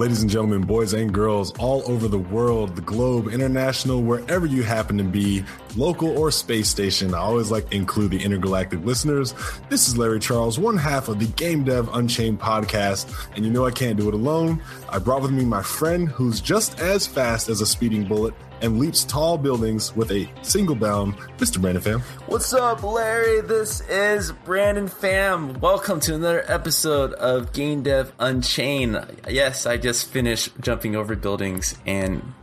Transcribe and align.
Ladies 0.00 0.22
and 0.22 0.30
gentlemen, 0.30 0.62
boys 0.62 0.94
and 0.94 1.12
girls 1.12 1.52
all 1.58 1.82
over 1.84 2.08
the 2.08 2.18
world, 2.18 2.74
the 2.74 2.80
globe, 2.80 3.28
international, 3.28 4.02
wherever 4.02 4.46
you 4.46 4.62
happen 4.62 4.96
to 4.96 5.04
be, 5.04 5.44
local 5.76 6.16
or 6.16 6.30
space 6.30 6.70
station, 6.70 7.12
I 7.12 7.18
always 7.18 7.50
like 7.50 7.68
to 7.68 7.76
include 7.76 8.12
the 8.12 8.24
intergalactic 8.24 8.82
listeners. 8.82 9.34
This 9.68 9.88
is 9.88 9.98
Larry 9.98 10.18
Charles, 10.18 10.58
one 10.58 10.78
half 10.78 11.08
of 11.08 11.18
the 11.18 11.26
Game 11.26 11.64
Dev 11.64 11.90
Unchained 11.92 12.40
podcast. 12.40 13.14
And 13.36 13.44
you 13.44 13.50
know 13.50 13.66
I 13.66 13.72
can't 13.72 13.98
do 13.98 14.08
it 14.08 14.14
alone. 14.14 14.62
I 14.88 14.98
brought 15.00 15.20
with 15.20 15.32
me 15.32 15.44
my 15.44 15.62
friend 15.62 16.08
who's 16.08 16.40
just 16.40 16.80
as 16.80 17.06
fast 17.06 17.50
as 17.50 17.60
a 17.60 17.66
speeding 17.66 18.06
bullet 18.08 18.32
and 18.62 18.78
leaps 18.78 19.04
tall 19.04 19.38
buildings 19.38 19.94
with 19.96 20.10
a 20.10 20.28
single 20.42 20.74
bound, 20.74 21.16
Mr. 21.38 21.60
Brandon 21.60 21.82
Pham. 21.82 22.00
What's 22.26 22.52
up, 22.52 22.82
Larry? 22.82 23.40
This 23.40 23.80
is 23.88 24.32
Brandon 24.32 24.86
Pham. 24.88 25.58
Welcome 25.60 26.00
to 26.00 26.14
another 26.14 26.44
episode 26.46 27.12
of 27.14 27.52
Game 27.52 27.82
Dev 27.82 28.12
Unchained. 28.18 29.04
Yes, 29.28 29.66
I 29.66 29.76
just 29.76 30.08
finished 30.10 30.50
jumping 30.60 30.94
over 30.96 31.16
buildings 31.16 31.74
and 31.86 32.34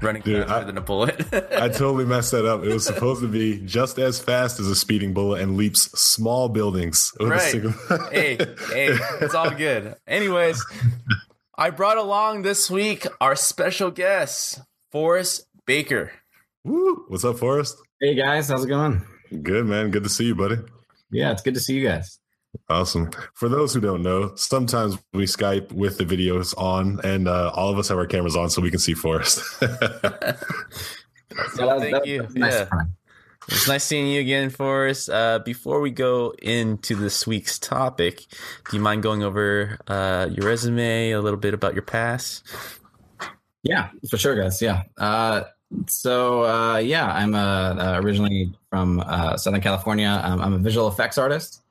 running 0.00 0.22
Dude, 0.22 0.46
faster 0.46 0.62
I- 0.62 0.64
than 0.64 0.78
a 0.78 0.80
bullet. 0.80 1.20
I 1.32 1.68
totally 1.68 2.04
messed 2.06 2.32
that 2.32 2.44
up. 2.46 2.64
It 2.64 2.72
was 2.72 2.84
supposed 2.86 3.20
to 3.20 3.28
be 3.28 3.58
just 3.60 3.98
as 3.98 4.18
fast 4.18 4.58
as 4.58 4.66
a 4.68 4.74
speeding 4.74 5.12
bullet 5.14 5.42
and 5.42 5.56
leaps 5.56 5.82
small 6.00 6.48
buildings. 6.48 7.12
with 7.20 7.28
a 7.28 7.30
right. 7.30 7.40
single- 7.40 7.72
hey, 8.10 8.36
hey, 8.36 8.96
it's 9.20 9.34
all 9.34 9.50
good. 9.50 9.94
Anyways, 10.06 10.64
I 11.56 11.70
brought 11.70 11.98
along 11.98 12.42
this 12.42 12.70
week 12.70 13.06
our 13.20 13.36
special 13.36 13.90
guest, 13.92 14.60
Forrest 14.92 15.46
Baker. 15.66 16.12
Woo! 16.64 17.06
What's 17.08 17.24
up, 17.24 17.38
Forrest? 17.38 17.78
Hey 17.98 18.14
guys, 18.14 18.48
how's 18.48 18.64
it 18.64 18.68
going? 18.68 19.02
Good, 19.42 19.64
man. 19.64 19.90
Good 19.90 20.02
to 20.04 20.10
see 20.10 20.26
you, 20.26 20.34
buddy. 20.34 20.56
Yeah, 21.10 21.32
it's 21.32 21.40
good 21.40 21.54
to 21.54 21.60
see 21.60 21.74
you 21.74 21.88
guys. 21.88 22.18
Awesome. 22.68 23.10
For 23.32 23.48
those 23.48 23.72
who 23.72 23.80
don't 23.80 24.02
know, 24.02 24.34
sometimes 24.36 24.98
we 25.14 25.24
Skype 25.24 25.72
with 25.72 25.96
the 25.96 26.04
videos 26.04 26.54
on, 26.58 27.00
and 27.02 27.26
uh, 27.26 27.50
all 27.54 27.70
of 27.70 27.78
us 27.78 27.88
have 27.88 27.96
our 27.96 28.06
cameras 28.06 28.36
on 28.36 28.50
so 28.50 28.60
we 28.60 28.70
can 28.70 28.78
see 28.80 28.94
Forrest. 28.94 29.42
So 31.54 31.80
thank 31.80 32.04
you. 32.04 32.28
nice 32.34 32.52
Yeah. 32.52 32.64
try. 32.66 32.82
It's 33.48 33.66
nice 33.66 33.84
seeing 33.84 34.06
you 34.06 34.20
again, 34.20 34.50
Forrest. 34.50 35.08
Uh, 35.08 35.38
before 35.38 35.80
we 35.80 35.90
go 35.90 36.34
into 36.42 36.94
this 36.94 37.26
week's 37.26 37.58
topic, 37.58 38.26
do 38.70 38.76
you 38.76 38.82
mind 38.82 39.02
going 39.02 39.22
over 39.22 39.78
uh, 39.88 40.28
your 40.30 40.46
resume, 40.46 41.12
a 41.12 41.22
little 41.22 41.38
bit 41.40 41.54
about 41.54 41.72
your 41.72 41.84
past? 41.84 42.46
Yeah, 43.62 43.90
for 44.10 44.16
sure, 44.16 44.34
guys. 44.34 44.60
Yeah. 44.60 44.82
Uh, 44.98 45.44
so 45.86 46.44
uh, 46.44 46.78
yeah, 46.78 47.12
I'm 47.12 47.34
uh, 47.34 47.74
uh, 47.74 48.00
originally 48.02 48.52
from 48.70 49.00
uh, 49.00 49.36
Southern 49.36 49.60
California. 49.60 50.20
Um, 50.22 50.40
I'm 50.40 50.52
a 50.52 50.58
visual 50.58 50.88
effects 50.88 51.18
artist. 51.18 51.62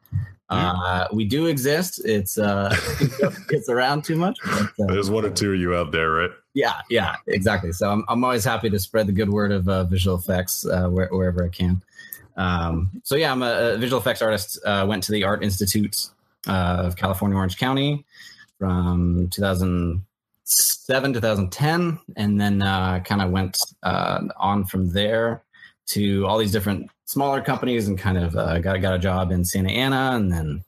Uh, 0.50 1.08
we 1.14 1.24
do 1.24 1.46
exist. 1.46 2.02
It's 2.04 2.38
uh, 2.38 2.76
it's 3.50 3.70
around 3.70 4.04
too 4.04 4.18
much. 4.18 4.38
But, 4.78 4.88
There's 4.90 5.10
one 5.10 5.24
or 5.24 5.30
two 5.30 5.54
of 5.54 5.60
you 5.60 5.76
out 5.76 5.92
there, 5.94 6.12
right? 6.12 6.32
yeah, 6.54 6.82
yeah, 6.90 7.16
exactly. 7.28 7.72
So 7.72 7.90
I'm 7.90 8.04
I'm 8.10 8.24
always 8.24 8.44
happy 8.44 8.70
to 8.70 8.80
spread 8.80 9.08
the 9.08 9.14
good 9.14 9.30
word 9.30 9.54
of 9.54 9.70
uh, 9.70 9.86
visual 9.86 10.18
effects 10.18 10.66
uh, 10.66 10.90
where, 10.90 11.08
wherever 11.08 11.46
I 11.46 11.50
can. 11.50 11.82
Um, 12.36 12.90
so 13.04 13.16
yeah, 13.16 13.32
I'm 13.32 13.42
a, 13.44 13.74
a 13.74 13.78
visual 13.78 14.02
effects 14.02 14.22
artist. 14.22 14.60
Uh, 14.66 14.86
went 14.88 15.04
to 15.04 15.14
the 15.14 15.24
Art 15.24 15.42
Institute 15.42 16.10
of 16.48 16.98
California, 16.98 17.38
Orange 17.38 17.58
County, 17.58 18.04
from 18.60 19.30
2007 20.46 21.14
2010, 21.14 22.00
and 22.18 22.42
then 22.42 22.62
uh, 22.62 23.00
kind 23.02 23.22
of 23.22 23.32
went 23.32 23.58
uh, 23.84 24.22
on 24.38 24.66
from 24.66 24.92
there 24.92 25.44
to 25.88 26.26
all 26.26 26.38
these 26.38 26.52
different 26.52 26.90
smaller 27.06 27.42
companies, 27.42 27.88
and 27.88 27.98
kind 27.98 28.18
of 28.18 28.36
uh, 28.36 28.60
got 28.60 28.82
got 28.82 28.94
a 28.94 29.00
job 29.00 29.32
in 29.32 29.46
Santa 29.46 29.70
Ana, 29.70 30.16
and 30.16 30.32
then 30.32 30.64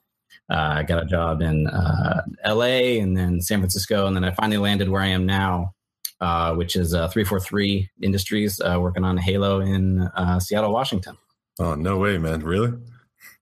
uh, 0.49 0.75
I 0.77 0.83
got 0.83 1.01
a 1.01 1.05
job 1.05 1.41
in 1.41 1.67
uh, 1.67 2.21
LA 2.45 2.99
and 3.01 3.15
then 3.15 3.41
San 3.41 3.59
Francisco. 3.59 4.07
And 4.07 4.15
then 4.15 4.23
I 4.23 4.31
finally 4.31 4.57
landed 4.57 4.89
where 4.89 5.01
I 5.01 5.07
am 5.07 5.25
now, 5.25 5.73
uh, 6.21 6.53
which 6.55 6.75
is 6.75 6.93
uh, 6.93 7.07
343 7.07 7.89
Industries, 8.01 8.61
uh, 8.61 8.77
working 8.79 9.03
on 9.03 9.17
Halo 9.17 9.61
in 9.61 10.01
uh, 10.01 10.39
Seattle, 10.39 10.71
Washington. 10.71 11.17
Oh, 11.59 11.75
no 11.75 11.97
way, 11.97 12.17
man. 12.17 12.41
Really? 12.41 12.73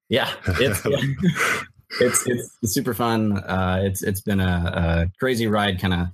Yeah, 0.09 0.31
it's, 0.45 0.81
it's, 0.85 1.63
it's, 2.27 2.27
it's 2.61 2.73
super 2.73 2.93
fun. 2.93 3.37
Uh, 3.39 3.81
it's, 3.83 4.03
it's 4.03 4.21
been 4.21 4.39
a, 4.39 5.09
a 5.13 5.19
crazy 5.19 5.47
ride 5.47 5.79
kind 5.79 5.93
of 5.93 6.07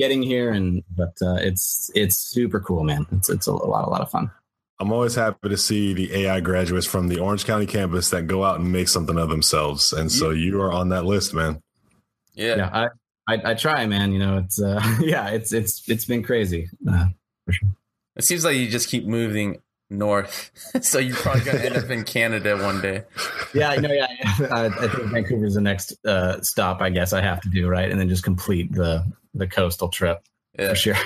getting 0.00 0.22
here. 0.22 0.50
And, 0.50 0.82
but 0.96 1.14
uh, 1.22 1.34
it's, 1.34 1.90
it's 1.94 2.16
super 2.16 2.58
cool, 2.60 2.82
man. 2.84 3.06
It's, 3.12 3.28
it's 3.28 3.46
a, 3.46 3.52
lot, 3.52 3.86
a 3.86 3.90
lot 3.90 4.00
of 4.00 4.10
fun. 4.10 4.30
I'm 4.80 4.92
always 4.92 5.14
happy 5.14 5.50
to 5.50 5.56
see 5.58 5.92
the 5.92 6.24
AI 6.24 6.40
graduates 6.40 6.86
from 6.86 7.08
the 7.08 7.20
Orange 7.20 7.44
County 7.44 7.66
campus 7.66 8.08
that 8.10 8.26
go 8.26 8.44
out 8.44 8.58
and 8.60 8.72
make 8.72 8.88
something 8.88 9.18
of 9.18 9.28
themselves. 9.28 9.92
And 9.92 10.10
so 10.10 10.30
you 10.30 10.60
are 10.62 10.72
on 10.72 10.88
that 10.88 11.04
list, 11.04 11.34
man. 11.34 11.62
Yeah. 12.34 12.56
Yeah. 12.56 12.70
I, 13.28 13.34
I, 13.34 13.50
I 13.50 13.54
try, 13.54 13.86
man. 13.86 14.12
You 14.12 14.18
know, 14.20 14.38
it's, 14.38 14.60
uh, 14.60 14.80
yeah, 15.00 15.28
it's, 15.28 15.52
it's, 15.52 15.86
it's 15.88 16.06
been 16.06 16.22
crazy. 16.22 16.70
Uh, 16.90 17.08
It 18.16 18.24
seems 18.24 18.44
like 18.44 18.56
you 18.56 18.68
just 18.68 18.88
keep 18.88 19.06
moving 19.06 19.60
north. 19.90 20.50
so 20.82 20.98
you're 20.98 21.16
probably 21.16 21.42
going 21.42 21.58
to 21.58 21.66
end 21.66 21.76
up 21.76 21.90
in 21.90 22.04
Canada 22.04 22.56
one 22.56 22.80
day. 22.80 23.04
yeah, 23.54 23.74
no, 23.74 23.90
yeah. 23.92 24.06
yeah. 24.18 24.46
I, 24.50 24.66
I 24.66 24.88
think 24.88 25.10
Vancouver's 25.10 25.54
the 25.54 25.60
next 25.60 25.94
uh, 26.06 26.40
stop. 26.40 26.80
I 26.80 26.90
guess 26.90 27.12
I 27.12 27.20
have 27.20 27.40
to 27.42 27.48
do 27.48 27.68
right, 27.68 27.90
and 27.90 28.00
then 28.00 28.08
just 28.08 28.24
complete 28.24 28.72
the 28.72 29.04
the 29.34 29.46
coastal 29.46 29.88
trip 29.88 30.22
Yeah. 30.58 30.70
for 30.70 30.74
sure. 30.74 30.96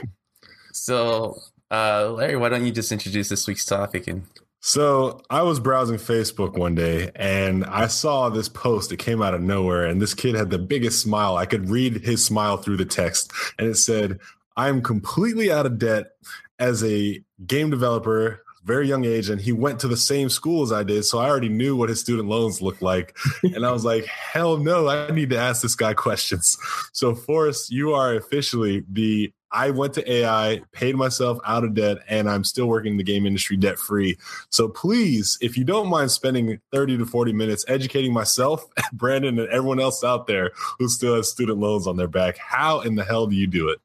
So, 0.73 1.39
uh, 1.71 2.11
Larry, 2.11 2.37
why 2.37 2.49
don't 2.49 2.65
you 2.67 2.73
just 2.73 2.91
introduce 2.93 3.29
this 3.29 3.47
week's 3.47 3.65
topic? 3.65 4.09
And 4.09 4.25
So 4.61 5.21
I 5.31 5.43
was 5.43 5.61
browsing 5.61 5.97
Facebook 5.99 6.57
one 6.59 6.75
day 6.75 7.11
and 7.15 7.65
I 7.65 7.87
saw 7.87 8.29
this 8.29 8.49
post. 8.49 8.91
It 8.93 8.97
came 8.99 9.23
out 9.23 9.35
of 9.35 9.43
nowhere, 9.43 9.85
and 9.85 10.01
this 10.01 10.15
kid 10.15 10.35
had 10.35 10.51
the 10.51 10.59
biggest 10.59 11.01
smile. 11.03 11.37
I 11.37 11.47
could 11.47 11.69
read 11.69 12.05
his 12.05 12.25
smile 12.25 12.57
through 12.57 12.79
the 12.79 12.85
text, 12.87 13.31
and 13.59 13.69
it 13.69 13.77
said, 13.77 14.19
"I 14.57 14.69
am 14.69 14.83
completely 14.83 15.53
out 15.53 15.67
of 15.67 15.79
debt 15.79 16.13
as 16.59 16.83
a 16.83 17.23
game 17.47 17.71
developer." 17.71 18.41
Very 18.65 18.89
young 18.89 19.05
age, 19.05 19.29
and 19.29 19.41
he 19.41 19.53
went 19.53 19.79
to 19.81 19.89
the 19.89 19.97
same 19.97 20.31
school 20.31 20.63
as 20.63 20.73
I 20.73 20.83
did, 20.85 21.05
so 21.05 21.19
I 21.19 21.29
already 21.29 21.51
knew 21.51 21.77
what 21.77 21.91
his 21.91 22.01
student 22.01 22.29
loans 22.29 22.63
looked 22.63 22.81
like. 22.83 23.17
and 23.43 23.65
I 23.65 23.73
was 23.73 23.85
like, 23.85 24.07
"Hell 24.07 24.57
no! 24.57 24.89
I 24.89 25.11
need 25.11 25.31
to 25.31 25.39
ask 25.39 25.63
this 25.63 25.75
guy 25.75 25.95
questions." 25.95 26.57
So, 26.93 27.15
Forrest, 27.15 27.71
you 27.71 27.93
are 27.93 28.15
officially 28.15 28.85
the 28.91 29.33
I 29.55 29.71
went 29.71 29.95
to 29.95 30.13
AI, 30.13 30.63
paid 30.73 30.97
myself 30.97 31.39
out 31.47 31.63
of 31.63 31.75
debt, 31.75 31.99
and 32.09 32.29
I'm 32.29 32.43
still 32.43 32.67
working 32.67 32.93
in 32.93 32.97
the 32.99 33.05
game 33.05 33.25
industry 33.25 33.57
debt 33.57 33.79
free. 33.79 34.19
So 34.51 34.69
please, 34.69 35.39
if 35.41 35.57
you 35.57 35.63
don't 35.63 35.87
mind 35.87 36.11
spending 36.11 36.59
30 36.73 36.99
to 36.99 37.07
40 37.07 37.33
minutes 37.33 37.65
educating 37.69 38.13
myself, 38.13 38.67
Brandon, 38.93 39.39
and 39.39 39.49
everyone 39.49 39.79
else 39.79 40.03
out 40.03 40.27
there 40.27 40.51
who 40.81 40.89
still 40.89 41.15
has 41.15 41.31
student 41.31 41.59
loans 41.59 41.87
on 41.87 41.97
their 41.97 42.09
back, 42.09 42.37
how 42.37 42.81
in 42.81 42.97
the 42.97 43.05
hell 43.05 43.29
do 43.29 43.37
you 43.37 43.47
do 43.47 43.69
it? 43.69 43.79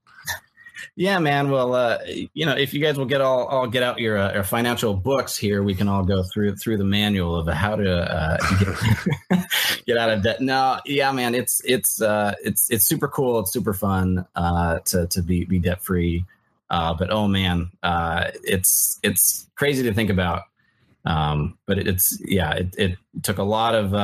Yeah, 1.00 1.18
man. 1.20 1.50
Well, 1.50 1.76
uh, 1.76 2.00
you 2.34 2.46
know, 2.46 2.58
if 2.58 2.74
you 2.74 2.82
guys 2.82 2.98
will 2.98 3.06
get 3.06 3.22
all, 3.22 3.46
all 3.46 3.68
get 3.68 3.84
out 3.84 4.02
your, 4.02 4.18
uh, 4.18 4.34
your 4.34 4.44
financial 4.44 4.94
books 4.94 5.38
here, 5.38 5.64
we 5.64 5.74
can 5.74 5.88
all 5.88 6.04
go 6.04 6.24
through 6.24 6.58
through 6.58 6.76
the 6.76 6.84
manual 6.84 7.38
of 7.38 7.48
how 7.48 7.78
to 7.78 7.90
uh, 7.90 8.38
get, 9.30 9.46
get 9.86 9.98
out 9.98 10.10
of 10.10 10.24
debt. 10.24 10.42
No, 10.42 10.78
yeah, 10.86 11.10
man. 11.14 11.36
It's 11.36 11.62
it's 11.64 12.02
uh, 12.02 12.34
it's 12.44 12.70
it's 12.70 12.86
super 12.86 13.08
cool. 13.08 13.40
It's 13.40 13.54
super 13.54 13.74
fun 13.74 14.26
uh, 14.36 14.80
to 14.80 15.08
to 15.08 15.22
be 15.24 15.46
be 15.46 15.58
debt 15.58 15.82
free. 15.82 16.26
Uh, 16.70 16.94
but 16.94 17.10
oh 17.12 17.30
man, 17.30 17.72
uh, 17.82 18.32
it's 18.44 19.00
it's 19.02 19.50
crazy 19.56 19.84
to 19.84 19.94
think 19.94 20.10
about. 20.10 20.44
Um, 21.06 21.58
but 21.66 21.80
it, 21.80 21.88
it's 21.88 22.22
yeah, 22.26 22.52
it, 22.56 22.76
it 22.78 22.98
took 23.24 23.38
a 23.38 23.44
lot 23.44 23.74
of 23.74 23.94
uh, 23.94 23.98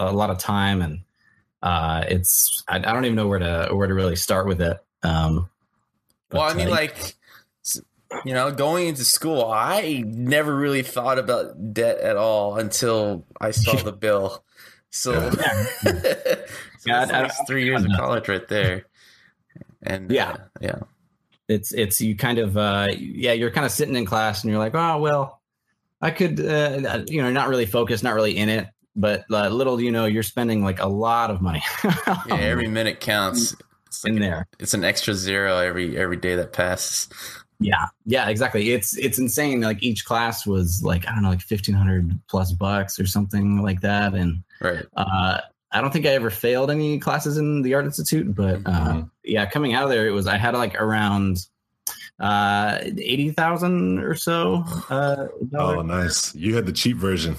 a, 0.00 0.10
a 0.10 0.12
lot 0.12 0.30
of 0.30 0.38
time, 0.38 0.82
and 0.82 0.98
uh, 1.62 2.02
it's 2.08 2.64
I, 2.66 2.78
I 2.78 2.80
don't 2.80 3.04
even 3.04 3.14
know 3.14 3.28
where 3.28 3.38
to 3.38 3.68
where 3.70 3.86
to 3.86 3.94
really 3.94 4.16
start 4.16 4.48
with 4.48 4.60
it. 4.60 4.76
Um, 5.04 5.48
well, 6.32 6.42
I 6.42 6.48
but, 6.48 6.56
mean, 6.56 6.68
uh, 6.68 6.70
like, 6.72 7.14
you 8.24 8.34
know, 8.34 8.52
going 8.52 8.86
into 8.88 9.04
school, 9.04 9.44
I 9.50 10.02
never 10.06 10.54
really 10.54 10.82
thought 10.82 11.18
about 11.18 11.74
debt 11.74 11.98
at 11.98 12.16
all 12.16 12.56
until 12.56 13.24
I 13.40 13.50
saw 13.50 13.74
the 13.82 13.92
bill. 13.92 14.44
So, 14.90 15.12
Yeah. 15.12 15.30
so 15.82 15.90
Yeah, 16.86 17.04
that's 17.04 17.10
I- 17.12 17.18
I- 17.18 17.22
like 17.22 17.32
three 17.46 17.64
years 17.64 17.82
of 17.84 17.90
college 17.96 18.28
right 18.28 18.46
there. 18.48 18.86
And 19.82 20.10
Yeah. 20.10 20.30
uh, 20.30 20.36
yeah, 20.60 20.78
it's 21.48 21.72
it's 21.72 22.00
you 22.00 22.16
kind 22.16 22.38
of 22.38 22.56
uh 22.56 22.88
yeah 22.98 23.32
you're 23.32 23.50
kind 23.52 23.64
of 23.66 23.70
sitting 23.70 23.94
in 23.94 24.04
class 24.04 24.42
and 24.42 24.50
you're 24.50 24.58
like 24.58 24.74
oh 24.74 24.98
well 24.98 25.40
i 26.02 26.10
could 26.10 26.40
uh 26.44 27.04
you 27.06 27.22
know 27.22 27.30
not 27.30 27.46
really 27.48 27.66
focused 27.66 28.02
not 28.02 28.14
really 28.16 28.36
in 28.36 28.48
it 28.48 28.66
but 28.96 29.24
uh, 29.30 29.48
little 29.48 29.80
you 29.80 29.92
know, 29.92 30.06
you're 30.06 30.24
spending 30.24 30.64
like 30.64 30.80
a 30.80 30.88
lot 30.88 31.30
of 31.30 31.40
money 31.40 31.62
Yeah, 31.84 32.16
every 32.30 32.66
minute 32.66 32.98
counts. 32.98 33.54
It's 33.96 34.04
like 34.04 34.12
in 34.14 34.20
there. 34.20 34.46
it's 34.58 34.74
an 34.74 34.84
extra 34.84 35.14
zero 35.14 35.58
every 35.58 35.96
every 35.98 36.16
day 36.16 36.36
that 36.36 36.52
passes. 36.52 37.08
Yeah, 37.58 37.86
yeah, 38.04 38.28
exactly. 38.28 38.72
It's 38.72 38.96
it's 38.98 39.18
insane. 39.18 39.62
Like 39.62 39.82
each 39.82 40.04
class 40.04 40.46
was 40.46 40.82
like 40.82 41.06
I 41.08 41.12
don't 41.12 41.22
know, 41.22 41.30
like 41.30 41.40
fifteen 41.40 41.74
hundred 41.74 42.18
plus 42.28 42.52
bucks 42.52 43.00
or 43.00 43.06
something 43.06 43.62
like 43.62 43.80
that, 43.80 44.14
and 44.14 44.42
Right. 44.60 44.84
uh, 44.96 45.40
I 45.72 45.80
don't 45.80 45.90
think 45.92 46.04
I 46.06 46.10
ever 46.10 46.30
failed 46.30 46.70
any 46.70 46.98
classes 46.98 47.38
in 47.38 47.62
the 47.62 47.74
Art 47.74 47.84
Institute, 47.86 48.34
but 48.34 48.56
uh, 48.66 48.92
Mhm. 48.92 49.10
yeah, 49.24 49.46
coming 49.46 49.72
out 49.74 49.84
of 49.84 49.90
there, 49.90 50.06
it 50.06 50.10
was 50.12 50.26
I 50.26 50.36
had 50.36 50.54
like 50.54 50.74
around 50.80 51.38
uh 52.20 52.78
eighty 52.82 53.30
thousand 53.30 54.00
or 54.00 54.14
so. 54.14 54.62
Uh, 54.90 55.26
Oh, 55.54 55.80
nice. 55.82 56.34
You 56.34 56.54
had 56.56 56.66
the 56.66 56.72
cheap 56.72 56.96
version. 56.98 57.36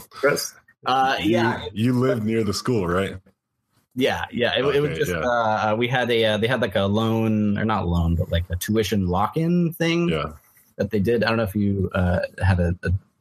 uh, 0.85 1.17
yeah, 1.19 1.63
You, 1.73 1.93
you 1.93 1.93
lived 1.93 2.23
near 2.23 2.43
the 2.43 2.53
school, 2.53 2.87
right? 2.87 3.17
Yeah, 3.99 4.25
yeah. 4.31 4.53
It, 4.57 4.63
it 4.75 4.79
was 4.79 4.95
just 4.97 5.11
yeah. 5.11 5.17
uh, 5.19 5.75
we 5.75 5.87
had 5.87 6.09
a 6.11 6.23
uh, 6.25 6.37
they 6.37 6.45
had 6.47 6.61
like 6.61 6.75
a 6.75 6.83
loan 6.85 7.57
or 7.57 7.65
not 7.65 7.87
loan, 7.87 8.15
but 8.15 8.31
like 8.31 8.45
a 8.51 8.55
tuition 8.55 9.07
lock 9.07 9.35
in 9.37 9.73
thing 9.73 10.07
Yeah. 10.09 10.33
that 10.75 10.91
they 10.91 10.99
did. 10.99 11.23
I 11.23 11.29
don't 11.29 11.37
know 11.37 11.43
if 11.43 11.55
you 11.55 11.89
uh, 11.95 12.19
had 12.43 12.59
a, 12.59 12.75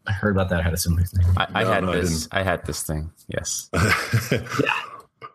a 0.07 0.13
heard 0.13 0.37
about 0.37 0.51
that. 0.51 0.61
or 0.61 0.63
Had 0.63 0.75
a 0.75 0.77
similar 0.77 1.05
thing. 1.05 1.25
I, 1.37 1.47
I 1.55 1.63
No, 1.65 1.73
had 1.73 1.85
no, 1.85 1.93
I 1.93 1.97
this. 1.97 2.29
I, 2.31 2.43
had 2.43 2.67
this 2.67 2.83
thing. 2.83 3.11
Yes. 3.27 3.71
Yeah, 4.31 4.73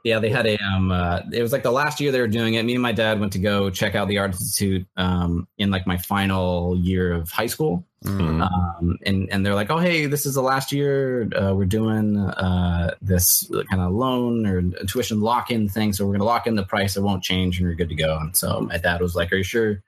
they 0.03 0.29
had 0.29 0.47
a 0.47 0.57
um. 0.57 0.91
Uh, 0.91 1.21
it 1.31 1.41
was 1.41 1.51
like 1.51 1.63
the 1.63 1.71
last 1.71 1.99
year 1.99 2.11
they 2.11 2.19
were 2.19 2.27
doing 2.27 2.55
it. 2.55 2.63
Me 2.63 2.73
and 2.73 2.81
my 2.81 2.91
dad 2.91 3.19
went 3.19 3.33
to 3.33 3.39
go 3.39 3.69
check 3.69 3.95
out 3.95 4.07
the 4.07 4.17
art 4.17 4.31
institute 4.31 4.87
um 4.97 5.47
in 5.57 5.69
like 5.71 5.85
my 5.85 5.97
final 5.97 6.75
year 6.77 7.13
of 7.13 7.29
high 7.29 7.47
school. 7.47 7.85
Mm. 8.03 8.41
um, 8.41 8.97
and 9.05 9.29
and 9.31 9.45
they're 9.45 9.53
like, 9.53 9.69
oh 9.69 9.77
hey, 9.77 10.07
this 10.07 10.25
is 10.25 10.33
the 10.33 10.41
last 10.41 10.71
year 10.71 11.29
uh, 11.35 11.53
we're 11.53 11.65
doing 11.65 12.17
uh, 12.17 12.95
this 12.99 13.47
kind 13.69 13.79
of 13.79 13.91
loan 13.91 14.47
or 14.47 14.63
tuition 14.87 15.21
lock 15.21 15.51
in 15.51 15.69
thing, 15.69 15.93
so 15.93 16.07
we're 16.07 16.13
gonna 16.13 16.23
lock 16.23 16.47
in 16.47 16.55
the 16.55 16.63
price, 16.63 16.97
it 16.97 17.01
won't 17.01 17.21
change, 17.21 17.59
and 17.59 17.67
we're 17.69 17.75
good 17.75 17.89
to 17.89 17.95
go. 17.95 18.17
And 18.17 18.35
so 18.35 18.61
my 18.61 18.77
dad 18.79 19.01
was 19.01 19.15
like, 19.15 19.31
are 19.31 19.35
you 19.35 19.43
sure 19.43 19.83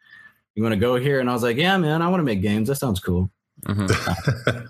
you 0.53 0.61
want 0.61 0.73
to 0.73 0.79
go 0.79 0.95
here? 0.97 1.19
And 1.19 1.27
I 1.27 1.33
was 1.33 1.41
like, 1.41 1.57
yeah, 1.57 1.75
man, 1.77 2.03
I 2.03 2.07
want 2.07 2.19
to 2.19 2.25
make 2.25 2.43
games. 2.43 2.67
That 2.67 2.75
sounds 2.75 2.99
cool. 2.99 3.31
Mhm. 3.65 4.67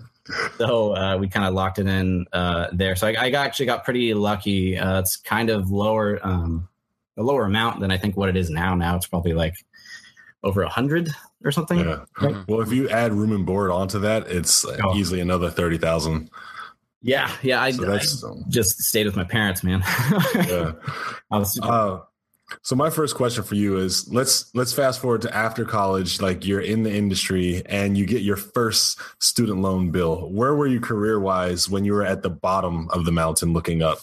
So 0.58 0.96
uh, 0.96 1.16
we 1.18 1.28
kind 1.28 1.46
of 1.46 1.52
locked 1.54 1.78
it 1.78 1.86
in 1.86 2.26
uh, 2.32 2.68
there. 2.72 2.96
So 2.96 3.06
I, 3.08 3.12
I 3.12 3.30
actually 3.30 3.66
got 3.66 3.84
pretty 3.84 4.14
lucky. 4.14 4.78
Uh, 4.78 5.00
it's 5.00 5.16
kind 5.16 5.50
of 5.50 5.70
lower, 5.70 6.18
um, 6.26 6.68
a 7.16 7.22
lower 7.22 7.44
amount 7.44 7.80
than 7.80 7.90
I 7.90 7.98
think 7.98 8.16
what 8.16 8.28
it 8.28 8.36
is 8.36 8.48
now. 8.50 8.74
Now 8.74 8.96
it's 8.96 9.06
probably 9.06 9.34
like 9.34 9.54
over 10.42 10.62
a 10.62 10.68
hundred 10.68 11.10
or 11.44 11.52
something. 11.52 11.78
yeah. 11.80 12.04
Mhm. 12.16 12.48
Well, 12.48 12.60
if 12.62 12.72
you 12.72 12.88
add 12.88 13.12
room 13.12 13.32
and 13.32 13.44
board 13.46 13.70
onto 13.70 13.98
that, 14.00 14.26
it's 14.28 14.64
Oh. 14.64 14.96
easily 14.96 15.20
another 15.20 15.50
thirty 15.50 15.78
thousand. 15.78 16.30
Yeah, 17.02 17.30
yeah. 17.42 17.60
I, 17.62 17.70
So 17.72 17.92
I 17.94 18.48
just 18.48 18.80
stayed 18.82 19.04
with 19.04 19.16
my 19.16 19.24
parents, 19.24 19.62
man. 19.62 19.82
yeah. 20.34 20.72
I 21.30 21.38
was 21.38 21.52
super 21.52 21.68
Uh, 21.68 21.98
so 22.62 22.76
my 22.76 22.90
first 22.90 23.14
question 23.14 23.42
for 23.42 23.54
you 23.54 23.78
is 23.78 24.12
let's 24.12 24.54
let's 24.54 24.72
fast 24.72 25.00
forward 25.00 25.22
to 25.22 25.34
after 25.34 25.64
college, 25.64 26.20
like 26.20 26.46
you're 26.46 26.60
in 26.60 26.82
the 26.82 26.94
industry 26.94 27.62
and 27.66 27.96
you 27.96 28.06
get 28.06 28.22
your 28.22 28.36
first 28.36 29.00
student 29.22 29.60
loan 29.60 29.90
bill. 29.90 30.28
Where 30.30 30.54
were 30.54 30.66
you 30.66 30.80
career 30.80 31.18
wise 31.20 31.68
when 31.68 31.84
you 31.84 31.92
were 31.92 32.04
at 32.04 32.22
the 32.22 32.30
bottom 32.30 32.88
of 32.90 33.04
the 33.04 33.12
mountain 33.12 33.52
looking 33.52 33.82
up? 33.82 33.98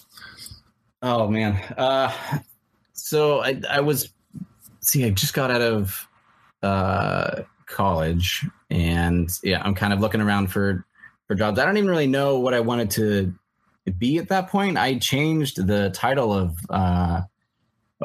Oh 1.01 1.27
man. 1.27 1.53
Uh 1.77 2.11
so 2.93 3.41
I 3.41 3.61
I 3.69 3.79
was 3.81 4.11
see 4.81 5.05
I 5.05 5.11
just 5.11 5.33
got 5.33 5.51
out 5.51 5.61
of 5.61 6.07
uh 6.63 7.41
college 7.67 8.45
and 8.69 9.29
yeah, 9.43 9.61
I'm 9.63 9.75
kind 9.75 9.93
of 9.93 9.99
looking 9.99 10.21
around 10.21 10.47
for 10.47 10.85
for 11.27 11.35
jobs. 11.35 11.59
I 11.59 11.65
don't 11.65 11.77
even 11.77 11.89
really 11.89 12.07
know 12.07 12.39
what 12.39 12.53
I 12.53 12.59
wanted 12.59 12.89
to 12.91 13.33
be 13.97 14.17
at 14.17 14.29
that 14.29 14.49
point. 14.49 14.77
I 14.77 14.97
changed 14.97 15.65
the 15.67 15.91
title 15.91 16.33
of 16.33 16.57
uh 16.69 17.21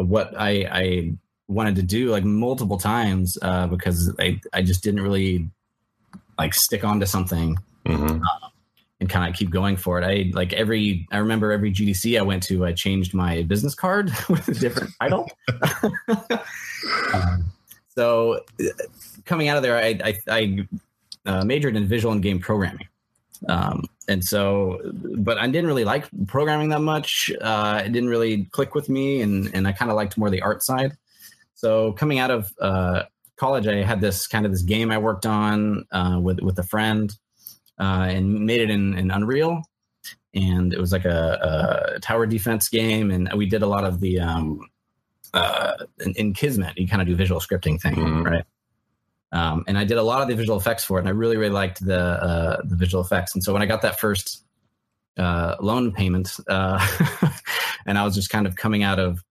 what 0.02 0.34
I 0.38 0.68
I 0.70 1.12
wanted 1.48 1.76
to 1.76 1.82
do 1.82 2.10
like 2.10 2.24
multiple 2.24 2.76
times 2.76 3.38
uh 3.42 3.66
because 3.68 4.12
I 4.18 4.40
I 4.52 4.62
just 4.62 4.82
didn't 4.82 5.00
really 5.00 5.48
like 6.38 6.54
stick 6.54 6.84
onto 6.84 7.06
something 7.06 7.56
Mhm. 7.86 8.20
and 9.00 9.08
kind 9.08 9.30
of 9.30 9.38
keep 9.38 9.50
going 9.50 9.76
for 9.76 10.00
it. 10.00 10.04
I 10.04 10.30
like 10.34 10.52
every 10.52 11.06
I 11.12 11.18
remember 11.18 11.52
every 11.52 11.70
GDC 11.70 12.18
I 12.18 12.22
went 12.22 12.42
to, 12.44 12.64
I 12.66 12.72
changed 12.72 13.14
my 13.14 13.42
business 13.42 13.74
card 13.74 14.10
with 14.28 14.48
a 14.48 14.54
different 14.54 14.92
title. 15.00 15.30
um, 17.14 17.44
so 17.94 18.40
uh, 18.60 18.64
coming 19.24 19.48
out 19.48 19.56
of 19.56 19.62
there, 19.62 19.76
I 19.76 19.98
I, 20.04 20.18
I 20.28 20.68
uh, 21.26 21.44
majored 21.44 21.76
in 21.76 21.86
visual 21.86 22.12
and 22.12 22.22
game 22.22 22.38
programming. 22.40 22.86
Um, 23.48 23.84
and 24.08 24.24
so, 24.24 24.80
but 25.18 25.38
I 25.38 25.46
didn't 25.46 25.66
really 25.66 25.84
like 25.84 26.08
programming 26.26 26.68
that 26.70 26.80
much. 26.80 27.30
Uh, 27.40 27.82
it 27.84 27.92
didn't 27.92 28.08
really 28.08 28.44
click 28.46 28.74
with 28.74 28.88
me, 28.88 29.20
and 29.22 29.50
and 29.54 29.66
I 29.66 29.72
kind 29.72 29.90
of 29.90 29.96
liked 29.96 30.16
more 30.16 30.30
the 30.30 30.42
art 30.42 30.62
side. 30.62 30.96
So 31.54 31.92
coming 31.92 32.18
out 32.18 32.30
of 32.30 32.52
uh, 32.60 33.04
college, 33.36 33.66
I 33.66 33.82
had 33.82 34.00
this 34.00 34.26
kind 34.26 34.44
of 34.46 34.52
this 34.52 34.62
game 34.62 34.90
I 34.90 34.98
worked 34.98 35.26
on 35.26 35.86
uh, 35.92 36.18
with 36.22 36.40
with 36.40 36.58
a 36.58 36.62
friend, 36.62 37.12
uh, 37.80 38.06
and 38.10 38.46
made 38.46 38.60
it 38.60 38.70
in, 38.70 38.96
in 38.96 39.10
Unreal. 39.10 39.62
And 40.34 40.72
it 40.74 40.78
was 40.78 40.92
like 40.92 41.06
a, 41.06 41.94
a 41.96 42.00
tower 42.00 42.26
defense 42.26 42.68
game, 42.68 43.10
and 43.10 43.30
we 43.34 43.46
did 43.46 43.62
a 43.62 43.66
lot 43.66 43.84
of 43.84 44.00
the 44.00 44.20
um, 44.20 44.60
uh, 45.32 45.72
in, 46.04 46.12
in 46.12 46.32
Kismet. 46.34 46.76
You 46.76 46.86
kind 46.86 47.00
of 47.00 47.08
do 47.08 47.16
visual 47.16 47.40
scripting 47.40 47.80
thing, 47.80 47.94
Mhm. 47.96 48.24
right? 48.24 48.44
Um, 49.36 49.64
and 49.68 49.76
I 49.78 49.84
did 49.84 49.98
a 49.98 50.02
lot 50.02 50.22
of 50.22 50.28
the 50.28 50.34
visual 50.34 50.58
effects 50.58 50.84
for 50.84 50.98
it, 50.98 51.02
and 51.02 51.08
I 51.08 51.12
really, 51.12 51.36
really 51.36 51.52
liked 51.62 51.84
the 51.84 52.00
uh, 52.00 52.56
the 52.64 52.76
visual 52.76 53.02
effects. 53.04 53.34
And 53.34 53.42
so 53.44 53.52
when 53.52 53.62
I 53.62 53.66
got 53.66 53.82
that 53.82 54.00
first 54.00 54.44
uh, 55.18 55.56
loan 55.60 55.92
payment, 55.92 56.28
uh, 56.48 56.78
and 57.86 57.98
I 57.98 58.04
was 58.04 58.14
just 58.14 58.30
kind 58.30 58.46
of 58.46 58.56
coming 58.56 58.82
out 58.82 58.98
of 58.98 59.22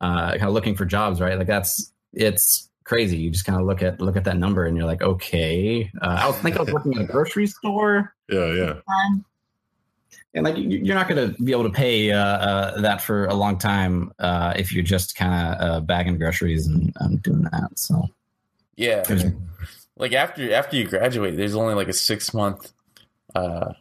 uh, 0.00 0.30
kind 0.32 0.44
of 0.44 0.54
looking 0.54 0.76
for 0.76 0.84
jobs, 0.86 1.20
right? 1.20 1.36
Like 1.38 1.46
that's 1.46 1.92
it's 2.12 2.68
crazy. 2.84 3.16
You 3.18 3.30
just 3.30 3.44
kind 3.44 3.60
of 3.60 3.66
look 3.66 3.82
at 3.82 4.00
look 4.00 4.16
at 4.16 4.24
that 4.24 4.36
number, 4.38 4.64
and 4.64 4.76
you're 4.76 4.86
like, 4.86 5.02
okay. 5.02 5.90
Uh, 6.00 6.18
I 6.22 6.26
was 6.28 6.36
think 6.38 6.56
I 6.56 6.62
was 6.62 6.72
working 6.72 6.94
at 6.96 7.02
a 7.02 7.06
grocery 7.06 7.46
store, 7.46 8.14
Yeah, 8.30 8.52
yeah. 8.54 8.74
and 10.34 10.44
like 10.44 10.56
you- 10.56 10.80
you're 10.82 10.94
not 10.96 11.08
going 11.08 11.34
to 11.34 11.42
be 11.42 11.52
able 11.52 11.64
to 11.64 11.70
pay 11.70 12.10
uh, 12.12 12.18
uh, 12.18 12.80
that 12.80 13.00
for 13.02 13.26
a 13.26 13.34
long 13.34 13.58
time 13.58 14.12
uh, 14.18 14.52
if 14.56 14.72
you're 14.72 14.82
just 14.84 15.14
kind 15.14 15.32
of 15.34 15.60
uh, 15.60 15.80
bagging 15.80 16.16
groceries 16.18 16.66
and 16.66 16.92
um, 17.00 17.16
doing 17.18 17.42
that. 17.52 17.68
So 17.76 18.02
Yeah. 18.76 19.02
Like 19.96 20.12
after 20.12 20.52
after 20.52 20.76
you 20.76 20.86
graduate, 20.86 21.36
there's 21.36 21.54
only 21.54 21.74
like 21.74 21.88
a 21.88 21.92
six 21.92 22.32
month. 22.32 22.72
Uh, 23.34 23.72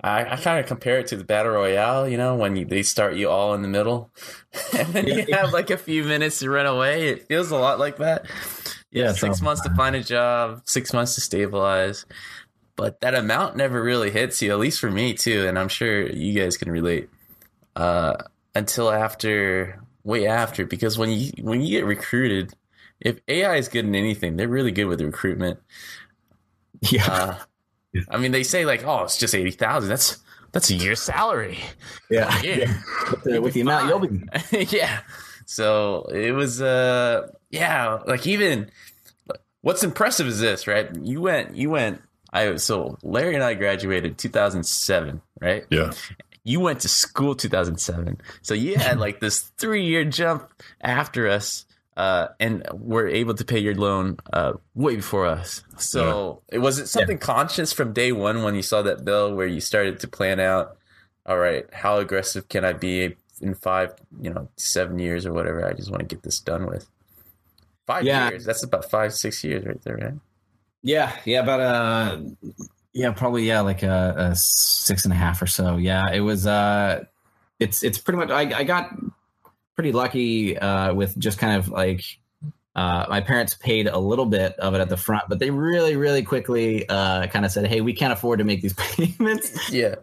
I, 0.00 0.24
I 0.32 0.36
kind 0.36 0.60
of 0.60 0.66
compare 0.66 0.98
it 0.98 1.08
to 1.08 1.16
the 1.16 1.24
battle 1.24 1.52
royale. 1.52 2.08
You 2.08 2.16
know, 2.16 2.36
when 2.36 2.56
you, 2.56 2.64
they 2.64 2.82
start 2.82 3.16
you 3.16 3.28
all 3.28 3.54
in 3.54 3.62
the 3.62 3.68
middle, 3.68 4.10
and 4.76 4.88
then 4.88 5.06
you 5.06 5.26
have 5.32 5.52
like 5.52 5.70
a 5.70 5.76
few 5.76 6.04
minutes 6.04 6.38
to 6.40 6.50
run 6.50 6.66
away. 6.66 7.08
It 7.08 7.26
feels 7.26 7.50
a 7.50 7.56
lot 7.56 7.78
like 7.78 7.96
that. 7.98 8.26
Yeah, 8.90 9.12
six 9.12 9.42
months 9.42 9.62
to 9.62 9.74
find 9.74 9.96
a 9.96 10.02
job, 10.02 10.62
six 10.64 10.92
months 10.92 11.16
to 11.16 11.20
stabilize. 11.20 12.06
But 12.76 13.00
that 13.00 13.14
amount 13.14 13.56
never 13.56 13.82
really 13.82 14.10
hits 14.10 14.40
you, 14.42 14.52
at 14.52 14.58
least 14.58 14.80
for 14.80 14.90
me 14.90 15.14
too, 15.14 15.46
and 15.48 15.58
I'm 15.58 15.68
sure 15.68 16.06
you 16.06 16.38
guys 16.38 16.56
can 16.56 16.70
relate. 16.70 17.08
Uh, 17.74 18.16
until 18.54 18.90
after, 18.90 19.82
way 20.04 20.26
after, 20.26 20.64
because 20.64 20.96
when 20.96 21.10
you 21.10 21.32
when 21.40 21.60
you 21.60 21.70
get 21.70 21.84
recruited, 21.84 22.54
if 23.00 23.20
AI 23.28 23.56
is 23.56 23.68
good 23.68 23.84
in 23.84 23.94
anything, 23.94 24.36
they're 24.36 24.48
really 24.48 24.72
good 24.72 24.86
with 24.86 25.00
recruitment. 25.00 25.58
yeah, 26.90 27.10
Uh, 27.12 27.38
I 28.10 28.18
mean, 28.18 28.32
they 28.32 28.42
say 28.42 28.64
like, 28.66 28.84
"Oh, 28.84 29.04
it's 29.04 29.16
just 29.16 29.34
eighty 29.34 29.50
thousand. 29.50 29.88
That's 29.88 30.18
that's 30.52 30.70
a 30.70 30.74
year's 30.74 31.00
salary." 31.00 31.58
yeah, 32.10 32.40
Yeah, 32.42 32.74
With 33.10 33.24
the, 33.24 33.40
with 33.40 33.54
the 33.54 33.60
amount 33.62 33.88
you'll 33.88 33.98
be 34.00 34.66
yeah. 34.76 35.00
So 35.46 36.02
it 36.12 36.32
was, 36.32 36.60
uh, 36.60 37.28
yeah. 37.50 38.00
Like 38.06 38.26
even 38.26 38.70
what's 39.62 39.82
impressive 39.84 40.26
is 40.26 40.40
this, 40.40 40.66
right? 40.66 40.88
You 41.02 41.20
went, 41.20 41.54
you 41.56 41.70
went. 41.70 42.02
I 42.32 42.56
so 42.56 42.98
Larry 43.02 43.34
and 43.34 43.44
I 43.44 43.54
graduated 43.54 44.18
two 44.18 44.28
thousand 44.28 44.64
seven, 44.64 45.22
right? 45.40 45.64
Yeah. 45.70 45.92
You 46.44 46.60
went 46.60 46.80
to 46.82 46.88
school 46.88 47.34
2007. 47.34 48.20
So 48.42 48.54
you 48.54 48.76
had 48.76 49.00
like 49.00 49.18
this 49.18 49.40
three 49.58 49.84
year 49.84 50.04
jump 50.04 50.48
after 50.80 51.26
us, 51.28 51.65
uh, 51.96 52.28
and 52.38 52.66
were 52.72 53.08
able 53.08 53.34
to 53.34 53.44
pay 53.44 53.58
your 53.58 53.74
loan 53.74 54.18
uh, 54.32 54.52
way 54.74 54.96
before 54.96 55.26
us. 55.26 55.62
So 55.78 56.42
it 56.50 56.58
was 56.58 56.78
it 56.78 56.88
something 56.88 57.18
conscious 57.18 57.72
from 57.72 57.92
day 57.92 58.12
one 58.12 58.42
when 58.42 58.54
you 58.54 58.62
saw 58.62 58.82
that 58.82 59.04
bill 59.04 59.34
where 59.34 59.46
you 59.46 59.60
started 59.60 60.00
to 60.00 60.08
plan 60.08 60.38
out, 60.40 60.76
all 61.24 61.38
right, 61.38 61.64
how 61.72 61.98
aggressive 61.98 62.48
can 62.48 62.64
I 62.64 62.72
be 62.72 63.16
in 63.40 63.54
five, 63.54 63.94
you 64.20 64.30
know, 64.30 64.48
seven 64.56 64.98
years 64.98 65.26
or 65.26 65.32
whatever? 65.32 65.66
I 65.66 65.72
just 65.72 65.90
want 65.90 66.00
to 66.00 66.06
get 66.06 66.22
this 66.22 66.38
done 66.40 66.66
with. 66.66 66.86
Five 67.86 68.04
Yeah. 68.04 68.28
years. 68.30 68.44
That's 68.44 68.62
about 68.62 68.90
five, 68.90 69.14
six 69.14 69.42
years 69.44 69.64
right 69.64 69.80
there, 69.82 69.96
right? 69.96 70.14
Yeah, 70.82 71.12
yeah, 71.24 71.40
about 71.40 71.60
uh 71.60 72.18
yeah, 72.92 73.10
probably 73.12 73.46
yeah, 73.46 73.60
like 73.60 73.82
a, 73.82 74.14
a 74.16 74.34
six 74.36 75.04
and 75.04 75.12
a 75.12 75.16
half 75.16 75.42
or 75.42 75.46
so. 75.46 75.76
Yeah, 75.76 76.10
it 76.12 76.20
was 76.20 76.46
uh 76.46 77.04
it's 77.58 77.82
it's 77.82 77.98
pretty 77.98 78.18
much 78.18 78.30
I, 78.30 78.58
I 78.60 78.64
got 78.64 78.90
pretty 79.76 79.92
lucky 79.92 80.58
uh 80.58 80.92
with 80.94 81.16
just 81.18 81.38
kind 81.38 81.56
of 81.56 81.68
like 81.68 82.02
uh 82.74 83.06
my 83.08 83.20
parents 83.20 83.54
paid 83.54 83.86
a 83.86 83.98
little 83.98 84.26
bit 84.26 84.54
of 84.58 84.74
it 84.74 84.80
at 84.80 84.88
the 84.88 84.96
front, 84.96 85.24
but 85.28 85.38
they 85.38 85.50
really, 85.50 85.96
really 85.96 86.22
quickly 86.22 86.88
uh 86.88 87.26
kind 87.28 87.44
of 87.44 87.52
said, 87.52 87.66
Hey, 87.66 87.80
we 87.80 87.92
can't 87.92 88.12
afford 88.12 88.38
to 88.40 88.44
make 88.44 88.62
these 88.62 88.74
payments. 88.96 89.70
Yeah. 89.70 89.94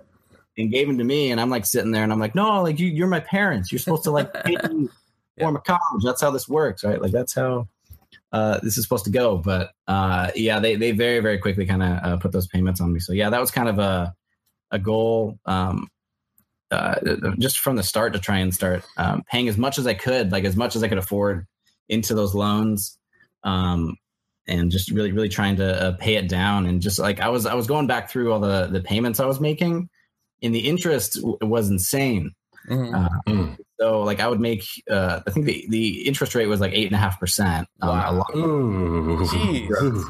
and 0.58 0.72
gave 0.72 0.88
them 0.88 0.98
to 1.00 1.04
me. 1.04 1.32
And 1.32 1.42
I'm 1.42 1.50
like 1.50 1.66
sitting 1.66 1.92
there 1.92 2.04
and 2.04 2.12
I'm 2.14 2.20
like, 2.20 2.36
no, 2.36 2.62
like 2.62 2.80
you, 2.80 2.88
you're 2.88 3.08
my 3.08 3.20
parents. 3.20 3.72
You're 3.72 3.80
supposed 3.80 4.04
to 4.04 4.12
like 4.12 4.32
pay 4.46 4.56
me 4.72 4.88
Yeah. 5.38 5.48
for 5.48 5.52
my 5.54 5.60
college. 5.62 6.04
That's 6.04 6.22
how 6.22 6.30
this 6.32 6.48
works, 6.48 6.84
right? 6.84 7.02
Like 7.02 7.12
that's 7.12 7.34
how 7.34 7.68
uh, 8.32 8.60
this 8.64 8.78
is 8.78 8.84
supposed 8.84 9.06
to 9.06 9.12
go. 9.12 9.38
But 9.38 9.72
uh, 9.88 10.30
yeah, 10.36 10.60
they 10.60 10.76
they 10.76 10.92
very 10.92 11.20
very 11.20 11.38
quickly 11.40 11.66
kind 11.66 11.82
of 11.84 11.92
uh, 12.04 12.18
put 12.18 12.32
those 12.32 12.48
payments 12.48 12.82
on 12.82 12.92
me. 12.94 13.00
So 13.00 13.14
yeah, 13.14 13.30
that 13.32 13.40
was 13.42 13.50
kind 13.52 13.68
of 13.70 13.78
a 13.80 14.14
a 14.72 14.80
goal. 14.80 15.38
Um, 15.46 15.88
uh, 16.74 17.36
just 17.40 17.60
from 17.60 17.76
the 17.76 17.84
start 17.84 18.14
to 18.14 18.20
try 18.20 18.38
and 18.40 18.54
start 18.54 18.84
um, 18.98 19.24
paying 19.30 19.48
as 19.48 19.58
much 19.58 19.78
as 19.78 19.86
I 19.88 19.94
could, 19.94 20.32
like 20.32 20.44
as 20.46 20.56
much 20.56 20.76
as 20.76 20.84
I 20.84 20.88
could 20.88 20.98
afford 20.98 21.46
into 21.90 22.14
those 22.14 22.34
loans, 22.36 22.98
um, 23.44 23.96
and 24.48 24.72
just 24.72 24.92
really, 24.92 25.12
really 25.12 25.30
trying 25.30 25.56
to 25.58 25.82
uh, 25.84 25.92
pay 25.94 26.16
it 26.16 26.28
down. 26.28 26.66
And 26.66 26.82
just 26.82 27.00
like 27.00 27.20
I 27.20 27.30
was, 27.30 27.46
I 27.46 27.54
was 27.54 27.68
going 27.68 27.88
back 27.88 28.10
through 28.10 28.32
all 28.34 28.40
the 28.40 28.68
the 28.68 28.82
payments 28.82 29.20
I 29.20 29.26
was 29.26 29.40
making, 29.40 29.90
and 30.42 30.54
the 30.56 30.68
interest 30.68 31.16
w- 31.16 31.38
was 31.42 31.70
insane. 31.70 32.32
Mhm. 32.70 32.94
Uh, 32.96 33.10
Mm. 33.28 33.58
so 33.80 34.02
like 34.04 34.22
I 34.22 34.28
would 34.30 34.40
make, 34.40 34.64
uh, 34.90 35.20
I 35.28 35.32
think 35.32 35.46
the 35.46 35.66
the 35.70 36.08
interest 36.08 36.34
rate 36.36 36.48
was 36.48 36.62
like 36.62 36.72
eight 36.74 36.88
and 36.88 36.96
a 36.96 37.00
half 37.00 37.20
percent. 37.20 37.68
Wow. 37.82 38.12
a 38.12 38.14
lot. 38.14 38.28
Jeez. 38.34 39.70
Ooh. 39.82 40.06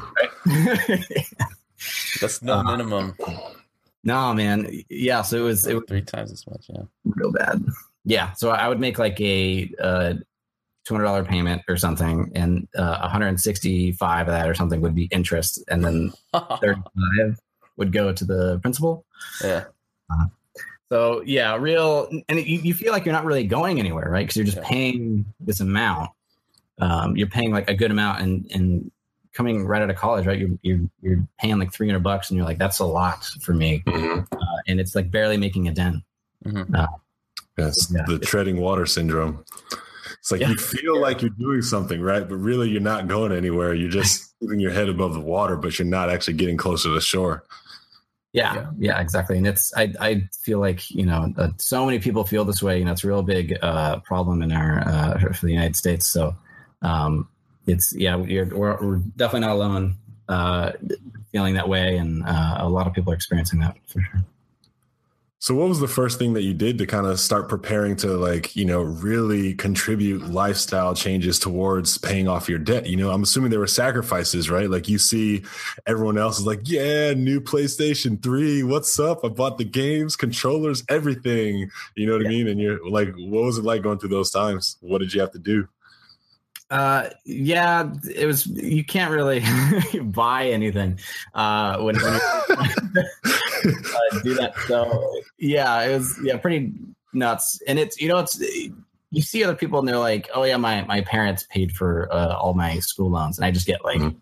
That's 2.20 2.40
no 2.42 2.54
Uh, 2.54 3.10
no, 4.04 4.32
man. 4.34 4.70
Yeah. 4.88 5.22
So 5.22 5.38
it 5.38 5.40
was 5.42 5.66
it 5.66 5.74
was 5.74 5.84
Three 5.88 6.02
times 6.02 6.30
as 6.32 6.46
much. 6.46 6.66
Yeah. 6.68 6.82
real 7.04 7.32
bad. 7.32 7.64
Yeah. 8.04 8.32
So 8.34 8.50
I 8.50 8.68
would 8.68 8.78
make 8.80 8.98
like 8.98 9.20
a 9.20 9.70
uh, 9.80 10.14
two 10.84 10.94
hundred 10.94 11.04
dollar 11.04 11.24
payment 11.24 11.62
or 11.68 11.76
something, 11.76 12.30
and 12.34 12.68
uh, 12.76 12.98
one 13.00 13.10
hundred 13.10 13.28
and 13.28 13.40
sixty 13.40 13.92
five 13.92 14.28
of 14.28 14.32
that 14.34 14.48
or 14.48 14.54
something 14.54 14.80
would 14.82 14.94
be 14.94 15.04
interest, 15.06 15.62
and 15.68 15.84
then 15.84 16.12
thirty 16.60 16.80
five 16.80 17.38
would 17.76 17.92
go 17.92 18.12
to 18.12 18.24
the 18.24 18.58
principal. 18.60 19.04
yeah. 19.42 19.64
So 20.90 21.22
yeah, 21.24 21.56
real, 21.56 22.08
and 22.28 22.38
you, 22.38 22.60
you 22.60 22.74
feel 22.74 22.92
like 22.92 23.04
you're 23.06 23.14
not 23.14 23.24
really 23.24 23.46
going 23.46 23.78
anywhere, 23.80 24.08
right? 24.10 24.20
Because 24.26 24.36
you're 24.36 24.44
just 24.44 24.58
Yeah. 24.58 24.68
paying 24.68 25.24
this 25.40 25.60
amount. 25.60 26.10
Um, 26.78 27.16
you're 27.16 27.28
paying 27.28 27.52
like 27.52 27.68
a 27.70 27.74
good 27.74 27.90
amount, 27.90 28.20
and 28.20 28.46
and 28.52 28.90
coming 29.34 29.66
right 29.66 29.82
out 29.82 29.90
of 29.90 29.96
college, 29.96 30.26
right? 30.26 30.38
You're 30.38 30.56
you're 30.62 30.80
you're 31.02 31.28
paying 31.38 31.58
like 31.58 31.72
three 31.72 31.86
hundred 31.88 32.02
bucks, 32.02 32.30
and 32.30 32.36
you're 32.36 32.46
like, 32.46 32.58
that's 32.58 32.78
a 32.78 32.86
lot 32.86 33.24
for 33.42 33.52
me, 33.52 33.82
Mhm. 33.86 34.26
uh, 34.32 34.36
and 34.66 34.80
it's 34.80 34.94
like 34.94 35.10
barely 35.10 35.36
making 35.36 35.68
a 35.68 35.72
dent. 35.72 36.02
Mhm. 36.46 36.88
Yes, 37.58 37.92
Yeah. 37.94 38.02
the 38.06 38.18
treading 38.18 38.60
water 38.60 38.86
syndrome. 38.86 39.44
It's 40.18 40.30
like 40.32 40.40
Yeah. 40.40 40.48
you 40.50 40.56
feel 40.56 40.98
like 41.00 41.20
you're 41.22 41.30
doing 41.38 41.62
something, 41.62 42.00
right? 42.00 42.26
But 42.28 42.36
really, 42.36 42.70
you're 42.70 42.80
not 42.80 43.06
going 43.08 43.30
anywhere. 43.32 43.74
You're 43.74 43.90
just 43.90 44.32
keeping 44.40 44.58
your 44.60 44.72
head 44.72 44.88
above 44.88 45.14
the 45.14 45.20
water, 45.20 45.56
but 45.56 45.78
you're 45.78 45.86
not 45.86 46.10
actually 46.10 46.34
getting 46.34 46.56
closer 46.56 46.92
to 46.94 47.00
shore. 47.00 47.44
Yeah, 48.32 48.54
Yeah. 48.54 48.70
yeah, 48.78 49.00
exactly. 49.00 49.36
And 49.38 49.46
it's 49.46 49.72
I 49.76 49.92
I 50.00 50.28
feel 50.42 50.58
like 50.58 50.90
you 50.90 51.06
know 51.06 51.32
uh, 51.36 51.50
so 51.58 51.84
many 51.86 51.98
people 52.00 52.24
feel 52.24 52.44
this 52.44 52.62
way. 52.62 52.78
You 52.78 52.84
know, 52.84 52.92
it's 52.92 53.04
a 53.04 53.08
real 53.08 53.22
big 53.22 53.56
uh, 53.62 53.98
problem 54.00 54.42
in 54.42 54.50
our 54.50 54.80
uh, 54.88 55.18
for 55.34 55.46
the 55.46 55.52
United 55.52 55.76
States. 55.76 56.06
So 56.08 56.34
um, 56.82 57.28
it's 57.66 57.94
yeah, 57.94 58.16
you're, 58.18 58.46
we're, 58.46 58.76
we're 58.80 58.96
definitely 59.16 59.40
not 59.40 59.52
alone 59.52 59.96
uh, 60.28 60.72
feeling 61.32 61.54
that 61.54 61.68
way, 61.68 61.96
and 61.96 62.24
uh, 62.24 62.56
a 62.58 62.68
lot 62.68 62.86
of 62.86 62.92
people 62.92 63.12
are 63.12 63.16
experiencing 63.16 63.60
that 63.60 63.76
for 63.86 64.00
sure. 64.00 64.24
So, 65.44 65.54
what 65.54 65.68
was 65.68 65.78
the 65.78 65.88
first 65.88 66.18
thing 66.18 66.32
that 66.32 66.42
you 66.42 66.54
did 66.54 66.78
to 66.78 66.86
kind 66.86 67.06
of 67.06 67.20
start 67.20 67.50
preparing 67.50 67.96
to, 67.96 68.16
like, 68.16 68.56
you 68.56 68.64
know, 68.64 68.80
really 68.80 69.52
contribute 69.52 70.30
lifestyle 70.30 70.94
changes 70.94 71.38
towards 71.38 71.98
paying 71.98 72.28
off 72.28 72.48
your 72.48 72.58
debt? 72.58 72.86
You 72.86 72.96
know, 72.96 73.10
I'm 73.10 73.24
assuming 73.24 73.50
there 73.50 73.60
were 73.60 73.66
sacrifices, 73.66 74.48
right? 74.48 74.70
Like, 74.70 74.88
you 74.88 74.96
see 74.96 75.44
everyone 75.86 76.16
else 76.16 76.38
is 76.38 76.46
like, 76.46 76.60
yeah, 76.64 77.12
new 77.12 77.42
PlayStation 77.42 78.22
3. 78.22 78.62
What's 78.62 78.98
up? 78.98 79.22
I 79.22 79.28
bought 79.28 79.58
the 79.58 79.64
games, 79.64 80.16
controllers, 80.16 80.82
everything. 80.88 81.70
You 81.94 82.06
know 82.06 82.16
what 82.16 82.24
I 82.24 82.30
mean? 82.30 82.48
And 82.48 82.58
you're 82.58 82.82
like, 82.88 83.12
what 83.14 83.44
was 83.44 83.58
it 83.58 83.64
like 83.64 83.82
going 83.82 83.98
through 83.98 84.08
those 84.08 84.30
times? 84.30 84.78
What 84.80 85.00
did 85.00 85.12
you 85.12 85.20
have 85.20 85.32
to 85.32 85.38
do? 85.38 85.68
Uh, 86.74 87.08
yeah, 87.24 87.88
it 88.16 88.26
was. 88.26 88.46
You 88.46 88.84
can't 88.84 89.12
really 89.12 89.44
buy 90.02 90.48
anything 90.48 90.98
uh, 91.34 91.78
when, 91.78 91.94
when 91.94 92.14
you 92.14 92.20
uh, 92.56 94.20
do 94.24 94.34
that. 94.34 94.54
So 94.66 95.14
yeah, 95.38 95.82
it 95.82 95.94
was 95.96 96.18
yeah 96.24 96.36
pretty 96.36 96.72
nuts. 97.12 97.60
And 97.68 97.78
it's 97.78 98.00
you 98.00 98.08
know 98.08 98.18
it's 98.18 98.40
you 99.10 99.22
see 99.22 99.44
other 99.44 99.54
people 99.54 99.78
and 99.78 99.86
they're 99.86 99.98
like, 99.98 100.28
oh 100.34 100.42
yeah, 100.42 100.56
my 100.56 100.82
my 100.84 101.02
parents 101.02 101.46
paid 101.48 101.70
for 101.76 102.12
uh, 102.12 102.34
all 102.34 102.54
my 102.54 102.80
school 102.80 103.10
loans, 103.10 103.38
and 103.38 103.44
I 103.44 103.50
just 103.52 103.66
get 103.66 103.84
like. 103.84 104.00
Mhm. 104.00 104.16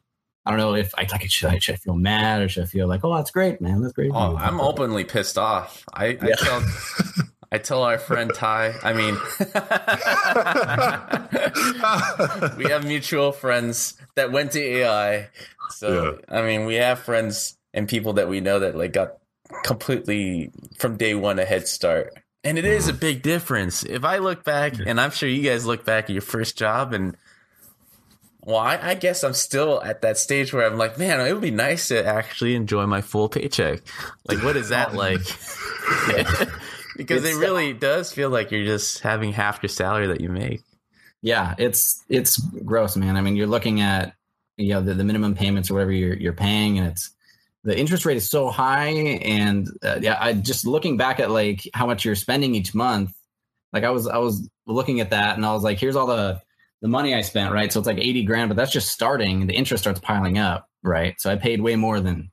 I 0.44 0.50
don't 0.50 0.58
know 0.58 0.74
if 0.74 0.92
I 0.98 1.06
like 1.10 1.22
should 1.30 1.50
I, 1.50 1.58
should 1.60 1.74
I 1.74 1.78
feel 1.78 1.94
mad 1.94 2.42
or 2.42 2.48
should 2.48 2.64
I 2.64 2.66
feel 2.66 2.88
like 2.88 3.04
oh 3.04 3.14
that's 3.14 3.30
great 3.30 3.60
man 3.60 3.80
that's 3.80 3.92
great 3.92 4.10
Oh, 4.12 4.36
I'm 4.36 4.60
openly 4.60 5.04
pissed 5.04 5.38
off. 5.38 5.84
I, 5.94 6.06
I 6.06 6.28
Yeah. 6.30 6.34
tell 6.34 6.60
I 7.52 7.58
tell 7.58 7.82
our 7.82 7.98
friend 7.98 8.32
Ty. 8.34 8.74
I 8.82 8.94
mean, 8.94 9.14
we 12.56 12.70
have 12.70 12.86
mutual 12.86 13.30
friends 13.30 13.94
that 14.14 14.32
went 14.32 14.52
to 14.52 14.60
AI. 14.60 15.28
So 15.68 16.18
I 16.30 16.40
mean, 16.40 16.64
we 16.64 16.76
have 16.76 17.00
friends 17.00 17.58
and 17.74 17.86
people 17.86 18.14
that 18.14 18.26
we 18.26 18.40
know 18.40 18.60
that 18.60 18.74
like 18.74 18.94
got 18.94 19.18
completely 19.64 20.50
from 20.78 20.96
day 20.96 21.14
one 21.14 21.38
a 21.38 21.44
head 21.44 21.68
start. 21.68 22.14
And 22.42 22.56
it 22.56 22.64
is 22.64 22.88
a 22.88 22.94
big 22.94 23.20
difference. 23.20 23.84
If 23.84 24.02
I 24.02 24.16
look 24.16 24.44
back, 24.44 24.74
and 24.84 24.98
I'm 24.98 25.10
sure 25.10 25.28
you 25.28 25.42
guys 25.42 25.66
look 25.66 25.84
back 25.84 26.04
at 26.04 26.10
your 26.10 26.22
first 26.22 26.56
job, 26.56 26.94
and 26.94 27.16
well, 28.40 28.56
I, 28.56 28.78
I 28.82 28.94
guess 28.94 29.22
I'm 29.22 29.34
still 29.34 29.82
at 29.82 30.00
that 30.02 30.16
stage 30.16 30.54
where 30.54 30.66
I'm 30.66 30.78
like, 30.78 30.98
man, 30.98 31.20
it 31.20 31.32
would 31.32 31.42
be 31.42 31.50
nice 31.50 31.88
to 31.88 32.04
actually 32.04 32.54
enjoy 32.54 32.86
my 32.86 33.02
full 33.02 33.28
paycheck. 33.28 33.82
Like, 34.26 34.42
what 34.42 34.56
is 34.56 34.70
that 34.70 34.94
like? 34.94 35.20
because 36.96 37.24
It's, 37.24 37.36
it 37.36 37.40
really 37.40 37.72
does 37.72 38.12
feel 38.12 38.30
like 38.30 38.50
you're 38.50 38.64
just 38.64 39.00
having 39.00 39.32
half 39.32 39.60
your 39.62 39.68
salary 39.68 40.06
that 40.08 40.20
you 40.20 40.28
make. 40.28 40.60
yeah 41.22 41.54
it's 41.58 42.02
it's 42.08 42.38
gross 42.64 42.96
man 42.96 43.16
i 43.16 43.20
mean 43.20 43.36
you're 43.36 43.46
looking 43.46 43.80
at 43.80 44.14
you 44.56 44.70
know 44.74 44.80
the, 44.82 44.94
the 44.94 45.04
minimum 45.04 45.34
payments 45.34 45.70
or 45.70 45.74
whatever 45.74 45.92
you're, 45.92 46.14
you're 46.16 46.32
paying 46.32 46.78
and 46.78 46.88
it's 46.88 47.10
the 47.64 47.78
interest 47.78 48.04
rate 48.04 48.16
is 48.16 48.28
so 48.28 48.50
high 48.50 48.88
and 48.88 49.68
uh, 49.84 49.98
yeah 50.02 50.16
i 50.20 50.32
just 50.32 50.66
looking 50.66 50.96
back 50.96 51.20
at 51.20 51.30
like 51.30 51.62
how 51.74 51.86
much 51.86 52.04
you're 52.04 52.14
spending 52.16 52.54
each 52.54 52.74
month 52.74 53.12
like 53.72 53.84
i 53.84 53.90
was 53.90 54.06
i 54.08 54.18
was 54.18 54.48
looking 54.66 55.00
at 55.00 55.10
that 55.10 55.36
and 55.36 55.46
i 55.46 55.52
was 55.52 55.62
like 55.62 55.78
here's 55.78 55.94
all 55.96 56.06
the 56.06 56.40
the 56.82 56.88
money 56.88 57.14
i 57.14 57.20
spent 57.20 57.52
right 57.54 57.72
so 57.72 57.78
it's 57.78 57.86
like 57.86 57.98
80 57.98 58.24
grand 58.24 58.48
but 58.50 58.56
that's 58.56 58.72
just 58.72 58.90
starting 58.90 59.46
the 59.46 59.54
interest 59.54 59.84
starts 59.84 60.00
piling 60.00 60.38
up 60.38 60.68
right 60.82 61.14
so 61.20 61.30
i 61.30 61.36
paid 61.36 61.60
way 61.62 61.76
more 61.76 62.00
than 62.00 62.30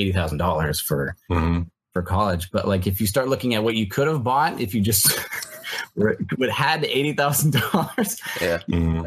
$80000 0.00 0.80
for 0.82 1.16
Mhm. 1.30 1.68
For 1.92 2.02
college 2.02 2.50
but 2.50 2.66
like 2.66 2.86
if 2.86 3.00
you 3.00 3.06
start 3.06 3.28
looking 3.28 3.54
at 3.54 3.62
what 3.62 3.74
you 3.74 3.86
could 3.86 4.06
have 4.06 4.24
bought 4.24 4.60
if 4.60 4.74
you 4.74 4.80
just 4.80 5.18
would 5.96 6.50
had 6.50 6.84
eighty 6.84 7.12
thousand 7.12 7.52
dollars, 7.72 8.20
Yeah. 8.40 8.58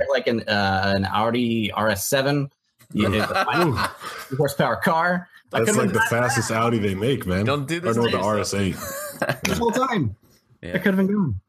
Like 0.10 0.28
an 0.28 0.42
uh, 0.48 0.94
an 0.96 1.06
Audi 1.06 1.70
RS7, 1.70 2.50
you 2.94 3.10
know, 3.10 3.24
horsepower 4.38 4.78
car. 4.78 5.28
That's 5.52 5.76
like 5.76 5.88
the 5.88 5.94
been 5.94 6.02
fastest 6.10 6.52
Audi 6.52 6.80
they 6.80 6.96
make, 6.96 7.26
man. 7.26 7.46
Don't 7.46 7.68
do 7.68 7.78
Or 7.78 7.82
this 7.82 7.98
no, 7.98 8.06
to 8.06 8.12
the. 8.12 8.18
RS8. 8.18 9.42
the 9.44 9.56
whole 9.56 9.72
time. 9.72 10.16
Yeah. 10.62 10.72
I 10.76 10.78
could 10.80 10.96
have 10.96 10.98
been 10.98 11.08
going. 11.08 11.42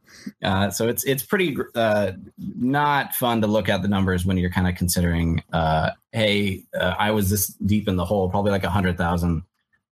Uh, 0.42 0.70
so 0.70 0.88
it's 0.88 1.04
it's 1.04 1.22
pretty 1.22 1.56
uh, 1.74 2.12
not 2.38 3.14
fun 3.14 3.40
to 3.40 3.46
look 3.46 3.68
at 3.68 3.82
the 3.82 3.88
numbers 3.88 4.24
when 4.26 4.36
you're 4.36 4.50
kind 4.50 4.68
of 4.68 4.74
considering, 4.74 5.42
uh, 5.52 5.90
hey, 6.12 6.64
uh, 6.78 6.94
I 6.98 7.10
was 7.12 7.30
this 7.30 7.48
deep 7.48 7.88
in 7.88 7.96
the 7.96 8.04
hole, 8.04 8.28
probably 8.28 8.50
like 8.50 8.64
a 8.64 8.70
hundred 8.70 8.98
thousand 8.98 9.42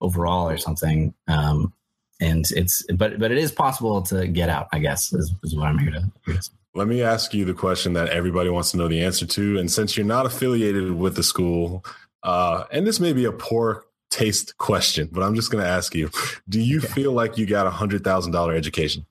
overall 0.02 0.48
or 0.48 0.58
something. 0.58 1.14
Um, 1.28 1.72
and 2.20 2.44
it's 2.54 2.84
but 2.94 3.18
but 3.18 3.32
it 3.32 3.38
is 3.38 3.50
possible 3.50 4.02
to 4.02 4.28
get 4.28 4.48
out. 4.48 4.68
I 4.72 4.78
guess 4.78 5.12
is, 5.12 5.34
is 5.42 5.56
what 5.56 5.66
I'm 5.66 5.78
here 5.78 5.90
to. 5.92 6.12
Here 6.26 6.36
to. 6.36 6.50
Let 6.74 6.88
me 6.88 7.02
ask 7.02 7.34
you 7.34 7.44
the 7.44 7.54
question 7.54 7.92
that 7.94 8.08
everybody 8.08 8.48
wants 8.48 8.70
to 8.70 8.78
know 8.78 8.88
the 8.88 9.02
answer 9.04 9.26
to. 9.26 9.58
And 9.58 9.70
since 9.70 9.96
you're 9.96 10.06
not 10.06 10.24
affiliated 10.24 10.92
with 10.92 11.16
the 11.16 11.22
school, 11.22 11.84
uh, 12.22 12.64
and 12.70 12.86
this 12.86 12.98
may 12.98 13.12
be 13.12 13.26
a 13.26 13.32
poor 13.32 13.84
taste 14.08 14.56
question, 14.56 15.08
but 15.12 15.22
I'm 15.22 15.34
just 15.34 15.50
going 15.50 15.62
to 15.62 15.68
ask 15.68 15.94
you 15.94 16.10
Do 16.48 16.60
you 16.60 16.80
feel 16.80 17.12
like 17.12 17.36
you 17.36 17.46
got 17.46 17.66
a 17.66 17.70
$100,000 17.70 18.56
education? 18.56 19.04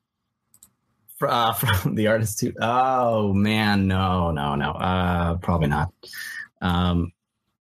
Fr- 1.17 1.27
uh, 1.27 1.53
from 1.53 1.95
the 1.95 2.07
artist 2.07 2.39
too. 2.39 2.53
Oh 2.59 3.33
man, 3.33 3.87
no, 3.87 4.31
no, 4.31 4.55
no. 4.55 4.71
Uh, 4.71 5.35
probably 5.35 5.67
not. 5.67 5.93
Um, 6.61 7.11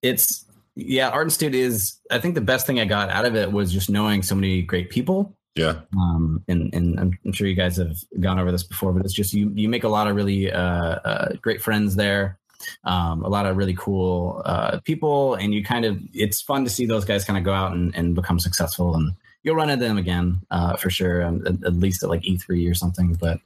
it's 0.01 0.44
yeah, 0.75 1.09
Art 1.09 1.27
Institute 1.27 1.55
is. 1.55 1.99
I 2.11 2.19
think 2.19 2.35
the 2.35 2.41
best 2.41 2.67
thing 2.67 2.79
I 2.79 2.85
got 2.85 3.09
out 3.09 3.25
of 3.25 3.35
it 3.35 3.51
was 3.51 3.71
just 3.71 3.89
knowing 3.89 4.23
so 4.23 4.35
many 4.35 4.61
great 4.61 4.89
people. 4.89 5.35
Yeah. 5.55 5.81
Um, 5.97 6.43
and 6.47 6.73
and 6.73 6.99
I'm, 6.99 7.17
I'm 7.25 7.31
sure 7.31 7.47
you 7.47 7.55
guys 7.55 7.77
have 7.77 7.95
gone 8.19 8.39
over 8.39 8.51
this 8.51 8.63
before, 8.63 8.91
but 8.91 9.05
it's 9.05 9.13
just 9.13 9.33
you 9.33 9.51
you 9.55 9.69
make 9.69 9.83
a 9.83 9.89
lot 9.89 10.07
of 10.07 10.15
really 10.15 10.51
uh, 10.51 10.59
uh 10.61 11.33
great 11.41 11.61
friends 11.61 11.95
there. 11.95 12.37
Um, 12.83 13.23
a 13.23 13.29
lot 13.29 13.45
of 13.45 13.57
really 13.57 13.75
cool 13.75 14.41
uh, 14.45 14.79
people, 14.83 15.35
and 15.35 15.53
you 15.53 15.63
kind 15.63 15.85
of 15.85 15.99
it's 16.13 16.41
fun 16.41 16.63
to 16.63 16.69
see 16.69 16.85
those 16.85 17.05
guys 17.05 17.23
kind 17.23 17.37
of 17.37 17.43
go 17.43 17.53
out 17.53 17.73
and, 17.73 17.95
and 17.95 18.15
become 18.15 18.39
successful 18.39 18.95
and 18.95 19.13
you'll 19.45 19.55
run 19.55 19.69
into 19.69 19.85
them 19.85 19.97
again 19.97 20.41
uh, 20.51 20.75
for 20.75 20.89
sure, 20.89 21.23
um, 21.23 21.45
at, 21.45 21.63
at 21.63 21.73
least 21.73 22.03
at 22.03 22.09
like 22.09 22.23
E3 22.23 22.69
or 22.69 22.73
something. 22.73 23.13
But 23.13 23.39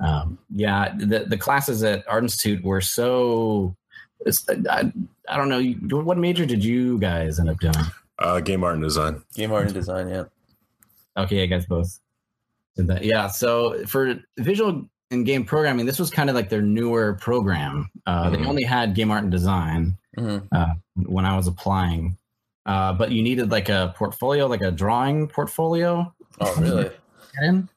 um, 0.00 0.38
yeah, 0.54 0.92
the 0.98 1.20
the 1.20 1.38
classes 1.38 1.82
at 1.82 2.04
Art 2.06 2.24
Institute 2.24 2.62
were 2.62 2.82
so. 2.82 3.74
It's, 4.20 4.44
I, 4.48 4.92
I 5.28 5.36
don't 5.36 5.48
know. 5.48 5.62
What 6.00 6.18
major 6.18 6.46
did 6.46 6.64
you 6.64 6.98
guys 6.98 7.38
end 7.38 7.50
up 7.50 7.58
doing? 7.60 7.74
Uh, 8.18 8.40
game 8.40 8.62
art 8.64 8.74
and 8.74 8.82
design. 8.84 9.22
Game 9.34 9.52
art 9.52 9.64
and 9.66 9.74
design, 9.74 10.08
yeah. 10.08 10.24
Okay, 11.16 11.40
you 11.42 11.46
guys 11.46 11.66
both 11.66 12.00
That, 12.76 13.04
yeah. 13.04 13.28
So 13.28 13.84
for 13.86 14.14
visual 14.38 14.84
and 15.10 15.24
game 15.26 15.44
programming, 15.44 15.86
this 15.86 15.98
was 15.98 16.10
kind 16.10 16.28
of 16.30 16.34
like 16.36 16.48
their 16.48 16.62
newer 16.62 17.14
program. 17.14 17.90
Uh, 18.06 18.30
Mhm. 18.30 18.32
They 18.38 18.46
only 18.46 18.62
had 18.64 18.94
game 18.94 19.10
art 19.10 19.22
and 19.22 19.30
design 19.30 19.96
Mhm. 20.18 20.48
uh, 20.52 20.74
when 20.96 21.24
I 21.24 21.36
was 21.36 21.46
applying, 21.46 22.16
uh, 22.66 22.92
but 22.94 23.12
you 23.12 23.22
needed 23.22 23.50
like 23.50 23.68
a 23.68 23.94
portfolio, 23.96 24.46
like 24.46 24.62
a 24.62 24.70
drawing 24.72 25.28
portfolio. 25.28 26.12
Oh, 26.40 26.60
really? 26.60 26.90
in. 27.42 27.68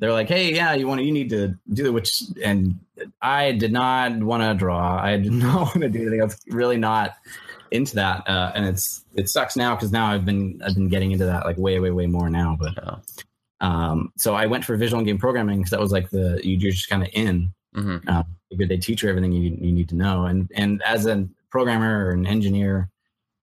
They're 0.00 0.12
like, 0.12 0.28
hey, 0.28 0.52
yeah, 0.54 0.74
you 0.74 0.88
want 0.88 0.98
to, 1.00 1.04
you 1.04 1.12
need 1.12 1.30
to 1.30 1.54
do 1.72 1.92
which, 1.92 2.22
and 2.42 2.78
I 3.22 3.52
did 3.52 3.72
not 3.72 4.12
want 4.18 4.42
to 4.42 4.52
draw. 4.54 5.00
I 5.00 5.16
did 5.16 5.32
not 5.44 5.56
want 5.66 5.82
to 5.82 5.88
do 5.88 6.00
anything. 6.02 6.20
I 6.20 6.24
was 6.24 6.38
really 6.48 6.76
not 6.76 7.14
into 7.70 7.94
that, 7.96 8.28
uh, 8.28 8.52
and 8.54 8.66
it's 8.66 9.04
it 9.14 9.28
sucks 9.28 9.56
now 9.56 9.74
because 9.74 9.92
now 9.92 10.06
I've 10.06 10.24
been 10.24 10.60
I've 10.64 10.74
been 10.74 10.88
getting 10.88 11.12
into 11.12 11.24
that 11.26 11.44
like 11.46 11.56
way 11.58 11.78
way 11.80 11.90
way 11.90 12.06
more 12.06 12.28
now. 12.28 12.56
But 12.58 12.74
Yeah. 12.76 12.96
um, 13.60 14.12
so 14.18 14.34
I 14.34 14.46
went 14.46 14.64
for 14.64 14.76
visual 14.76 14.98
and 14.98 15.06
game 15.06 15.18
programming 15.18 15.58
because 15.58 15.70
that 15.70 15.80
was 15.80 15.92
like 15.92 16.10
the 16.10 16.40
you 16.44 16.56
you're 16.56 16.72
just 16.72 16.88
kind 16.88 17.02
of 17.02 17.08
in. 17.12 17.52
hmm 17.74 17.98
Figured 18.50 18.68
they 18.68 18.76
teach 18.76 19.02
you 19.02 19.08
everything 19.08 19.32
you, 19.32 19.56
you 19.60 19.72
need 19.72 19.88
to 19.88 19.96
know, 19.96 20.26
and 20.26 20.48
and 20.54 20.82
as 20.82 21.06
a 21.06 21.26
programmer 21.50 22.04
or 22.06 22.10
an 22.10 22.26
engineer, 22.26 22.88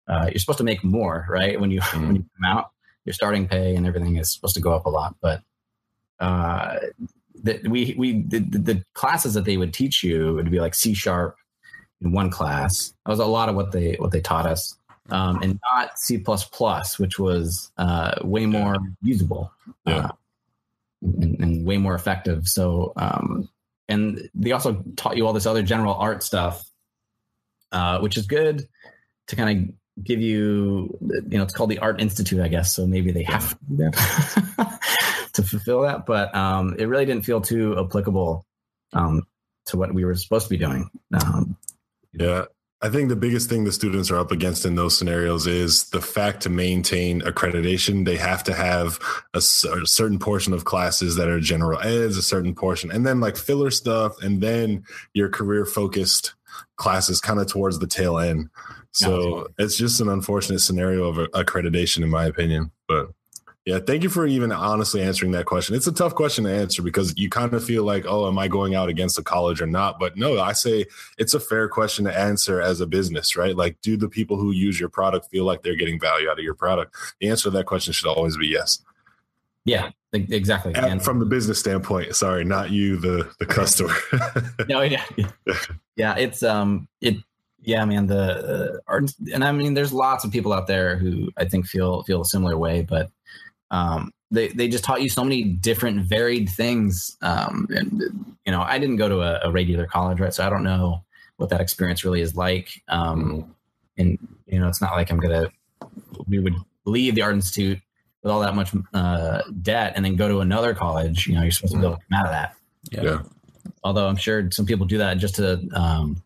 uh, 0.07 0.27
you're 0.29 0.39
supposed 0.39 0.59
to 0.59 0.63
make 0.63 0.83
more, 0.83 1.25
right? 1.29 1.59
When 1.59 1.71
you 1.71 1.81
when 1.93 2.15
you 2.15 2.25
come 2.37 2.45
out, 2.45 2.71
your 3.05 3.13
starting 3.13 3.47
pay 3.47 3.75
and 3.75 3.85
everything 3.87 4.15
is 4.17 4.31
supposed 4.33 4.55
to 4.55 4.61
go 4.61 4.73
up 4.73 4.85
a 4.85 4.89
lot. 4.89 5.15
But 5.21 5.41
uh, 6.21 6.77
the, 7.43 7.59
we 7.67 7.95
we 7.97 8.21
the, 8.21 8.39
the, 8.39 8.57
the 8.59 8.83
classes 8.93 9.33
that 9.33 9.43
they 9.45 9.57
would 9.57 9.73
teach 9.73 10.03
you 10.03 10.33
would 10.35 10.49
be 10.49 10.59
like 10.61 10.73
C 10.75 10.93
sharp 10.93 11.35
in 12.01 12.13
one 12.13 12.29
class. 12.29 12.93
That 13.05 13.11
was 13.11 13.19
a 13.19 13.25
lot 13.25 13.49
of 13.49 13.55
what 13.55 13.73
they 13.73 13.95
what 13.95 14.11
they 14.11 14.21
taught 14.21 14.45
us, 14.45 14.77
um, 15.09 15.41
and 15.41 15.59
not 15.73 15.99
C 15.99 16.17
plus 16.19 16.45
plus, 16.45 16.97
which 16.97 17.19
was 17.19 17.71
uh, 17.77 18.13
way 18.23 18.45
more 18.45 18.77
usable 19.01 19.51
Yeah. 19.85 20.05
uh, 20.05 20.11
and, 21.01 21.39
and 21.39 21.65
way 21.65 21.77
more 21.77 21.95
effective. 21.95 22.47
So. 22.47 22.93
Um, 22.95 23.49
and 23.89 24.29
they 24.33 24.53
also 24.53 24.81
taught 24.95 25.17
you 25.17 25.27
all 25.27 25.33
this 25.33 25.45
other 25.45 25.61
general 25.63 25.95
art 25.95 26.23
stuff, 26.23 26.63
uh, 27.73 27.99
which 27.99 28.15
is 28.15 28.25
good 28.25 28.65
to 29.27 29.35
kind 29.35 29.69
of 29.69 29.75
give 30.05 30.21
you, 30.21 30.97
you 31.01 31.37
know, 31.37 31.43
it's 31.43 31.53
called 31.53 31.71
the 31.71 31.79
Art 31.79 31.99
Institute, 31.99 32.39
I 32.39 32.47
guess. 32.47 32.73
So 32.73 32.87
maybe 32.87 33.11
they 33.11 33.23
have 33.23 33.49
to 33.49 33.57
do 33.69 33.75
that 33.77 34.79
to 35.33 35.43
fulfill 35.43 35.81
that, 35.81 36.05
but 36.05 36.33
um, 36.35 36.75
it 36.77 36.85
really 36.85 37.05
didn't 37.05 37.25
feel 37.25 37.41
too 37.41 37.77
applicable 37.79 38.45
um, 38.93 39.23
to 39.65 39.77
what 39.77 39.93
we 39.93 40.05
were 40.05 40.15
supposed 40.15 40.45
to 40.45 40.49
be 40.49 40.57
doing. 40.57 40.89
Um, 41.13 41.57
Yeah. 42.13 42.45
I 42.83 42.89
think 42.89 43.09
the 43.09 43.15
biggest 43.15 43.47
thing 43.47 43.63
the 43.63 43.71
students 43.71 44.09
are 44.09 44.17
up 44.17 44.31
against 44.31 44.65
in 44.65 44.73
those 44.73 44.97
scenarios 44.97 45.45
is 45.45 45.89
the 45.91 46.01
fact 46.01 46.41
to 46.41 46.49
maintain 46.49 47.21
accreditation, 47.21 48.05
they 48.05 48.17
have 48.17 48.43
to 48.45 48.55
have 48.55 48.99
a, 49.35 49.41
cer- 49.41 49.85
certain 49.85 50.17
portion 50.17 50.51
of 50.51 50.65
classes 50.65 51.15
that 51.17 51.27
are 51.27 51.39
general 51.39 51.79
eds, 51.79 52.17
a 52.17 52.23
certain 52.23 52.55
portion, 52.55 52.89
and 52.91 53.05
then 53.05 53.19
like 53.19 53.37
filler 53.37 53.69
stuff, 53.69 54.19
and 54.23 54.41
then 54.41 54.83
your 55.13 55.29
career 55.29 55.63
focused 55.63 56.33
classes 56.75 57.21
kind 57.21 57.39
of 57.39 57.45
towards 57.45 57.77
the 57.77 57.85
tail 57.85 58.17
end. 58.17 58.49
So 58.93 59.47
it's 59.59 59.77
just 59.77 60.01
an 60.01 60.09
unfortunate 60.09 60.59
scenario 60.59 61.03
of 61.03 61.31
accreditation, 61.31 62.01
in 62.01 62.09
my 62.09 62.25
opinion. 62.25 62.71
But 62.87 63.11
yeah, 63.65 63.77
thank 63.79 64.01
you 64.01 64.09
for 64.09 64.25
even 64.25 64.51
honestly 64.51 65.01
answering 65.03 65.31
that 65.33 65.45
question. 65.45 65.75
It's 65.75 65.85
a 65.85 65.91
tough 65.91 66.15
question 66.15 66.45
to 66.45 66.51
answer 66.51 66.81
because 66.81 67.15
you 67.15 67.29
kind 67.29 67.53
of 67.53 67.63
feel 67.63 67.83
like, 67.83 68.05
oh, 68.07 68.27
am 68.27 68.39
I 68.39 68.47
going 68.47 68.73
out 68.73 68.89
against 68.89 69.19
a 69.19 69.23
college 69.23 69.61
or 69.61 69.67
not? 69.67 69.99
But 69.99 70.17
no, 70.17 70.39
I 70.39 70.53
say 70.53 70.85
it's 71.19 71.35
a 71.35 71.39
fair 71.39 71.69
question 71.69 72.05
to 72.05 72.17
answer 72.17 72.59
as 72.59 72.81
a 72.81 72.87
business, 72.87 73.35
right? 73.35 73.55
Like, 73.55 73.79
do 73.81 73.97
the 73.97 74.09
people 74.09 74.37
who 74.37 74.51
use 74.51 74.79
your 74.79 74.89
product 74.89 75.29
feel 75.29 75.45
like 75.45 75.61
they're 75.61 75.75
getting 75.75 75.99
value 75.99 76.27
out 76.27 76.39
of 76.39 76.43
your 76.43 76.55
product? 76.55 76.95
The 77.19 77.29
answer 77.29 77.43
to 77.43 77.49
that 77.51 77.67
question 77.67 77.93
should 77.93 78.09
always 78.09 78.35
be 78.35 78.47
yes. 78.47 78.79
yeah, 79.63 79.91
exactly. 80.11 80.73
And 80.73 80.85
And- 80.85 81.03
from 81.03 81.19
the 81.19 81.25
business 81.25 81.59
standpoint, 81.59 82.15
sorry, 82.15 82.43
not 82.43 82.71
you, 82.71 82.97
the 82.97 83.31
the 83.37 83.45
customer. 83.45 83.93
no, 84.67 84.81
yeah, 84.81 85.05
yeah. 85.95 86.15
It's 86.17 86.41
um, 86.41 86.87
it, 86.99 87.17
yeah, 87.61 87.85
man. 87.85 88.07
The 88.07 88.77
uh, 88.77 88.77
art, 88.87 89.11
and 89.31 89.43
I 89.43 89.51
mean, 89.51 89.75
there's 89.75 89.93
lots 89.93 90.25
of 90.25 90.31
people 90.31 90.51
out 90.51 90.65
there 90.65 90.97
who 90.97 91.29
I 91.37 91.45
think 91.45 91.67
feel 91.67 92.01
feel 92.03 92.21
a 92.21 92.25
similar 92.25 92.57
way, 92.57 92.81
but 92.81 93.11
um, 93.71 94.11
they 94.29 94.49
they 94.49 94.67
just 94.67 94.83
taught 94.83 95.01
you 95.01 95.09
so 95.09 95.23
many 95.23 95.43
different, 95.43 96.07
varied 96.07 96.49
things. 96.49 97.17
Um, 97.21 97.67
and 97.71 98.35
you 98.45 98.51
know, 98.51 98.61
I 98.61 98.77
didn't 98.77 98.97
go 98.97 99.09
to 99.09 99.21
a, 99.21 99.49
a 99.49 99.51
regular 99.51 99.87
college, 99.87 100.19
right? 100.19 100.33
So 100.33 100.45
I 100.45 100.49
don't 100.49 100.63
know 100.63 101.03
what 101.37 101.49
that 101.49 101.61
experience 101.61 102.05
really 102.05 102.21
is 102.21 102.35
like. 102.35 102.69
Um, 102.87 103.55
and 103.97 104.19
you 104.45 104.59
know, 104.59 104.67
it's 104.67 104.81
not 104.81 104.91
like 104.91 105.09
I'm 105.09 105.19
gonna. 105.19 105.51
We 106.27 106.37
would 106.37 106.55
leave 106.85 107.15
the 107.15 107.23
art 107.23 107.33
institute 107.33 107.79
with 108.21 108.31
all 108.31 108.41
that 108.41 108.53
much 108.53 108.71
uh, 108.93 109.41
debt 109.63 109.93
and 109.95 110.05
then 110.05 110.15
go 110.15 110.27
to 110.27 110.41
another 110.41 110.75
college. 110.75 111.25
You 111.25 111.35
know, 111.35 111.41
you're 111.41 111.51
supposed 111.51 111.73
to 111.73 111.79
be 111.79 111.85
able 111.85 111.97
to 111.97 112.03
come 112.09 112.19
out 112.19 112.25
of 112.27 112.31
that 112.31 112.55
yeah. 112.89 113.21
although 113.83 114.07
I'm 114.07 114.15
sure 114.15 114.49
some 114.51 114.65
people 114.65 114.85
do 114.85 114.97
that 114.97 115.17
just 115.17 115.35
to 115.35 115.67
um, 115.73 116.23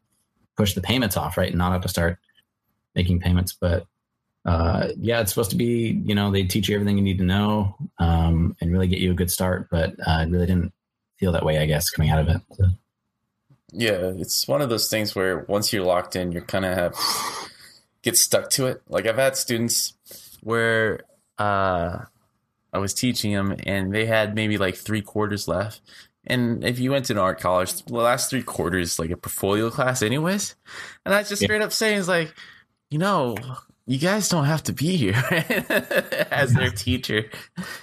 push 0.55 0.73
the 0.73 0.81
payments 0.81 1.17
off, 1.17 1.37
right, 1.37 1.49
and 1.49 1.57
not 1.57 1.71
have 1.71 1.81
to 1.81 1.87
start 1.87 2.19
making 2.95 3.19
payments. 3.19 3.53
But 3.53 3.85
uh, 4.45 4.89
yeah, 4.97 5.21
it's 5.21 5.31
supposed 5.31 5.51
to 5.51 5.57
be, 5.57 6.01
you 6.05 6.15
know, 6.15 6.31
they 6.31 6.43
teach 6.43 6.69
you 6.69 6.75
everything 6.75 6.97
you 6.97 7.03
need 7.03 7.17
to 7.17 7.23
know 7.23 7.75
um, 7.99 8.55
and 8.61 8.71
really 8.71 8.87
get 8.87 8.99
you 8.99 9.11
a 9.11 9.15
good 9.15 9.31
start. 9.31 9.67
But 9.71 9.91
uh, 10.05 10.11
I 10.11 10.23
really 10.25 10.45
didn't 10.45 10.73
feel 11.17 11.31
that 11.31 11.45
way, 11.45 11.57
I 11.57 11.65
guess, 11.65 11.89
coming 11.89 12.11
out 12.11 12.19
of 12.19 12.27
it. 12.29 12.41
So, 12.53 12.65
Yeah, 13.71 14.11
it's 14.17 14.47
one 14.47 14.61
of 14.61 14.69
those 14.69 14.89
things 14.89 15.15
where 15.15 15.39
once 15.47 15.73
you're 15.73 15.83
locked 15.85 16.15
in, 16.15 16.31
you're 16.31 16.43
kind 16.43 16.65
of 16.65 16.77
have 16.77 16.95
get 18.03 18.17
stuck 18.17 18.49
to 18.51 18.67
it. 18.67 18.81
Like 18.87 19.07
I've 19.07 19.17
had 19.17 19.35
students 19.35 19.93
where 20.41 21.01
uh, 21.39 21.99
I 22.71 22.77
was 22.77 22.93
teaching 22.93 23.33
them, 23.33 23.55
and 23.65 23.93
they 23.93 24.05
had 24.05 24.35
maybe 24.35 24.57
like 24.57 24.75
three 24.75 25.01
quarters 25.01 25.47
left. 25.47 25.81
And 26.27 26.63
if 26.63 26.79
you 26.79 26.91
went 26.91 27.05
to 27.05 27.13
an 27.13 27.19
art 27.19 27.39
college, 27.39 27.83
the 27.85 27.93
last 27.95 28.29
three 28.29 28.43
quarters 28.43 28.99
like 28.99 29.09
a 29.11 29.17
portfolio 29.17 29.69
class, 29.69 30.01
anyways. 30.01 30.55
And 31.05 31.13
I 31.13 31.23
just 31.23 31.41
Yeah. 31.41 31.47
straight 31.47 31.61
up 31.61 31.71
saying 31.71 31.99
is 31.99 32.07
like, 32.07 32.33
you 32.89 32.97
know, 32.99 33.35
you 33.87 33.99
guys 33.99 34.29
don't 34.29 34.45
have 34.45 34.63
to 34.63 34.73
be 34.73 34.95
here 34.97 35.13
as 36.31 36.53
their 36.53 36.71
teacher. 36.71 37.29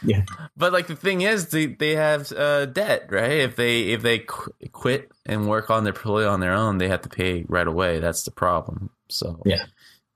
Yeah. 0.04 0.22
But 0.56 0.72
like 0.72 0.86
the 0.88 0.96
thing 0.96 1.20
is, 1.22 1.48
they 1.48 1.66
they 1.66 1.94
have 1.94 2.32
uh, 2.32 2.66
debt, 2.66 3.06
right? 3.10 3.38
If 3.40 3.56
they 3.56 3.82
if 3.82 4.02
they 4.02 4.20
qu- 4.20 4.52
quit 4.72 5.10
and 5.26 5.48
work 5.48 5.70
on 5.70 5.84
their 5.84 5.92
portfolio 5.92 6.28
on 6.30 6.40
their 6.40 6.52
own, 6.54 6.78
they 6.78 6.88
have 6.88 7.02
to 7.02 7.08
pay 7.08 7.44
right 7.48 7.66
away. 7.66 8.00
That's 8.00 8.24
the 8.24 8.30
problem. 8.32 8.90
So 9.08 9.40
Yeah. 9.44 9.64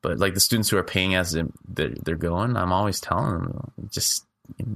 But 0.02 0.18
like 0.18 0.34
the 0.34 0.40
students 0.40 0.68
who 0.70 0.76
are 0.76 0.84
paying 0.84 1.14
as 1.14 1.32
they- 1.32 1.44
they're, 1.68 1.94
they're 2.04 2.16
going, 2.16 2.56
I'm 2.56 2.72
always 2.72 3.00
telling 3.00 3.32
them 3.40 3.70
just 3.90 4.24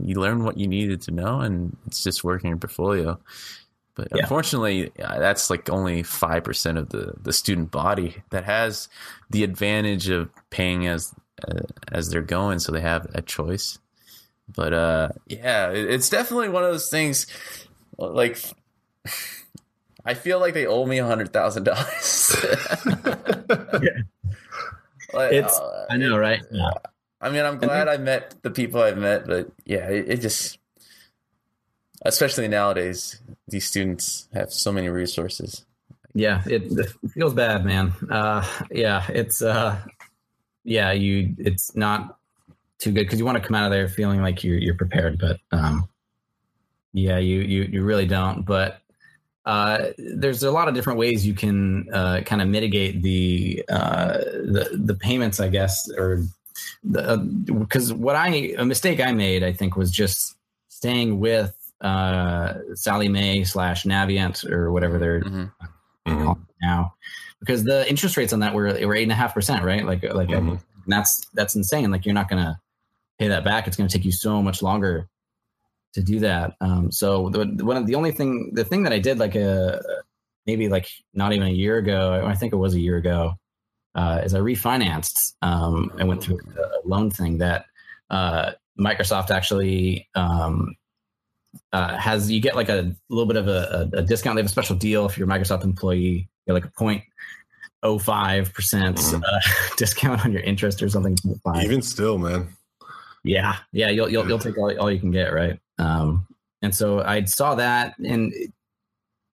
you 0.02 0.16
learn 0.20 0.42
what 0.44 0.58
you 0.58 0.66
needed 0.66 1.02
to 1.02 1.12
know, 1.12 1.40
and 1.40 1.76
it's 1.86 2.02
just 2.02 2.24
working 2.24 2.48
your 2.50 2.58
portfolio. 2.58 3.18
But 4.00 4.08
Yeah. 4.16 4.22
unfortunately, 4.22 4.90
uh, 4.98 5.18
that's 5.18 5.50
like 5.50 5.68
only 5.68 6.02
five 6.02 6.42
percent 6.44 6.78
of 6.78 6.88
the 6.88 7.12
the 7.20 7.32
student 7.34 7.70
body 7.70 8.22
that 8.30 8.44
has 8.44 8.88
the 9.28 9.44
advantage 9.44 10.08
of 10.08 10.30
paying 10.48 10.86
as 10.86 11.14
uh, 11.46 11.60
as 11.92 12.08
they're 12.10 12.22
going, 12.22 12.58
so 12.60 12.72
they 12.72 12.80
have 12.80 13.06
a 13.14 13.20
choice. 13.20 13.78
But 14.48 14.72
uh, 14.72 15.08
yeah, 15.26 15.70
it's 15.70 16.08
definitely 16.08 16.48
one 16.48 16.64
of 16.64 16.70
those 16.70 16.88
things. 16.88 17.26
Like, 17.98 18.38
I 20.06 20.14
feel 20.14 20.40
like 20.40 20.54
they 20.54 20.66
owe 20.66 20.86
me 20.86 20.96
a 20.98 21.06
hundred 21.06 21.32
thousand 21.32 21.64
dollars. 21.64 22.36
It's- 25.12 25.60
I 25.90 25.96
know, 25.96 26.16
right? 26.16 26.40
Yeah. 26.50 26.70
I 27.20 27.30
mean, 27.30 27.44
I'm 27.44 27.58
glad 27.58 27.88
I 27.88 27.96
met 27.98 28.36
the 28.42 28.50
people 28.50 28.80
I've 28.80 28.96
met, 28.96 29.26
but 29.26 29.50
yeah, 29.66 29.88
it, 29.88 30.08
it 30.08 30.20
just, 30.22 30.58
especially 32.02 32.48
nowadays, 32.48 33.20
these 33.48 33.66
students 33.66 34.28
have 34.32 34.52
so 34.52 34.72
many 34.72 34.88
resources. 34.88 35.64
Yeah, 36.14 36.42
it, 36.46 36.64
it 36.72 36.90
feels 37.12 37.34
bad, 37.34 37.64
man. 37.64 37.92
Uh, 38.10 38.44
yeah, 38.70 39.06
it's 39.08 39.42
uh, 39.42 39.80
yeah, 40.64 40.92
you. 40.92 41.34
It's 41.38 41.76
not 41.76 42.18
too 42.78 42.90
good 42.90 43.04
because 43.04 43.18
you 43.18 43.24
want 43.24 43.38
to 43.40 43.46
come 43.46 43.54
out 43.54 43.66
of 43.66 43.70
there 43.70 43.88
feeling 43.88 44.20
like 44.20 44.42
you're 44.42 44.58
you're 44.58 44.74
prepared, 44.74 45.18
but 45.18 45.38
um, 45.52 45.88
yeah, 46.92 47.18
you 47.18 47.40
you 47.40 47.62
you 47.62 47.84
really 47.84 48.06
don't. 48.06 48.44
But 48.44 48.80
uh, 49.46 49.90
there's 49.98 50.42
a 50.42 50.50
lot 50.50 50.68
of 50.68 50.74
different 50.74 50.98
ways 50.98 51.26
you 51.26 51.34
can 51.34 51.88
uh, 51.92 52.22
kind 52.26 52.42
of 52.42 52.48
mitigate 52.48 53.02
the 53.02 53.64
uh, 53.68 54.18
the 54.18 54.70
the 54.72 54.94
payments, 54.94 55.38
I 55.38 55.48
guess, 55.48 55.88
or 55.90 56.24
because 56.82 57.92
what 57.92 58.16
I 58.16 58.54
a 58.58 58.64
mistake 58.64 59.00
I 59.00 59.12
made, 59.12 59.44
I 59.44 59.52
think, 59.52 59.76
was 59.76 59.92
just 59.92 60.34
staying 60.68 61.20
with 61.20 61.56
uh, 61.80 62.54
Sallie 62.74 63.08
Mae 63.08 63.44
slash 63.44 63.84
Navient 63.84 64.48
or 64.50 64.70
whatever 64.72 64.98
they're 64.98 65.20
Mhm. 65.22 65.52
Mhm. 66.06 66.38
now 66.62 66.94
because 67.40 67.64
the 67.64 67.88
interest 67.88 68.16
rates 68.16 68.32
on 68.32 68.40
that 68.40 68.54
were 68.54 68.66
were 68.86 68.94
eight 68.94 69.04
and 69.04 69.12
a 69.12 69.16
half 69.16 69.34
percent, 69.34 69.64
right? 69.64 69.84
Like 69.84 70.02
like 70.14 70.28
Mhm. 70.28 70.50
and 70.50 70.60
that's 70.86 71.26
that's 71.34 71.54
insane. 71.56 71.90
Like 71.90 72.04
you're 72.04 72.14
not 72.14 72.28
gonna 72.28 72.60
pay 73.18 73.28
that 73.28 73.44
back. 73.44 73.66
It's 73.66 73.76
gonna 73.76 73.88
take 73.88 74.04
you 74.04 74.12
so 74.12 74.42
much 74.42 74.62
longer 74.62 75.08
to 75.94 76.02
do 76.02 76.20
that. 76.20 76.54
Um, 76.60 76.90
so 76.92 77.28
the 77.30 77.64
one 77.64 77.76
of 77.76 77.86
the 77.86 77.94
only 77.94 78.12
thing 78.12 78.52
the 78.54 78.64
thing 78.64 78.82
that 78.84 78.92
I 78.92 78.98
did 78.98 79.18
like 79.18 79.34
a 79.34 79.80
maybe 80.46 80.68
like 80.68 80.88
not 81.14 81.32
even 81.32 81.46
a 81.48 81.50
year 81.52 81.78
ago, 81.78 82.22
I 82.24 82.34
think 82.34 82.52
it 82.52 82.56
was 82.56 82.74
a 82.74 82.80
year 82.80 82.96
ago, 82.96 83.34
uh, 83.94 84.20
is 84.24 84.34
I 84.34 84.40
refinanced. 84.40 85.34
Um, 85.42 85.92
I 85.98 86.04
went 86.04 86.22
through 86.22 86.40
a 86.58 86.86
loan 86.88 87.10
thing 87.10 87.38
that 87.38 87.66
uh, 88.10 88.52
Microsoft 88.78 89.30
actually 89.30 90.08
um, 90.14 90.74
uh, 91.72 91.96
has 91.96 92.30
you 92.30 92.40
get 92.40 92.56
like 92.56 92.68
a 92.68 92.94
little 93.08 93.26
bit 93.26 93.36
of 93.36 93.48
a, 93.48 93.90
a, 93.92 94.02
discount. 94.02 94.36
They 94.36 94.40
have 94.40 94.46
a 94.46 94.50
special 94.50 94.76
deal 94.76 95.06
if 95.06 95.18
you're 95.18 95.30
a 95.30 95.30
Microsoft 95.30 95.64
employee. 95.64 95.98
You 95.98 96.24
get 96.46 96.52
like 96.52 96.64
a 96.64 96.70
point 96.70 97.02
oh 97.82 97.98
five 97.98 98.52
percent 98.52 98.96
mm-hmm. 98.96 99.22
uh, 99.22 99.74
discount 99.76 100.24
on 100.24 100.32
your 100.32 100.42
interest 100.42 100.82
or 100.82 100.88
something. 100.88 101.16
Even 101.62 101.82
still, 101.82 102.18
man. 102.18 102.48
Yeah, 103.22 103.56
yeah, 103.72 103.90
you'll 103.90 104.08
you'll, 104.08 104.26
you'll 104.26 104.38
take 104.38 104.56
all, 104.56 104.76
all 104.78 104.90
you 104.90 105.00
can 105.00 105.10
get, 105.10 105.32
right? 105.32 105.58
Um, 105.78 106.26
and 106.62 106.74
so 106.74 107.00
I 107.00 107.24
saw 107.24 107.54
that, 107.56 107.98
and 107.98 108.32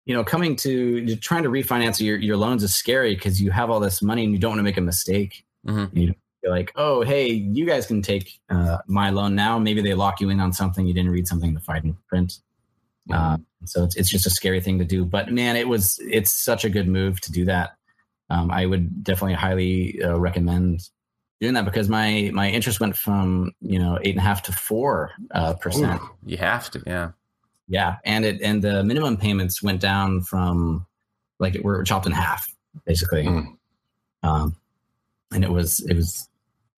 you 0.06 0.14
know, 0.14 0.24
coming 0.24 0.56
to 0.56 1.16
trying 1.16 1.42
to 1.42 1.50
refinance 1.50 2.00
your 2.00 2.16
your 2.16 2.36
loans 2.36 2.62
is 2.62 2.74
scary 2.74 3.14
because 3.14 3.40
you 3.40 3.50
have 3.50 3.70
all 3.70 3.80
this 3.80 4.02
money 4.02 4.24
and 4.24 4.32
you 4.32 4.38
don't 4.38 4.50
want 4.50 4.60
to 4.60 4.64
make 4.64 4.76
a 4.76 4.82
mistake. 4.82 5.44
Mm-hmm. 5.66 5.96
You 5.96 6.14
you're 6.46 6.54
like, 6.54 6.70
oh, 6.76 7.02
hey, 7.02 7.26
you 7.26 7.66
guys 7.66 7.86
can 7.86 8.02
take 8.02 8.38
uh, 8.50 8.78
my 8.86 9.10
loan 9.10 9.34
now. 9.34 9.58
Maybe 9.58 9.82
they 9.82 9.94
lock 9.94 10.20
you 10.20 10.30
in 10.30 10.38
on 10.38 10.52
something 10.52 10.86
you 10.86 10.94
didn't 10.94 11.10
read 11.10 11.26
something 11.26 11.48
in 11.48 11.54
the 11.54 11.60
fine 11.60 11.96
print. 12.08 12.38
Uh, 13.12 13.38
so 13.64 13.82
it's, 13.82 13.96
it's 13.96 14.08
just 14.08 14.26
a 14.26 14.30
scary 14.30 14.60
thing 14.60 14.78
to 14.78 14.84
do. 14.84 15.04
But 15.04 15.32
man, 15.32 15.56
it 15.56 15.66
was 15.66 15.98
it's 16.00 16.32
such 16.32 16.64
a 16.64 16.68
good 16.68 16.86
move 16.86 17.20
to 17.22 17.32
do 17.32 17.44
that. 17.46 17.76
Um, 18.30 18.52
I 18.52 18.64
would 18.66 19.02
definitely 19.02 19.34
highly 19.34 20.00
uh, 20.02 20.16
recommend 20.16 20.88
doing 21.40 21.54
that 21.54 21.64
because 21.64 21.88
my 21.88 22.30
my 22.32 22.48
interest 22.48 22.78
went 22.78 22.96
from 22.96 23.52
you 23.60 23.78
know 23.78 23.98
eight 24.02 24.10
and 24.10 24.18
a 24.18 24.22
half 24.22 24.42
to 24.44 24.52
four 24.52 25.12
uh, 25.32 25.54
percent. 25.54 26.00
You 26.24 26.36
have 26.36 26.70
to, 26.72 26.82
yeah, 26.86 27.10
yeah, 27.68 27.96
and 28.04 28.24
it 28.24 28.40
and 28.40 28.62
the 28.62 28.82
minimum 28.84 29.16
payments 29.16 29.62
went 29.62 29.80
down 29.80 30.22
from 30.22 30.86
like 31.38 31.54
it 31.54 31.64
were 31.64 31.82
chopped 31.84 32.06
in 32.06 32.12
half 32.12 32.46
basically. 32.84 33.24
Mm. 33.24 33.56
Um, 34.24 34.56
and 35.32 35.44
it 35.44 35.50
was 35.50 35.80
it 35.88 35.94
was 35.94 36.28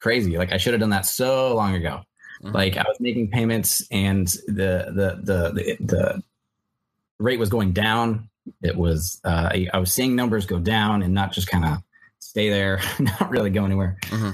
crazy. 0.00 0.36
Like 0.36 0.52
I 0.52 0.56
should 0.56 0.74
have 0.74 0.80
done 0.80 0.90
that 0.90 1.06
so 1.06 1.54
long 1.54 1.74
ago. 1.74 2.02
Mm-hmm. 2.42 2.54
Like 2.54 2.76
I 2.76 2.84
was 2.86 2.98
making 3.00 3.30
payments 3.30 3.86
and 3.90 4.26
the 4.46 4.92
the 4.94 5.20
the 5.22 5.52
the, 5.52 5.76
the 5.80 6.22
rate 7.18 7.38
was 7.38 7.48
going 7.48 7.72
down. 7.72 8.28
It 8.62 8.76
was 8.76 9.20
uh, 9.24 9.50
I, 9.52 9.68
I, 9.74 9.78
was 9.78 9.92
seeing 9.92 10.16
numbers 10.16 10.46
go 10.46 10.58
down 10.58 11.02
and 11.02 11.12
not 11.12 11.32
just 11.32 11.48
kind 11.48 11.64
of 11.64 11.78
stay 12.18 12.48
there, 12.48 12.80
not 12.98 13.28
really 13.30 13.50
go 13.50 13.64
anywhere. 13.64 13.98
Mm-hmm. 14.02 14.30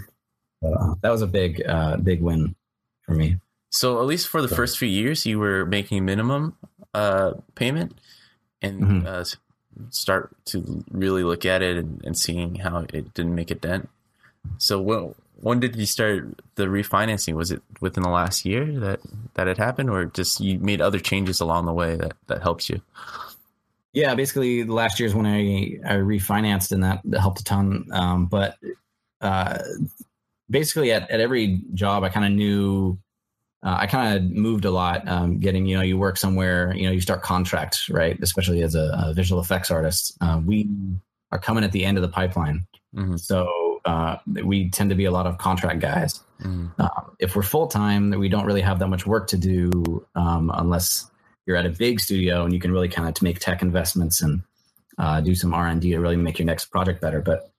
Uh, 0.64 0.94
that 1.00 1.10
was 1.10 1.22
a 1.22 1.26
big 1.26 1.62
uh, 1.66 1.96
big 1.96 2.20
win 2.22 2.54
for 3.02 3.12
me. 3.12 3.38
So 3.70 4.00
at 4.00 4.06
least 4.06 4.28
for 4.28 4.40
the 4.40 4.48
so. 4.48 4.54
first 4.54 4.78
few 4.78 4.88
years, 4.88 5.26
you 5.26 5.38
were 5.38 5.66
making 5.66 6.04
minimum 6.04 6.56
uh, 6.92 7.32
payment, 7.54 7.98
and 8.62 8.80
mm-hmm. 8.82 9.06
Uh, 9.06 9.24
start 9.90 10.36
to 10.46 10.84
really 10.90 11.24
look 11.24 11.44
at 11.44 11.62
it 11.62 11.76
and, 11.76 12.00
and 12.04 12.16
seeing 12.16 12.56
how 12.56 12.86
it 12.92 13.14
didn't 13.14 13.34
make 13.34 13.50
a 13.50 13.56
dent. 13.56 13.88
So 14.58 14.80
when 14.80 15.14
when 15.44 15.60
did 15.60 15.76
you 15.76 15.84
start 15.84 16.40
the 16.54 16.64
refinancing? 16.64 17.34
Was 17.34 17.50
it 17.50 17.60
within 17.82 18.02
the 18.02 18.08
last 18.08 18.46
year 18.46 18.64
that 18.80 19.00
that 19.34 19.46
had 19.46 19.58
happened, 19.58 19.90
or 19.90 20.06
just 20.06 20.40
you 20.40 20.58
made 20.58 20.80
other 20.80 20.98
changes 20.98 21.38
along 21.38 21.66
the 21.66 21.72
way 21.72 21.96
that 21.96 22.14
that 22.28 22.40
helps 22.40 22.70
you? 22.70 22.80
Yeah, 23.92 24.14
basically, 24.14 24.62
the 24.62 24.72
last 24.72 24.98
year 24.98 25.06
is 25.06 25.14
when 25.14 25.26
I 25.26 25.78
I 25.86 25.96
refinanced, 25.96 26.72
and 26.72 26.82
that, 26.82 27.02
that 27.04 27.20
helped 27.20 27.40
a 27.40 27.44
ton. 27.44 27.86
Um, 27.92 28.24
but 28.24 28.56
uh, 29.20 29.58
basically, 30.48 30.92
at 30.92 31.10
at 31.10 31.20
every 31.20 31.60
job, 31.74 32.04
I 32.04 32.08
kind 32.08 32.24
of 32.24 32.32
knew. 32.32 32.98
Uh, 33.62 33.76
I 33.80 33.86
kind 33.86 34.16
of 34.16 34.30
moved 34.30 34.64
a 34.66 34.70
lot. 34.70 35.06
Um, 35.08 35.38
getting, 35.40 35.64
you 35.64 35.74
know, 35.76 35.82
you 35.82 35.96
work 35.96 36.18
somewhere, 36.18 36.74
you 36.76 36.84
know, 36.84 36.90
you 36.90 37.00
start 37.00 37.22
contracts, 37.22 37.88
right? 37.88 38.18
Especially 38.20 38.62
as 38.62 38.74
a, 38.74 38.90
a 39.06 39.14
visual 39.14 39.40
effects 39.40 39.70
artist, 39.70 40.14
uh, 40.20 40.38
we 40.44 40.68
are 41.32 41.38
coming 41.38 41.64
at 41.64 41.72
the 41.72 41.82
end 41.82 41.96
of 41.96 42.02
the 42.02 42.10
pipeline. 42.10 42.66
Mm-hmm. 42.94 43.16
So 43.16 43.63
uh, 43.84 44.16
we 44.26 44.70
tend 44.70 44.90
to 44.90 44.96
be 44.96 45.04
a 45.04 45.10
lot 45.10 45.26
of 45.26 45.38
contract 45.38 45.80
guys. 45.80 46.20
Mm. 46.42 46.72
Uh, 46.78 46.88
if 47.18 47.36
we're 47.36 47.42
full 47.42 47.66
time, 47.66 48.10
we 48.10 48.28
don't 48.28 48.46
really 48.46 48.60
have 48.60 48.78
that 48.78 48.88
much 48.88 49.06
work 49.06 49.28
to 49.28 49.36
do 49.36 50.06
um, 50.14 50.50
unless 50.54 51.10
you're 51.46 51.56
at 51.56 51.66
a 51.66 51.70
big 51.70 52.00
studio 52.00 52.44
and 52.44 52.52
you 52.52 52.60
can 52.60 52.72
really 52.72 52.88
kind 52.88 53.08
of 53.08 53.22
make 53.22 53.38
tech 53.38 53.62
investments 53.62 54.22
and 54.22 54.42
uh, 54.98 55.20
do 55.20 55.34
some 55.34 55.52
R 55.52 55.66
and 55.66 55.80
D 55.80 55.90
to 55.90 55.98
really 55.98 56.16
make 56.16 56.38
your 56.38 56.46
next 56.46 56.66
project 56.66 57.00
better. 57.00 57.20
But 57.20 57.50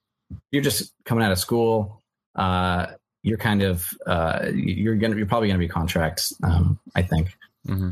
you're 0.51 0.63
just 0.63 0.91
coming 1.05 1.23
out 1.23 1.31
of 1.31 1.38
school. 1.38 2.01
Uh, 2.35 2.88
you're 3.23 3.38
kind 3.38 3.61
of 3.61 3.89
uh, 4.05 4.49
you're 4.53 4.95
gonna 4.95 5.15
you're 5.15 5.25
probably 5.25 5.47
gonna 5.47 5.59
be 5.59 5.67
contracts. 5.67 6.33
Um, 6.43 6.79
I 6.95 7.01
think. 7.01 7.35
Mm-hmm. 7.67 7.91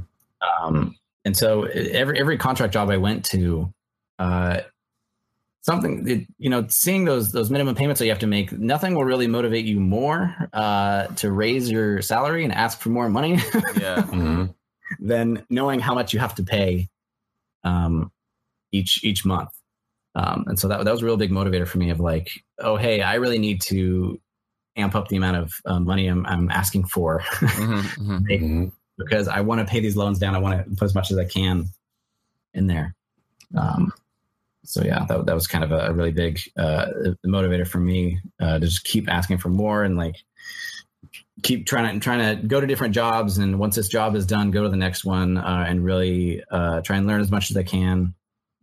Um, 0.65 0.96
and 1.26 1.36
so 1.38 1.63
every 1.63 2.19
every 2.19 2.38
contract 2.38 2.74
job 2.74 2.89
I 2.89 2.98
went 2.98 3.26
to, 3.26 3.74
uh, 4.19 4.62
something 5.63 6.04
that, 6.04 6.26
you 6.38 6.49
know 6.49 6.65
seeing 6.67 7.06
those 7.06 7.32
those 7.32 7.49
minimum 7.49 7.73
payments 7.73 7.99
that 7.99 8.06
you 8.06 8.12
have 8.12 8.19
to 8.19 8.28
make 8.28 8.52
nothing 8.52 8.95
will 8.95 9.06
really 9.06 9.28
motivate 9.28 9.65
you 9.65 9.80
more 9.80 10.36
uh, 10.54 11.08
to 11.08 11.32
raise 11.32 11.71
your 11.71 12.02
salary 12.02 12.43
and 12.43 12.54
ask 12.54 12.80
for 12.80 12.89
more 12.89 13.10
money 13.10 13.32
yeah 13.80 14.04
mm-hmm. 14.04 14.45
than 14.99 15.43
knowing 15.49 15.80
how 15.80 15.95
much 15.95 16.13
you 16.13 16.19
have 16.19 16.36
to 16.36 16.43
pay 16.43 16.89
um, 17.63 18.12
each 18.71 19.04
each 19.04 19.26
month 19.26 19.49
um, 20.15 20.43
and 20.47 20.60
so 20.60 20.67
that, 20.67 20.84
that 20.84 20.91
was 20.91 21.02
a 21.02 21.06
real 21.06 21.17
big 21.17 21.32
motivator 21.32 21.67
for 21.67 21.78
me 21.78 21.89
of 21.89 21.99
like 21.99 22.30
oh 22.60 22.76
hey 22.76 23.02
i 23.02 23.15
really 23.15 23.39
need 23.39 23.62
to 23.62 24.19
amp 24.76 24.95
up 24.95 25.08
the 25.08 25.15
amount 25.15 25.38
of 25.38 25.54
uh, 25.65 25.80
money 25.80 26.08
I'm, 26.08 26.26
I'm 26.26 26.52
asking 26.52 26.86
for 26.86 27.19
mm-hmm, 27.21 27.73
mm-hmm. 28.12 28.26
mm-hmm. 28.26 28.65
because 28.97 29.30
i 29.30 29.39
want 29.39 29.60
to 29.60 29.65
pay 29.65 29.80
these 29.80 29.95
loans 29.95 30.19
down 30.19 30.36
i 30.36 30.39
want 30.39 30.65
to 30.65 30.76
put 30.76 30.86
as 30.86 30.95
much 30.95 31.10
as 31.10 31.17
i 31.17 31.26
can 31.26 31.69
in 32.54 32.67
there 32.67 32.95
um, 33.56 33.93
so 34.63 34.84
yeah, 34.84 35.06
that, 35.06 35.26
that 35.26 35.36
was 35.36 35.47
kind 35.47 35.63
of 35.63 35.71
a, 35.71 35.93
really 35.93 36.12
big 36.12 36.39
uh, 36.58 36.86
motivator 37.26 37.67
for 37.67 37.80
me 37.80 38.19
uh, 38.39 38.60
to 38.60 38.65
just 38.65 38.84
keep 38.84 39.10
asking 39.10 39.38
for 39.38 39.49
more 39.49 39.84
and 39.84 39.97
like 39.97 40.15
keep 41.41 41.65
trying 41.65 41.93
to 41.93 41.99
trying 41.99 42.38
to 42.38 42.47
go 42.47 42.62
to 42.62 42.67
different 42.67 42.95
jobs. 42.95 43.38
And 43.38 43.60
once 43.60 43.76
this 43.76 43.88
job 43.88 44.15
is 44.15 44.26
done, 44.26 44.52
go 44.52 44.63
to 44.63 44.69
the 44.69 44.78
next 44.78 45.04
one 45.04 45.38
uh, 45.38 45.65
and 45.67 45.84
really 45.84 46.43
uh, 46.49 46.82
try 46.82 46.97
and 46.97 47.08
learn 47.08 47.21
as 47.21 47.32
much 47.32 47.52
as 47.52 47.58
I 47.58 47.63
can. 47.63 48.13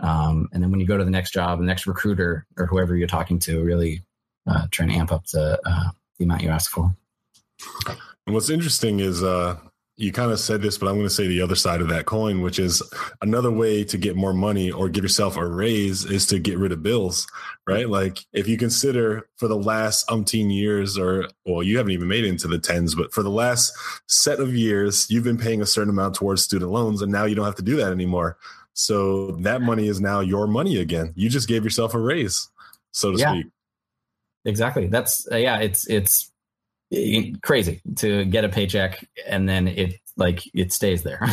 Um, 0.00 0.48
and 0.52 0.62
then 0.62 0.70
when 0.70 0.80
you 0.80 0.86
go 0.86 0.96
to 0.96 1.04
the 1.04 1.10
next 1.10 1.32
job, 1.32 1.58
the 1.58 1.66
next 1.66 1.86
recruiter 1.86 2.46
or 2.56 2.66
whoever 2.66 2.96
you're 2.96 3.06
talking 3.06 3.38
to, 3.40 3.62
really 3.62 4.02
uh, 4.46 4.66
try 4.70 4.84
and 4.84 4.94
amp 4.94 5.12
up 5.12 5.26
the 5.26 5.60
uh, 5.64 5.90
the 6.18 6.24
amount 6.24 6.42
you 6.42 6.48
ask 6.48 6.70
for. 6.70 6.94
And 8.26 8.34
what's 8.34 8.48
interesting 8.48 9.00
is 9.00 9.22
you 10.00 10.12
kind 10.12 10.32
of 10.32 10.40
said 10.40 10.62
this, 10.62 10.78
but 10.78 10.88
I'm 10.88 10.94
going 10.94 11.06
to 11.06 11.10
say 11.14 11.26
the 11.26 11.42
other 11.42 11.54
side 11.54 11.82
of 11.82 11.88
that 11.88 12.06
coin, 12.06 12.40
which 12.40 12.58
is 12.58 12.82
another 13.20 13.50
way 13.50 13.84
to 13.84 13.98
get 13.98 14.16
more 14.16 14.32
money 14.32 14.70
or 14.70 14.88
give 14.88 15.04
yourself 15.04 15.36
a 15.36 15.46
raise 15.46 16.06
is 16.06 16.26
to 16.28 16.38
get 16.38 16.56
rid 16.56 16.72
of 16.72 16.82
bills, 16.82 17.26
right? 17.66 17.88
Like 17.88 18.20
if 18.32 18.48
you 18.48 18.56
consider 18.56 19.28
for 19.36 19.46
the 19.46 19.58
last 19.58 20.08
umpteen 20.08 20.50
years, 20.52 20.96
or 20.96 21.28
well, 21.44 21.62
you 21.62 21.76
haven't 21.76 21.92
even 21.92 22.08
made 22.08 22.24
it 22.24 22.28
into 22.28 22.48
the 22.48 22.58
tens, 22.58 22.94
but 22.94 23.12
for 23.12 23.22
the 23.22 23.30
last 23.30 23.72
set 24.06 24.40
of 24.40 24.54
years, 24.54 25.06
you've 25.10 25.24
been 25.24 25.36
paying 25.36 25.60
a 25.60 25.66
certain 25.66 25.90
amount 25.90 26.14
towards 26.14 26.42
student 26.42 26.70
loans, 26.70 27.02
and 27.02 27.12
now 27.12 27.26
you 27.26 27.34
don't 27.34 27.44
have 27.44 27.56
to 27.56 27.62
do 27.62 27.76
that 27.76 27.92
anymore. 27.92 28.38
So 28.72 29.32
that 29.42 29.60
money 29.60 29.86
is 29.86 30.00
now 30.00 30.20
your 30.20 30.46
money 30.46 30.78
again. 30.78 31.12
You 31.14 31.28
just 31.28 31.46
gave 31.46 31.62
yourself 31.62 31.92
a 31.92 31.98
raise, 31.98 32.48
so 32.92 33.12
to 33.12 33.18
yeah. 33.18 33.32
speak. 33.32 33.46
Exactly. 34.46 34.86
That's 34.86 35.30
uh, 35.30 35.36
yeah. 35.36 35.58
It's 35.58 35.86
it's 35.88 36.32
crazy 37.42 37.80
to 37.96 38.24
get 38.24 38.44
a 38.44 38.48
paycheck 38.48 39.06
and 39.26 39.48
then 39.48 39.68
it 39.68 40.00
like 40.16 40.42
it 40.54 40.72
stays 40.72 41.02
there. 41.02 41.20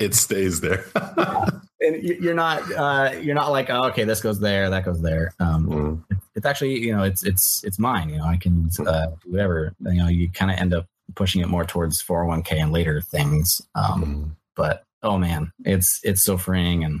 it 0.00 0.14
stays 0.14 0.60
there. 0.60 0.84
and 1.80 2.02
you're 2.02 2.34
not 2.34 2.62
uh, 2.72 3.12
you're 3.20 3.34
not 3.34 3.50
like 3.50 3.70
oh, 3.70 3.86
okay 3.86 4.04
this 4.04 4.20
goes 4.20 4.40
there 4.40 4.70
that 4.70 4.84
goes 4.84 5.02
there. 5.02 5.34
Um, 5.40 5.66
mm. 5.66 6.18
It's 6.34 6.46
actually 6.46 6.78
you 6.78 6.96
know 6.96 7.02
it's 7.02 7.24
it's 7.24 7.62
it's 7.64 7.78
mine. 7.78 8.08
You 8.10 8.18
know 8.18 8.24
I 8.24 8.36
can 8.36 8.70
uh, 8.86 9.08
whatever. 9.26 9.74
You 9.80 9.94
know 9.94 10.08
you 10.08 10.30
kind 10.30 10.50
of 10.50 10.58
end 10.58 10.74
up 10.74 10.86
pushing 11.14 11.42
it 11.42 11.48
more 11.48 11.64
towards 11.64 12.02
401k 12.02 12.52
and 12.62 12.72
later 12.72 13.00
things. 13.00 13.60
Um, 13.74 14.04
mm. 14.04 14.30
But 14.54 14.84
oh 15.02 15.18
man, 15.18 15.52
it's 15.64 16.00
it's 16.04 16.22
so 16.22 16.38
freeing 16.38 16.84
and 16.84 17.00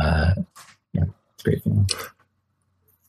uh, 0.00 0.34
yeah, 0.92 1.04
it's 1.34 1.42
great 1.42 1.62
feeling. 1.62 1.88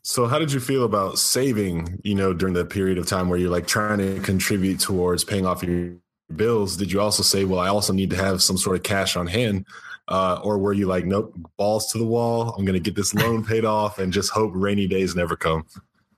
So 0.05 0.27
how 0.27 0.37
did 0.37 0.51
you 0.51 0.59
feel 0.59 0.83
about 0.83 1.17
saving, 1.17 2.01
you 2.03 2.13
know, 2.13 2.33
during 2.33 2.53
the 2.53 2.65
period 2.65 2.97
of 2.97 3.07
time 3.07 3.29
where 3.29 3.39
you're 3.39 3.49
like 3.49 3.67
trying 3.67 3.99
to 3.99 4.19
contribute 4.19 4.81
towards 4.81 5.23
paying 5.23 5.45
off 5.45 5.63
your 5.63 5.93
bills? 6.35 6.75
Did 6.75 6.91
you 6.91 6.99
also 6.99 7.23
say, 7.23 7.45
well, 7.45 7.61
I 7.61 7.69
also 7.69 7.93
need 7.93 8.09
to 8.09 8.17
have 8.17 8.43
some 8.43 8.57
sort 8.57 8.75
of 8.75 8.83
cash 8.83 9.15
on 9.15 9.27
hand? 9.27 9.65
Uh, 10.09 10.41
or 10.43 10.57
were 10.57 10.73
you 10.73 10.87
like, 10.87 11.05
nope, 11.05 11.33
balls 11.55 11.89
to 11.93 11.97
the 11.97 12.05
wall. 12.05 12.53
I'm 12.57 12.65
going 12.65 12.73
to 12.73 12.81
get 12.81 12.95
this 12.95 13.13
loan 13.13 13.45
paid 13.45 13.63
off 13.63 13.97
and 13.97 14.11
just 14.11 14.31
hope 14.31 14.51
rainy 14.53 14.87
days 14.87 15.15
never 15.15 15.37
come. 15.37 15.65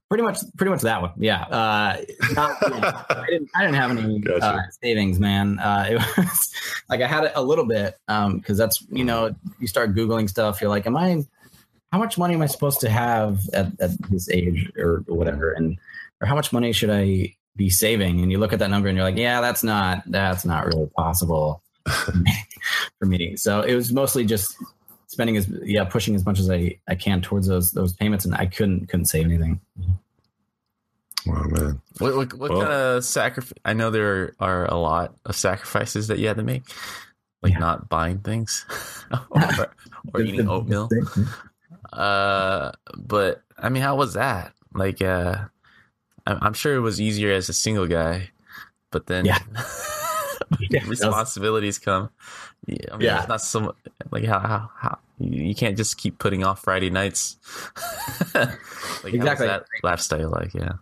Pretty 0.09 0.23
much, 0.23 0.39
pretty 0.57 0.71
much 0.71 0.81
that 0.81 1.01
one. 1.01 1.11
Yeah. 1.17 1.41
Uh, 1.43 1.97
not, 2.33 2.57
yeah. 2.61 3.03
I, 3.09 3.25
didn't, 3.29 3.49
I 3.55 3.61
didn't 3.61 3.75
have 3.75 3.91
any 3.91 4.19
gotcha. 4.19 4.45
uh, 4.45 4.61
savings, 4.81 5.19
man. 5.19 5.59
Uh, 5.59 5.87
it 5.91 5.95
was 6.17 6.51
like 6.89 7.01
I 7.01 7.07
had 7.07 7.25
it 7.25 7.33
a 7.35 7.43
little 7.43 7.65
bit 7.65 7.97
because 8.07 8.25
um, 8.25 8.41
that's 8.47 8.83
you 8.89 9.03
know 9.03 9.35
you 9.59 9.67
start 9.67 9.95
googling 9.95 10.29
stuff. 10.29 10.61
You're 10.61 10.69
like, 10.69 10.85
am 10.85 10.95
I 10.95 11.23
how 11.95 11.99
much 11.99 12.17
money 12.17 12.33
am 12.33 12.41
I 12.41 12.47
supposed 12.47 12.81
to 12.81 12.89
have 12.89 13.47
at, 13.53 13.67
at 13.79 13.91
this 14.09 14.29
age 14.29 14.69
or, 14.77 14.97
whatever? 15.07 15.53
And 15.53 15.77
or 16.19 16.27
how 16.27 16.35
much 16.35 16.51
money 16.51 16.73
should 16.73 16.89
I 16.89 17.33
be 17.55 17.69
saving? 17.69 18.19
And 18.19 18.29
you 18.29 18.37
look 18.37 18.51
at 18.51 18.59
that 18.59 18.69
number 18.69 18.89
and 18.89 18.97
you're 18.97 19.05
like, 19.05 19.15
yeah, 19.15 19.39
that's 19.39 19.63
not 19.63 20.03
that's 20.07 20.43
not 20.43 20.65
really 20.65 20.87
possible 20.87 21.61
for 22.99 23.05
me. 23.05 23.37
So 23.37 23.61
it 23.61 23.75
was 23.75 23.93
mostly 23.93 24.25
just 24.25 24.57
spending 25.07 25.37
as 25.37 25.47
yeah, 25.63 25.85
pushing 25.85 26.15
as 26.15 26.25
much 26.25 26.37
as 26.37 26.49
I, 26.49 26.77
I 26.89 26.95
can 26.95 27.21
towards 27.21 27.47
those 27.47 27.71
those 27.71 27.93
payments 27.93 28.25
and 28.25 28.35
I 28.35 28.47
couldn't 28.47 28.87
couldn't 28.89 29.05
save 29.05 29.23
anything. 29.27 29.61
Wow, 31.25 31.43
man. 31.45 31.81
What 31.99 32.17
what, 32.17 32.33
what 32.33 32.51
Well- 32.51 32.59
kind 32.59 32.73
of 32.73 33.05
sacrifice? 33.05 33.57
I 33.63 33.71
know 33.71 33.89
there 33.89 34.33
are 34.41 34.65
a 34.65 34.75
lot 34.75 35.15
of 35.25 35.33
sacrifices 35.37 36.07
that 36.09 36.19
you 36.19 36.27
had 36.27 36.35
to 36.35 36.43
make, 36.43 36.63
like 37.41 37.53
Yeah. 37.53 37.59
not 37.59 37.87
buying 37.87 38.19
things 38.19 38.65
or, 39.29 39.71
or 40.13 40.19
eating 40.19 40.49
oatmeal. 40.49 40.89
Uh, 41.95 42.71
but 42.97 43.41
I 43.57 43.69
mean, 43.69 43.81
how 43.83 43.95
was 43.95 44.13
that? 44.13 44.53
Like, 44.73 45.01
uh, 45.01 45.45
I'm, 46.27 46.53
sure 46.53 46.75
it 46.75 46.79
was 46.81 46.99
easier 46.99 47.31
as 47.31 47.47
a 47.49 47.53
single 47.53 47.87
guy, 47.87 48.29
but 48.91 49.07
then 49.07 49.25
Yeah. 49.25 49.39
Yeah, 50.59 50.79
that 50.81 50.87
was- 50.89 50.99
responsibilities 50.99 51.79
come. 51.79 52.09
Yeah, 52.67 52.77
I 52.91 52.97
mean, 52.97 53.05
Yeah. 53.05 53.19
it's 53.19 53.27
not 53.29 53.41
so 53.41 53.75
like 54.11 54.25
how 54.25 54.39
how, 54.39 54.69
how 54.75 54.97
you 55.19 55.55
can't 55.55 55.77
just 55.77 55.97
keep 55.97 56.19
putting 56.19 56.43
off 56.43 56.61
Friday 56.63 56.89
nights. 56.89 57.37
like, 58.35 58.49
Exactly. 59.05 59.19
Exactly. 59.19 59.47
that 59.47 59.65
lifestyle 59.83 60.29
like? 60.29 60.53
Yeah. 60.53 60.73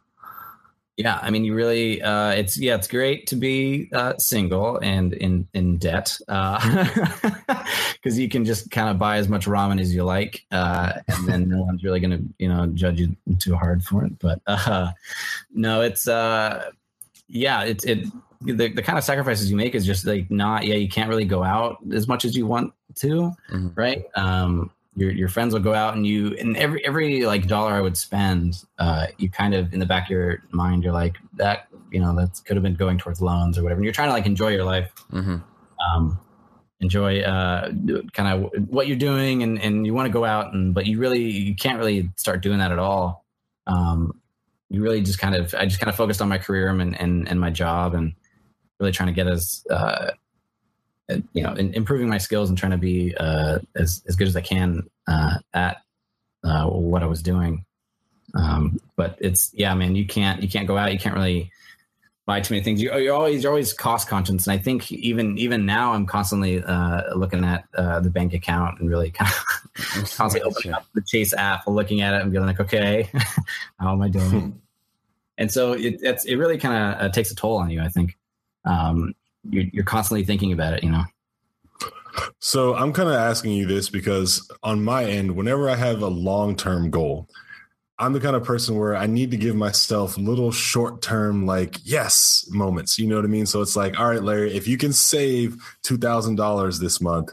Yeah, 0.96 1.18
I 1.22 1.32
mean, 1.32 1.44
you 1.44 1.56
really, 1.56 2.04
uh, 2.04 2.30
it's 2.32 2.56
yeah, 2.58 2.76
it's 2.76 2.88
great 2.88 3.26
to 3.28 3.36
be 3.36 3.90
uh, 3.94 4.14
single 4.20 4.78
and 4.78 5.12
in 5.14 5.48
in 5.56 5.78
debt 5.78 6.16
because 6.28 8.20
you 8.20 8.30
can 8.30 8.46
just 8.46 8.70
kind 8.70 8.90
of 8.90 8.98
buy 9.00 9.18
as 9.18 9.28
much 9.28 9.46
ramen 9.48 9.82
as 9.82 9.94
you 9.94 10.04
like, 10.04 10.46
uh, 10.52 10.94
and 11.08 11.28
then 11.28 11.50
no 11.50 11.64
one's 11.64 11.84
really 11.84 12.00
going 12.00 12.12
to 12.12 12.24
you 12.38 12.48
know 12.48 12.68
judge 12.68 13.00
you 13.00 13.16
too 13.40 13.56
hard 13.56 13.84
for 13.84 14.06
it. 14.06 14.20
But 14.20 14.40
uh, 14.48 14.92
no, 15.54 15.82
it's 15.82 16.08
uh, 16.08 16.70
yeah, 17.28 17.64
it's 17.64 17.84
it 17.86 18.06
the 18.42 18.54
the 18.70 18.84
kind 18.84 18.98
of 18.98 19.04
sacrifices 19.04 19.50
you 19.50 19.58
make 19.58 19.74
is 19.74 19.86
just 19.86 20.06
like 20.06 20.30
not 20.30 20.66
yeah, 20.66 20.76
you 20.76 20.90
can't 20.90 21.10
really 21.10 21.26
go 21.26 21.44
out 21.44 21.78
as 21.92 22.08
much 22.08 22.26
as 22.26 22.36
you 22.38 22.46
want 22.46 22.74
to, 22.98 23.32
Mhm. 23.52 23.72
right? 23.76 24.06
Um, 24.16 24.70
your 24.96 25.12
your 25.12 25.28
friends 25.28 25.54
will 25.54 25.62
go 25.62 25.74
out 25.74 25.96
and 25.96 26.06
you 26.06 26.36
and 26.40 26.56
every 26.58 26.86
every 26.86 27.26
like 27.26 27.48
dollar 27.48 27.74
I 27.74 27.82
would 27.82 27.98
spend, 27.98 28.64
uh, 28.78 29.08
you 29.18 29.30
kind 29.30 29.54
of 29.54 29.74
in 29.74 29.80
the 29.80 29.86
back 29.86 30.06
of 30.06 30.10
your 30.12 30.44
mind 30.52 30.84
you're 30.84 30.94
like 30.94 31.18
that 31.34 31.68
you 31.92 32.00
know 32.00 32.16
that 32.16 32.42
could 32.46 32.56
have 32.56 32.64
been 32.64 32.76
going 32.76 32.98
towards 32.98 33.22
loans 33.22 33.58
or 33.58 33.64
whatever. 33.64 33.80
And 33.80 33.86
you're 33.86 33.94
trying 33.94 34.10
to 34.10 34.14
like 34.14 34.26
enjoy 34.26 34.50
your 34.50 34.66
life, 34.66 34.92
hmm 35.10 35.38
um, 35.94 36.20
enjoy 36.80 37.22
uh, 37.22 37.72
kind 38.14 38.46
of 38.46 38.68
what 38.68 38.88
you're 38.88 38.98
doing, 38.98 39.44
and 39.44 39.62
and 39.62 39.86
you 39.86 39.94
want 39.94 40.08
to 40.08 40.14
go 40.14 40.26
out 40.26 40.54
and 40.54 40.74
but 40.74 40.86
you 40.86 41.00
really 41.00 41.22
you 41.22 41.56
can't 41.56 41.78
really 41.78 42.10
start 42.18 42.42
doing 42.42 42.60
that 42.60 42.72
at 42.72 42.80
all. 42.80 43.26
Um, 43.68 44.20
you 44.70 44.82
really 44.82 45.02
just 45.02 45.20
kind 45.20 45.36
of 45.36 45.54
I 45.54 45.66
just 45.66 45.80
kind 45.80 45.90
of 45.90 45.96
focused 45.96 46.22
on 46.22 46.30
my 46.30 46.38
career 46.38 46.68
and 46.68 47.00
and 47.00 47.28
and 47.28 47.40
my 47.40 47.50
job 47.50 47.94
and 47.94 48.14
really 48.80 48.92
trying 48.92 49.08
to 49.08 49.14
get 49.14 49.28
as 49.28 49.64
uh, 49.70 50.12
you 51.10 51.44
know 51.44 51.54
in, 51.54 51.74
improving 51.74 52.10
my 52.10 52.18
skills 52.18 52.50
and 52.50 52.58
trying 52.58 52.72
to 52.72 52.78
be 52.78 53.16
uh, 53.20 53.60
as 53.76 54.04
as 54.08 54.16
good 54.16 54.28
as 54.28 54.36
I 54.36 54.42
can 54.42 54.84
uh, 55.08 55.38
at 55.54 55.78
uh, 56.44 56.66
what 56.68 57.04
I 57.04 57.08
was 57.08 57.22
doing. 57.22 57.66
Um, 58.36 58.80
but 58.96 59.18
it's 59.20 59.52
yeah, 59.54 59.74
man, 59.74 59.96
you 59.96 60.06
can't 60.06 60.42
you 60.42 60.50
can't 60.50 60.68
go 60.68 60.78
out. 60.78 60.92
You 60.92 61.00
can't 61.00 61.16
really 61.16 61.52
buy 62.26 62.40
too 62.40 62.54
many 62.54 62.64
things. 62.64 62.82
You, 62.82 62.94
you're 62.98 63.14
always 63.14 63.44
you're 63.44 63.52
always 63.52 63.74
cost 63.74 64.08
conscious, 64.08 64.48
and 64.48 64.54
I 64.54 64.58
think 64.58 64.92
even 64.92 65.38
even 65.38 65.66
now 65.66 65.94
I'm 65.94 66.06
constantly 66.06 66.64
uh, 66.64 67.16
looking 67.16 67.44
at 67.44 67.66
uh, 67.78 68.00
the 68.00 68.10
bank 68.10 68.34
account 68.34 68.80
and 68.80 68.90
really 68.90 69.12
kind 69.12 69.32
of 69.32 69.76
constantly 70.16 70.42
opening 70.42 70.74
up 70.74 70.86
the 70.94 71.02
Chase 71.02 71.34
app, 71.34 71.68
looking 71.68 72.02
at 72.02 72.14
it, 72.14 72.22
and 72.22 72.32
being 72.32 72.46
like, 72.46 72.60
okay, 72.60 73.10
how 73.80 73.94
am 73.94 74.02
I 74.02 74.10
doing? 74.10 74.60
and 75.38 75.52
so 75.52 75.74
it 75.74 76.02
it 76.02 76.38
really 76.38 76.58
kind 76.58 76.76
of 76.76 77.02
uh, 77.02 77.10
takes 77.10 77.32
a 77.32 77.36
toll 77.36 77.58
on 77.58 77.70
you. 77.70 77.82
I 77.82 77.90
think 77.90 78.18
um, 78.66 79.14
you're, 79.50 79.66
you're 79.74 79.84
constantly 79.84 80.24
thinking 80.24 80.52
about 80.54 80.74
it. 80.74 80.84
You 80.84 80.92
know. 80.92 81.04
So 82.40 82.76
I'm 82.76 82.94
kind 82.94 83.10
of 83.10 83.16
asking 83.16 83.54
you 83.54 83.66
this 83.66 83.90
because 83.90 84.50
on 84.62 84.84
my 84.84 85.06
end, 85.06 85.36
whenever 85.36 85.70
I 85.70 85.76
have 85.76 86.02
a 86.02 86.08
long 86.08 86.56
term 86.56 86.90
goal, 86.90 87.28
I'm 88.00 88.14
the 88.14 88.20
kind 88.20 88.36
of 88.36 88.44
person 88.44 88.78
where 88.78 88.96
I 88.96 89.06
need 89.06 89.32
to 89.32 89.38
give 89.38 89.56
myself 89.56 90.18
little 90.18 90.52
short 90.52 91.02
term, 91.02 91.46
like, 91.46 91.78
yes 91.84 92.46
moments. 92.50 92.98
You 92.98 93.08
know 93.08 93.16
what 93.16 93.26
I 93.26 93.30
mean? 93.30 93.46
So 93.46 93.62
it's 93.62 93.76
like, 93.76 94.00
all 94.00 94.10
right, 94.10 94.22
Larry, 94.22 94.56
if 94.56 94.68
you 94.68 94.78
can 94.78 94.94
save 94.94 95.56
$2,000 95.86 96.80
this 96.80 97.00
month, 97.00 97.32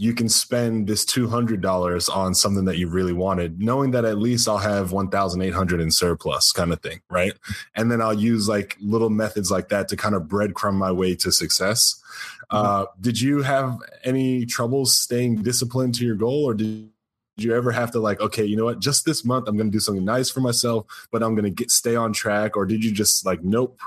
you 0.00 0.14
can 0.14 0.28
spend 0.28 0.86
this 0.86 1.04
$200 1.04 2.16
on 2.16 2.32
something 2.32 2.64
that 2.66 2.78
you 2.78 2.86
really 2.88 3.12
wanted, 3.12 3.60
knowing 3.60 3.90
that 3.90 4.04
at 4.04 4.16
least 4.16 4.48
I'll 4.48 4.58
have 4.58 4.92
1,800 4.92 5.80
in 5.80 5.90
surplus 5.90 6.52
kind 6.52 6.72
of 6.72 6.80
thing. 6.80 7.00
Right. 7.10 7.32
And 7.74 7.90
then 7.90 8.00
I'll 8.00 8.14
use 8.14 8.48
like 8.48 8.76
little 8.80 9.10
methods 9.10 9.50
like 9.50 9.70
that 9.70 9.88
to 9.88 9.96
kind 9.96 10.14
of 10.14 10.22
breadcrumb 10.22 10.74
my 10.74 10.92
way 10.92 11.16
to 11.16 11.32
success. 11.32 12.00
Uh, 12.48 12.86
did 13.00 13.20
you 13.20 13.42
have 13.42 13.76
any 14.04 14.46
troubles 14.46 14.96
staying 14.96 15.42
disciplined 15.42 15.96
to 15.96 16.06
your 16.06 16.14
goal, 16.14 16.44
or 16.44 16.54
did 16.54 16.88
you 17.36 17.54
ever 17.54 17.72
have 17.72 17.90
to 17.90 17.98
like, 17.98 18.20
okay, 18.20 18.44
you 18.44 18.56
know 18.56 18.64
what, 18.66 18.78
just 18.78 19.04
this 19.04 19.24
month 19.24 19.48
I'm 19.48 19.56
going 19.56 19.70
to 19.70 19.76
do 19.76 19.80
something 19.80 20.04
nice 20.04 20.30
for 20.30 20.40
myself, 20.40 20.86
but 21.10 21.24
I'm 21.24 21.34
going 21.34 21.44
to 21.44 21.50
get 21.50 21.72
stay 21.72 21.96
on 21.96 22.12
track, 22.12 22.56
or 22.56 22.66
did 22.66 22.84
you 22.84 22.92
just 22.92 23.26
like, 23.26 23.42
nope, 23.42 23.80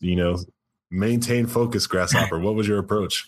you 0.00 0.14
know, 0.14 0.38
maintain 0.90 1.46
focus, 1.46 1.88
grasshopper? 1.88 2.38
what 2.38 2.54
was 2.54 2.68
your 2.68 2.78
approach? 2.78 3.26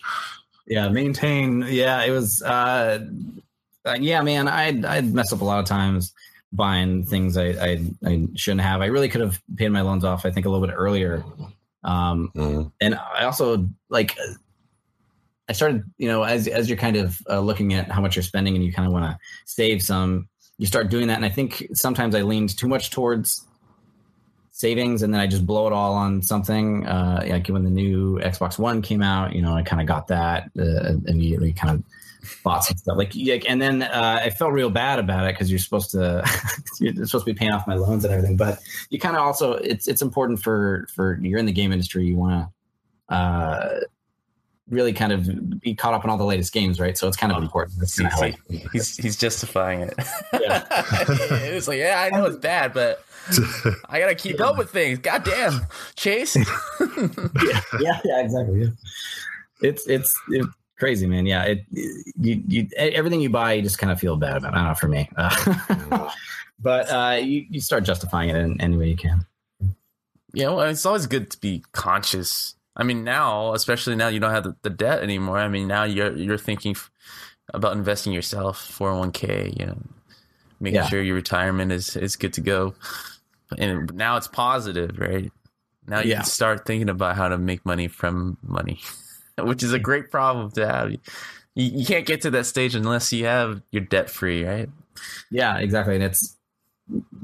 Yeah 0.67 0.89
maintain 0.89 1.65
yeah 1.67 2.03
it 2.03 2.11
was 2.11 2.41
uh, 2.41 3.05
uh 3.85 3.97
yeah 3.99 4.21
man 4.21 4.47
i'd 4.47 4.85
i'd 4.85 5.13
mess 5.13 5.33
up 5.33 5.41
a 5.41 5.45
lot 5.45 5.59
of 5.59 5.65
times 5.65 6.13
buying 6.53 7.05
things 7.05 7.37
I, 7.37 7.47
I 7.49 7.85
i 8.05 8.27
shouldn't 8.35 8.61
have. 8.61 8.81
I 8.81 8.87
really 8.87 9.07
could 9.09 9.21
have 9.21 9.41
paid 9.55 9.69
my 9.69 9.81
loans 9.81 10.03
off 10.03 10.25
i 10.25 10.31
think 10.31 10.45
a 10.45 10.49
little 10.49 10.65
bit 10.65 10.73
earlier. 10.75 11.23
Um 11.83 12.31
and 12.79 12.95
i 12.95 13.23
also 13.23 13.67
like 13.89 14.17
i 15.49 15.53
started 15.53 15.83
you 15.97 16.07
know 16.07 16.23
as 16.23 16.47
as 16.47 16.69
you're 16.69 16.77
kind 16.77 16.97
of 16.97 17.19
uh, 17.29 17.39
looking 17.39 17.73
at 17.73 17.89
how 17.89 18.01
much 18.01 18.15
you're 18.15 18.23
spending 18.23 18.55
and 18.55 18.63
you 18.63 18.71
kind 18.71 18.85
of 18.85 18.93
want 18.93 19.05
to 19.05 19.17
save 19.45 19.81
some 19.81 20.27
you 20.57 20.67
start 20.67 20.89
doing 20.89 21.07
that. 21.07 21.15
And 21.15 21.25
i 21.25 21.29
think 21.29 21.67
sometimes 21.73 22.13
i 22.15 22.21
leaned 22.21 22.55
too 22.57 22.67
much 22.67 22.91
towards 22.91 23.45
savings 24.61 25.01
and 25.01 25.11
then 25.11 25.19
i 25.19 25.25
just 25.25 25.45
blow 25.45 25.65
it 25.65 25.73
all 25.73 25.93
on 25.93 26.21
something. 26.21 26.85
Uh 26.85 27.23
like 27.27 27.47
when 27.47 27.63
the 27.63 27.69
new 27.69 28.19
xbox 28.19 28.59
one 28.59 28.81
came 28.81 29.01
out 29.01 29.33
you 29.35 29.41
know 29.41 29.53
i 29.53 29.63
kind 29.63 29.81
of 29.81 29.87
got 29.87 30.07
that 30.07 30.49
uh, 30.59 30.93
immediately 31.07 31.51
kind 31.51 31.73
of 31.75 31.83
bought 32.43 32.63
some 32.63 32.77
stuff. 32.77 32.95
Like, 32.95 33.13
like 33.15 33.49
and 33.49 33.59
then 33.59 33.81
uh, 33.81 34.19
i 34.23 34.29
felt 34.29 34.53
real 34.53 34.69
bad 34.69 34.99
about 34.99 35.25
it 35.27 35.33
because 35.33 35.49
you're 35.49 35.59
supposed 35.67 35.91
to 35.91 36.23
you're 36.79 36.93
supposed 37.07 37.25
to 37.25 37.33
be 37.33 37.37
paying 37.37 37.51
off 37.51 37.65
my 37.65 37.73
loans 37.73 38.05
and 38.05 38.13
everything 38.13 38.37
but 38.37 38.59
you 38.91 38.99
kind 38.99 39.15
of 39.15 39.23
also 39.23 39.53
it's 39.53 39.87
it's 39.87 40.03
important 40.03 40.41
for 40.41 40.87
for 40.93 41.17
you're 41.21 41.39
in 41.39 41.47
the 41.47 41.51
game 41.51 41.71
industry 41.71 42.05
you 42.05 42.15
want 42.15 42.47
to 43.09 43.15
uh 43.15 43.79
really 44.69 44.93
kind 44.93 45.11
of 45.11 45.59
be 45.59 45.75
caught 45.75 45.93
up 45.93 46.03
in 46.03 46.09
all 46.09 46.17
the 46.17 46.23
latest 46.23 46.53
games 46.53 46.79
right 46.79 46.97
so 46.97 47.07
it's 47.07 47.17
kind 47.17 47.33
of 47.33 47.41
important 47.41 47.77
that's 47.79 47.97
kind 47.97 48.07
of 48.07 48.13
how 48.13 48.21
I 48.25 48.31
see, 48.49 48.65
he's 48.71 48.95
he's 48.95 49.17
justifying 49.17 49.81
it. 49.81 49.93
Yeah. 50.39 50.65
it's 50.69 51.67
like, 51.67 51.79
yeah, 51.79 52.01
I 52.01 52.15
know 52.15 52.25
it's 52.25 52.37
bad, 52.37 52.73
but 52.73 53.03
I 53.89 53.99
gotta 53.99 54.15
keep 54.15 54.39
up 54.39 54.57
with 54.57 54.71
things. 54.71 54.99
God 54.99 55.23
damn, 55.23 55.61
Chase. 55.95 56.35
yeah, 56.79 57.61
yeah, 57.79 57.99
yeah, 58.03 58.21
exactly. 58.21 58.61
Yeah. 58.61 58.69
It's 59.61 59.87
it's 59.87 60.13
it's 60.29 60.47
crazy, 60.77 61.07
man. 61.07 61.25
Yeah, 61.25 61.43
it 61.43 61.65
you 61.71 62.43
you 62.47 62.67
everything 62.75 63.21
you 63.21 63.29
buy, 63.29 63.53
you 63.53 63.61
just 63.61 63.77
kind 63.77 63.91
of 63.91 63.99
feel 63.99 64.17
bad 64.17 64.37
about. 64.37 64.53
It. 64.53 64.55
I 64.55 64.59
don't 64.59 64.67
know 64.69 64.75
for 64.75 64.87
me, 64.87 65.09
uh, 65.17 66.11
but 66.59 66.89
uh, 66.91 67.17
you 67.21 67.45
you 67.49 67.61
start 67.61 67.83
justifying 67.83 68.29
it 68.29 68.35
in 68.35 68.59
any 68.59 68.77
way 68.77 68.89
you 68.89 68.97
can. 68.97 69.25
Yeah, 70.33 70.49
well, 70.49 70.61
it's 70.61 70.85
always 70.85 71.07
good 71.07 71.29
to 71.31 71.39
be 71.39 71.63
conscious. 71.73 72.55
I 72.75 72.83
mean, 72.83 73.03
now, 73.03 73.53
especially 73.53 73.95
now, 73.95 74.07
you 74.07 74.19
don't 74.19 74.31
have 74.31 74.43
the, 74.45 74.55
the 74.61 74.69
debt 74.69 75.03
anymore. 75.03 75.37
I 75.37 75.47
mean, 75.47 75.67
now 75.67 75.83
you're 75.83 76.15
you're 76.15 76.37
thinking 76.37 76.71
f- 76.71 76.89
about 77.53 77.75
investing 77.75 78.13
yourself, 78.13 78.61
four 78.61 78.89
hundred 78.89 78.99
one 78.99 79.11
k. 79.11 79.53
You 79.59 79.65
know, 79.67 79.77
making 80.59 80.81
Yeah. 80.81 80.87
sure 80.87 81.01
your 81.01 81.15
retirement 81.15 81.71
is 81.71 81.95
is 81.97 82.15
good 82.15 82.33
to 82.33 82.41
go. 82.41 82.73
And 83.57 83.93
now 83.93 84.15
it's 84.17 84.27
positive, 84.27 84.97
right? 84.97 85.31
Now 85.87 85.99
you 85.99 86.09
Yeah. 86.11 86.15
can 86.17 86.25
start 86.25 86.65
thinking 86.65 86.89
about 86.89 87.17
how 87.17 87.27
to 87.27 87.37
make 87.37 87.65
money 87.65 87.87
from 87.89 88.37
money, 88.41 88.79
which 89.39 89.63
is 89.63 89.73
a 89.73 89.79
great 89.79 90.09
problem 90.09 90.51
to 90.51 90.65
have. 90.67 90.91
You, 90.91 90.99
you 91.55 91.85
can't 91.85 92.05
get 92.05 92.21
to 92.21 92.31
that 92.31 92.45
stage 92.45 92.75
unless 92.75 93.11
you 93.11 93.25
have 93.25 93.61
you're 93.71 93.83
debt 93.83 94.09
free, 94.09 94.45
right? 94.45 94.69
Yeah, 95.29 95.57
exactly. 95.57 95.95
And 95.95 96.03
it's 96.03 96.37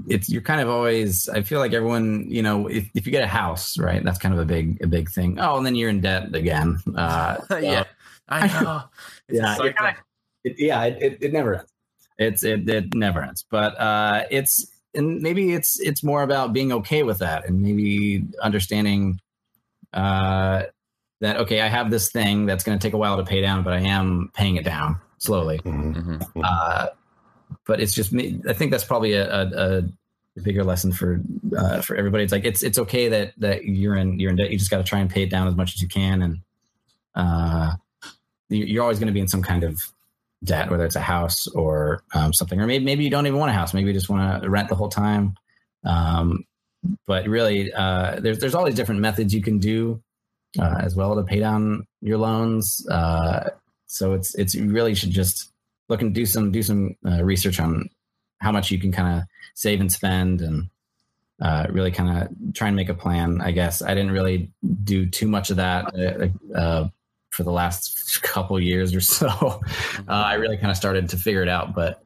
it's 0.08 0.30
you're 0.30 0.42
kind 0.42 0.62
of 0.62 0.70
always. 0.70 1.28
I 1.30 1.42
feel 1.42 1.60
like 1.60 1.74
everyone, 1.74 2.26
you 2.30 2.42
know, 2.42 2.68
if, 2.68 2.90
if 2.96 3.06
you 3.06 3.12
get 3.12 3.24
a 3.24 3.28
house, 3.28 3.78
right, 3.78 4.04
that's 4.04 4.18
kind 4.20 4.34
of 4.34 4.40
a 4.40 4.46
big 4.46 4.82
a 4.84 4.88
big 4.88 5.10
thing. 5.10 5.40
Oh, 5.40 5.58
and 5.58 5.66
then 5.66 5.76
you're 5.76 5.90
in 5.90 6.02
debt 6.02 6.34
again. 6.36 6.80
Uh, 6.96 7.38
so- 7.50 7.58
yeah, 7.58 7.84
I 8.30 8.48
know. 8.48 8.84
It's 9.30 9.40
Yeah, 9.40 9.56
you're 9.64 9.74
kinda- 9.74 9.96
it, 10.44 10.56
yeah, 10.60 10.84
it, 10.86 10.98
it, 11.02 11.18
it 11.22 11.34
never 11.34 11.56
ends. 11.56 11.72
It's 12.18 12.44
it, 12.44 12.68
it 12.70 12.94
never 12.94 13.22
ends. 13.22 13.46
But 13.50 13.80
uh, 13.80 14.24
it's 14.32 14.66
and 14.96 15.22
maybe 15.22 15.54
it's 15.54 15.80
it's 15.80 16.04
more 16.04 16.24
about 16.24 16.54
being 16.54 16.72
okay 16.72 17.04
with 17.04 17.20
that 17.20 17.46
and 17.48 17.62
maybe 17.62 18.24
understanding 18.42 19.20
uh, 19.94 20.64
that 21.22 21.38
okay, 21.38 21.62
I 21.62 21.68
have 21.68 21.92
this 21.92 22.12
thing 22.12 22.46
that's 22.46 22.64
going 22.64 22.78
to 22.78 22.82
take 22.82 22.94
a 22.94 22.98
while 22.98 23.18
to 23.18 23.24
pay 23.24 23.42
down, 23.42 23.64
but 23.64 23.74
I 23.74 23.82
am 23.82 24.32
paying 24.34 24.56
it 24.56 24.64
down 24.66 25.00
slowly. 25.20 25.60
Mhm. 25.60 26.20
Mhm. 26.20 26.42
Uh, 26.44 26.88
but 27.66 27.80
it's 27.80 27.94
just 27.94 28.12
me. 28.14 28.40
I 28.48 28.54
think 28.54 28.72
that's 28.72 28.84
probably 28.84 29.14
a, 29.14 29.32
a, 29.32 29.84
a 30.38 30.42
bigger 30.42 30.64
lesson 30.64 30.92
for 30.92 31.22
uh, 31.58 31.82
for 31.82 31.96
everybody. 31.96 32.24
It's 32.24 32.32
like 32.34 32.46
it's 32.46 32.64
it's 32.64 32.78
okay 32.80 33.08
that 33.10 33.34
that 33.38 33.66
you're 33.66 33.96
in 33.96 34.20
you're 34.20 34.30
in 34.32 34.36
debt. 34.38 34.52
You 34.52 34.58
just 34.58 34.70
got 34.72 34.78
to 34.78 34.84
try 34.84 35.00
and 35.00 35.10
pay 35.10 35.24
it 35.24 35.30
down 35.30 35.48
as 35.48 35.56
much 35.56 35.74
as 35.76 35.82
you 35.82 35.88
can, 35.88 36.22
and 36.22 36.40
uh, 37.16 37.74
you- 38.50 38.66
you're 38.66 38.84
always 38.84 39.00
going 39.00 39.08
to 39.08 39.14
be 39.14 39.20
in 39.20 39.28
some 39.28 39.42
kind 39.42 39.64
of 39.64 39.80
debt, 40.44 40.70
whether 40.70 40.86
it's 40.86 40.96
a 40.96 41.02
house 41.02 41.48
or 41.48 42.04
um, 42.14 42.32
something, 42.34 42.60
or 42.62 42.68
maybe 42.68 42.86
maybe 42.86 43.04
you 43.04 43.10
don't 43.10 43.26
even 43.28 43.40
want 43.40 43.50
a 43.50 43.54
house. 43.54 43.74
Maybe 43.74 43.88
you 43.88 43.94
just 43.94 44.10
want 44.10 44.44
to 44.44 44.50
rent 44.50 44.70
the 44.70 44.76
whole 44.76 44.90
time. 44.90 45.36
Um, 45.84 46.46
but 47.06 47.28
really, 47.28 47.74
uh, 47.74 48.20
there's 48.20 48.40
there's 48.40 48.56
all 48.56 48.66
these 48.66 48.76
different 48.76 49.02
methods 49.02 49.34
you 49.34 49.42
can 49.42 49.58
do 49.60 50.02
uh, 50.60 50.80
as 50.80 50.96
well 50.96 51.16
to 51.16 51.24
pay 51.24 51.40
down 51.40 51.86
your 52.02 52.18
loans. 52.20 52.88
Uh, 52.88 53.50
so 53.88 54.14
it's 54.14 54.36
it's 54.36 54.56
really 54.56 54.94
should 54.94 55.12
just 55.12 55.52
look 55.90 56.02
and 56.02 56.14
do 56.14 56.26
some 56.26 56.52
do 56.52 56.62
some 56.64 56.96
uh, 57.06 57.24
research 57.24 57.60
on 57.60 57.90
how 58.40 58.52
much 58.52 58.72
you 58.72 58.80
can 58.80 58.92
kind 58.92 59.20
of 59.20 59.28
save 59.56 59.82
and 59.82 59.92
spend 59.92 60.42
and 60.42 60.70
uh, 61.42 61.68
really 61.70 61.92
kind 61.92 62.24
of 62.24 62.54
try 62.54 62.68
and 62.68 62.76
make 62.76 62.90
a 62.90 62.94
plan. 62.94 63.42
I 63.42 63.52
guess 63.52 63.82
I 63.82 63.94
didn't 63.94 64.12
really 64.12 64.52
do 64.84 65.06
too 65.06 65.28
much 65.28 65.50
of 65.50 65.58
that 65.58 65.86
uh, 65.96 66.58
uh, 66.58 66.90
for 67.30 67.44
the 67.44 67.52
last 67.52 68.22
couple 68.24 68.60
years 68.60 68.96
or 68.96 69.02
so. 69.02 69.62
Uh, 70.08 70.12
I 70.14 70.36
really 70.36 70.56
kind 70.58 70.72
of 70.72 70.78
started 70.78 71.10
to 71.10 71.18
figure 71.18 71.42
it 71.42 71.50
out, 71.50 71.76
but 71.76 72.02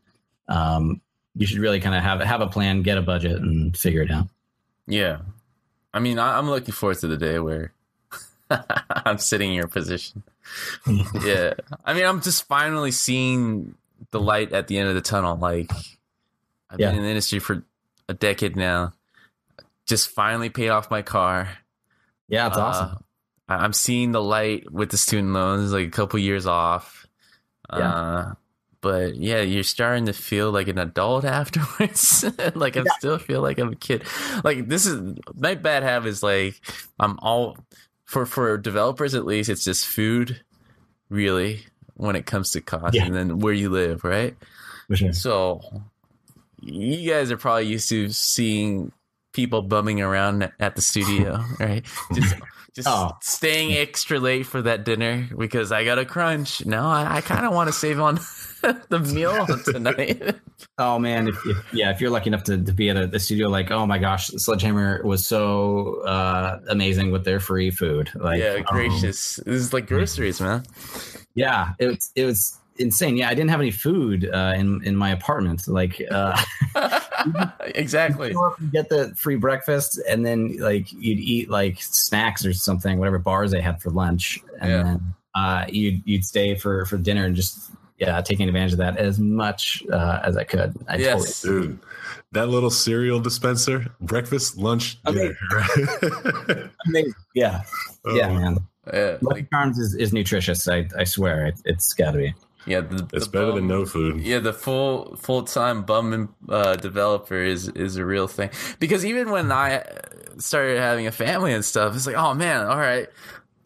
um, 0.47 1.01
you 1.35 1.45
should 1.45 1.59
really 1.59 1.79
kind 1.79 1.93
of 1.93 2.01
have 2.01 2.19
have 2.21 2.41
a 2.41 2.47
plan, 2.47 2.81
get 2.81 2.97
a 2.97 3.01
budget, 3.01 3.39
and 3.39 3.77
figure 3.77 4.01
it 4.01 4.09
out. 4.09 4.27
Yeah, 4.87 5.19
I 5.93 5.99
mean, 5.99 6.17
I, 6.17 6.37
I'm 6.37 6.49
looking 6.49 6.73
forward 6.73 6.97
to 6.99 7.07
the 7.07 7.17
day 7.17 7.37
where 7.37 7.73
I'm 9.05 9.19
sitting 9.19 9.49
in 9.49 9.55
your 9.55 9.67
position. 9.67 10.23
Yeah, 11.23 11.53
I 11.85 11.93
mean, 11.93 12.05
I'm 12.05 12.21
just 12.21 12.47
finally 12.47 12.91
seeing 12.91 13.75
the 14.11 14.19
light 14.19 14.51
at 14.53 14.67
the 14.67 14.77
end 14.77 14.89
of 14.89 14.95
the 14.95 15.01
tunnel. 15.01 15.37
Like, 15.37 15.71
I've 16.69 16.79
Yeah. 16.79 16.89
been 16.89 16.97
in 16.99 17.03
the 17.03 17.09
industry 17.09 17.39
for 17.39 17.63
a 18.09 18.13
decade 18.13 18.55
now. 18.55 18.93
Just 19.85 20.09
finally 20.09 20.49
paid 20.49 20.69
off 20.69 20.89
my 20.91 21.01
car. 21.01 21.49
Yeah, 22.27 22.47
it's 22.47 22.57
Uh, 22.57 22.61
awesome. 22.61 23.03
I'm 23.49 23.73
seeing 23.73 24.11
the 24.13 24.21
light 24.21 24.71
with 24.71 24.91
the 24.91 24.97
student 24.97 25.33
loans, 25.33 25.73
like 25.73 25.87
a 25.87 25.91
couple 25.91 26.19
years 26.19 26.45
off. 26.45 27.05
Yeah. 27.75 27.93
Uh, 27.93 28.33
but 28.79 29.15
yeah, 29.15 29.41
you're 29.41 29.63
starting 29.63 30.05
to 30.07 30.13
feel 30.13 30.51
like 30.51 30.67
an 30.69 30.77
adult 30.77 31.25
afterwards. 31.39 32.23
like 32.55 32.77
I 32.77 32.83
still 32.97 33.17
feel 33.19 33.41
like 33.41 33.59
I'm 33.59 33.73
a 33.73 33.75
kid. 33.75 34.03
Like 34.43 34.67
this 34.69 34.85
is 34.85 35.17
my 35.35 35.55
bad 35.55 35.83
habit 35.83 36.07
is 36.09 36.23
like 36.23 36.59
I'm 36.99 37.19
all 37.19 37.57
for 38.11 38.25
for 38.25 38.57
developers 38.57 39.15
at 39.15 39.25
least. 39.25 39.49
It's 39.49 39.63
just 39.63 39.87
food, 39.87 40.41
really, 41.09 41.63
when 41.95 42.17
it 42.17 42.25
comes 42.25 42.51
to 42.51 42.61
cost, 42.61 42.93
Yeah. 42.93 43.05
and 43.05 43.15
then 43.15 43.39
where 43.39 43.53
you 43.53 43.69
live, 43.69 44.03
right? 44.03 44.35
Sure. 44.93 45.13
So 45.13 45.61
you 46.61 47.09
guys 47.09 47.31
are 47.31 47.37
probably 47.37 47.67
used 47.67 47.87
to 47.89 48.09
seeing 48.09 48.91
people 49.33 49.61
bumming 49.61 50.01
around 50.01 50.51
at 50.59 50.75
the 50.75 50.81
studio, 50.81 51.41
right? 51.59 51.85
Just 52.13 52.35
just 52.75 52.87
Oh. 52.89 53.11
staying 53.21 53.73
extra 53.77 54.19
late 54.19 54.45
for 54.45 54.61
that 54.61 54.83
dinner 54.83 55.29
because 55.37 55.71
I 55.71 55.85
got 55.85 55.97
a 55.97 56.05
crunch. 56.05 56.65
No, 56.65 56.83
I, 56.85 57.17
I 57.17 57.21
kind 57.21 57.45
of 57.45 57.53
want 57.53 57.67
to 57.69 57.73
save 57.73 57.99
on 58.01 58.19
the 58.89 58.99
meal 58.99 59.45
tonight. 59.65 60.35
Oh 60.77 60.99
man, 60.99 61.27
if, 61.27 61.35
if, 61.45 61.73
yeah, 61.73 61.91
if 61.91 61.99
you're 62.01 62.09
lucky 62.09 62.27
enough 62.29 62.43
to, 62.45 62.61
to 62.63 62.71
be 62.73 62.89
at 62.89 62.97
a, 62.97 63.03
a 63.15 63.19
studio 63.19 63.49
like, 63.49 63.71
oh 63.71 63.85
my 63.85 63.97
gosh, 63.97 64.27
Sledgehammer 64.27 65.01
was 65.03 65.25
so 65.25 66.01
uh, 66.05 66.59
amazing 66.69 67.11
with 67.11 67.23
their 67.25 67.39
free 67.39 67.71
food. 67.71 68.11
Like, 68.15 68.39
yeah, 68.39 68.55
um, 68.55 68.63
gracious. 68.67 69.37
This 69.37 69.55
is 69.61 69.73
like 69.73 69.87
groceries, 69.87 70.39
man. 70.41 70.63
yeah, 71.35 71.73
it 71.79 71.87
was 71.87 72.11
it 72.15 72.25
was 72.25 72.57
insane. 72.77 73.17
Yeah, 73.17 73.29
I 73.29 73.33
didn't 73.33 73.49
have 73.49 73.61
any 73.61 73.71
food 73.71 74.29
uh, 74.31 74.53
in 74.55 74.83
in 74.83 74.95
my 74.95 75.09
apartment. 75.11 75.67
Like, 75.67 76.01
uh, 76.11 76.39
exactly. 77.75 78.35
get 78.71 78.89
the 78.89 79.13
free 79.15 79.35
breakfast, 79.35 79.99
and 80.09 80.25
then 80.25 80.57
like 80.57 80.91
you'd 80.91 81.19
eat 81.19 81.49
like 81.49 81.81
snacks 81.81 82.45
or 82.45 82.53
something, 82.53 82.97
whatever 82.99 83.19
bars 83.19 83.51
they 83.51 83.61
had 83.61 83.81
for 83.81 83.89
lunch, 83.89 84.39
and 84.59 84.71
Yeah. 84.71 84.83
then 84.83 85.15
uh, 85.35 85.65
you'd 85.69 86.01
you'd 86.05 86.25
stay 86.25 86.55
for 86.55 86.85
for 86.85 86.97
dinner 86.97 87.25
and 87.25 87.35
just 87.35 87.71
yeah, 88.01 88.19
taking 88.21 88.47
advantage 88.49 88.73
of 88.73 88.79
that 88.79 88.97
as 88.97 89.19
much 89.19 89.83
uh, 89.93 90.19
as 90.23 90.35
I 90.35 90.43
could. 90.43 90.75
I 90.89 90.97
Yes. 90.97 91.41
Dude, 91.43 91.79
that 92.33 92.47
little 92.49 92.69
cereal 92.71 93.19
dispenser, 93.19 93.85
breakfast, 94.01 94.57
lunch, 94.57 95.01
dinner. 95.03 95.37
totally 95.51 96.69
amazing. 96.87 97.13
Yeah, 97.35 97.61
yeah, 98.07 98.27
Oh, 98.29 98.33
man. 98.33 98.57
Yeah, 98.91 99.17
Lucky 99.21 99.41
like, 99.41 99.49
Charms 99.51 99.77
is, 99.77 99.93
is 99.95 100.11
nutritious. 100.11 100.67
I, 100.67 100.87
I 100.97 101.03
swear 101.03 101.45
it, 101.45 101.61
it's 101.65 101.93
got 101.93 102.11
to 102.13 102.17
be. 102.17 102.33
yeah. 102.65 102.81
The, 102.81 103.07
It's 103.13 103.25
the 103.27 103.31
better 103.31 103.47
bum- 103.47 103.55
than 103.57 103.67
no 103.67 103.85
food. 103.85 104.21
Yeah, 104.21 104.39
the 104.39 104.53
full 104.53 105.15
full 105.17 105.43
time 105.43 105.83
bum 105.83 106.33
uh, 106.49 106.75
developer 106.77 107.37
is 107.37 107.67
is 107.69 107.97
a 107.97 108.05
real 108.05 108.27
thing. 108.27 108.49
Because 108.79 109.05
even 109.05 109.29
when 109.29 109.51
I 109.51 109.83
started 110.39 110.79
having 110.79 111.05
a 111.05 111.11
family 111.11 111.53
and 111.53 111.63
stuff, 111.63 111.95
it's 111.95 112.07
like, 112.07 112.15
oh 112.17 112.33
man, 112.33 112.65
all 112.65 112.77
right, 112.79 113.07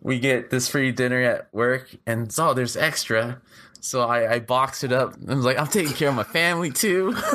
we 0.02 0.20
get 0.20 0.50
this 0.50 0.68
free 0.68 0.92
dinner 0.92 1.22
at 1.22 1.48
work, 1.54 1.96
and 2.06 2.32
so 2.32 2.54
there's 2.54 2.76
extra. 2.76 3.42
So 3.86 4.02
I, 4.02 4.34
I 4.34 4.40
box 4.40 4.84
it 4.84 4.92
up. 4.92 5.14
I 5.30 5.36
was 5.36 5.46
like, 5.46 5.60
I'm 5.60 5.68
taking 5.68 5.94
care 5.94 6.10
of 6.10 6.16
my 6.16 6.24
family 6.24 6.72
too. 6.72 7.16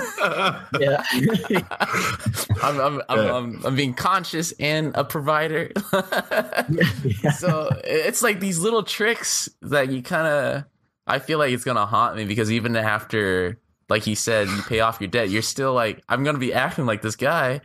Yeah. 0.79 1.03
I'm, 2.63 2.81
I'm, 2.81 3.03
I'm, 3.09 3.19
Yeah. 3.19 3.35
I'm, 3.37 3.67
I'm 3.67 3.77
being 3.77 3.95
conscious 3.95 4.53
and 4.61 4.95
a 4.95 5.05
provider. 5.05 5.71
so 7.39 7.71
it's 7.85 8.23
like 8.23 8.41
these 8.41 8.59
little 8.59 8.83
tricks 8.83 9.49
that 9.63 9.91
you 9.91 10.03
kind 10.03 10.27
of 10.27 10.65
i 11.07 11.19
feel 11.19 11.39
like 11.39 11.53
it's 11.53 11.65
gonna 11.65 11.87
haunt 11.87 12.17
me 12.17 12.25
because 12.25 12.51
even 12.53 12.77
after 12.77 13.59
like 13.89 14.03
he 14.05 14.15
said 14.15 14.49
you 14.49 14.63
pay 14.63 14.81
off 14.81 15.01
your 15.01 15.09
debt 15.09 15.29
you're 15.31 15.43
still 15.43 15.73
like 15.75 16.03
i'm 16.09 16.23
gonna 16.23 16.39
be 16.39 16.53
acting 16.53 16.87
like 16.87 17.03
this 17.03 17.17
guy 17.17 17.61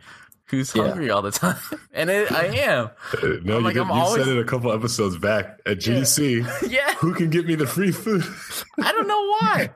who's 0.48 0.74
Yeah. 0.74 0.88
hungry 0.88 1.10
all 1.10 1.22
the 1.22 1.30
time 1.30 1.56
and 1.92 2.08
it, 2.10 2.30
i 2.32 2.46
am 2.46 2.86
Uh, 2.86 2.90
No, 3.22 3.28
I'm 3.28 3.46
you, 3.46 3.60
like, 3.60 3.74
did, 3.74 3.82
I'm 3.82 3.88
you 3.88 3.94
always- 3.94 4.24
said 4.24 4.36
it 4.36 4.38
a 4.40 4.44
couple 4.44 4.72
episodes 4.72 5.18
back 5.18 5.60
at 5.66 5.78
GDC. 5.78 6.46
yeah 6.70 6.94
Who 6.94 7.14
can 7.14 7.30
get 7.30 7.46
me 7.46 7.54
the 7.54 7.66
free 7.66 7.92
food? 7.92 8.24
i 8.82 8.92
don't 8.92 9.08
know 9.08 9.20
why 9.20 9.70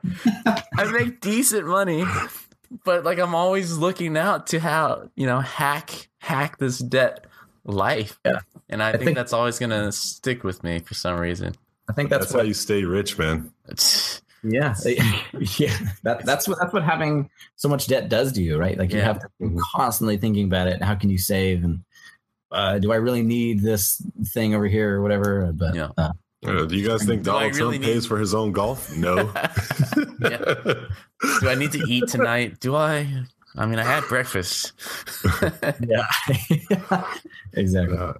i 0.77 0.91
make 0.91 1.21
decent 1.21 1.67
money 1.67 2.03
but 2.85 3.03
like 3.03 3.19
i'm 3.19 3.35
always 3.35 3.77
looking 3.77 4.17
out 4.17 4.47
to 4.47 4.59
how 4.59 5.09
you 5.15 5.25
know 5.25 5.39
hack 5.39 6.09
hack 6.19 6.57
this 6.57 6.79
debt 6.79 7.25
life 7.65 8.19
Yeah. 8.25 8.39
and 8.69 8.81
i, 8.81 8.91
think, 8.91 9.03
think- 9.03 9.17
that's 9.17 9.33
always 9.33 9.59
gonna 9.59 9.91
stick 9.91 10.43
with 10.43 10.63
me 10.63 10.79
for 10.79 10.93
some 10.93 11.19
reason 11.19 11.53
I 11.89 11.93
think 11.93 12.09
that's, 12.09 12.25
That's 12.25 12.33
what. 12.35 12.41
how 12.43 12.47
you 12.47 12.53
stay 12.53 12.85
rich, 12.85 13.17
man. 13.17 13.51
It's- 13.67 14.20
Yeah, 14.43 14.73
yeah. 15.59 15.77
That, 16.03 16.25
that's 16.25 16.47
what 16.47 16.57
that's 16.59 16.73
what 16.73 16.83
having 16.83 17.29
so 17.57 17.69
much 17.69 17.85
debt 17.87 18.09
does 18.09 18.31
to 18.33 18.41
you, 18.41 18.57
right? 18.57 18.75
Like 18.77 18.91
you 18.91 18.99
have 18.99 19.19
to 19.19 19.27
be 19.39 19.49
constantly 19.75 20.17
thinking 20.17 20.45
about 20.45 20.67
it. 20.67 20.81
How 20.81 20.95
can 20.95 21.09
you 21.11 21.19
save? 21.19 21.63
And 21.63 21.83
uh, 22.51 22.79
do 22.79 22.91
I 22.91 22.95
really 22.95 23.21
need 23.21 23.61
this 23.61 24.01
thing 24.33 24.55
over 24.55 24.65
here 24.67 24.97
or 24.97 25.01
whatever? 25.03 25.51
But 25.53 25.75
Yeah. 25.75 25.89
uh, 25.95 26.11
Uh, 26.43 26.65
do 26.65 26.75
you 26.75 26.87
guys 26.87 27.03
think 27.05 27.21
Donald 27.21 27.55
really 27.55 27.77
Trump 27.77 27.85
need- 27.85 27.93
pays 27.93 28.05
for 28.07 28.17
his 28.17 28.33
own 28.33 28.51
golf? 28.51 28.89
No. 28.97 29.15
do 31.39 31.47
I 31.49 31.55
need 31.55 31.71
to 31.73 31.83
eat 31.87 32.07
tonight? 32.07 32.59
Do 32.59 32.75
I? 32.75 33.05
I 33.55 33.65
mean, 33.67 33.77
I 33.79 33.83
had 33.83 34.03
breakfast. 34.05 34.71
yeah, 35.87 36.07
exactly. 37.53 37.97
Uh, 37.97 38.13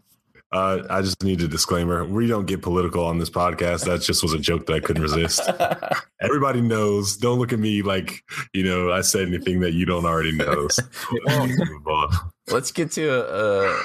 uh, 0.52 0.84
I 0.90 1.02
just 1.02 1.24
need 1.24 1.42
a 1.42 1.48
disclaimer. 1.48 2.04
We 2.06 2.28
don't 2.28 2.46
get 2.46 2.62
political 2.62 3.06
on 3.06 3.20
this 3.20 3.30
podcast. 3.30 3.86
That 3.86 4.02
just 4.02 4.22
was 4.22 4.34
a 4.34 4.40
joke 4.40 4.66
that 4.66 4.74
I 4.74 4.80
couldn't 4.80 5.02
resist. 5.04 5.42
Everybody 6.22 6.62
knows. 6.62 7.16
Don't 7.18 7.40
look 7.40 7.54
at 7.54 7.60
me 7.60 7.82
like, 7.82 8.24
you 8.54 8.64
know, 8.64 8.92
I 8.92 9.02
said 9.02 9.28
anything 9.28 9.62
that 9.62 9.72
you 9.74 9.86
don't 9.86 10.06
already 10.06 10.34
know. 10.34 10.68
So, 10.78 10.84
let's. 11.26 12.18
Let's 12.50 12.72
get 12.72 12.92
to 12.94 13.08
a, 13.08 13.80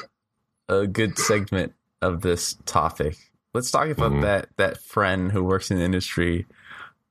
a 0.68 0.80
a 0.82 0.86
good 0.88 1.18
segment 1.18 1.72
of 2.02 2.22
this 2.22 2.56
topic. 2.66 3.16
Let's 3.54 3.70
talk 3.70 3.88
about 3.88 4.12
Mhm. 4.12 4.22
that 4.22 4.48
that 4.56 4.82
friend 4.82 5.30
who 5.32 5.44
works 5.44 5.70
in 5.70 5.78
the 5.78 5.84
industry 5.84 6.46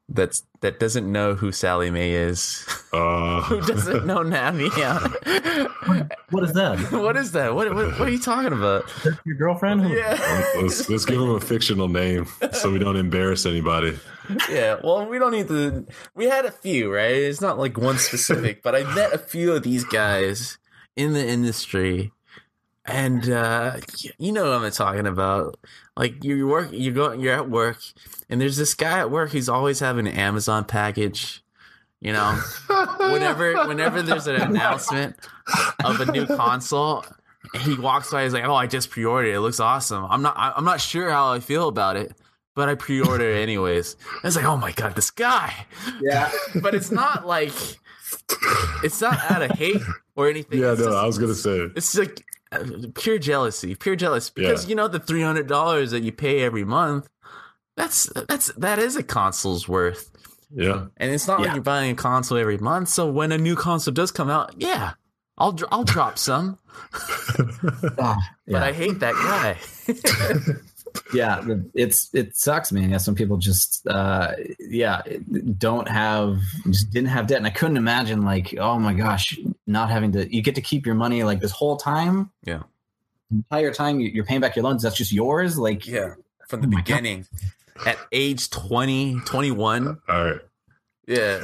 that's 0.10 0.44
that 0.62 0.80
doesn't 0.80 1.12
know 1.12 1.34
who 1.34 1.52
Sallie 1.52 1.90
Mae 1.90 2.12
is. 2.12 2.66
Uh, 2.94 3.42
who 3.44 3.62
doesn't 3.62 4.06
know 4.06 4.20
Navient? 4.20 5.12
What 6.30 6.44
is 6.44 6.54
that? 6.54 6.92
what 6.92 7.18
is 7.18 7.32
that? 7.32 7.56
What, 7.56 7.74
what 7.74 7.88
what 8.00 8.08
are 8.08 8.12
you 8.12 8.20
talking 8.20 8.54
about? 8.54 8.86
Your 9.26 9.36
girlfriend? 9.36 9.90
Yeah. 9.90 10.44
let's, 10.62 10.90
let's 10.90 11.06
give 11.06 11.20
him 11.20 11.32
a 11.32 11.40
fictional 11.40 11.88
name 11.88 12.28
so 12.54 12.72
we 12.72 12.80
don't 12.80 12.98
embarrass 12.98 13.46
anybody. 13.46 13.98
yeah, 14.50 14.80
well, 14.84 15.06
we 15.08 15.20
don't 15.20 15.32
need 15.32 15.48
to. 15.48 15.86
We 16.16 16.26
had 16.26 16.46
a 16.46 16.52
few, 16.52 16.94
right? 16.94 17.12
It's 17.12 17.42
not 17.42 17.58
like 17.58 17.78
one 17.78 17.98
specific, 17.98 18.62
but 18.64 18.76
I 18.76 18.84
met 18.96 19.14
a 19.14 19.18
few 19.18 19.54
of 19.54 19.64
these 19.64 19.84
guys 19.84 20.58
in 20.96 21.14
the 21.14 21.28
industry, 21.28 22.12
and 22.86 23.30
uh, 23.30 23.78
you 24.18 24.32
know 24.32 24.52
what 24.52 24.64
I'm 24.64 24.72
talking 24.72 25.08
about. 25.08 25.60
Like 25.98 26.24
you 26.24 26.48
work, 26.48 26.72
you 26.72 26.92
go, 26.92 27.12
you're 27.14 27.34
at 27.34 27.50
work, 27.50 27.78
and 28.30 28.40
there's 28.40 28.58
this 28.58 28.74
guy 28.74 29.00
at 29.00 29.10
work 29.12 29.32
who's 29.32 29.50
always 29.50 29.80
having 29.80 30.08
an 30.08 30.14
Amazon 30.14 30.66
package. 30.66 31.44
You 32.02 32.14
know, 32.14 32.40
whenever 33.00 33.66
whenever 33.68 34.02
there's 34.02 34.28
an 34.28 34.36
announcement 34.36 35.16
of 35.84 36.00
a 36.02 36.12
new 36.12 36.28
console, 36.28 37.06
he 37.62 37.76
walks 37.76 38.12
by. 38.12 38.24
He's 38.24 38.34
like, 38.34 38.44
"Oh, 38.46 38.54
I 38.54 38.68
just 38.68 38.92
pre-ordered. 38.92 39.30
it. 39.30 39.36
It 39.36 39.40
looks 39.40 39.60
awesome. 39.60 40.06
I'm 40.10 40.22
not. 40.22 40.36
I'm 40.38 40.66
not 40.66 40.82
sure 40.82 41.10
how 41.10 41.32
I 41.32 41.40
feel 41.40 41.68
about 41.68 41.98
it." 41.98 42.14
But 42.56 42.70
I 42.70 42.76
pre-ordered 42.76 43.36
it 43.36 43.42
anyways. 43.42 43.96
I 44.24 44.28
was 44.28 44.36
like, 44.36 44.46
"Oh 44.46 44.58
my 44.58 44.72
god, 44.74 44.96
this 44.96 45.10
guy!" 45.12 45.66
Yeah. 46.02 46.32
But 46.62 46.76
it's 46.76 46.92
not 46.92 47.26
like 47.26 47.54
it's 48.84 49.02
not 49.02 49.20
out 49.32 49.42
of 49.42 49.52
hate 49.52 49.82
or 50.16 50.30
anything. 50.30 50.60
Yeah, 50.60 50.72
It's 50.72 50.80
no, 50.82 50.86
just- 50.88 50.98
I 50.98 51.06
was 51.06 51.18
gonna 51.18 51.34
say. 51.36 51.70
it's 51.76 51.96
like 51.98 52.24
uh, 52.52 52.64
pure 52.96 53.18
jealousy, 53.18 53.76
pure 53.76 53.96
jealous. 53.96 54.30
Because 54.30 54.64
Yeah. 54.66 54.70
you 54.70 54.76
know 54.76 54.88
the 54.88 55.00
three 55.00 55.22
hundred 55.24 55.48
dollars 55.48 55.92
that 55.92 56.04
you 56.04 56.12
pay 56.12 56.42
every 56.42 56.64
month. 56.64 57.08
That's 57.78 58.10
that's 58.28 58.52
that 58.54 58.80
is 58.80 58.96
a 58.96 59.04
console's 59.04 59.68
worth. 59.68 60.10
Yeah, 60.56 60.86
And 60.98 61.12
it's 61.12 61.28
not 61.28 61.42
like 61.42 61.54
you're 61.54 61.64
buying 61.64 61.92
a 61.92 61.96
console 61.96 62.38
every 62.38 62.58
month. 62.60 62.88
So 62.90 63.10
when 63.10 63.32
a 63.34 63.38
new 63.38 63.56
console 63.56 63.94
does 63.94 64.12
come 64.12 64.30
out, 64.30 64.54
yeah, 64.58 64.94
I'll 65.38 65.58
I'll 65.72 65.84
drop 65.84 66.18
some, 66.18 66.60
Ah, 68.00 68.18
but 68.48 68.64
I 68.64 68.72
hate 68.72 69.00
that 69.00 69.16
guy. 69.16 69.58
yeah 71.14 71.44
it's 71.74 72.10
it 72.14 72.36
sucks 72.36 72.72
man 72.72 72.90
yeah 72.90 72.98
some 72.98 73.16
people 73.16 73.38
just 73.38 73.86
uh 73.88 74.32
yeah 74.60 75.02
don't 75.58 75.88
have 75.88 76.38
just 76.66 76.92
didn't 76.92 77.10
have 77.10 77.28
debt 77.28 77.38
and 77.38 77.48
i 77.48 77.50
couldn't 77.50 77.78
imagine 77.78 78.22
like 78.24 78.56
oh 78.58 78.80
my 78.80 78.94
gosh 78.94 79.38
not 79.68 79.90
having 79.90 80.12
to 80.12 80.34
you 80.36 80.42
get 80.42 80.56
to 80.56 80.62
keep 80.62 80.86
your 80.86 80.96
money 80.96 81.24
like 81.24 81.40
this 81.40 81.52
whole 81.52 81.78
time 81.78 82.30
Yeah. 82.44 82.64
entire 83.32 83.74
time 83.74 84.00
you- 84.00 84.10
you're 84.10 84.26
paying 84.26 84.42
back 84.42 84.56
your 84.56 84.64
loans 84.64 84.84
that's 84.84 84.96
just 84.96 85.12
yours 85.12 85.58
like 85.58 85.88
yeah, 85.88 86.14
from 86.48 86.62
the 86.62 86.68
Oh 86.68 86.78
beginning. 86.78 87.26
At 87.86 87.98
age 88.14 88.50
20, 88.52 89.20
21. 89.26 89.98
All 90.08 90.24
right. 90.26 90.40
Yeah. 91.08 91.44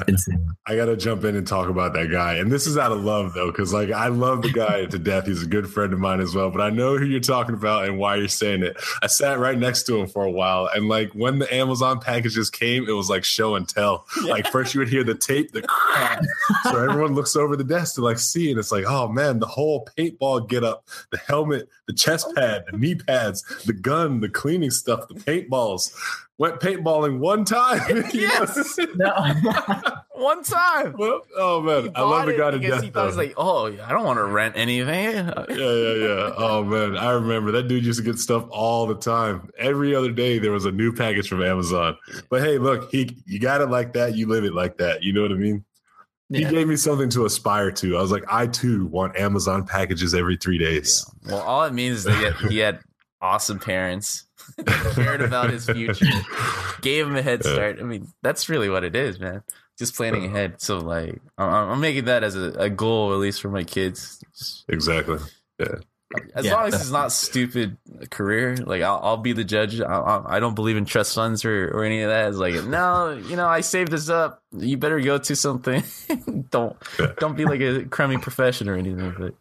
I 0.65 0.75
gotta 0.75 0.97
jump 0.97 1.23
in 1.23 1.35
and 1.35 1.45
talk 1.45 1.69
about 1.69 1.93
that 1.93 2.11
guy, 2.11 2.35
and 2.35 2.51
this 2.51 2.65
is 2.65 2.77
out 2.77 2.91
of 2.91 3.03
love 3.03 3.33
though, 3.33 3.51
because 3.51 3.73
like 3.73 3.91
I 3.91 4.07
love 4.07 4.41
the 4.41 4.51
guy 4.51 4.85
to 4.85 4.99
death. 4.99 5.27
He's 5.27 5.43
a 5.43 5.47
good 5.47 5.69
friend 5.69 5.93
of 5.93 5.99
mine 5.99 6.19
as 6.19 6.33
well. 6.33 6.49
But 6.49 6.61
I 6.61 6.69
know 6.69 6.97
who 6.97 7.05
you're 7.05 7.19
talking 7.19 7.53
about 7.53 7.85
and 7.85 7.97
why 7.97 8.15
you're 8.15 8.27
saying 8.27 8.63
it. 8.63 8.77
I 9.01 9.07
sat 9.07 9.39
right 9.39 9.57
next 9.57 9.83
to 9.83 9.99
him 9.99 10.07
for 10.07 10.23
a 10.23 10.31
while, 10.31 10.69
and 10.73 10.87
like 10.87 11.11
when 11.13 11.39
the 11.39 11.53
Amazon 11.53 11.99
packages 11.99 12.49
came, 12.49 12.87
it 12.87 12.93
was 12.93 13.09
like 13.09 13.23
show 13.23 13.55
and 13.55 13.67
tell. 13.67 14.07
Like 14.23 14.47
first 14.47 14.73
you 14.73 14.79
would 14.79 14.89
hear 14.89 15.03
the 15.03 15.15
tape, 15.15 15.51
the 15.51 15.61
crack. 15.61 16.21
so 16.63 16.83
everyone 16.83 17.13
looks 17.13 17.35
over 17.35 17.55
the 17.55 17.63
desk 17.63 17.95
to 17.95 18.01
like 18.01 18.19
see, 18.19 18.49
and 18.49 18.59
it's 18.59 18.71
like, 18.71 18.85
oh 18.87 19.07
man, 19.07 19.39
the 19.39 19.47
whole 19.47 19.87
paintball 19.97 20.47
get 20.47 20.63
up, 20.63 20.87
the 21.11 21.17
helmet, 21.17 21.69
the 21.87 21.93
chest 21.93 22.27
pad, 22.35 22.65
the 22.71 22.77
knee 22.77 22.95
pads, 22.95 23.43
the 23.65 23.73
gun, 23.73 24.21
the 24.21 24.29
cleaning 24.29 24.71
stuff, 24.71 25.07
the 25.07 25.15
paintballs. 25.15 25.91
Went 26.41 26.59
paintballing 26.59 27.19
one 27.19 27.45
time. 27.45 28.03
Yes. 28.13 28.79
One 30.15 30.43
time. 30.43 30.95
Well, 30.97 31.21
oh 31.37 31.61
man, 31.61 31.83
He 31.83 31.91
I 31.95 32.01
love 32.01 32.25
the 32.25 32.33
guy 32.33 32.51
to 32.51 32.59
because 32.59 32.75
death. 32.75 32.83
He 32.83 32.89
thought 32.89 33.03
it 33.03 33.07
was 33.07 33.17
like, 33.17 33.33
oh, 33.37 33.67
I 33.67 33.89
don't 33.89 34.03
want 34.03 34.17
to 34.17 34.25
rent 34.25 34.55
anything. 34.55 35.13
yeah, 35.15 35.45
yeah, 35.49 35.93
yeah. 35.93 36.33
Oh 36.37 36.63
man, 36.63 36.97
I 36.97 37.11
remember 37.11 37.51
that 37.51 37.67
dude 37.67 37.85
used 37.85 37.99
to 37.99 38.05
get 38.05 38.19
stuff 38.19 38.45
all 38.49 38.85
the 38.87 38.95
time. 38.95 39.51
Every 39.57 39.95
other 39.95 40.11
day 40.11 40.37
there 40.39 40.51
was 40.51 40.65
a 40.65 40.71
new 40.71 40.91
package 40.93 41.27
from 41.27 41.41
Amazon. 41.43 41.97
But 42.29 42.41
hey, 42.41 42.57
look, 42.57 42.91
he 42.91 43.17
you 43.25 43.39
got 43.39 43.61
it 43.61 43.69
like 43.69 43.93
that, 43.93 44.15
you 44.15 44.27
live 44.27 44.43
it 44.43 44.53
like 44.53 44.77
that. 44.77 45.03
You 45.03 45.13
know 45.13 45.21
what 45.21 45.31
I 45.31 45.35
mean? 45.35 45.63
He 46.29 46.43
gave 46.43 46.67
me 46.67 46.75
something 46.75 47.09
to 47.11 47.25
aspire 47.25 47.71
to. 47.71 47.97
I 47.97 48.01
was 48.01 48.11
like, 48.11 48.25
I 48.27 48.47
too 48.47 48.87
want 48.87 49.17
Amazon 49.17 49.65
packages 49.65 50.13
every 50.13 50.37
three 50.37 50.57
days. 50.57 51.05
Well, 51.25 51.41
all 51.41 51.63
it 51.65 51.73
means 51.73 51.97
is 51.97 52.03
that 52.05 52.35
he 52.49 52.57
had 52.57 52.79
awesome 53.21 53.59
parents, 53.59 54.27
cared 54.95 55.21
about 55.21 55.49
his 55.49 55.65
future, 55.65 56.05
gave 56.81 57.07
him 57.07 57.15
a 57.15 57.21
head 57.21 57.43
start. 57.43 57.79
I 57.79 57.83
mean, 57.83 58.07
that's 58.21 58.49
really 58.49 58.69
what 58.69 58.83
it 58.83 58.95
is, 58.95 59.19
man. 59.19 59.43
Just 59.77 59.95
planning 59.95 60.25
uh-huh. 60.25 60.35
ahead. 60.35 60.61
So, 60.61 60.79
like, 60.79 61.21
I'm, 61.37 61.71
I'm 61.71 61.79
making 61.81 62.05
that 62.05 62.23
as 62.23 62.35
a, 62.35 62.51
a 62.51 62.69
goal, 62.69 63.13
at 63.13 63.19
least 63.19 63.41
for 63.41 63.49
my 63.49 63.63
kids. 63.63 64.23
Just- 64.37 64.65
Exactly. 64.67 65.19
Yeah. 65.59 65.75
As 66.35 66.45
Yeah, 66.45 66.55
long 66.55 66.67
as 66.67 66.73
it's 66.75 66.91
not 66.91 67.11
stupid 67.11 67.77
career, 68.09 68.57
like 68.57 68.81
I'll, 68.81 68.99
I'll 69.01 69.17
be 69.17 69.33
the 69.33 69.43
judge. 69.43 69.79
I, 69.79 69.85
I, 69.85 70.37
I 70.37 70.39
don't 70.39 70.55
believe 70.55 70.75
in 70.75 70.85
trust 70.85 71.15
funds 71.15 71.45
or, 71.45 71.69
or 71.69 71.83
any 71.83 72.01
of 72.01 72.09
that. 72.09 72.27
It's 72.29 72.37
like, 72.37 72.55
no, 72.65 73.11
you 73.11 73.35
know, 73.35 73.47
I 73.47 73.61
saved 73.61 73.91
this 73.91 74.09
up. 74.09 74.43
You 74.51 74.77
better 74.77 74.99
go 74.99 75.17
to 75.17 75.35
something. 75.35 75.83
don't 76.49 76.75
don't 77.17 77.37
be 77.37 77.45
like 77.45 77.61
a 77.61 77.85
crummy 77.85 78.17
profession 78.17 78.67
or 78.67 78.75
anything. 78.75 79.15
But 79.17 79.35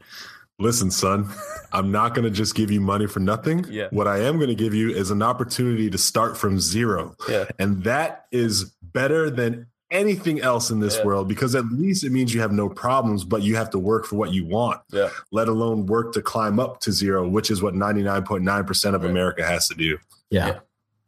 Listen, 0.60 0.90
son, 0.90 1.28
I'm 1.72 1.90
not 1.90 2.14
going 2.14 2.24
to 2.24 2.30
just 2.30 2.54
give 2.54 2.70
you 2.70 2.80
money 2.80 3.06
for 3.06 3.20
nothing. 3.20 3.64
Yeah. 3.68 3.88
What 3.90 4.06
I 4.06 4.18
am 4.20 4.36
going 4.36 4.48
to 4.48 4.54
give 4.54 4.74
you 4.74 4.90
is 4.90 5.10
an 5.10 5.22
opportunity 5.22 5.88
to 5.90 5.98
start 5.98 6.36
from 6.36 6.60
zero. 6.60 7.16
yeah, 7.28 7.46
And 7.58 7.84
that 7.84 8.26
is 8.32 8.64
better 8.82 9.30
than 9.30 9.66
anything 9.90 10.40
else 10.40 10.70
in 10.70 10.78
this 10.80 10.96
Yeah. 10.98 11.04
world 11.04 11.26
because 11.28 11.54
at 11.56 11.64
least 11.66 12.04
it 12.04 12.10
means 12.10 12.32
you 12.34 12.40
have 12.40 12.52
no 12.52 12.68
problems, 12.68 13.24
but 13.24 13.42
you 13.42 13.56
have 13.56 13.70
to 13.70 13.78
work 13.78 14.04
for 14.06 14.16
what 14.16 14.32
you 14.32 14.44
want, 14.46 14.80
yeah. 14.92 15.08
let 15.32 15.48
alone 15.48 15.86
work 15.86 16.12
to 16.12 16.22
climb 16.22 16.60
up 16.60 16.80
to 16.80 16.92
zero, 16.92 17.26
which 17.28 17.50
is 17.50 17.60
what 17.62 17.74
99.9% 17.74 18.94
of 18.94 19.02
Right. 19.02 19.10
America 19.10 19.44
has 19.44 19.66
to 19.68 19.74
do. 19.74 19.98
yeah 20.30 20.46
Yeah. 20.46 20.58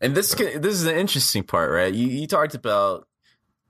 And 0.00 0.16
this 0.16 0.34
can- 0.34 0.60
this 0.60 0.74
is 0.74 0.84
an 0.86 0.96
interesting 0.96 1.44
part, 1.44 1.70
right? 1.70 1.94
You 1.94 2.08
you 2.08 2.26
talked 2.26 2.56
about 2.56 3.06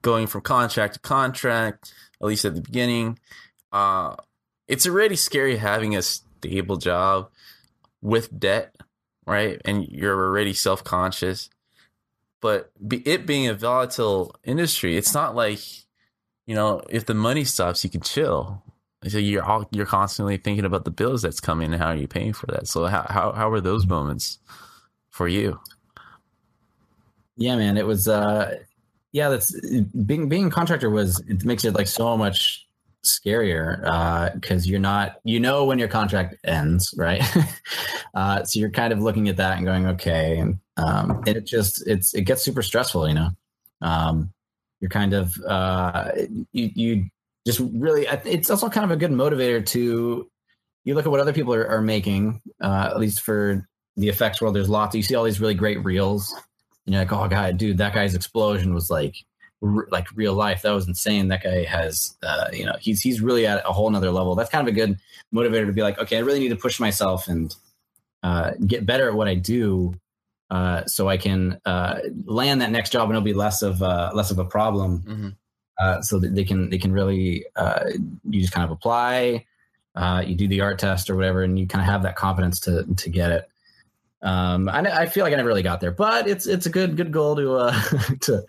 going 0.01 0.27
from 0.27 0.41
contract 0.41 0.95
to 0.95 1.01
contract, 1.01 1.93
at 2.23 2.27
least 2.27 2.47
at 2.47 2.55
the 2.55 2.63
beginning. 2.63 3.19
Uh, 3.71 4.17
it's 4.73 4.87
already 4.87 5.17
scary 5.17 5.59
having 5.59 5.95
a 5.95 6.01
stable 6.01 6.79
job 6.79 7.29
with 8.01 8.41
debt, 8.41 8.75
right? 9.27 9.61
And 9.67 9.87
you're 9.87 10.17
already 10.19 10.55
self 10.55 10.83
conscious. 10.83 11.51
But 12.41 12.73
it 12.91 13.27
being 13.27 13.49
a 13.49 13.55
volatile 13.55 14.35
industry, 14.45 14.97
it's 14.97 15.13
not 15.15 15.37
like 15.37 15.61
you 16.47 16.55
know 16.55 16.81
if 16.89 17.05
the 17.05 17.15
money 17.15 17.45
stops, 17.45 17.85
you 17.85 17.91
can 17.91 18.01
chill. 18.01 18.63
So 19.07 19.19
you're 19.19 19.45
all, 19.45 19.69
you're 19.73 19.85
constantly 19.87 20.39
thinking 20.39 20.65
about 20.65 20.87
the 20.87 20.91
bills 20.91 21.23
that's 21.23 21.41
coming 21.41 21.73
and 21.75 21.83
how 21.83 21.89
are 21.89 21.97
you 21.97 22.09
paying 22.09 22.33
for 22.33 22.47
that. 22.47 22.67
So 22.67 22.87
how 22.87 23.07
how 23.11 23.33
how 23.33 23.51
were 23.51 23.61
those 23.61 23.87
moments 23.87 24.39
for 25.11 25.29
you? 25.29 25.61
Yeah, 27.37 27.57
man, 27.57 27.77
it 27.77 27.87
was. 27.87 28.09
uh 28.09 28.57
Yeah, 29.13 29.29
that's 29.29 29.53
being 30.07 30.31
being 30.31 30.47
a 30.47 30.51
contractor 30.51 30.89
was. 30.89 31.21
It 31.29 31.45
makes 31.45 31.65
it 31.67 31.75
like 31.75 31.89
so 31.89 32.17
much 32.17 32.67
scarier 33.05 34.33
because 34.35 34.67
you're 34.67 34.81
not. 34.81 35.17
You 35.25 35.41
know 35.41 35.65
when 35.65 35.79
your 35.79 35.89
contract 35.89 36.37
ends, 36.45 36.95
right? 36.97 37.23
uh, 38.15 38.45
so 38.45 38.61
you're 38.61 38.71
kind 38.71 38.93
of 38.93 39.01
looking 39.01 39.29
at 39.29 39.37
that 39.37 39.57
and 39.57 39.67
going, 39.67 39.87
okay, 39.87 40.39
and 40.39 40.59
um, 40.77 41.23
and 41.27 41.37
it 41.37 41.45
just 41.45 41.87
it's 41.87 42.15
it 42.15 42.23
gets 42.23 42.43
super 42.43 42.63
stressful, 42.63 43.09
you 43.09 43.15
know. 43.15 43.31
Um, 43.81 44.33
you're 44.81 44.91
kind 44.91 45.13
of 45.13 45.37
uh, 45.47 46.11
you 46.53 46.71
you 46.75 47.05
just 47.47 47.61
really. 47.61 48.07
It's 48.25 48.51
also 48.51 48.69
kind 48.69 48.85
of 48.85 48.91
a 48.91 48.97
good 48.97 49.13
motivator 49.13 49.65
to. 49.67 50.29
You 50.85 50.97
look 50.97 51.07
at 51.07 51.13
what 51.13 51.21
other 51.21 51.33
people 51.33 51.55
are, 51.55 51.69
are 51.69 51.81
making, 51.81 52.41
uh, 52.61 52.89
at 52.91 52.99
least 52.99 53.21
for 53.21 53.69
the 53.97 54.09
effects 54.09 54.41
world. 54.41 54.57
There's 54.57 54.69
lots. 54.69 54.97
You 54.97 55.03
see 55.05 55.15
all 55.15 55.23
these 55.23 55.41
really 55.41 55.55
great 55.55 55.85
reels 55.85 56.35
and 56.87 56.95
you're 56.95 57.03
like, 57.03 57.13
oh 57.13 57.29
god, 57.29 57.59
dude, 57.59 57.79
that 57.79 57.95
guy's 57.95 58.15
explosion 58.15 58.75
was 58.75 58.91
like, 58.91 59.15
r- 59.63 59.89
like 59.91 60.07
real 60.15 60.35
life. 60.35 60.63
That 60.63 60.73
was 60.73 60.89
insane. 60.89 61.29
That 61.29 61.43
guy 61.43 61.65
has, 61.65 62.17
uh, 62.23 62.49
you 62.53 62.67
know, 62.67 62.77
he's 62.81 63.01
he's 63.01 63.21
really 63.21 63.47
at 63.47 63.63
a 63.67 63.73
whole 63.73 63.89
nother 63.91 64.11
level. 64.11 64.35
That's 64.35 64.51
kind 64.51 64.67
of 64.67 64.73
a 64.73 64.77
good 64.77 64.99
motivator 65.35 65.67
to 65.67 65.73
be 65.73 65.83
like, 65.83 65.99
okay, 65.99 66.17
I 66.17 66.21
really 66.21 66.41
need 66.41 66.51
to 66.51 66.57
push 66.57 66.81
myself 66.81 67.29
and 67.29 67.55
uh, 68.23 68.53
get 68.67 68.87
better 68.87 69.09
at 69.09 69.15
what 69.15 69.29
I 69.29 69.35
do, 69.35 69.95
uh, 70.51 70.85
so 70.87 71.09
I 71.09 71.17
can 71.17 71.61
uh, 71.65 71.99
land 72.25 72.61
that 72.61 72.71
next 72.71 72.91
job 72.91 73.05
and 73.05 73.13
it'll 73.13 73.23
be 73.23 73.35
less 73.35 73.63
of 73.63 73.83
uh, 73.83 74.11
less 74.15 74.31
of 74.31 74.39
a 74.39 74.45
problem. 74.45 75.01
Mm-hmm. 75.01 75.29
Uh, 75.79 76.03
so 76.03 76.19
that 76.19 76.35
they 76.35 76.45
can 76.45 76.69
they 76.69 76.79
can 76.79 76.93
really 76.93 77.47
uh, 77.57 77.85
you 78.29 78.41
just 78.41 78.53
kind 78.53 78.65
of 78.65 78.71
apply, 78.71 79.47
uh, 79.97 80.23
you 80.25 80.35
do 80.35 80.47
the 80.47 80.61
art 80.61 80.79
test 80.79 81.11
or 81.11 81.17
whatever, 81.17 81.43
and 81.43 81.59
you 81.59 81.67
kind 81.67 81.83
of 81.83 81.87
have 81.87 82.03
that 82.03 82.15
confidence 82.15 82.61
to 82.61 82.85
to 82.97 83.11
get 83.11 83.33
it. 83.33 83.49
Um, 84.23 84.69
I, 84.69 84.81
I 84.83 85.07
feel 85.07 85.25
like 85.25 85.33
I 85.33 85.37
never 85.37 85.49
really 85.49 85.65
got 85.65 85.81
there, 85.81 85.91
but 85.91 86.29
it's 86.29 86.47
it's 86.47 86.67
a 86.67 86.71
good 86.71 86.97
good 86.97 87.11
goal 87.11 87.35
to 87.37 87.55
uh, 87.55 87.83
to 88.21 88.45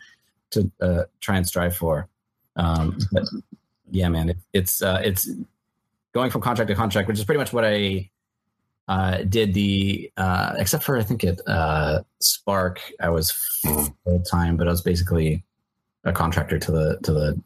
to 0.53 0.71
uh, 0.81 1.03
try 1.21 1.37
and 1.37 1.47
strive 1.47 1.75
for. 1.75 2.07
Um, 2.55 2.97
but 3.11 3.23
yeah, 3.91 4.09
man, 4.09 4.29
it, 4.29 4.37
it's 4.53 4.81
uh, 4.81 5.01
it's 5.03 5.29
going 6.13 6.31
from 6.31 6.41
contract 6.41 6.69
to 6.69 6.75
contract, 6.75 7.07
which 7.07 7.19
is 7.19 7.25
pretty 7.25 7.39
much 7.39 7.53
what 7.53 7.65
I 7.65 8.09
uh, 8.87 9.17
did. 9.23 9.53
The 9.53 10.11
uh, 10.17 10.53
except 10.57 10.83
for 10.83 10.97
I 10.97 11.03
think 11.03 11.23
at 11.23 11.39
uh, 11.47 12.01
Spark, 12.19 12.81
I 12.99 13.09
was 13.09 13.31
full 13.31 14.21
time, 14.29 14.57
but 14.57 14.67
I 14.67 14.71
was 14.71 14.81
basically 14.81 15.43
a 16.03 16.11
contractor 16.11 16.59
to 16.59 16.71
the 16.71 16.99
to 17.03 17.13
the 17.13 17.41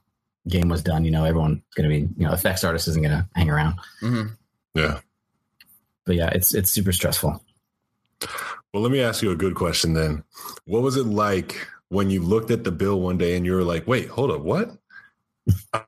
game 0.47 0.70
was 0.70 0.82
done. 0.82 1.05
You 1.05 1.12
know, 1.12 1.26
everyone's 1.26 1.62
going 1.76 1.89
to 1.89 1.95
be 1.95 2.14
you 2.18 2.28
know 2.28 2.34
effects 2.34 2.64
artist 2.64 2.88
isn't 2.88 3.01
going 3.01 3.16
to 3.16 3.28
hang 3.36 3.49
around. 3.49 3.80
Mm-hmm. 4.01 4.34
Yeah. 4.74 4.99
But 6.05 6.16
yeah, 6.16 6.30
it's 6.30 6.53
it's 6.53 6.72
super 6.72 6.91
stressful. 6.91 7.43
Well, 8.74 8.84
let 8.84 8.91
me 8.91 9.01
ask 9.01 9.22
you 9.22 9.32
a 9.32 9.36
good 9.36 9.55
question 9.55 9.93
then. 9.93 10.24
What 10.66 10.82
was 10.82 10.97
it 10.97 11.05
like 11.05 11.68
when 11.89 12.09
you 12.09 12.21
looked 12.21 12.51
at 12.51 12.63
the 12.63 12.71
bill 12.71 12.99
one 12.99 13.17
day 13.17 13.35
and 13.35 13.45
you 13.45 13.53
were 13.53 13.63
like, 13.63 13.88
wait, 13.88 14.09
hold 14.09 14.31
up, 14.31 14.41
what? 14.41 14.71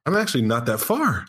I'm 0.05 0.15
actually 0.15 0.43
not 0.43 0.65
that 0.67 0.77
far, 0.79 1.25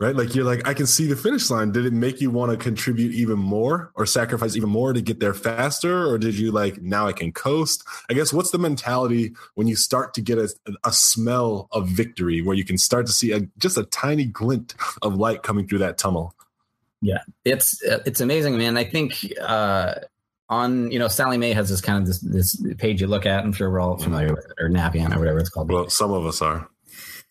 right? 0.00 0.16
Like 0.16 0.34
you're 0.34 0.46
like, 0.46 0.66
I 0.66 0.72
can 0.72 0.86
see 0.86 1.06
the 1.06 1.16
finish 1.16 1.50
line. 1.50 1.72
Did 1.72 1.84
it 1.84 1.92
make 1.92 2.22
you 2.22 2.30
want 2.30 2.50
to 2.50 2.56
contribute 2.56 3.12
even 3.12 3.38
more 3.38 3.92
or 3.94 4.06
sacrifice 4.06 4.56
even 4.56 4.70
more 4.70 4.94
to 4.94 5.02
get 5.02 5.20
there 5.20 5.34
faster? 5.34 6.06
Or 6.06 6.16
did 6.16 6.38
you 6.38 6.52
like, 6.52 6.80
now 6.80 7.06
I 7.06 7.12
can 7.12 7.32
coast? 7.32 7.84
I 8.08 8.14
guess 8.14 8.32
what's 8.32 8.50
the 8.50 8.58
mentality 8.58 9.34
when 9.56 9.66
you 9.66 9.76
start 9.76 10.14
to 10.14 10.22
get 10.22 10.38
a, 10.38 10.48
a 10.84 10.92
smell 10.92 11.68
of 11.70 11.88
victory 11.88 12.40
where 12.40 12.56
you 12.56 12.64
can 12.64 12.78
start 12.78 13.06
to 13.06 13.12
see 13.12 13.32
a, 13.32 13.40
just 13.58 13.76
a 13.76 13.84
tiny 13.84 14.24
glint 14.24 14.74
of 15.02 15.16
light 15.16 15.42
coming 15.42 15.68
through 15.68 15.80
that 15.80 15.98
tunnel? 15.98 16.34
Yeah, 17.02 17.20
it's 17.44 17.82
it's 17.82 18.22
amazing, 18.22 18.56
man. 18.56 18.78
I 18.78 18.84
think 18.84 19.22
uh, 19.40 19.96
on 20.48 20.90
you 20.90 20.98
know 20.98 21.08
Sallie 21.08 21.38
Mae 21.38 21.52
has 21.52 21.68
this 21.68 21.80
kind 21.80 21.98
of 22.00 22.06
this 22.06 22.20
this 22.20 22.74
page 22.78 23.00
you 23.00 23.06
look 23.06 23.26
at. 23.26 23.44
I'm 23.44 23.52
sure 23.52 23.70
we're 23.70 23.80
all 23.80 23.96
familiar 23.96 24.32
with 24.32 24.44
it, 24.44 24.52
or 24.60 24.68
Napian 24.68 25.14
or 25.14 25.18
whatever 25.18 25.38
it's 25.38 25.48
called. 25.50 25.70
Well, 25.70 25.88
some 25.88 26.12
of 26.12 26.24
us 26.26 26.40
are. 26.42 26.68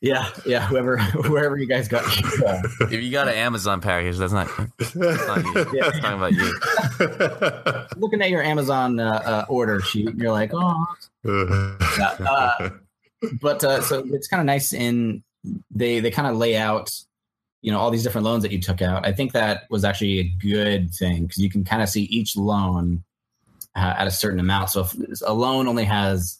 yeah, 0.01 0.29
yeah. 0.45 0.67
Whoever 0.67 0.99
wherever 1.29 1.57
you 1.57 1.65
guys 1.67 1.87
got. 1.87 2.03
Uh, 2.43 2.61
If 2.81 3.01
you 3.01 3.11
got 3.11 3.27
an 3.27 3.35
Amazon 3.35 3.79
package, 3.81 4.17
that's 4.17 4.33
not, 4.33 4.49
that's 4.77 4.95
not 4.95 5.43
you. 5.43 5.65
Yeah. 5.73 5.89
That's 5.89 5.99
talking 5.99 6.17
about 6.17 6.33
you. 6.33 7.97
looking 8.01 8.21
at 8.21 8.29
your 8.29 8.43
Amazon 8.43 8.99
uh, 8.99 9.21
uh, 9.25 9.45
order 9.49 9.79
sheet, 9.81 10.13
you're 10.15 10.31
like, 10.31 10.51
oh. 10.53 10.85
Uh, 11.27 12.69
but 13.41 13.63
uh, 13.63 13.81
so 13.81 14.03
it's 14.11 14.27
kind 14.27 14.41
of 14.41 14.45
nice 14.45 14.73
in 14.73 15.23
they 15.71 15.99
they 15.99 16.11
kind 16.11 16.27
of 16.27 16.35
lay 16.37 16.55
out 16.57 16.91
you 17.65 17.71
know 17.71 17.79
all 17.79 17.89
these 17.89 18.03
different 18.03 18.25
loans 18.25 18.43
that 18.43 18.51
you 18.51 18.61
took 18.61 18.83
out. 18.83 19.07
I 19.07 19.11
think 19.11 19.31
that 19.31 19.63
was 19.71 19.83
actually 19.83 20.19
a 20.19 20.23
good 20.23 20.93
thing 20.93 21.23
because 21.23 21.41
you 21.41 21.49
can 21.49 21.63
kind 21.63 21.81
of 21.81 21.89
see 21.89 22.03
each 22.03 22.37
loan 22.37 23.03
uh, 23.75 23.95
at 23.97 24.05
a 24.05 24.11
certain 24.11 24.39
amount. 24.39 24.69
So 24.69 24.81
if 24.81 24.93
a 25.25 25.33
loan 25.33 25.67
only 25.67 25.85
has 25.85 26.37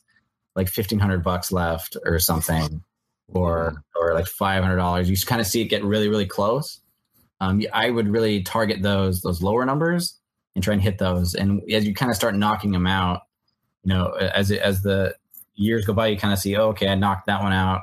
like 0.55 0.69
fifteen 0.69 0.99
hundred 0.99 1.23
bucks 1.23 1.51
left 1.51 1.97
or 2.05 2.19
something, 2.19 2.83
or 3.27 3.83
or 3.99 4.13
like 4.13 4.27
five 4.27 4.61
hundred 4.61 4.77
dollars, 4.77 5.09
you 5.09 5.17
kind 5.25 5.41
of 5.41 5.47
see 5.47 5.61
it 5.61 5.65
get 5.65 5.83
really 5.83 6.09
really 6.09 6.27
close. 6.27 6.79
Um, 7.41 7.59
I 7.73 7.89
would 7.89 8.07
really 8.07 8.43
target 8.43 8.83
those 8.83 9.21
those 9.21 9.41
lower 9.41 9.65
numbers 9.65 10.19
and 10.53 10.63
try 10.63 10.75
and 10.75 10.83
hit 10.83 10.99
those. 10.99 11.33
And 11.33 11.59
as 11.71 11.87
you 11.87 11.95
kind 11.95 12.11
of 12.11 12.15
start 12.15 12.35
knocking 12.35 12.71
them 12.71 12.85
out, 12.85 13.21
you 13.83 13.89
know, 13.89 14.11
as 14.11 14.51
as 14.51 14.83
the 14.83 15.15
years 15.55 15.85
go 15.85 15.93
by, 15.93 16.05
you 16.05 16.17
kind 16.17 16.33
of 16.33 16.39
see, 16.39 16.55
oh, 16.55 16.67
okay, 16.67 16.87
I 16.87 16.93
knocked 16.93 17.25
that 17.25 17.41
one 17.41 17.51
out, 17.51 17.81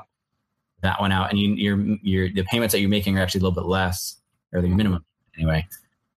that 0.83 1.01
one 1.01 1.11
out, 1.11 1.31
and 1.31 1.39
you, 1.39 1.53
your 1.55 1.77
your 2.01 2.29
the 2.29 2.43
payments 2.43 2.73
that 2.73 2.79
you're 2.79 2.89
making 2.89 3.17
are 3.17 3.21
actually 3.21 3.39
a 3.39 3.43
little 3.43 3.55
bit 3.55 3.67
less, 3.67 4.17
or 4.53 4.61
the 4.61 4.67
minimum 4.67 5.03
anyway. 5.35 5.67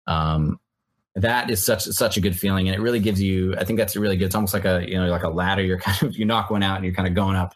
Um, 0.07 0.61
that 1.15 1.49
is 1.51 1.65
such 1.65 1.85
such 1.85 2.17
a 2.19 2.21
good 2.21 2.37
feeling, 2.37 2.69
and 2.69 2.75
it 2.75 2.81
really 2.81 3.01
gives 3.01 3.23
you. 3.23 3.55
I 3.57 3.65
think 3.65 3.79
that's 3.79 3.97
really 3.97 4.17
good. 4.17 4.27
It's 4.27 4.35
almost 4.35 4.53
like 4.53 4.67
a 4.67 4.85
you 4.87 4.97
know 4.97 5.09
like 5.09 5.23
a 5.23 5.31
ladder. 5.31 5.63
You're 5.63 5.79
kind 5.81 6.03
of 6.03 6.17
you 6.17 6.25
knock 6.25 6.51
one 6.51 6.63
out, 6.63 6.77
and 6.77 6.85
you're 6.85 6.95
kind 6.95 7.09
of 7.09 7.15
going 7.15 7.37
up. 7.37 7.55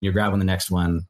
You're 0.00 0.12
grabbing 0.12 0.38
the 0.38 0.46
next 0.46 0.70
one, 0.70 1.06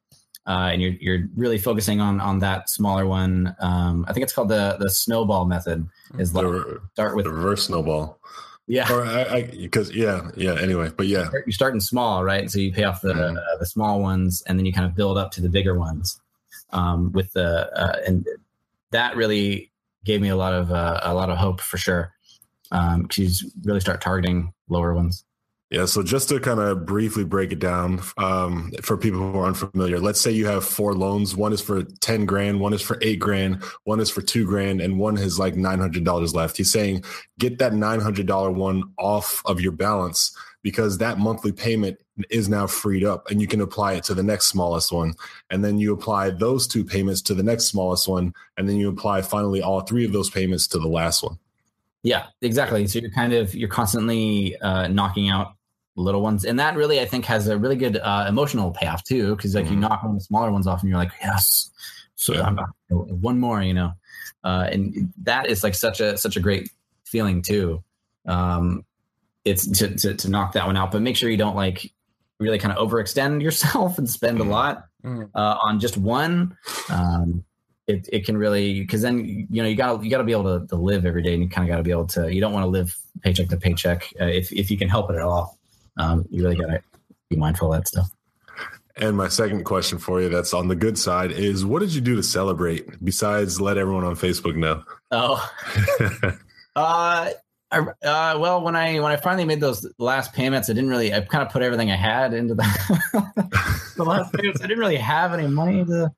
uh, 0.47 0.70
and 0.72 0.82
you're 0.82 0.95
you're 1.01 1.28
really 1.37 1.59
focusing 1.59 2.01
on 2.01 2.20
on 2.20 2.41
that 2.41 2.68
smaller 2.68 3.07
one. 3.07 3.55
Um, 3.61 4.05
I 4.09 4.12
think 4.12 4.24
it's 4.24 4.32
called 4.32 4.49
the 4.49 4.76
the 4.80 4.91
snowball 4.91 5.45
method. 5.45 5.89
Is 6.18 6.34
like 6.34 6.45
The, 6.45 6.80
start 6.95 7.14
with 7.14 7.26
the 7.26 7.32
reverse 7.32 7.66
snowball. 7.66 8.18
Yeah. 8.66 8.92
Or 8.92 9.04
I, 9.04 9.42
because 9.42 9.94
yeah, 9.94 10.30
yeah. 10.36 10.56
Anyway, 10.60 10.90
but 10.96 11.06
yeah, 11.06 11.28
You're 11.32 11.52
starting 11.52 11.80
small, 11.80 12.24
right? 12.24 12.50
So 12.50 12.58
you 12.58 12.72
pay 12.72 12.84
off 12.84 13.00
the 13.00 13.12
Mhm. 13.14 13.36
uh, 13.36 13.56
the 13.58 13.66
small 13.66 14.00
ones, 14.00 14.42
and 14.46 14.58
then 14.58 14.66
you 14.66 14.72
kind 14.72 14.86
of 14.86 14.94
build 14.94 15.18
up 15.18 15.30
to 15.32 15.40
the 15.40 15.48
bigger 15.48 15.78
ones. 15.78 16.20
Um, 16.70 17.12
with 17.12 17.32
the 17.32 17.70
uh, 17.78 17.96
and 18.06 18.26
that 18.90 19.16
really 19.16 19.70
gave 20.04 20.20
me 20.20 20.28
a 20.28 20.36
lot 20.36 20.52
of 20.54 20.72
uh, 20.72 21.00
a 21.02 21.14
lot 21.14 21.30
of 21.30 21.38
hope 21.38 21.60
for 21.60 21.76
sure. 21.78 22.12
Um, 22.72 23.06
you 23.14 23.28
really 23.64 23.80
start 23.80 24.00
targeting 24.00 24.52
lower 24.68 24.94
ones. 24.94 25.24
Yeah, 25.70 25.86
so 25.86 26.04
just 26.04 26.28
to 26.28 26.38
kind 26.38 26.60
of 26.60 26.86
briefly 26.86 27.24
break 27.24 27.50
it 27.50 27.58
down 27.58 28.00
um, 28.18 28.70
for 28.82 28.96
people 28.96 29.18
who 29.18 29.36
are 29.38 29.46
unfamiliar, 29.46 29.98
let's 29.98 30.20
say 30.20 30.30
you 30.30 30.46
have 30.46 30.64
four 30.64 30.94
loans. 30.94 31.34
One 31.34 31.52
is 31.52 31.60
for 31.60 31.82
10 31.82 32.24
grand, 32.24 32.60
one 32.60 32.72
is 32.72 32.82
for 32.82 32.98
eight 33.02 33.18
grand, 33.18 33.64
one 33.82 33.98
is 33.98 34.08
for 34.08 34.22
two 34.22 34.46
grand, 34.46 34.80
and 34.80 34.96
one 34.96 35.16
has 35.16 35.40
like 35.40 35.54
$900 35.54 36.34
left. 36.34 36.56
He's 36.56 36.70
saying 36.70 37.02
get 37.40 37.58
that 37.58 37.72
$900 37.72 38.54
one 38.54 38.84
off 38.96 39.42
of 39.44 39.60
your 39.60 39.72
balance 39.72 40.36
because 40.62 40.98
that 40.98 41.18
monthly 41.18 41.50
payment 41.50 41.98
is 42.30 42.48
now 42.48 42.68
freed 42.68 43.04
up 43.04 43.30
and 43.30 43.40
you 43.40 43.46
can 43.46 43.60
apply 43.60 43.94
it 43.94 44.04
to 44.04 44.14
the 44.14 44.22
next 44.22 44.46
smallest 44.46 44.92
one. 44.92 45.14
And 45.50 45.64
then 45.64 45.78
you 45.78 45.92
apply 45.92 46.30
those 46.30 46.68
two 46.68 46.84
payments 46.84 47.22
to 47.22 47.34
the 47.34 47.42
next 47.42 47.66
smallest 47.66 48.08
one. 48.08 48.34
And 48.56 48.68
then 48.68 48.76
you 48.76 48.88
apply 48.88 49.22
finally 49.22 49.62
all 49.62 49.80
three 49.80 50.04
of 50.04 50.12
those 50.12 50.30
payments 50.30 50.66
to 50.68 50.78
the 50.78 50.88
last 50.88 51.22
one. 51.22 51.38
Yeah, 52.07 52.26
exactly. 52.40 52.86
So 52.86 53.00
you're 53.00 53.11
kind 53.11 53.32
of 53.32 53.52
you're 53.52 53.68
constantly 53.68 54.57
uh, 54.61 54.86
knocking 54.86 55.28
out 55.28 55.54
little 55.96 56.20
ones, 56.22 56.44
and 56.44 56.57
that 56.61 56.76
really 56.76 57.00
I 57.00 57.04
think 57.04 57.24
has 57.24 57.48
a 57.48 57.59
really 57.59 57.74
good 57.74 57.96
uh, 57.96 58.26
emotional 58.28 58.70
payoff 58.70 59.02
too, 59.02 59.34
because 59.34 59.57
like 59.57 59.66
you 59.68 59.72
Mhm. 59.76 59.80
knock 59.80 60.02
one 60.04 60.12
of 60.12 60.18
the 60.18 60.24
smaller 60.24 60.52
ones 60.52 60.68
off, 60.68 60.82
and 60.82 60.88
you're 60.88 60.98
like, 60.98 61.11
yes, 61.20 61.68
so. 62.14 62.32
One 62.90 63.40
more, 63.40 63.61
you 63.61 63.74
know, 63.74 63.92
uh, 64.44 64.68
and 64.70 65.12
that 65.24 65.48
is 65.48 65.64
like 65.64 65.74
such 65.74 65.98
a 66.00 66.16
such 66.16 66.36
a 66.36 66.40
great 66.40 66.70
feeling 67.04 67.42
too. 67.42 67.82
Um, 68.24 68.84
it's 69.44 69.66
to, 69.78 69.88
to 69.96 70.14
to 70.14 70.30
knock 70.30 70.52
that 70.52 70.64
one 70.66 70.76
out, 70.76 70.92
but 70.92 71.02
make 71.02 71.16
sure 71.16 71.28
you 71.28 71.36
don't 71.36 71.57
like 71.57 71.92
really 72.38 72.59
kind 72.61 72.76
of 72.76 72.88
overextend 72.88 73.42
yourself 73.46 73.98
and 73.98 74.09
spend 74.09 74.40
a 74.40 74.44
Mhm. 74.44 74.50
lot 74.50 74.84
Mm. 75.04 75.28
uh, 75.34 75.57
on 75.62 75.78
just 75.80 75.96
one, 75.96 76.57
um, 76.90 77.44
it, 77.87 78.09
it 78.12 78.26
can 78.26 78.37
really 78.37 78.80
because 78.80 79.03
then 79.03 79.47
you 79.51 79.62
know 79.62 79.68
you 79.68 79.76
got 79.76 79.99
to 79.99 80.05
you 80.05 80.11
got 80.11 80.18
to 80.18 80.24
be 80.24 80.32
able 80.32 80.61
to, 80.61 80.66
to 80.66 80.76
live 80.76 81.07
every 81.07 81.22
day, 81.22 81.34
and 81.34 81.43
you 81.43 81.49
kind 81.49 81.68
of 81.68 81.72
got 81.72 81.76
to 81.78 81.82
be 81.82 81.91
able 81.91 82.07
to. 82.09 82.32
You 82.32 82.41
don't 82.41 82.53
want 82.53 82.64
to 82.64 82.68
live 82.68 82.97
paycheck 83.22 83.49
to 83.49 83.57
paycheck 83.57 84.12
uh, 84.20 84.26
if 84.26 84.53
if 84.53 84.70
you 84.70 84.78
can 84.78 84.89
help 84.89 85.11
it 85.11 85.16
at 85.16 85.22
all. 85.22 85.59
Um, 85.97 86.26
you 86.30 86.43
really 86.43 86.57
got 86.57 86.66
to 86.66 86.82
be 87.28 87.37
mindful 87.37 87.72
of 87.72 87.80
that 87.80 87.89
stuff. 87.89 88.11
And 88.99 89.16
my 89.16 89.28
second 89.28 89.64
question 89.64 89.99
for 89.99 90.22
you, 90.22 90.28
that's 90.28 90.55
on 90.55 90.68
the 90.68 90.74
good 90.74 90.99
side, 90.99 91.30
is 91.30 91.66
what 91.66 91.80
did 91.80 91.95
you 91.95 92.01
do 92.01 92.16
to 92.16 92.22
celebrate 92.22 93.05
besides 93.05 93.61
let 93.61 93.76
everyone 93.76 94.05
on 94.05 94.16
Facebook 94.16 94.57
know? 94.57 94.82
Oh, 95.11 95.51
uh, 96.76 97.30
I, 97.70 97.78
uh, 97.78 98.39
well, 98.39 98.62
when 98.62 98.74
I 98.74 98.99
when 99.01 99.12
I 99.12 99.16
finally 99.16 99.45
made 99.45 99.61
those 99.61 99.87
last 99.99 100.32
payments, 100.32 100.70
I 100.70 100.72
didn't 100.72 100.91
really. 100.91 101.12
I 101.12 101.20
kind 101.20 101.45
of 101.45 101.53
put 101.53 101.62
everything 101.62 101.91
I 101.91 101.97
had 101.97 102.32
into 102.32 102.55
the 102.55 103.93
the 103.97 104.05
last 104.05 104.32
payments. 104.32 104.61
I 104.61 104.66
didn't 104.66 104.80
really 104.80 104.97
have 104.97 105.32
any 105.34 105.47
money 105.47 105.84
to 105.84 106.11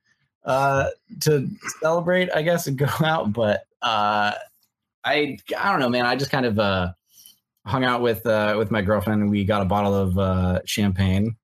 uh 0.48 0.90
to 1.20 1.48
celebrate, 1.80 2.28
I 2.34 2.42
guess, 2.42 2.66
and 2.66 2.76
go 2.76 2.86
out. 3.04 3.32
But 3.32 3.66
uh, 3.82 4.32
I 5.04 5.38
I 5.56 5.70
don't 5.70 5.78
know, 5.78 5.88
man. 5.88 6.06
I 6.06 6.16
just 6.16 6.30
kind 6.32 6.46
of 6.46 6.58
uh 6.58 6.92
hung 7.66 7.84
out 7.84 8.02
with 8.02 8.26
uh 8.26 8.56
with 8.58 8.70
my 8.72 8.82
girlfriend. 8.82 9.30
We 9.30 9.44
got 9.44 9.62
a 9.62 9.66
bottle 9.66 9.94
of 9.94 10.18
uh 10.18 10.60
champagne. 10.64 11.36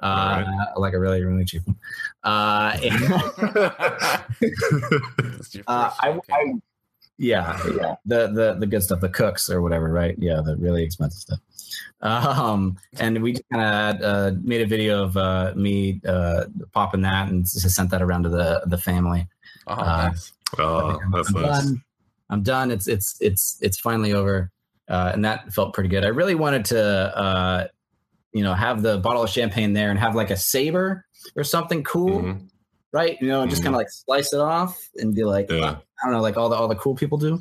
Uh, 0.00 0.44
like 0.76 0.94
a 0.94 0.98
really, 0.98 1.22
really 1.22 1.44
cheap 1.44 1.62
one. 1.64 1.76
Uh, 2.24 2.76
and- 2.82 4.12
Uh, 5.68 5.90
I. 6.00 6.18
I, 6.32 6.54
yeah, 7.18 7.56
yeah, 7.76 7.94
the 8.04 8.26
the 8.28 8.56
the 8.58 8.66
good 8.66 8.82
stuff, 8.82 9.00
the 9.00 9.08
Cook's 9.08 9.48
or 9.48 9.62
whatever, 9.62 9.88
right? 9.92 10.16
Yeah, 10.18 10.40
the 10.44 10.56
really 10.56 10.82
expensive 10.82 11.20
stuff. 11.20 11.38
Um, 12.00 12.78
and 12.98 13.22
we 13.22 13.32
just 13.32 13.44
kind 13.52 13.62
of 13.62 14.02
uh, 14.02 14.36
made 14.42 14.60
a 14.60 14.66
video 14.66 15.04
of 15.04 15.16
uh, 15.16 15.52
me 15.56 16.00
uh, 16.06 16.44
popping 16.72 17.02
that 17.02 17.28
and 17.28 17.44
just 17.44 17.70
sent 17.70 17.90
that 17.90 18.02
around 18.02 18.24
to 18.24 18.28
the 18.28 18.62
the 18.66 18.78
family. 18.78 19.28
Oh, 19.66 19.74
uh, 19.74 20.08
nice. 20.08 20.32
oh, 20.58 20.98
that's 21.12 21.28
I'm 21.34 21.42
nice. 21.42 21.64
done. 21.64 21.82
I'm 22.30 22.42
done. 22.42 22.70
It's 22.70 22.88
it's 22.88 23.16
it's 23.20 23.58
it's 23.60 23.78
finally 23.78 24.12
over, 24.12 24.50
uh, 24.88 25.10
and 25.14 25.24
that 25.24 25.52
felt 25.52 25.74
pretty 25.74 25.88
good. 25.88 26.04
I 26.04 26.08
really 26.08 26.34
wanted 26.34 26.64
to, 26.66 26.82
uh, 27.16 27.68
you 28.32 28.42
know, 28.42 28.54
have 28.54 28.82
the 28.82 28.98
bottle 28.98 29.22
of 29.22 29.30
champagne 29.30 29.72
there 29.74 29.90
and 29.90 29.98
have 29.98 30.14
like 30.14 30.30
a 30.30 30.36
saber 30.36 31.04
or 31.36 31.44
something 31.44 31.84
cool, 31.84 32.22
Mhm. 32.22 32.48
right? 32.92 33.16
You 33.20 33.28
know, 33.28 33.42
and 33.42 33.50
just 33.50 33.62
Mhm. 33.62 33.66
kind 33.66 33.74
of 33.76 33.78
like 33.78 33.90
slice 33.90 34.32
it 34.32 34.40
off 34.40 34.78
and 34.96 35.14
be 35.14 35.22
like, 35.24 35.50
Yeah. 35.50 35.76
I 36.02 36.06
don't 36.06 36.12
know, 36.14 36.20
like 36.22 36.36
all 36.36 36.48
the 36.48 36.56
all 36.56 36.66
the 36.68 36.74
cool 36.74 36.94
people 36.96 37.18
do. 37.18 37.40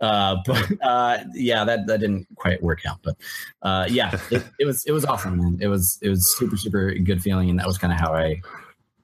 Uh, 0.00 0.36
but 0.46 0.70
uh, 0.82 1.18
yeah, 1.34 1.64
that 1.64 1.86
that 1.86 2.00
didn't 2.00 2.26
quite 2.36 2.62
work 2.62 2.80
out. 2.86 2.98
But 3.02 3.16
uh, 3.62 3.86
yeah, 3.88 4.18
it, 4.30 4.44
it 4.60 4.64
was 4.64 4.84
it 4.86 4.92
was 4.92 5.04
awesome, 5.04 5.38
man. 5.38 5.58
It 5.60 5.68
was 5.68 5.98
it 6.02 6.08
was 6.08 6.36
super 6.36 6.56
super 6.56 6.94
good 6.94 7.22
feeling, 7.22 7.50
and 7.50 7.58
that 7.58 7.66
was 7.66 7.78
kind 7.78 7.92
of 7.92 7.98
how 7.98 8.14
I 8.14 8.40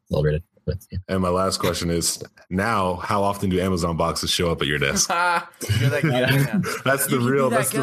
celebrated. 0.09 0.43
But 0.65 0.79
yeah. 0.91 0.99
And 1.09 1.21
my 1.21 1.29
last 1.29 1.59
question 1.59 1.91
is 1.91 2.23
now, 2.49 2.95
how 2.95 3.23
often 3.23 3.51
do 3.51 3.61
Amazon 3.61 3.97
boxes 3.97 4.31
show 4.31 4.51
up 4.51 4.63
at 4.63 4.69
your 4.69 4.79
desk? 4.79 5.11
That 5.11 6.03
guy. 6.03 6.71
That's 6.85 7.07
the 7.07 7.19
You 7.19 7.31
real, 7.31 7.51
that 7.51 7.57
that's 7.59 7.71
the 7.71 7.83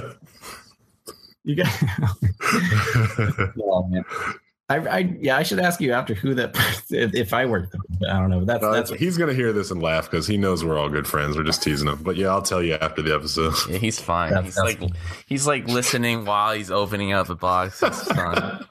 real. 0.00 0.14
you 1.44 1.56
got. 1.56 1.68
real. 3.38 3.52
Oh, 3.62 3.86
man. 3.88 4.04
I, 4.70 4.76
I 4.76 4.98
yeah, 5.20 5.36
I 5.38 5.42
should 5.44 5.60
ask 5.60 5.80
you 5.80 5.92
after 5.92 6.12
who 6.14 6.34
that 6.34 6.54
if, 6.90 7.14
if 7.14 7.32
I 7.32 7.46
worked. 7.46 7.72
Them. 7.72 7.80
But 8.00 8.10
I 8.10 8.20
don't 8.20 8.28
know. 8.28 8.44
That's 8.44 8.62
No, 8.62 8.72
that's 8.72 8.90
he's 8.90 9.16
gonna 9.16 9.32
hear 9.32 9.52
this 9.52 9.70
and 9.70 9.82
laugh 9.82 10.10
because 10.10 10.26
he 10.26 10.36
knows 10.36 10.62
we're 10.64 10.78
all 10.78 10.90
good 10.90 11.06
friends. 11.06 11.36
We're 11.36 11.42
just 11.44 11.62
teasing 11.62 11.88
him. 11.88 12.00
But 12.02 12.16
yeah, 12.16 12.28
I'll 12.28 12.42
tell 12.42 12.62
you 12.62 12.74
after 12.74 13.00
the 13.00 13.14
episode. 13.14 13.54
Yeah, 13.68 13.78
he's 13.78 13.98
fine. 13.98 14.30
That's- 14.30 14.44
he's 14.46 14.54
that's 14.56 14.80
like 14.82 14.90
he's 15.26 15.46
like 15.46 15.66
listening 15.68 16.26
while 16.26 16.52
he's 16.54 16.70
opening 16.70 17.12
up 17.12 17.30
a 17.30 17.34
box. 17.34 17.82
It's 17.82 18.02
fun. 18.12 18.66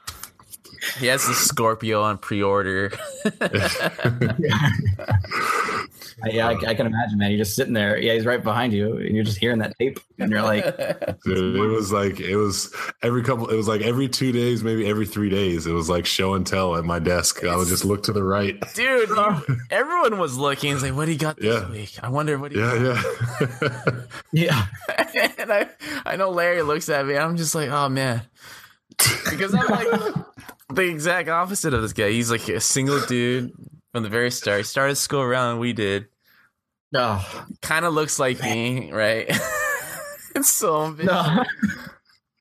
he 1.00 1.06
has 1.06 1.26
the 1.26 1.34
Scorpio 1.34 2.02
on 2.02 2.18
pre-order. 2.18 2.92
yeah. 3.40 3.90
I, 6.24 6.50
I 6.66 6.74
can 6.74 6.86
imagine, 6.86 7.18
man. 7.18 7.30
You're 7.30 7.38
just 7.38 7.54
sitting 7.54 7.72
there. 7.74 7.96
Yeah, 7.98 8.14
he's 8.14 8.26
right 8.26 8.42
behind 8.42 8.72
you, 8.72 8.96
and 8.96 9.14
you're 9.14 9.24
just 9.24 9.38
hearing 9.38 9.58
that 9.60 9.76
tape, 9.78 10.00
and 10.18 10.30
you're 10.30 10.42
like, 10.42 10.64
Dude, 11.24 11.56
it 11.56 11.60
was 11.68 11.92
like 11.92 12.18
it 12.20 12.36
was 12.36 12.74
every 13.02 13.22
couple. 13.22 13.48
It 13.48 13.56
was 13.56 13.68
like 13.68 13.82
every 13.82 14.08
two 14.08 14.32
days, 14.32 14.64
maybe 14.64 14.88
every 14.88 15.06
three 15.06 15.28
days. 15.30 15.66
It 15.66 15.72
was 15.72 15.88
like 15.88 16.06
show 16.06 16.34
and 16.34 16.46
tell 16.46 16.76
at 16.76 16.84
my 16.84 16.98
desk. 16.98 17.44
I 17.44 17.56
would 17.56 17.68
just 17.68 17.84
look 17.84 18.02
to 18.04 18.12
the 18.12 18.22
right. 18.24 18.60
Dude, 18.74 19.10
um, 19.12 19.44
everyone 19.70 20.18
was 20.18 20.36
looking. 20.36 20.72
It's 20.72 20.82
like, 20.82 20.94
what 20.94 21.04
do 21.06 21.12
you 21.12 21.18
got 21.18 21.36
this 21.36 21.44
Yeah. 21.62 21.70
week? 21.70 21.96
I 22.02 22.08
wonder 22.08 22.36
what 22.38 22.52
he 22.52 22.58
Yeah, 22.58 22.74
yeah. 23.52 24.00
yeah, 24.32 24.66
and 25.38 25.52
I, 25.52 25.68
I 26.04 26.16
know 26.16 26.30
Larry 26.30 26.62
looks 26.62 26.88
at 26.88 27.06
me. 27.06 27.16
I'm 27.16 27.36
just 27.36 27.54
like, 27.54 27.68
oh 27.70 27.88
man, 27.88 28.22
because 29.30 29.54
I'm 29.54 29.66
like 29.66 30.14
the 30.74 30.82
exact 30.82 31.28
opposite 31.28 31.74
of 31.74 31.82
this 31.82 31.92
guy. 31.92 32.10
He's 32.10 32.30
like 32.30 32.48
a 32.48 32.60
single 32.60 33.00
dude 33.06 33.52
from 33.92 34.02
the 34.02 34.08
very 34.08 34.30
start. 34.30 34.58
He 34.58 34.64
started 34.64 34.96
school 34.96 35.20
around 35.20 35.58
we 35.58 35.72
did. 35.72 36.06
no, 36.92 37.20
Kind 37.62 37.84
of 37.84 37.94
looks 37.94 38.18
like 38.18 38.42
me, 38.42 38.92
right? 38.92 39.26
it's 40.34 40.50
so 40.52 40.90
no, 40.92 41.12
uh, 41.12 41.44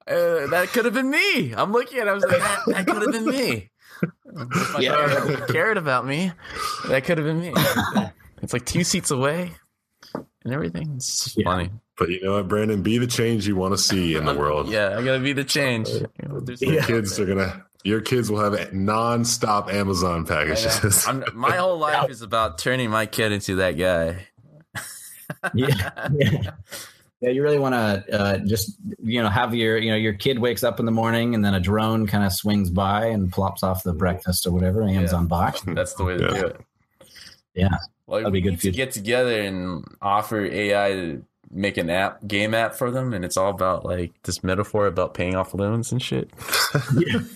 that 0.07 0.69
could 0.73 0.85
have 0.85 0.93
been 0.93 1.09
me. 1.09 1.53
I'm 1.53 1.71
looking 1.71 1.99
at. 1.99 2.07
it, 2.07 2.09
I 2.09 2.13
was 2.13 2.23
like, 2.23 2.39
that, 2.39 2.59
that 2.67 2.85
could 2.87 3.01
have 3.01 3.11
been 3.11 3.25
me. 3.25 3.69
If 4.25 4.73
my 4.73 4.79
Yeah. 4.81 5.37
cared 5.47 5.77
about 5.77 6.05
me. 6.05 6.31
That 6.87 7.03
could 7.05 7.17
have 7.17 7.25
been 7.27 7.39
me. 7.41 7.53
It's 8.41 8.53
like 8.53 8.65
two 8.65 8.83
seats 8.83 9.09
away, 9.11 9.51
and 10.13 10.53
everything. 10.53 10.93
It's 10.97 11.23
just 11.23 11.37
Yeah. 11.37 11.45
funny. 11.45 11.71
but 11.97 12.09
you 12.09 12.21
know 12.23 12.33
what, 12.33 12.47
Brandon? 12.47 12.83
Be 12.83 12.99
the 12.99 13.07
change 13.07 13.47
you 13.47 13.55
want 13.55 13.73
to 13.73 13.77
see 13.77 14.15
in 14.15 14.25
the 14.25 14.33
world. 14.37 14.69
Yeah, 14.69 14.95
I 14.97 15.03
gotta 15.03 15.19
be 15.19 15.33
the 15.33 15.43
change. 15.43 15.87
There's 15.89 16.59
The 16.59 16.65
Yeah. 16.75 16.85
kids 16.85 17.19
are 17.19 17.25
gonna. 17.25 17.65
Your 17.87 18.01
kids 18.01 18.29
will 18.29 18.39
have 18.39 18.73
non-stop 18.73 19.69
Amazon 19.71 20.25
packages. 20.25 21.07
I'm, 21.07 21.23
my 21.33 21.51
whole 21.55 21.77
life 21.77 22.09
is 22.09 22.21
about 22.21 22.57
turning 22.57 22.89
my 22.89 23.05
kid 23.05 23.31
into 23.31 23.55
that 23.55 23.77
guy. 23.77 24.27
yeah. 25.53 26.07
yeah. 26.13 26.51
Yeah, 27.21 27.29
you 27.29 27.41
really 27.41 27.57
want 27.57 27.73
to 27.73 28.13
uh, 28.19 28.37
just 28.39 28.75
you 29.01 29.23
know 29.23 29.29
have 29.29 29.55
your 29.55 29.77
you 29.77 29.89
know 29.89 29.95
your 29.95 30.13
kid 30.13 30.37
wakes 30.37 30.63
up 30.65 30.79
in 30.81 30.85
the 30.85 30.91
morning 30.91 31.33
and 31.33 31.43
then 31.45 31.53
a 31.55 31.59
drone 31.61 32.05
kind 32.07 32.23
of 32.25 32.31
swings 32.33 32.69
by 32.69 33.05
and 33.05 33.31
plops 33.31 33.63
off 33.63 33.83
the 33.83 33.93
breakfast 33.93 34.45
or 34.45 34.51
whatever 34.51 34.83
Amazon 34.83 35.23
Yeah. 35.23 35.27
box. 35.27 35.61
That's 35.67 35.93
the 35.93 36.03
way 36.03 36.17
to 36.17 36.23
Yeah. 36.25 36.39
do 36.41 36.45
it. 36.47 36.61
Yeah, 37.55 37.69
Like, 38.05 38.21
That'd 38.23 38.33
be 38.33 38.41
good 38.41 38.51
need 38.51 38.59
to 38.59 38.71
get 38.71 38.91
together 38.91 39.39
and 39.41 39.83
offer 40.01 40.45
AI 40.45 40.89
to 40.91 41.23
make 41.51 41.77
an 41.77 41.89
app, 41.89 42.25
game 42.27 42.53
app 42.53 42.75
for 42.75 42.91
them, 42.91 43.13
and 43.13 43.23
it's 43.23 43.37
all 43.37 43.49
about 43.49 43.85
like 43.85 44.11
this 44.23 44.43
metaphor 44.43 44.85
about 44.87 45.13
paying 45.13 45.35
off 45.35 45.53
loans 45.53 45.91
and 45.91 46.01
shit. 46.01 46.29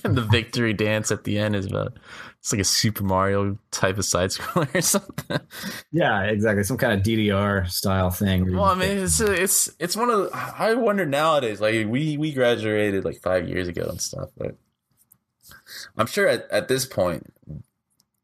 and 0.03 0.15
the 0.17 0.27
victory 0.31 0.73
dance 0.73 1.11
at 1.11 1.23
the 1.23 1.37
end 1.37 1.55
is 1.55 1.65
about 1.65 1.93
it's 2.39 2.51
like 2.51 2.61
a 2.61 2.65
Super 2.65 3.03
Mario 3.03 3.57
type 3.69 3.97
of 3.99 4.05
side 4.05 4.31
scroller 4.31 4.73
or 4.75 4.81
something. 4.81 5.39
yeah, 5.91 6.23
exactly. 6.23 6.63
Some 6.63 6.77
kind 6.77 6.93
of 6.99 7.05
DDR 7.05 7.69
style 7.69 8.09
thing. 8.09 8.53
Well, 8.53 8.63
I 8.65 8.75
mean, 8.75 8.97
it's 8.97 9.19
it's 9.19 9.69
it's 9.79 9.95
one 9.95 10.09
of 10.09 10.23
the, 10.31 10.37
I 10.57 10.73
wonder 10.73 11.05
nowadays. 11.05 11.61
Like 11.61 11.87
we 11.87 12.17
we 12.17 12.33
graduated 12.33 13.05
like 13.05 13.21
five 13.21 13.47
years 13.47 13.67
ago 13.67 13.85
and 13.89 14.01
stuff, 14.01 14.29
but 14.37 14.55
I'm 15.97 16.07
sure 16.07 16.27
at, 16.27 16.49
at 16.51 16.67
this 16.67 16.85
point, 16.85 17.31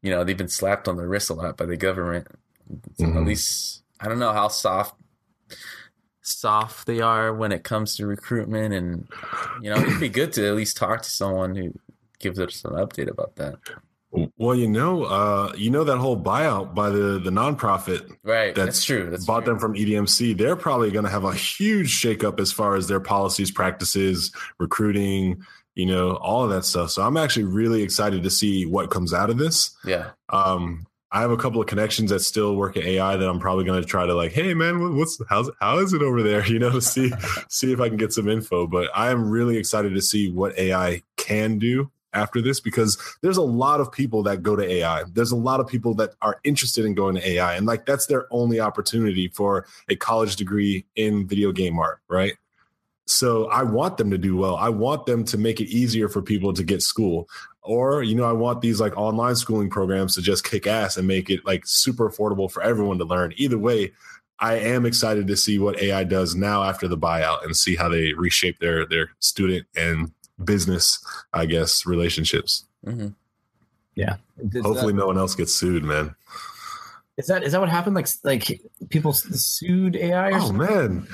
you 0.02 0.10
know, 0.10 0.24
they've 0.24 0.36
been 0.36 0.48
slapped 0.48 0.88
on 0.88 0.96
the 0.96 1.06
wrist 1.06 1.30
a 1.30 1.34
lot 1.34 1.56
by 1.56 1.64
the 1.66 1.76
government. 1.76 2.26
At 2.70 3.06
Mhm. 3.06 3.26
least 3.26 3.82
I 4.00 4.08
don't 4.08 4.18
know 4.18 4.32
how 4.32 4.48
soft 4.48 4.94
soft 6.28 6.86
they 6.86 7.00
are 7.00 7.32
when 7.32 7.52
it 7.52 7.64
comes 7.64 7.96
to 7.96 8.06
recruitment, 8.06 8.74
and 8.74 9.08
you 9.62 9.70
know, 9.70 9.76
it'd 9.76 10.00
be 10.00 10.08
good 10.08 10.32
to 10.34 10.46
at 10.46 10.54
least 10.54 10.76
talk 10.76 11.02
to 11.02 11.10
someone 11.10 11.54
who 11.54 11.72
gives 12.18 12.38
us 12.38 12.64
an 12.64 12.72
update 12.72 13.10
about 13.10 13.36
that. 13.36 13.56
Well, 14.38 14.56
you 14.56 14.68
know, 14.68 15.04
uh, 15.04 15.52
you 15.56 15.70
know 15.70 15.84
that 15.84 15.98
whole 15.98 16.18
buyout 16.18 16.74
by 16.74 16.88
the 16.88 17.18
the 17.18 17.30
nonprofit 17.30 18.10
Right, 18.22 18.54
that's, 18.54 18.66
That's 18.66 18.84
true. 18.84 19.10
That's 19.10 19.26
bought 19.26 19.44
true. 19.44 19.52
them 19.52 19.60
from 19.60 19.74
EDMC. 19.74 20.36
They're 20.36 20.56
probably 20.56 20.90
going 20.90 21.04
to 21.04 21.10
have 21.10 21.24
a 21.24 21.34
huge 21.34 22.00
shakeup 22.02 22.40
as 22.40 22.50
far 22.50 22.74
as 22.76 22.88
their 22.88 23.00
policies, 23.00 23.50
practices, 23.50 24.32
recruiting, 24.58 25.44
you 25.74 25.84
know, 25.84 26.12
all 26.16 26.42
of 26.42 26.50
that 26.50 26.64
stuff. 26.64 26.90
So 26.90 27.02
I'm 27.02 27.18
actually 27.18 27.44
really 27.44 27.82
excited 27.82 28.22
to 28.22 28.30
see 28.30 28.64
what 28.64 28.90
comes 28.90 29.12
out 29.12 29.28
of 29.28 29.36
this. 29.36 29.76
Yeah, 29.84 30.10
Um, 30.30 30.86
I 31.10 31.22
have 31.22 31.30
a 31.30 31.36
couple 31.36 31.60
of 31.60 31.66
connections 31.66 32.10
that 32.10 32.20
still 32.20 32.56
work 32.56 32.76
at 32.76 32.84
AI 32.84 33.16
that 33.16 33.28
I'm 33.28 33.38
probably 33.38 33.64
going 33.64 33.80
to 33.80 33.88
try 33.88 34.06
to 34.06 34.14
like, 34.14 34.32
hey 34.32 34.52
man, 34.52 34.96
what's 34.96 35.20
how's 35.28 35.50
how 35.60 35.78
is 35.78 35.92
it 35.92 36.02
over 36.02 36.22
there? 36.22 36.44
You 36.48 36.58
know, 36.58 36.70
to 36.70 36.80
see 36.80 37.12
see 37.48 37.72
if 37.72 37.80
I 37.80 37.88
can 37.88 37.98
get 37.98 38.12
some 38.12 38.28
info. 38.28 38.66
But 38.66 38.90
I 38.94 39.10
am 39.10 39.28
really 39.28 39.56
excited 39.56 39.94
to 39.94 40.02
see 40.02 40.30
what 40.30 40.58
AI 40.58 41.02
can 41.16 41.58
do 41.58 41.90
after 42.14 42.40
this 42.40 42.58
because 42.58 42.98
there's 43.22 43.36
a 43.36 43.42
lot 43.42 43.80
of 43.80 43.92
people 43.92 44.22
that 44.24 44.42
go 44.42 44.56
to 44.56 44.62
AI. 44.62 45.04
There's 45.12 45.30
a 45.30 45.36
lot 45.36 45.60
of 45.60 45.66
people 45.66 45.94
that 45.94 46.14
are 46.22 46.40
interested 46.44 46.84
in 46.84 46.94
going 46.94 47.16
to 47.16 47.28
AI, 47.28 47.54
and 47.54 47.66
like 47.66 47.86
that's 47.86 48.06
their 48.06 48.26
only 48.30 48.60
opportunity 48.60 49.28
for 49.28 49.66
a 49.88 49.96
college 49.96 50.36
degree 50.36 50.84
in 50.96 51.26
video 51.26 51.52
game 51.52 51.78
art, 51.78 52.00
right? 52.08 52.34
So 53.10 53.46
I 53.46 53.62
want 53.62 53.96
them 53.96 54.10
to 54.10 54.18
do 54.18 54.36
well. 54.36 54.56
I 54.56 54.68
want 54.68 55.06
them 55.06 55.24
to 55.24 55.38
make 55.38 55.60
it 55.60 55.68
easier 55.68 56.08
for 56.08 56.22
people 56.22 56.52
to 56.52 56.62
get 56.62 56.82
school. 56.82 57.28
Or 57.62 58.02
you 58.02 58.14
know 58.14 58.24
i 58.24 58.32
want 58.32 58.62
these 58.62 58.80
like 58.80 58.96
online 58.96 59.36
schooling 59.36 59.68
programs 59.68 60.14
to 60.14 60.22
just 60.22 60.42
kick 60.42 60.66
ass 60.66 60.96
and 60.96 61.06
make 61.06 61.28
it 61.28 61.44
like 61.44 61.66
super 61.66 62.08
affordable 62.08 62.50
for 62.50 62.62
everyone 62.62 62.98
to 62.98 63.04
learn. 63.04 63.34
Either 63.36 63.58
way 63.58 63.92
i 64.40 64.54
am 64.54 64.86
excited 64.86 65.26
to 65.26 65.36
see 65.36 65.58
what 65.58 65.78
ai 65.82 66.04
does 66.04 66.34
now 66.34 66.62
after 66.62 66.86
the 66.88 66.96
buyout 66.96 67.44
and 67.44 67.56
see 67.56 67.74
how 67.76 67.88
they 67.88 68.14
reshape 68.14 68.58
their 68.60 68.86
their 68.86 69.10
student 69.18 69.66
and 69.76 70.12
business 70.42 71.04
i 71.34 71.44
guess 71.44 71.84
relationships. 71.84 72.64
Hmm 72.84 73.08
Is 74.52 74.64
hopefully 74.64 74.92
no 74.92 75.08
one 75.08 75.18
else 75.18 75.34
gets 75.34 75.52
sued 75.52 75.82
man. 75.82 76.14
Is 77.16 77.26
that 77.26 77.42
is 77.42 77.50
that 77.50 77.60
what 77.60 77.68
happened? 77.68 77.96
Like 77.96 78.06
like 78.22 78.60
people 78.90 79.12
sued 79.12 79.96
AI 79.96 80.28
or 80.28 80.34
oh 80.36 80.46
something? 80.46 80.56
man 80.58 81.08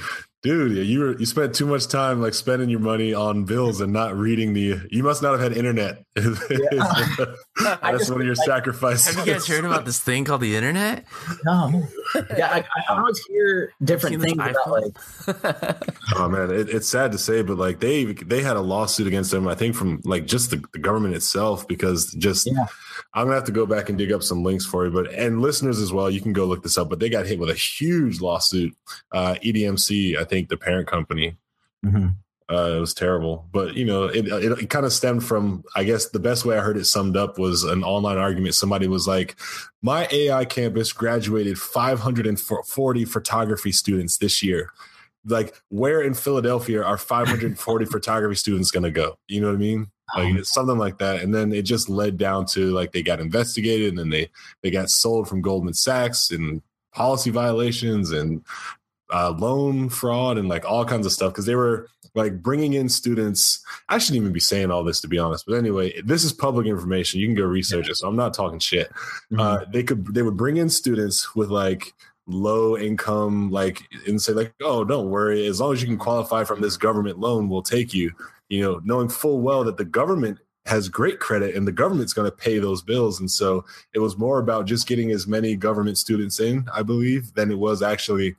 dude 0.45 0.87
you 0.87 1.01
were 1.01 1.19
you 1.19 1.27
spent 1.27 1.55
too 1.55 1.67
much 1.67 1.89
time 1.89 2.21
like 2.21 2.35
spending 2.35 2.69
your 2.69 2.79
money 2.79 3.15
on 3.15 3.45
bills 3.45 3.81
and 3.81 3.93
not 3.93 4.15
reading 4.15 4.53
the 4.53 4.79
you 4.91 5.03
must 5.03 5.23
not 5.23 5.33
have 5.33 5.41
had 5.41 5.57
internet 5.57 6.05
that's 7.63 7.99
just- 7.99 8.11
one 8.11 8.21
of 8.21 8.27
your 8.27 8.35
like- 8.35 8.47
sacrifices 8.47 9.15
Have 9.15 9.27
you 9.27 9.33
guys 9.35 9.47
heard 9.47 9.65
about 9.65 9.85
this 9.85 10.01
thing 10.01 10.25
called 10.25 10.41
the 10.41 10.57
internet? 10.57 11.05
No. 11.45 11.83
Yeah, 12.37 12.49
I, 12.49 12.59
I 12.89 12.97
always 12.97 13.19
hear 13.27 13.73
different 13.83 14.21
things 14.23 14.35
about 14.35 14.71
like? 14.71 15.77
Oh 16.15 16.29
man, 16.29 16.51
it, 16.51 16.69
it's 16.69 16.89
sad 16.89 17.11
to 17.13 17.19
say, 17.19 17.43
but 17.43 17.57
like 17.59 17.81
they 17.81 18.05
they 18.05 18.41
had 18.43 18.57
a 18.57 18.61
lawsuit 18.61 19.07
against 19.09 19.31
them. 19.33 19.49
I 19.49 19.55
think 19.57 19.75
from 19.75 20.01
like 20.05 20.27
just 20.27 20.51
the, 20.51 20.63
the 20.73 20.79
government 20.79 21.15
itself 21.17 21.67
because 21.67 22.13
just 22.13 22.47
Yeah. 22.47 22.67
I'm 23.15 23.25
gonna 23.27 23.35
have 23.37 23.45
to 23.45 23.53
go 23.53 23.67
back 23.67 23.89
and 23.89 23.99
dig 23.99 24.13
up 24.13 24.23
some 24.23 24.45
links 24.45 24.65
for 24.67 24.85
you. 24.87 24.93
But 24.93 25.13
and 25.13 25.41
listeners 25.41 25.81
as 25.81 25.93
well, 25.93 26.09
you 26.11 26.21
can 26.21 26.33
go 26.33 26.45
look 26.45 26.63
this 26.63 26.79
up. 26.79 26.89
But 26.89 27.01
they 27.01 27.09
got 27.09 27.27
hit 27.27 27.39
with 27.41 27.51
a 27.51 27.55
huge 27.55 28.21
lawsuit. 28.21 28.77
Uh, 29.11 29.35
EDMC, 29.43 30.17
I 30.17 30.25
think 30.25 30.49
the 30.51 30.57
parent 30.57 30.87
company. 30.87 31.37
Mhm. 31.85 32.15
Uh, 32.51 32.75
it 32.77 32.81
was 32.81 32.93
terrible, 32.93 33.49
but 33.53 33.75
you 33.75 33.87
know, 33.87 34.05
it, 34.05 34.29
it, 34.29 34.59
it 34.59 34.71
kind 34.71 34.85
of 34.85 34.93
stemmed 34.93 35.25
from, 35.25 35.65
I 35.75 35.85
guess 35.85 36.11
the 36.11 36.19
best 36.19 36.45
way 36.45 36.59
I 36.59 36.61
heard 36.61 36.77
it 36.77 36.85
summed 36.85 37.17
up 37.17 37.39
was 37.39 37.65
an 37.65 37.83
online 37.83 38.19
argument. 38.19 38.55
Somebody 38.55 38.87
was 38.87 39.09
like, 39.09 39.37
my 39.81 40.07
AI 40.13 40.45
campus 40.45 40.93
graduated 40.93 41.59
540 41.59 43.05
photography 43.07 43.73
students 43.73 44.19
this 44.19 44.43
year. 44.43 44.71
Like, 45.25 45.55
where 45.71 46.03
in 46.03 46.13
Philadelphia 46.13 46.83
are 46.83 46.99
540 46.99 47.85
photography 47.91 48.35
students 48.35 48.71
going 48.71 48.83
to 48.83 48.91
go? 48.91 49.17
You 49.27 49.41
know 49.41 49.47
what 49.47 49.57
I 49.57 49.59
mean? 49.59 49.91
Like 50.15 50.35
it's 50.35 50.53
something 50.53 50.77
like 50.77 50.99
that. 50.99 51.23
And 51.23 51.35
then 51.35 51.53
it 51.53 51.63
just 51.63 51.89
led 51.89 52.19
down 52.19 52.45
to 52.49 52.71
like 52.73 52.93
they 52.93 53.03
got 53.03 53.21
investigated 53.21 53.89
and 53.89 53.99
then 53.99 54.11
they, 54.11 54.31
they 54.63 54.71
got 54.71 54.91
sold 54.91 55.29
from 55.29 55.41
Goldman 55.41 55.75
Sachs 55.75 56.31
and 56.31 56.63
policy 56.93 57.31
violations 57.31 58.11
and 58.11 58.45
uh, 59.13 59.31
loan 59.31 59.89
fraud 59.89 60.39
and 60.39 60.49
like 60.49 60.65
all 60.65 60.85
kinds 60.85 61.07
of 61.07 61.13
stuff 61.13 61.33
because 61.33 61.47
they 61.47 61.55
were 61.55 61.89
like 62.15 62.43
bringing 62.43 62.75
in 62.75 62.89
students. 62.89 63.65
I 63.89 63.99
shouldn't 63.99 64.23
even 64.23 64.33
be 64.33 64.41
saying 64.41 64.71
all 64.71 64.85
this 64.85 65.01
to 65.03 65.09
be 65.09 65.19
honest, 65.19 65.45
but 65.47 65.57
anyway, 65.57 66.01
this 66.03 66.25
is 66.25 66.33
public 66.33 66.67
information. 66.67 67.21
You 67.21 67.27
can 67.27 67.35
go 67.35 67.45
research 67.45 67.89
it. 67.89 67.97
So 67.97 68.09
I'm 68.09 68.17
not 68.17 68.35
talking 68.35 68.59
shit. 68.59 68.91
Mhm. 69.33 69.41
Uh, 69.41 69.65
they 69.73 69.83
could 69.83 70.15
they 70.15 70.23
would 70.23 70.37
bring 70.37 70.57
in 70.57 70.69
students 70.71 71.35
with 71.35 71.51
like 71.51 71.93
low 72.27 72.77
income, 72.77 73.51
like 73.51 73.83
and 74.07 74.21
say 74.21 74.33
like, 74.33 74.55
oh, 74.63 74.85
don't 74.85 75.11
worry, 75.11 75.47
as 75.47 75.61
long 75.61 75.73
as 75.73 75.83
you 75.83 75.89
can 75.89 75.99
qualify 75.99 76.45
from 76.45 76.61
this 76.61 76.77
government 76.77 77.19
loan, 77.19 77.49
we'll 77.49 77.63
take 77.63 77.93
you. 77.93 78.13
You 78.49 78.63
know, 78.63 78.81
knowing 78.85 79.09
full 79.09 79.41
well 79.41 79.65
that 79.65 79.77
the 79.77 79.85
government 79.85 80.39
has 80.67 80.89
great 80.89 81.21
credit 81.21 81.55
and 81.55 81.67
the 81.67 81.73
government's 81.73 82.15
going 82.15 82.31
to 82.31 82.37
pay 82.37 82.59
those 82.59 82.83
bills. 82.83 83.21
And 83.21 83.31
so 83.31 83.65
it 83.93 83.99
was 83.99 84.17
more 84.17 84.39
about 84.39 84.65
just 84.67 84.87
getting 84.87 85.11
as 85.11 85.27
many 85.27 85.57
government 85.57 85.99
students 85.99 86.41
in, 86.41 86.67
I 86.75 86.83
believe, 86.83 87.35
than 87.35 87.51
it 87.51 87.59
was 87.59 87.83
actually 87.83 88.37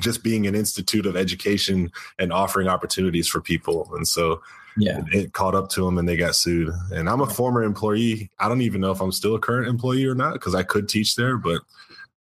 just 0.00 0.22
being 0.22 0.46
an 0.46 0.54
institute 0.54 1.06
of 1.06 1.16
education 1.16 1.92
and 2.18 2.32
offering 2.32 2.68
opportunities 2.68 3.28
for 3.28 3.40
people. 3.40 3.88
And 3.94 4.06
so 4.06 4.42
yeah. 4.76 5.00
it 5.12 5.32
caught 5.32 5.54
up 5.54 5.68
to 5.70 5.84
them 5.84 5.98
and 5.98 6.08
they 6.08 6.16
got 6.16 6.34
sued. 6.34 6.72
And 6.90 7.08
I'm 7.08 7.20
a 7.20 7.26
former 7.26 7.62
employee. 7.62 8.30
I 8.38 8.48
don't 8.48 8.62
even 8.62 8.80
know 8.80 8.90
if 8.90 9.00
I'm 9.00 9.12
still 9.12 9.34
a 9.34 9.40
current 9.40 9.68
employee 9.68 10.06
or 10.06 10.14
not 10.14 10.32
because 10.34 10.54
I 10.54 10.62
could 10.62 10.88
teach 10.88 11.14
there, 11.16 11.36
but 11.36 11.62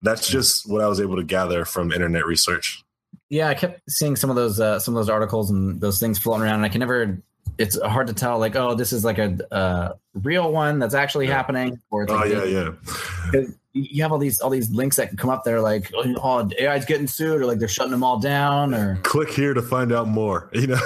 that's 0.02 0.28
just 0.28 0.70
what 0.70 0.82
I 0.82 0.88
was 0.88 1.00
able 1.00 1.16
to 1.16 1.24
gather 1.24 1.66
from 1.66 1.92
internet 1.92 2.26
research. 2.26 2.84
Yeah, 3.30 3.48
I 3.48 3.56
kept 3.56 3.82
seeing 3.90 4.16
some 4.16 4.30
of 4.30 4.36
those 4.36 4.60
uh, 4.60 4.78
some 4.78 4.94
of 4.96 5.00
those 5.00 5.10
articles 5.10 5.50
and 5.50 5.82
those 5.82 6.00
things 6.00 6.20
floating 6.20 6.44
around, 6.44 6.56
and 6.56 6.66
I 6.66 6.70
can 6.70 6.80
never. 6.80 7.20
It's 7.58 7.80
hard 7.82 8.08
to 8.08 8.14
tell, 8.14 8.40
like, 8.40 8.56
oh, 8.56 8.74
this 8.76 8.94
is 8.94 9.04
like 9.06 9.18
a 9.18 9.38
uh, 9.52 9.94
real 10.14 10.52
one 10.52 10.80
that's 10.80 10.94
actually 10.94 11.28
Yeah. 11.28 11.36
happening, 11.36 11.80
or 11.90 12.06
Oh 12.10 12.16
like 12.16 12.32
yeah, 12.32 12.44
yeah. 12.44 13.42
You 13.74 14.04
have 14.04 14.12
all 14.12 14.20
these 14.20 14.40
all 14.40 14.52
these 14.52 14.70
links 14.70 14.98
that 14.98 15.08
can 15.10 15.18
come 15.18 15.30
up 15.30 15.44
there, 15.44 15.60
like, 15.60 15.92
oh, 15.96 16.50
AI's 16.62 16.86
getting 16.86 17.08
sued, 17.08 17.42
or 17.42 17.46
like 17.46 17.58
they're 17.58 17.68
shutting 17.68 17.92
them 17.92 18.04
all 18.04 18.20
down, 18.20 18.74
or 18.74 18.98
Click 19.04 19.30
here 19.30 19.54
to 19.54 19.62
find 19.62 19.92
out 19.92 20.08
more. 20.08 20.50
You 20.64 20.68
know. 20.68 20.80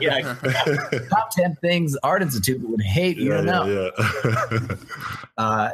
yeah, 0.00 0.36
yeah. 0.36 0.98
top 1.10 1.30
ten 1.30 1.56
things 1.56 1.96
Art 2.02 2.22
Institute 2.22 2.60
would 2.68 2.82
hate 2.82 3.16
you 3.16 3.34
yeah, 3.34 3.40
know. 3.40 3.64
yeah, 3.64 4.30
yeah. 4.54 4.76
Uh, 5.38 5.70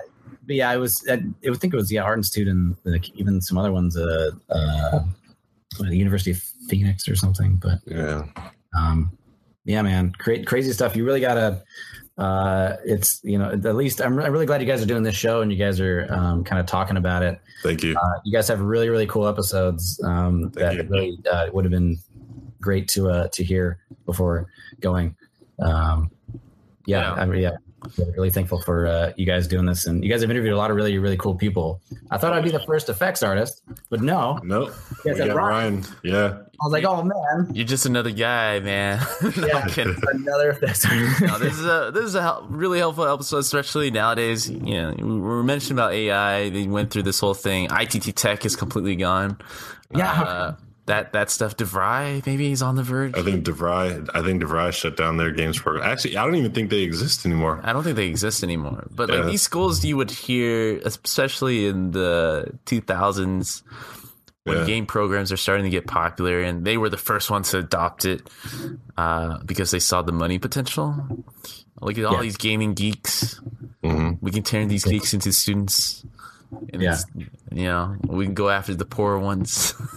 but 0.47 0.57
yeah, 0.57 0.71
I 0.71 0.79
was. 0.79 1.05
I, 1.11 1.15
I 1.15 1.51
would 1.51 1.61
think 1.61 1.75
it 1.75 1.77
was 1.77 1.93
yeah, 1.93 2.03
Art 2.03 2.19
Institute 2.19 2.49
and 2.49 2.77
like 2.85 3.11
even 3.11 3.41
some 3.43 3.59
other 3.59 3.73
ones. 3.73 3.97
Uh, 3.97 4.31
uh, 4.49 5.01
the 5.79 5.97
University 5.97 6.31
of 6.31 6.39
Phoenix 6.69 7.09
or 7.09 7.17
something. 7.17 7.57
But 7.57 7.81
yeah. 7.87 8.25
um, 8.77 9.17
yeah, 9.65 9.83
man, 9.83 10.13
cra- 10.13 10.45
crazy 10.45 10.73
stuff. 10.73 10.97
You 10.97 11.05
really 11.05 11.21
gotta. 11.21 11.63
Uh, 12.21 12.77
it's 12.85 13.19
you 13.25 13.39
know 13.39 13.51
at 13.51 13.75
least 13.75 14.03
I'm, 14.03 14.19
I'm 14.19 14.31
really 14.31 14.45
glad 14.45 14.61
you 14.61 14.67
guys 14.67 14.83
are 14.83 14.87
doing 14.87 15.03
this 15.03 15.17
show 15.17 15.41
and 15.41 15.51
you 15.51 15.57
guys 15.57 15.81
are 15.81 16.07
um, 16.11 16.45
kind 16.45 16.61
of 16.61 16.67
talking 16.67 16.99
about 16.99 17.23
it. 17.23 17.41
Thank 17.63 17.83
you. 17.83 17.97
Uh, 17.97 18.21
you 18.25 18.33
guys 18.33 18.47
have 18.49 18.61
really 18.61 18.91
really 18.91 19.07
cool 19.07 19.27
episodes 19.27 19.99
um, 20.05 20.51
that 20.51 20.75
you. 20.75 20.83
really 20.83 21.19
uh, 21.31 21.47
would 21.51 21.65
have 21.65 21.73
been 21.73 21.99
great 22.61 22.89
to 22.89 23.09
uh, 23.09 23.29
to 23.29 23.43
hear 23.43 23.79
before 24.05 24.49
going. 24.81 25.17
Um, 25.61 26.11
yeah, 26.85 27.01
Yeah. 27.01 27.13
I'm 27.15 27.35
yeah, 27.35 27.57
really 28.17 28.31
thankful 28.31 28.61
for 28.63 28.87
uh, 28.87 29.13
you 29.17 29.27
guys 29.27 29.47
doing 29.49 29.67
this, 29.67 29.87
and 29.87 30.03
you 30.05 30.11
guys 30.11 30.21
have 30.23 30.31
interviewed 30.31 30.53
a 30.53 30.57
lot 30.57 30.71
of 30.71 30.77
really 30.77 30.99
really 30.99 31.17
cool 31.17 31.35
people. 31.35 31.81
I 32.11 32.19
thought 32.19 32.33
I'd 32.33 32.45
be 32.45 32.51
the 32.51 32.61
first 32.67 32.89
effects 32.89 33.23
artist, 33.23 33.63
but 33.89 34.01
no, 34.03 34.39
Nope. 34.43 34.73
you 35.05 35.13
We 35.13 35.19
got 35.19 35.35
Ryan. 35.35 35.81
Ryan. 35.83 35.85
Yeah. 36.05 36.39
I 36.63 36.67
was 36.67 36.73
like, 36.75 36.85
oh 36.85 37.03
man, 37.03 37.55
You're 37.55 37.65
just 37.67 37.87
another 37.87 38.11
guy, 38.11 38.61
man. 38.61 39.01
Yeah. 39.37 39.67
Another 40.13 40.51
effects 40.51 40.85
artist. 40.85 41.21
no, 41.23 41.39
this 41.39 41.55
is 41.59 41.65
a 41.65 41.91
this 41.95 42.05
is 42.05 42.15
a 42.15 42.21
hel- 42.23 42.47
really 42.51 42.79
helpful 42.79 43.07
episode, 43.07 43.39
especially 43.39 43.91
nowadays. 43.91 44.49
You 44.51 44.59
know, 44.59 44.95
we 44.99 45.21
were 45.21 45.43
mentioning 45.43 45.79
about 45.79 45.93
AI. 45.95 46.51
They 46.51 46.67
went 46.67 46.91
through 46.91 47.05
this 47.05 47.19
whole 47.21 47.33
thing. 47.35 47.69
ITT 47.71 48.15
Tech 48.15 48.45
is 48.45 48.57
completely 48.57 48.97
gone. 48.97 49.39
Yeah. 49.97 50.11
uh, 50.13 50.55
that 50.91 51.13
that 51.13 51.31
stuff. 51.31 51.57
DeVry 51.57 52.25
maybe 52.27 52.49
he's 52.49 52.63
on 52.63 52.75
the 52.77 52.83
verge. 52.83 53.17
I 53.17 53.23
think 53.23 53.45
DeVry. 53.47 54.09
I 54.13 54.23
think 54.23 54.43
DeVry 54.43 54.73
shut 54.73 54.97
down 54.97 55.17
their 55.17 55.31
games 55.31 55.59
program. 55.59 55.85
Actually, 55.89 56.17
I 56.17 56.25
don't 56.25 56.35
even 56.35 56.53
think 56.53 56.71
they 56.71 56.83
exist 56.83 57.25
anymore. 57.25 57.61
I 57.63 57.73
don't 57.73 57.83
think 57.85 57.97
they 57.97 58.07
exist 58.07 58.43
anymore. 58.43 58.87
But 58.91 59.09
like 59.11 59.27
these 59.27 59.43
schools, 59.43 59.85
you 59.85 59.97
would 59.97 60.11
hear, 60.11 60.79
especially 60.85 61.67
in 61.67 61.93
the 61.93 62.51
2000s, 62.67 63.63
when 64.45 64.59
Yeah. 64.59 64.65
game 64.65 64.87
programs 64.87 65.31
are 65.33 65.37
starting 65.37 65.65
to 65.65 65.71
get 65.71 65.87
popular, 65.87 66.41
and 66.41 66.65
they 66.65 66.77
were 66.77 66.89
the 66.89 66.97
first 66.97 67.31
ones 67.31 67.51
to 67.51 67.59
adopt 67.59 68.05
it 68.05 68.23
uh, 68.97 69.39
because 69.45 69.71
they 69.71 69.81
saw 69.81 70.03
the 70.03 70.13
money 70.13 70.39
potential. 70.39 70.97
Look 71.81 71.99
at 71.99 72.05
all 72.05 72.15
Yeah. 72.17 72.23
these 72.23 72.37
gaming 72.37 72.75
geeks. 72.75 73.41
hmm 73.85 74.13
We 74.21 74.31
can 74.33 74.43
turn 74.43 74.69
these 74.69 74.85
geeks 74.85 75.15
into 75.15 75.33
students. 75.33 76.05
And 76.73 76.83
Yeah. 76.83 76.93
it's, 76.93 77.05
you 77.53 77.65
know, 77.65 77.97
we 78.07 78.25
can 78.25 78.35
go 78.35 78.49
after 78.49 78.75
the 78.75 78.85
poor 78.85 79.19
ones. 79.19 79.75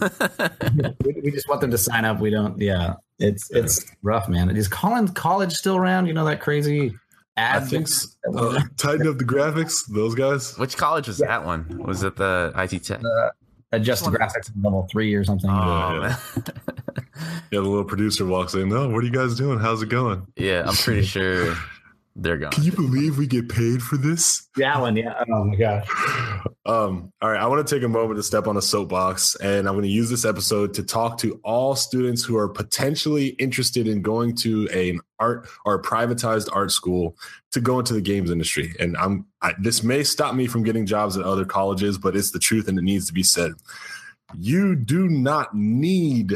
we, 1.04 1.12
we 1.22 1.30
just 1.30 1.48
want 1.48 1.60
them 1.60 1.70
to 1.70 1.78
sign 1.78 2.04
up. 2.04 2.20
We 2.20 2.30
don't. 2.30 2.60
Yeah, 2.60 2.94
it's 3.18 3.50
it's 3.50 3.84
rough, 4.02 4.28
man. 4.28 4.54
Is 4.56 4.68
Collins 4.68 5.10
College 5.12 5.52
still 5.52 5.76
around? 5.76 6.06
You 6.06 6.14
know 6.14 6.24
that 6.26 6.40
crazy 6.40 6.94
I 7.36 7.40
ad. 7.40 7.66
think 7.68 7.88
s- 7.88 8.16
uh, 8.36 8.60
tighten 8.76 9.06
up 9.08 9.18
the 9.18 9.24
graphics. 9.24 9.86
Those 9.88 10.14
guys. 10.14 10.56
Which 10.58 10.76
college 10.76 11.08
was 11.08 11.18
that 11.18 11.44
one? 11.44 11.82
Was 11.84 12.02
it 12.02 12.16
the 12.16 12.52
ITT 12.56 12.84
Tech? 12.84 13.00
adjust 13.72 14.04
the 14.04 14.10
graphics 14.12 14.44
to 14.46 14.52
level 14.62 14.86
three 14.88 15.12
or 15.16 15.24
something. 15.24 15.50
oh, 15.50 15.94
yeah. 15.94 16.00
man. 16.00 16.16
Yeah, 17.50 17.60
the 17.60 17.62
little 17.62 17.84
producer 17.84 18.24
walks 18.24 18.54
in. 18.54 18.68
No, 18.68 18.88
what 18.88 19.02
are 19.02 19.06
you 19.06 19.12
guys 19.12 19.34
doing? 19.34 19.58
How's 19.58 19.82
it 19.82 19.88
going? 19.88 20.26
yeah, 20.36 20.64
I'm 20.66 20.74
pretty 20.74 21.02
sure 21.06 21.56
they're 22.16 22.38
gone. 22.38 22.52
Can 22.52 22.64
you 22.64 22.72
believe 22.72 23.18
we 23.18 23.26
get 23.26 23.48
paid 23.48 23.82
for 23.82 23.96
this? 23.96 24.48
that 24.56 24.80
one, 24.80 24.96
yeah. 24.96 25.24
Oh 25.28 25.44
my 25.44 25.56
gosh. 25.56 25.86
Um, 26.66 27.12
all 27.20 27.30
right, 27.30 27.38
I 27.40 27.46
want 27.46 27.66
to 27.66 27.74
take 27.74 27.84
a 27.84 27.88
moment 27.88 28.16
to 28.16 28.22
step 28.22 28.46
on 28.46 28.56
a 28.56 28.62
soapbox, 28.62 29.34
and 29.34 29.68
I'm 29.68 29.74
going 29.74 29.82
to 29.82 29.90
use 29.90 30.08
this 30.08 30.24
episode 30.24 30.72
to 30.74 30.82
talk 30.82 31.18
to 31.18 31.38
all 31.44 31.76
students 31.76 32.24
who 32.24 32.38
are 32.38 32.48
potentially 32.48 33.28
interested 33.38 33.86
in 33.86 34.00
going 34.00 34.34
to 34.36 34.66
an 34.70 35.00
art 35.18 35.46
or 35.66 35.74
a 35.74 35.82
privatized 35.82 36.48
art 36.54 36.70
school 36.70 37.18
to 37.52 37.60
go 37.60 37.78
into 37.78 37.92
the 37.92 38.00
games 38.00 38.30
industry. 38.30 38.74
And 38.80 38.96
I'm 38.96 39.26
I, 39.42 39.52
this 39.58 39.82
may 39.82 40.04
stop 40.04 40.34
me 40.34 40.46
from 40.46 40.62
getting 40.62 40.86
jobs 40.86 41.18
at 41.18 41.26
other 41.26 41.44
colleges, 41.44 41.98
but 41.98 42.16
it's 42.16 42.30
the 42.30 42.38
truth, 42.38 42.66
and 42.66 42.78
it 42.78 42.82
needs 42.82 43.06
to 43.08 43.12
be 43.12 43.22
said. 43.22 43.52
You 44.34 44.74
do 44.74 45.06
not 45.06 45.54
need 45.54 46.32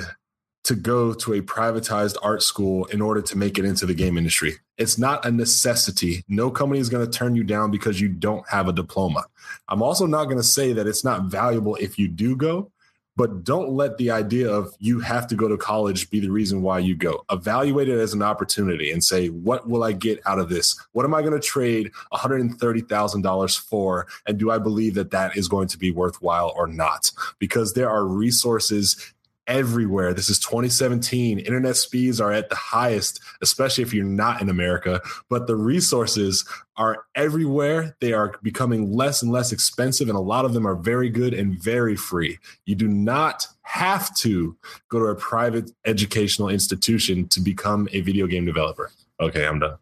to 0.64 0.74
go 0.74 1.14
to 1.14 1.32
a 1.32 1.40
privatized 1.40 2.18
art 2.22 2.42
school 2.42 2.84
in 2.86 3.00
order 3.00 3.22
to 3.22 3.38
make 3.38 3.58
it 3.58 3.64
into 3.64 3.86
the 3.86 3.94
game 3.94 4.18
industry. 4.18 4.56
It's 4.78 4.96
not 4.96 5.26
a 5.26 5.30
necessity. 5.30 6.24
No 6.28 6.50
company 6.50 6.80
is 6.80 6.88
going 6.88 7.04
to 7.04 7.18
turn 7.18 7.34
you 7.34 7.44
down 7.44 7.70
because 7.70 8.00
you 8.00 8.08
don't 8.08 8.48
have 8.48 8.68
a 8.68 8.72
diploma. 8.72 9.26
I'm 9.68 9.82
also 9.82 10.06
not 10.06 10.24
going 10.24 10.38
to 10.38 10.42
say 10.42 10.72
that 10.72 10.86
it's 10.86 11.04
not 11.04 11.24
valuable 11.24 11.74
if 11.76 11.98
you 11.98 12.08
do 12.08 12.36
go, 12.36 12.70
but 13.16 13.42
don't 13.42 13.70
let 13.70 13.98
the 13.98 14.12
idea 14.12 14.48
of 14.48 14.72
you 14.78 15.00
have 15.00 15.26
to 15.26 15.34
go 15.34 15.48
to 15.48 15.56
college 15.56 16.08
be 16.08 16.20
the 16.20 16.30
reason 16.30 16.62
why 16.62 16.78
you 16.78 16.94
go. 16.94 17.24
Evaluate 17.32 17.88
it 17.88 17.98
as 17.98 18.14
an 18.14 18.22
opportunity 18.22 18.92
and 18.92 19.02
say, 19.02 19.26
what 19.26 19.68
will 19.68 19.82
I 19.82 19.90
get 19.90 20.20
out 20.24 20.38
of 20.38 20.48
this? 20.48 20.78
What 20.92 21.04
am 21.04 21.12
I 21.12 21.22
going 21.22 21.32
to 21.32 21.40
trade 21.40 21.90
$130,000 22.12 23.58
for? 23.58 24.06
And 24.28 24.38
do 24.38 24.52
I 24.52 24.58
believe 24.58 24.94
that 24.94 25.10
that 25.10 25.36
is 25.36 25.48
going 25.48 25.66
to 25.66 25.78
be 25.78 25.90
worthwhile 25.90 26.52
or 26.56 26.68
not? 26.68 27.10
Because 27.40 27.74
there 27.74 27.90
are 27.90 28.06
resources 28.06 29.12
everywhere. 29.49 30.14
This 30.14 30.28
is 30.28 30.38
2017. 30.38 31.38
Internet 31.40 31.76
speeds 31.76 32.20
are 32.20 32.30
at 32.30 32.51
the 32.51 32.55
highest, 32.55 33.20
especially 33.42 33.82
if 33.82 33.92
you're 33.92 34.05
not 34.05 34.40
in 34.40 34.49
America, 34.49 35.01
but 35.28 35.46
the 35.46 35.57
resources 35.57 36.46
are 36.76 37.05
everywhere. 37.14 37.96
They 38.01 38.12
are 38.12 38.34
becoming 38.42 38.92
less 38.92 39.22
and 39.22 39.32
less 39.32 39.51
expensive, 39.51 40.09
and 40.09 40.16
a 40.16 40.20
lot 40.20 40.44
of 40.44 40.53
them 40.53 40.66
are 40.66 40.76
very 40.76 41.09
good 41.09 41.34
and 41.34 41.61
very 41.61 41.96
free. 41.96 42.38
You 42.66 42.76
do 42.76 42.86
not 42.86 43.46
have 43.62 44.14
to 44.18 44.57
go 44.88 45.01
to 45.01 45.07
a 45.07 45.14
private 45.16 45.70
educational 45.84 46.51
institution 46.51 47.26
to 47.28 47.40
become 47.40 47.88
a 47.92 48.03
video 48.03 48.26
game 48.26 48.44
developer. 48.44 48.90
Okay, 49.20 49.46
I'm 49.46 49.59
done. 49.59 49.78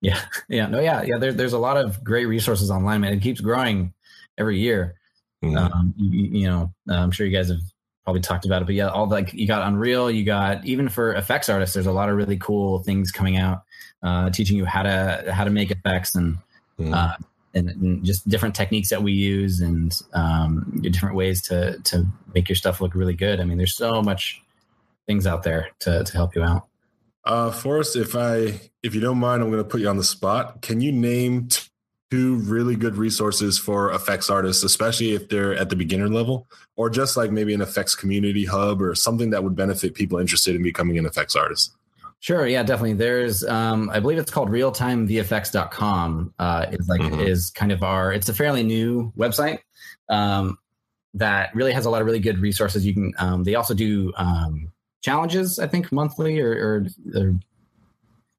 Yeah, 0.00 0.20
yeah, 0.48 0.66
no, 0.66 0.80
yeah, 0.80 1.02
yeah. 1.02 1.18
There's 1.18 1.36
there's 1.36 1.52
a 1.52 1.58
lot 1.58 1.76
of 1.76 2.02
great 2.02 2.26
resources 2.26 2.70
online, 2.70 3.02
man. 3.02 3.12
It 3.12 3.22
keeps 3.22 3.40
growing 3.40 3.92
every 4.38 4.58
year. 4.58 4.94
Mhm. 5.44 5.56
Um, 5.56 5.94
you, 5.96 6.40
you 6.40 6.46
know, 6.46 6.72
I'm 6.88 7.10
sure 7.10 7.26
you 7.26 7.36
guys 7.36 7.48
have 7.48 7.60
probably 8.06 8.20
talked 8.22 8.46
about 8.46 8.62
it, 8.62 8.66
but 8.66 8.76
yeah, 8.76 8.86
all 8.88 9.08
like 9.08 9.34
you 9.34 9.48
got 9.48 9.66
Unreal, 9.66 10.08
you 10.08 10.24
got 10.24 10.64
even 10.64 10.88
for 10.88 11.12
effects 11.14 11.48
artists, 11.48 11.74
there's 11.74 11.86
a 11.86 11.92
lot 11.92 12.08
of 12.08 12.14
really 12.14 12.36
cool 12.36 12.78
things 12.84 13.10
coming 13.10 13.36
out, 13.36 13.64
uh, 14.00 14.30
teaching 14.30 14.56
you 14.56 14.64
how 14.64 14.84
to 14.84 15.32
how 15.34 15.42
to 15.42 15.50
make 15.50 15.72
effects 15.72 16.14
and 16.14 16.38
Mhm. 16.78 16.94
uh, 16.94 17.16
and, 17.52 17.68
and 17.70 18.04
just 18.04 18.28
different 18.28 18.54
techniques 18.54 18.90
that 18.90 19.02
we 19.02 19.10
use 19.12 19.60
and 19.60 20.00
um, 20.12 20.78
different 20.82 21.16
ways 21.16 21.42
to 21.48 21.78
to 21.80 22.06
make 22.32 22.48
your 22.48 22.54
stuff 22.54 22.80
look 22.80 22.94
really 22.94 23.14
good. 23.14 23.40
I 23.40 23.44
mean, 23.44 23.58
there's 23.58 23.74
so 23.74 24.02
much 24.02 24.40
things 25.08 25.26
out 25.26 25.42
there 25.42 25.70
to 25.80 26.04
to 26.04 26.12
help 26.12 26.36
you 26.36 26.44
out. 26.44 26.68
Uh, 27.24 27.50
Forrest, 27.50 27.96
if 27.96 28.14
I, 28.14 28.60
if 28.84 28.94
you 28.94 29.00
don't 29.00 29.18
mind, 29.18 29.42
I'm 29.42 29.50
going 29.50 29.60
to 29.60 29.68
put 29.68 29.80
you 29.80 29.88
on 29.88 29.96
the 29.96 30.04
spot. 30.04 30.62
Can 30.62 30.80
you 30.80 30.92
name 30.92 31.48
t- 31.48 31.68
two 32.10 32.36
really 32.36 32.76
good 32.76 32.96
resources 32.96 33.58
for 33.58 33.92
effects 33.92 34.30
artists, 34.30 34.62
especially 34.62 35.14
if 35.14 35.28
they're 35.28 35.54
at 35.56 35.70
the 35.70 35.76
beginner 35.76 36.08
level, 36.08 36.46
or 36.76 36.88
just 36.88 37.16
like 37.16 37.32
maybe 37.32 37.52
an 37.52 37.60
effects 37.60 37.94
community 37.94 38.44
hub 38.44 38.80
or 38.80 38.94
something 38.94 39.30
that 39.30 39.42
would 39.42 39.56
benefit 39.56 39.94
people 39.94 40.18
interested 40.18 40.54
in 40.54 40.62
becoming 40.62 40.98
an 40.98 41.06
effects 41.06 41.34
artist? 41.34 41.72
Sure, 42.20 42.46
yeah, 42.46 42.62
definitely. 42.62 42.94
There's, 42.94 43.44
um, 43.44 43.90
I 43.90 44.00
believe 44.00 44.18
it's 44.18 44.30
called 44.30 44.48
realtimevfx.com. 44.48 46.34
Uh, 46.38 46.66
is 46.72 46.88
like 46.88 47.00
Mhm. 47.00 47.26
is 47.26 47.50
kind 47.50 47.72
of 47.72 47.82
our. 47.82 48.12
It's 48.12 48.28
a 48.28 48.34
fairly 48.34 48.62
new 48.62 49.12
website 49.18 49.58
um, 50.08 50.58
that 51.14 51.54
really 51.54 51.72
has 51.72 51.86
a 51.86 51.90
lot 51.90 52.00
of 52.00 52.06
really 52.06 52.20
good 52.20 52.38
resources. 52.38 52.86
You 52.86 52.94
can. 52.94 53.12
Um, 53.18 53.44
they 53.44 53.54
also 53.54 53.74
do 53.74 54.12
um, 54.16 54.72
challenges, 55.02 55.58
I 55.58 55.66
think, 55.66 55.92
monthly 55.92 56.40
or, 56.40 56.52
or, 56.52 56.86
or 57.20 57.34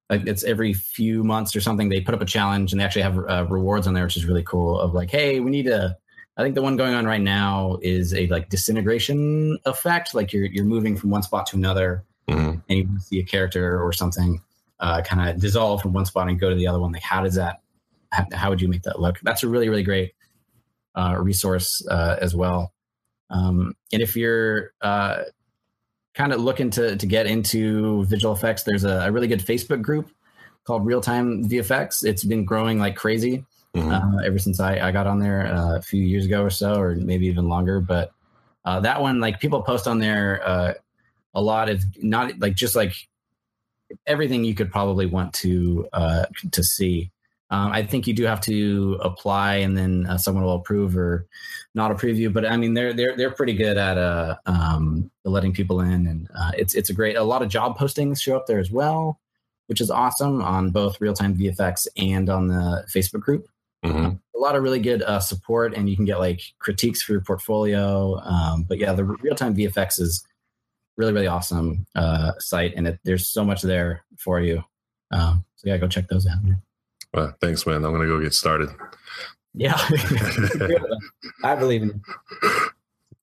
it's 0.10 0.44
every 0.44 0.74
few 0.74 1.24
months 1.24 1.56
or 1.56 1.62
something. 1.62 1.90
They 1.90 2.02
put 2.02 2.16
up 2.16 2.22
a 2.22 2.26
challenge 2.26 2.72
and 2.72 2.80
they 2.80 2.86
actually 2.86 3.02
have 3.04 3.18
uh, 3.18 3.46
rewards 3.50 3.88
on 3.88 3.94
there, 3.94 4.04
which 4.04 4.18
is 4.18 4.26
really 4.26 4.44
cool. 4.44 4.80
Of 4.80 4.94
like, 4.94 5.12
hey, 5.12 5.40
we 5.40 5.52
need 5.52 5.68
a. 5.68 5.98
I 6.38 6.44
think 6.44 6.54
the 6.56 6.62
one 6.62 6.78
going 6.78 6.94
on 6.94 7.06
right 7.06 7.22
now 7.22 7.78
is 7.82 8.14
a 8.14 8.28
like 8.28 8.50
disintegration 8.50 9.58
effect, 9.66 10.14
like 10.14 10.32
you're 10.32 10.46
you're 10.46 10.66
moving 10.66 10.96
from 10.96 11.10
one 11.10 11.24
spot 11.24 11.48
to 11.48 11.58
another 11.58 12.04
Mhm. 12.30 12.62
and 12.68 12.78
you 12.78 13.00
see 13.00 13.20
a 13.20 13.24
character 13.24 13.82
or 13.82 13.94
something 13.94 14.42
uh, 14.82 15.02
kind 15.02 15.30
of 15.30 15.40
dissolve 15.40 15.82
from 15.82 15.94
one 15.94 16.06
spot 16.06 16.28
and 16.28 16.38
go 16.38 16.50
to 16.50 16.56
the 16.58 16.68
other 16.68 16.78
one 16.80 16.92
like 16.92 17.02
how 17.02 17.24
does 17.24 17.36
that 17.36 17.62
how, 18.12 18.26
how 18.34 18.50
would 18.50 18.62
you 18.62 18.68
make 18.68 18.84
that 18.84 19.00
look 19.00 19.18
that's 19.24 19.44
a 19.44 19.48
really 19.48 19.70
really 19.70 19.82
great 19.82 20.14
uh, 20.96 21.16
resource 21.18 21.82
uh, 21.90 22.18
as 22.20 22.36
well 22.36 22.74
um, 23.30 23.74
and 23.94 24.02
if 24.02 24.18
you're 24.18 24.72
uh, 24.82 25.24
kind 26.18 26.34
of 26.34 26.40
looking 26.42 26.70
to, 26.72 26.96
to 26.98 27.06
get 27.06 27.26
into 27.28 28.04
visual 28.06 28.34
effects 28.34 28.64
there's 28.64 28.84
a, 28.84 29.06
a 29.08 29.12
really 29.12 29.28
good 29.28 29.46
facebook 29.46 29.82
group 29.82 30.10
called 30.66 30.86
real 30.86 31.00
time 31.02 31.48
vfx 31.48 32.04
it's 32.04 32.24
been 32.24 32.44
growing 32.44 32.80
like 32.80 32.96
crazy 32.96 33.46
Mhm. 33.76 33.92
uh, 33.92 34.26
ever 34.26 34.40
since 34.40 34.60
I, 34.60 34.80
I 34.88 34.92
got 34.92 35.06
on 35.06 35.20
there 35.20 35.46
uh, 35.54 35.76
a 35.78 35.82
few 35.82 36.02
years 36.02 36.26
ago 36.26 36.42
or 36.42 36.50
so, 36.50 36.80
or 36.80 36.96
maybe 36.96 37.28
even 37.28 37.48
longer. 37.48 37.80
But 37.80 38.12
uh, 38.66 38.80
that 38.80 39.02
one, 39.02 39.20
like 39.20 39.40
people 39.40 39.62
post 39.62 39.88
on 39.88 40.00
there 40.00 40.42
uh, 40.44 40.74
a 41.36 41.42
lot 41.42 41.70
of 41.70 41.84
not 42.02 42.40
like 42.40 42.56
just 42.56 42.76
like 42.76 42.94
everything 44.08 44.44
you 44.44 44.56
could 44.56 44.72
probably 44.72 45.06
want 45.06 45.34
to 45.34 45.88
uh, 45.94 46.26
to 46.54 46.64
see. 46.64 47.12
Um, 47.50 47.72
I 47.72 47.84
think 47.84 48.08
you 48.08 48.14
do 48.14 48.26
have 48.26 48.42
to 48.42 49.00
apply, 49.02 49.56
and 49.58 49.78
then 49.78 50.06
uh, 50.08 50.18
someone 50.18 50.44
will 50.44 50.56
approve 50.56 50.98
or 50.98 51.28
not 51.76 51.92
approve 51.92 52.18
you. 52.18 52.30
But 52.30 52.46
I 52.46 52.58
mean, 52.58 52.74
they're 52.74 52.94
they're 52.94 53.16
they're 53.16 53.32
pretty 53.32 53.54
good 53.54 53.78
at 53.78 53.98
uh, 53.98 54.36
um, 54.46 55.10
letting 55.24 55.54
people 55.54 55.80
in, 55.82 56.08
and 56.08 56.28
uh, 56.38 56.52
it's 56.58 56.76
it's 56.76 56.90
a 56.90 56.94
great. 56.94 57.16
A 57.16 57.24
lot 57.24 57.42
of 57.42 57.50
job 57.50 57.78
postings 57.78 58.22
show 58.22 58.36
up 58.36 58.48
there 58.48 58.60
as 58.60 58.70
well, 58.72 59.20
which 59.68 59.80
is 59.80 59.90
awesome 59.90 60.42
on 60.42 60.72
both 60.72 61.00
real 61.00 61.14
time 61.14 61.38
VFX 61.38 61.88
and 61.98 62.30
on 62.30 62.48
the 62.48 62.86
Facebook 62.94 63.22
group 63.22 63.48
Mhm. 63.86 64.20
a 64.36 64.40
lot 64.40 64.56
of 64.56 64.64
really 64.64 64.80
good 64.80 65.04
uh, 65.04 65.20
support 65.20 65.76
and 65.76 65.88
you 65.88 65.96
can 65.96 66.04
get 66.04 66.18
like 66.18 66.42
critiques 66.58 67.02
for 67.04 67.12
your 67.12 67.22
portfolio 67.22 68.20
um, 68.22 68.64
but 68.64 68.80
yeah 68.80 68.92
the 68.92 69.04
real-time 69.06 69.56
vfx 69.56 70.00
is 70.00 70.26
really 70.98 71.14
really 71.14 71.28
awesome 71.28 71.86
uh, 71.96 72.32
site 72.40 72.74
and 72.76 72.88
it, 72.88 73.00
there's 73.06 73.30
so 73.30 73.46
much 73.46 73.62
there 73.62 74.04
for 74.18 74.42
you 74.42 74.64
um, 75.12 75.46
so 75.58 75.70
yeah 75.70 75.78
go 75.78 75.88
check 75.88 76.08
those 76.08 76.26
out 76.26 76.40
Well, 77.14 77.36
thanks, 77.42 77.66
man. 77.66 77.86
I'm 77.86 77.94
going 77.94 78.02
to 78.02 78.08
go 78.08 78.22
get 78.22 78.34
started. 78.34 78.70
yeah 79.54 79.80
i 81.44 81.56
believe 81.56 81.82
in 81.82 81.90
you 81.90 82.02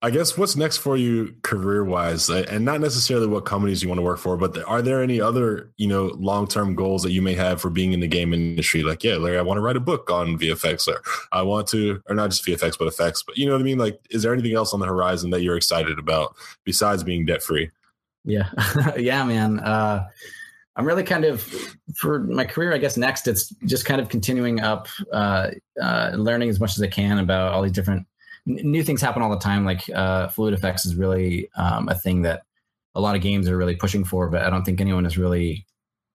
I 0.05 0.11
guess 0.11 0.37
what's 0.37 0.55
next 0.55 0.76
for 0.76 0.99
you 0.99 1.35
career 1.41 1.82
wise, 1.82 2.28
and 2.28 2.62
not 2.62 2.82
necessarily 2.82 3.26
what 3.26 3.47
companies 3.47 3.82
you 3.82 3.89
want 3.89 4.01
to 4.01 4.03
work 4.03 4.18
for, 4.18 4.37
but 4.37 4.62
are 4.64 4.82
there 4.82 5.03
any 5.03 5.18
other 5.18 5.72
you 5.78 5.87
know 5.89 6.09
long 6.18 6.47
term 6.47 6.74
goals 6.74 7.03
that 7.05 7.12
you 7.12 7.22
may 7.22 7.32
have 7.32 7.59
for 7.59 7.70
being 7.70 7.95
in 7.95 8.01
the 8.01 8.07
game 8.07 8.35
industry? 8.35 8.82
Like, 8.82 9.03
yeah, 9.03 9.14
Larry, 9.14 9.39
I 9.39 9.43
want 9.43 9.57
to 9.57 9.62
write 9.62 9.76
a 9.76 9.80
book 9.80 10.11
on 10.11 10.39
VFX, 10.39 10.89
or 10.89 11.01
I 11.32 11.41
want 11.41 11.68
to, 11.68 12.03
or 12.07 12.14
not 12.14 12.28
just 12.28 12.45
VFX, 12.45 12.78
but 12.78 12.87
effects. 12.87 13.22
But 13.22 13.39
you 13.39 13.47
know 13.47 13.53
what 13.53 13.62
I 13.62 13.64
mean? 13.64 13.78
Like, 13.78 13.99
is 14.11 14.22
there 14.22 14.35
anything 14.35 14.55
else 14.55 14.74
on 14.74 14.80
the 14.80 14.85
horizon 14.85 15.30
that 15.30 15.41
you're 15.41 15.57
excited 15.57 15.99
about 15.99 16.37
besides 16.64 17.03
being 17.03 17.24
debt 17.24 17.43
free? 17.43 17.70
Yeah, 18.26 18.51
yeah, 18.99 19.24
man. 19.24 19.59
Uh, 19.61 20.07
I'm 20.77 20.87
really 20.87 21.05
kind 21.05 21.25
of 21.25 21.43
for 21.97 22.20
my 22.20 22.45
career. 22.45 22.72
I 22.75 22.79
guess 22.79 22.97
next 22.97 23.29
it's 23.29 23.49
just 23.66 23.85
kind 23.85 24.01
of 24.01 24.09
continuing 24.09 24.61
up, 24.61 24.89
uh, 25.12 25.51
uh, 25.81 26.12
learning 26.16 26.49
as 26.49 26.59
much 26.59 26.77
as 26.77 26.83
I 26.83 26.89
can 26.89 27.18
about 27.18 27.53
all 27.53 27.62
these 27.62 27.72
different 27.72 28.07
new 28.47 28.83
things 28.83 29.01
happen 29.01 29.22
all 29.22 29.31
the 29.31 29.39
time. 29.39 29.64
Like 29.64 29.89
uh, 29.95 30.29
fluid 30.29 30.55
effects 30.55 30.85
is 30.85 30.97
really 30.97 31.49
um, 31.57 31.89
a 31.89 31.95
thing 31.95 32.22
that 32.22 32.43
a 32.95 33.01
lot 33.01 33.16
of 33.16 33.22
games 33.22 33.49
are 33.49 33.57
really 33.57 33.77
pushing 33.77 34.05
for, 34.05 34.29
but 34.29 34.43
I 34.43 34.51
don't 34.51 34.64
think 34.64 34.81
anyone 34.81 35.05
has 35.05 35.16
really 35.18 35.66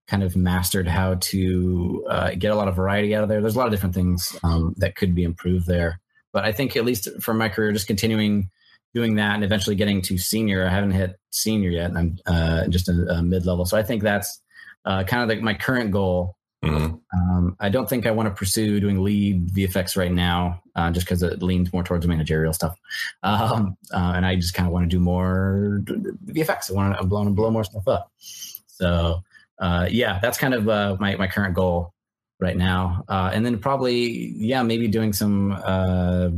kind 0.08 0.22
of 0.22 0.36
mastered 0.36 0.88
how 0.88 1.14
to 1.14 2.04
uh, 2.10 2.30
get 2.36 2.52
a 2.52 2.54
lot 2.54 2.68
of 2.68 2.76
variety 2.76 3.14
out 3.14 3.22
of 3.22 3.28
there. 3.28 3.40
There's 3.40 3.54
a 3.54 3.58
lot 3.58 3.66
of 3.66 3.72
different 3.72 3.94
things 3.94 4.36
um, 4.42 4.74
that 4.78 4.96
could 4.96 5.14
be 5.14 5.22
improved 5.22 5.66
there, 5.66 6.00
but 6.32 6.44
I 6.44 6.52
think 6.52 6.76
at 6.76 6.84
least 6.84 7.08
for 7.20 7.32
my 7.32 7.48
career, 7.48 7.72
just 7.72 7.86
continuing 7.86 8.50
doing 8.94 9.14
that 9.16 9.34
and 9.34 9.44
eventually 9.44 9.76
getting 9.76 10.02
to 10.02 10.18
senior. 10.18 10.66
I 10.66 10.70
haven't 10.70 10.90
hit 10.92 11.16
senior 11.30 11.70
yet, 11.70 11.90
and 11.90 11.98
I'm 11.98 12.18
uh, 12.26 12.66
just 12.68 12.88
a, 12.88 13.06
a 13.08 13.22
mid 13.22 13.46
level. 13.46 13.64
So 13.64 13.76
I 13.76 13.82
think 13.82 14.02
that's 14.02 14.40
uh, 14.84 15.04
kind 15.04 15.22
of 15.22 15.28
like 15.28 15.42
my 15.42 15.54
current 15.54 15.90
goal 15.90 16.36
Mm-hmm. 16.64 16.96
Um, 17.18 17.56
I 17.58 17.70
don't 17.70 17.88
think 17.88 18.06
I 18.06 18.10
want 18.10 18.28
to 18.28 18.34
pursue 18.34 18.80
doing 18.80 19.02
lead 19.02 19.48
VFX 19.48 19.96
right 19.96 20.12
now, 20.12 20.62
uh, 20.76 20.90
just 20.90 21.06
because 21.06 21.22
it 21.22 21.42
leans 21.42 21.72
more 21.72 21.82
towards 21.82 22.06
managerial 22.06 22.52
stuff. 22.52 22.78
Um, 23.22 23.76
uh, 23.92 24.12
and 24.14 24.26
I 24.26 24.36
just 24.36 24.52
kind 24.52 24.66
of 24.66 24.72
want 24.72 24.84
to 24.84 24.94
do 24.94 25.00
more 25.00 25.82
VFX. 26.26 26.70
I 26.70 26.74
want 26.74 26.98
to 26.98 27.04
blow, 27.04 27.28
blow 27.30 27.50
more 27.50 27.64
stuff 27.64 27.88
up. 27.88 28.12
So 28.18 29.22
uh, 29.58 29.88
yeah, 29.90 30.18
that's 30.20 30.36
kind 30.36 30.52
of 30.52 30.68
uh, 30.68 30.96
my 31.00 31.16
my 31.16 31.28
current 31.28 31.54
goal 31.54 31.94
right 32.40 32.56
now. 32.56 33.04
Uh, 33.08 33.30
and 33.32 33.44
then 33.44 33.58
probably 33.58 34.34
yeah, 34.36 34.62
maybe 34.62 34.86
doing 34.86 35.14
some 35.14 35.52
uh, 35.52 36.28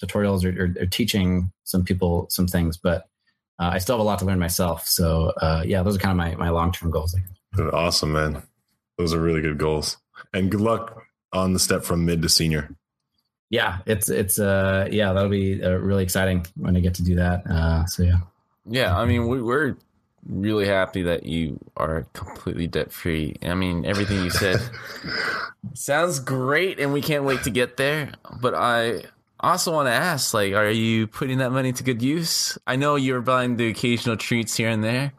tutorials 0.00 0.44
or, 0.44 0.64
or, 0.64 0.82
or, 0.82 0.86
teaching 0.86 1.50
some 1.64 1.84
people 1.84 2.26
some 2.30 2.46
things, 2.46 2.76
but. 2.76 3.06
I 3.58 3.78
still 3.78 3.94
have 3.94 4.00
a 4.00 4.02
lot 4.02 4.18
to 4.18 4.24
learn 4.24 4.40
myself. 4.40 4.88
So, 4.88 5.32
yeah, 5.64 5.84
those 5.84 5.94
are 5.94 6.00
kind 6.00 6.10
of 6.10 6.16
my, 6.16 6.34
my 6.34 6.50
long 6.50 6.72
term 6.72 6.90
goals. 6.90 7.14
Awesome, 7.58 8.12
man. 8.12 8.42
Those 8.98 9.14
are 9.14 9.20
really 9.20 9.40
good 9.40 9.58
goals. 9.58 9.98
And 10.32 10.50
good 10.50 10.60
luck 10.60 11.02
on 11.32 11.52
the 11.52 11.58
step 11.58 11.84
from 11.84 12.04
mid 12.04 12.22
to 12.22 12.28
senior. 12.28 12.74
Yeah, 13.50 13.78
it's 13.84 14.08
it's 14.08 14.38
uh 14.38 14.88
yeah 14.90 15.12
that'll 15.12 15.28
be 15.28 15.62
uh, 15.62 15.72
really 15.72 16.02
exciting 16.02 16.46
when 16.56 16.76
I 16.76 16.80
get 16.80 16.94
to 16.94 17.02
do 17.02 17.16
that. 17.16 17.46
Uh, 17.46 17.84
so 17.86 18.02
yeah. 18.02 18.18
Yeah, 18.64 18.96
I 18.96 19.04
mean 19.04 19.28
we, 19.28 19.42
we're 19.42 19.76
really 20.26 20.66
happy 20.66 21.02
that 21.02 21.26
you 21.26 21.58
are 21.76 22.06
completely 22.14 22.66
debt 22.66 22.92
free. 22.92 23.36
I 23.42 23.54
mean 23.54 23.84
everything 23.84 24.24
you 24.24 24.30
said 24.30 24.60
sounds 25.74 26.18
great, 26.18 26.80
and 26.80 26.92
we 26.92 27.02
can't 27.02 27.24
wait 27.24 27.42
to 27.42 27.50
get 27.50 27.76
there. 27.76 28.12
But 28.40 28.54
I 28.54 29.02
also 29.40 29.72
want 29.72 29.88
to 29.88 29.92
ask, 29.92 30.32
like, 30.32 30.54
are 30.54 30.70
you 30.70 31.06
putting 31.06 31.38
that 31.38 31.50
money 31.50 31.72
to 31.72 31.82
good 31.82 32.00
use? 32.00 32.56
I 32.66 32.76
know 32.76 32.94
you're 32.96 33.20
buying 33.20 33.56
the 33.56 33.68
occasional 33.68 34.16
treats 34.16 34.56
here 34.56 34.70
and 34.70 34.82
there, 34.82 35.12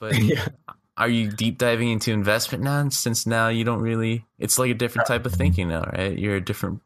but 0.00 0.18
yeah 0.20 0.48
are 0.96 1.08
you 1.08 1.30
deep 1.30 1.58
diving 1.58 1.90
into 1.90 2.12
investment 2.12 2.64
now 2.64 2.88
since 2.88 3.26
now 3.26 3.48
you 3.48 3.64
don't 3.64 3.80
really 3.80 4.24
it's 4.38 4.58
like 4.58 4.70
a 4.70 4.74
different 4.74 5.06
type 5.06 5.26
of 5.26 5.32
thinking 5.32 5.68
now 5.68 5.84
right? 5.92 6.18
You're 6.18 6.36
a 6.36 6.40
different 6.40 6.82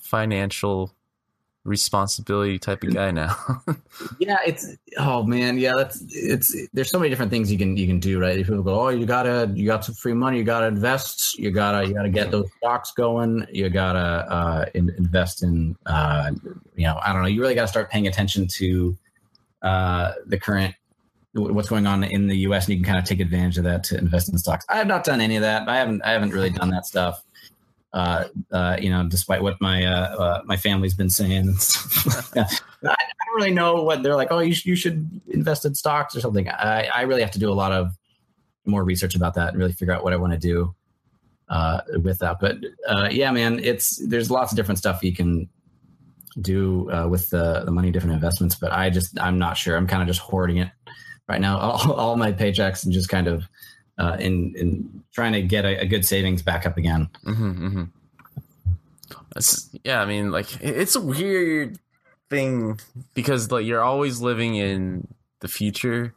financial 0.00 0.92
responsibility 1.64 2.58
type 2.58 2.82
of 2.82 2.92
guy 2.92 3.10
now. 3.10 3.34
Yeah 4.18 4.38
it's 4.44 4.76
oh 4.98 5.22
man 5.22 5.56
yeah 5.56 5.72
that's 5.76 6.04
it's 6.10 6.54
there's 6.72 6.90
so 6.90 6.98
many 6.98 7.08
different 7.08 7.30
things 7.30 7.50
you 7.50 7.56
can 7.56 7.76
you 7.76 7.86
can 7.86 8.00
do 8.00 8.20
right? 8.20 8.38
If 8.38 8.48
people 8.48 8.62
go 8.62 8.80
oh 8.80 8.88
you 8.88 9.06
gotta 9.06 9.50
you 9.54 9.66
got 9.66 9.84
some 9.84 9.94
free 9.94 10.12
money 10.12 10.38
you 10.38 10.44
gotta 10.44 10.66
invest 10.66 11.38
you 11.38 11.50
gotta 11.50 11.86
you 11.86 11.94
gotta 11.94 12.10
get 12.10 12.30
those 12.30 12.48
stocks 12.58 12.92
going 12.92 13.46
you 13.52 13.70
gotta 13.70 13.98
uh 13.98 14.64
in, 14.74 14.90
invest 14.98 15.42
in 15.42 15.76
uh 15.86 16.32
you 16.74 16.84
know 16.84 16.98
i 17.02 17.12
don't 17.12 17.22
know 17.22 17.28
you 17.28 17.40
really 17.40 17.54
gotta 17.54 17.68
start 17.68 17.90
paying 17.90 18.06
attention 18.08 18.46
to 18.46 18.96
uh 19.62 20.12
the 20.26 20.38
current 20.38 20.74
what's 21.34 21.68
going 21.68 21.86
on 21.86 22.04
in 22.04 22.28
the 22.28 22.38
U.S. 22.38 22.66
and 22.66 22.74
you 22.74 22.82
can 22.82 22.92
kind 22.92 22.98
of 22.98 23.04
take 23.04 23.20
advantage 23.20 23.58
of 23.58 23.64
that 23.64 23.84
to 23.84 23.98
invest 23.98 24.28
in 24.28 24.38
stocks. 24.38 24.64
I 24.68 24.76
have 24.76 24.86
not 24.86 25.04
done 25.04 25.20
any 25.20 25.36
of 25.36 25.42
that. 25.42 25.68
I 25.68 25.76
haven't. 25.76 26.02
I 26.04 26.12
haven't 26.12 26.30
really 26.30 26.50
done 26.50 26.70
that 26.70 26.86
stuff. 26.86 27.22
Uh, 27.92 28.24
uh, 28.50 28.76
you 28.80 28.90
know, 28.90 29.06
despite 29.08 29.42
what 29.42 29.60
my 29.60 29.84
uh, 29.84 30.16
uh 30.16 30.42
my 30.44 30.56
family's 30.56 30.94
been 30.94 31.10
saying. 31.10 31.48
I, 32.36 32.46
I, 32.82 32.86
don't 32.86 33.36
really 33.36 33.52
know 33.52 33.82
what 33.82 34.02
they're 34.02 34.16
like. 34.16 34.28
Oh, 34.30 34.40
you, 34.40 34.54
sh- 34.54 34.66
you 34.66 34.76
should 34.76 35.20
invest 35.28 35.64
in 35.64 35.74
stocks 35.74 36.16
or 36.16 36.20
something. 36.20 36.48
I, 36.48 36.88
I 36.94 37.02
really 37.02 37.22
have 37.22 37.30
to 37.32 37.38
do 37.38 37.50
a 37.50 37.54
lot 37.54 37.72
of 37.72 37.96
more 38.64 38.84
research 38.84 39.14
about 39.14 39.34
that 39.34 39.50
and 39.50 39.58
really 39.58 39.72
figure 39.72 39.94
out 39.94 40.02
what 40.02 40.12
I 40.12 40.16
want 40.16 40.32
to 40.32 40.38
do 40.38 40.74
uh, 41.48 41.80
with 42.02 42.18
that. 42.18 42.38
But 42.40 42.58
uh, 42.88 43.08
yeah, 43.10 43.30
man, 43.30 43.60
it's 43.62 44.04
there's 44.06 44.30
lots 44.30 44.52
of 44.52 44.56
different 44.56 44.78
stuff 44.78 45.02
you 45.02 45.14
can 45.14 45.48
do 46.40 46.90
with 47.08 47.30
the 47.30 47.62
the 47.64 47.70
money, 47.72 47.90
different 47.90 48.14
investments. 48.14 48.54
But 48.56 48.72
I 48.72 48.90
just 48.90 49.18
I'm 49.20 49.38
not 49.38 49.56
sure. 49.56 49.76
I'm 49.76 49.86
kind 49.86 50.02
of 50.02 50.08
just 50.08 50.20
hoarding 50.20 50.58
it 50.58 50.70
right 51.28 51.40
now, 51.40 51.58
all, 51.58 51.92
all 51.98 52.16
my 52.16 52.32
paychecks 52.32 52.84
and 52.84 52.92
just 52.92 53.08
kind 53.08 53.28
of 53.28 53.44
uh, 53.98 54.16
in 54.18 54.54
in 54.56 55.02
trying 55.12 55.32
to 55.32 55.42
get 55.42 55.64
a, 55.64 55.80
a 55.80 55.86
good 55.86 56.04
savings 56.04 56.42
back 56.42 56.66
up 56.66 56.76
again. 56.76 57.08
Mm-hmm, 57.24 57.66
mm-hmm. 57.66 57.84
yeah, 59.84 60.00
I 60.00 60.06
mean, 60.06 60.30
like 60.30 60.60
it's 60.62 60.96
a 60.96 61.00
weird 61.00 61.78
thing 62.30 62.80
because 63.14 63.50
like 63.50 63.66
you're 63.66 63.82
always 63.82 64.20
living 64.20 64.56
in 64.56 65.06
the 65.40 65.48
future 65.48 66.14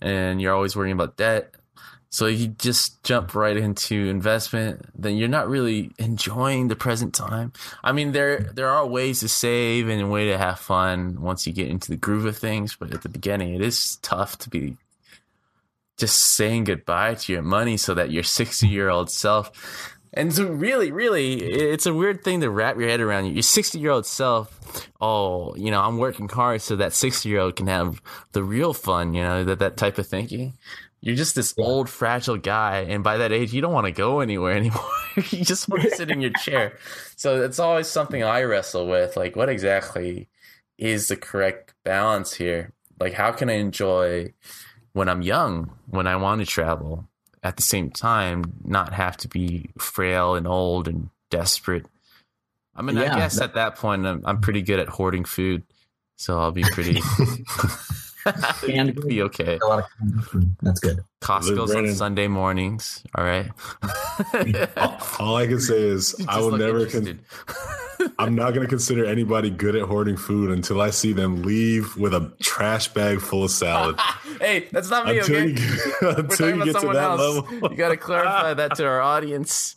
and 0.00 0.40
you're 0.40 0.54
always 0.54 0.76
worrying 0.76 0.92
about 0.92 1.16
debt 1.16 1.54
so 2.12 2.26
you 2.26 2.48
just 2.48 3.02
jump 3.04 3.34
right 3.34 3.56
into 3.56 3.94
investment, 3.94 4.84
then 4.94 5.16
you're 5.16 5.28
not 5.28 5.48
really 5.48 5.92
enjoying 5.98 6.68
the 6.68 6.76
present 6.76 7.14
time. 7.14 7.54
I 7.82 7.92
mean, 7.92 8.12
there 8.12 8.50
there 8.52 8.68
are 8.68 8.86
ways 8.86 9.20
to 9.20 9.28
save 9.28 9.88
and 9.88 10.02
a 10.02 10.06
way 10.06 10.28
to 10.28 10.36
have 10.36 10.58
fun 10.58 11.22
once 11.22 11.46
you 11.46 11.54
get 11.54 11.68
into 11.68 11.88
the 11.88 11.96
groove 11.96 12.26
of 12.26 12.36
things, 12.36 12.76
but 12.78 12.92
at 12.92 13.00
the 13.00 13.08
beginning, 13.08 13.54
it 13.54 13.62
is 13.62 13.96
tough 14.02 14.36
to 14.40 14.50
be 14.50 14.76
just 15.96 16.34
saying 16.36 16.64
goodbye 16.64 17.14
to 17.14 17.32
your 17.32 17.40
money 17.40 17.78
so 17.78 17.94
that 17.94 18.10
your 18.10 18.24
60 18.24 18.68
year 18.68 18.90
old 18.90 19.10
self. 19.10 19.88
And 20.12 20.34
so 20.34 20.46
really, 20.48 20.92
really, 20.92 21.36
it's 21.36 21.86
a 21.86 21.94
weird 21.94 22.22
thing 22.22 22.42
to 22.42 22.50
wrap 22.50 22.76
your 22.76 22.90
head 22.90 23.00
around. 23.00 23.32
Your 23.32 23.42
60 23.42 23.78
year 23.78 23.92
old 23.92 24.04
self, 24.04 24.86
oh, 25.00 25.54
you 25.56 25.70
know, 25.70 25.80
I'm 25.80 25.96
working 25.96 26.28
hard 26.28 26.60
so 26.60 26.76
that 26.76 26.92
60 26.92 27.26
year 27.26 27.40
old 27.40 27.56
can 27.56 27.68
have 27.68 28.02
the 28.32 28.44
real 28.44 28.74
fun, 28.74 29.14
you 29.14 29.22
know, 29.22 29.44
that, 29.44 29.60
that 29.60 29.78
type 29.78 29.96
of 29.96 30.06
thinking. 30.06 30.52
You're 31.02 31.16
just 31.16 31.34
this 31.34 31.52
yeah. 31.58 31.64
old, 31.64 31.90
fragile 31.90 32.36
guy, 32.38 32.86
and 32.88 33.02
by 33.02 33.16
that 33.18 33.32
age, 33.32 33.52
you 33.52 33.60
don't 33.60 33.72
want 33.72 33.86
to 33.86 33.92
go 33.92 34.20
anywhere 34.20 34.52
anymore. 34.56 34.88
you 35.16 35.44
just 35.44 35.68
want 35.68 35.82
to 35.82 35.90
sit 35.90 36.10
in 36.10 36.20
your 36.20 36.30
chair. 36.30 36.78
So 37.16 37.42
it's 37.42 37.58
always 37.58 37.88
something 37.88 38.22
I 38.22 38.42
wrestle 38.44 38.86
with. 38.86 39.16
Like, 39.16 39.34
what 39.34 39.48
exactly 39.48 40.28
is 40.78 41.08
the 41.08 41.16
correct 41.16 41.74
balance 41.84 42.34
here? 42.34 42.72
Like, 43.00 43.14
how 43.14 43.32
can 43.32 43.50
I 43.50 43.54
enjoy 43.54 44.32
when 44.92 45.08
I'm 45.08 45.22
young, 45.22 45.72
when 45.90 46.06
I 46.06 46.14
want 46.16 46.40
to 46.40 46.46
travel, 46.46 47.08
at 47.42 47.56
the 47.56 47.62
same 47.62 47.90
time, 47.90 48.44
not 48.64 48.92
have 48.92 49.16
to 49.18 49.28
be 49.28 49.70
frail 49.78 50.36
and 50.36 50.46
old 50.46 50.86
and 50.86 51.10
desperate? 51.30 51.84
I 52.76 52.82
mean, 52.82 52.96
yeah, 52.96 53.12
I 53.12 53.18
guess 53.18 53.34
that- 53.36 53.50
at 53.50 53.54
that 53.54 53.74
point, 53.74 54.06
I'm, 54.06 54.22
I'm 54.24 54.40
pretty 54.40 54.62
good 54.62 54.78
at 54.78 54.88
hoarding 54.88 55.24
food, 55.24 55.64
so 56.16 56.38
I'll 56.38 56.52
be 56.52 56.62
pretty. 56.62 57.02
canned 58.66 58.94
be 59.06 59.22
okay. 59.22 59.58
A 59.62 59.66
lot 59.66 59.80
of 59.80 59.86
That's 60.62 60.80
good. 60.80 61.00
Costco's 61.22 61.74
on 61.74 61.94
Sunday 61.94 62.28
mornings. 62.28 63.02
All 63.14 63.24
right. 63.24 63.50
all, 64.76 64.98
all, 65.20 65.36
I 65.36 65.46
can 65.46 65.60
say 65.60 65.80
is 65.80 66.14
I 66.28 66.40
will 66.40 66.58
never. 66.58 66.86
Con- 66.86 67.20
I'm 68.18 68.34
not 68.34 68.52
going 68.52 68.62
to 68.62 68.68
consider 68.68 69.04
anybody 69.04 69.48
good 69.48 69.76
at 69.76 69.82
hoarding 69.82 70.16
food 70.16 70.50
until 70.50 70.80
I 70.80 70.90
see 70.90 71.12
them 71.12 71.42
leave 71.42 71.96
with 71.96 72.12
a 72.14 72.32
trash 72.42 72.88
bag 72.88 73.20
full 73.20 73.44
of 73.44 73.52
salad. 73.52 73.96
hey, 74.40 74.68
that's 74.72 74.90
not 74.90 75.06
me. 75.06 75.18
Until 75.18 75.36
okay? 75.36 75.46
you 75.46 75.54
get, 75.54 76.18
until 76.18 76.56
you 76.56 76.64
get 76.64 76.80
to 76.80 76.86
that 76.88 76.96
else. 76.96 77.20
level, 77.20 77.70
you 77.70 77.76
got 77.76 77.90
to 77.90 77.96
clarify 77.96 78.54
that 78.54 78.74
to 78.74 78.86
our 78.86 79.00
audience. 79.00 79.76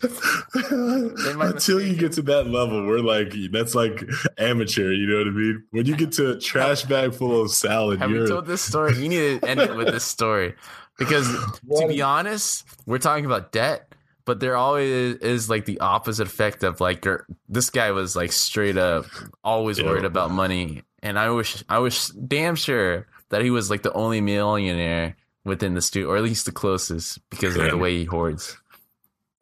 until 0.55 1.79
you 1.79 1.95
get 1.95 2.13
to 2.13 2.23
that 2.23 2.47
level, 2.47 2.87
we're 2.87 2.99
like 2.99 3.31
that's 3.51 3.75
like 3.75 4.03
amateur. 4.39 4.91
You 4.91 5.05
know 5.07 5.17
what 5.19 5.27
I 5.27 5.31
mean? 5.31 5.63
When 5.69 5.85
you 5.85 5.95
get 5.95 6.11
to 6.13 6.31
a 6.31 6.39
trash 6.39 6.83
bag 6.83 7.13
full 7.13 7.43
of 7.43 7.51
salad, 7.51 7.99
have 7.99 8.09
you 8.09 8.25
told 8.27 8.47
this 8.47 8.63
story? 8.63 8.97
You 8.97 9.09
need 9.09 9.41
to 9.41 9.47
end 9.47 9.59
it 9.59 9.75
with 9.75 9.87
this 9.87 10.03
story 10.03 10.55
because 10.97 11.27
to 11.27 11.87
be 11.87 12.01
honest, 12.01 12.65
we're 12.85 12.99
talking 12.99 13.25
about 13.25 13.51
debt 13.51 13.93
but 14.25 14.39
there 14.39 14.57
always 14.57 15.15
is 15.17 15.49
like 15.49 15.65
the 15.65 15.79
opposite 15.79 16.27
effect 16.27 16.63
of 16.63 16.81
like 16.81 17.05
this 17.47 17.69
guy 17.69 17.91
was 17.91 18.15
like 18.15 18.31
straight 18.31 18.75
up 18.75 19.05
always 19.43 19.81
worried 19.81 20.03
about 20.03 20.31
money. 20.31 20.81
And 21.03 21.19
i 21.19 21.29
wish 21.29 21.63
i 21.69 21.77
was 21.77 22.07
damn 22.09 22.55
sure 22.55 23.07
that 23.29 23.43
he 23.43 23.51
was 23.51 23.69
like 23.69 23.83
the 23.83 23.93
only 23.93 24.21
millionaire 24.21 25.15
within 25.43 25.75
the 25.75 25.81
studio 25.81 26.09
or 26.09 26.17
at 26.17 26.23
least 26.23 26.47
the 26.47 26.51
closest 26.51 27.19
because 27.29 27.55
yeah. 27.55 27.65
of 27.65 27.71
the 27.71 27.77
way 27.77 27.99
he 27.99 28.05
hoards 28.05 28.57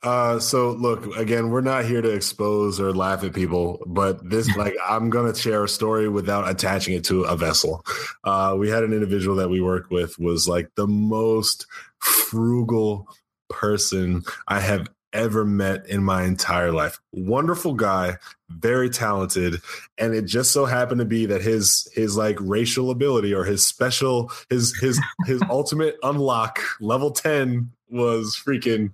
Uh, 0.04 0.38
so 0.38 0.72
look, 0.72 1.16
again, 1.16 1.50
we're 1.50 1.62
not 1.62 1.86
here 1.86 2.02
to 2.02 2.10
expose 2.10 2.80
or 2.80 2.94
laugh 2.94 3.24
at 3.24 3.34
people, 3.34 3.82
but 3.88 4.30
this, 4.30 4.54
like, 4.58 4.76
I'm 4.88 5.10
gonna 5.10 5.34
share 5.36 5.64
a 5.64 5.70
story 5.70 6.10
without 6.10 6.50
attaching 6.50 6.94
it 6.94 7.06
to 7.06 7.24
a 7.24 7.38
vessel. 7.38 7.86
Uh, 8.24 8.56
we 8.58 8.70
had 8.70 8.84
an 8.84 8.94
individual 8.94 9.36
that 9.38 9.50
we 9.50 9.62
worked 9.62 9.92
with 9.92 10.20
was 10.20 10.48
like 10.48 10.70
the 10.76 10.88
most 10.88 11.66
frugal 12.00 13.08
person 13.50 14.24
I 14.48 14.60
have 14.60 14.90
ever 15.14 15.46
met 15.46 15.88
in 15.88 16.04
my 16.04 16.24
entire 16.24 16.72
life. 16.72 17.00
Wonderful 17.12 17.76
guy, 17.76 18.18
very 18.50 18.90
talented, 18.90 19.62
and 19.98 20.14
it 20.14 20.26
just 20.26 20.52
so 20.52 20.66
happened 20.66 21.00
to 21.00 21.06
be 21.06 21.28
that 21.28 21.42
his 21.42 21.88
his 21.94 22.18
like 22.18 22.38
racial 22.42 22.90
ability 22.90 23.34
or 23.34 23.44
his 23.44 23.66
special 23.66 24.32
his 24.50 24.76
his 24.82 25.00
his 25.26 25.42
ultimate 25.50 25.98
unlock 26.04 26.60
level 26.82 27.12
10 27.12 27.72
was 27.90 28.36
freaking 28.36 28.92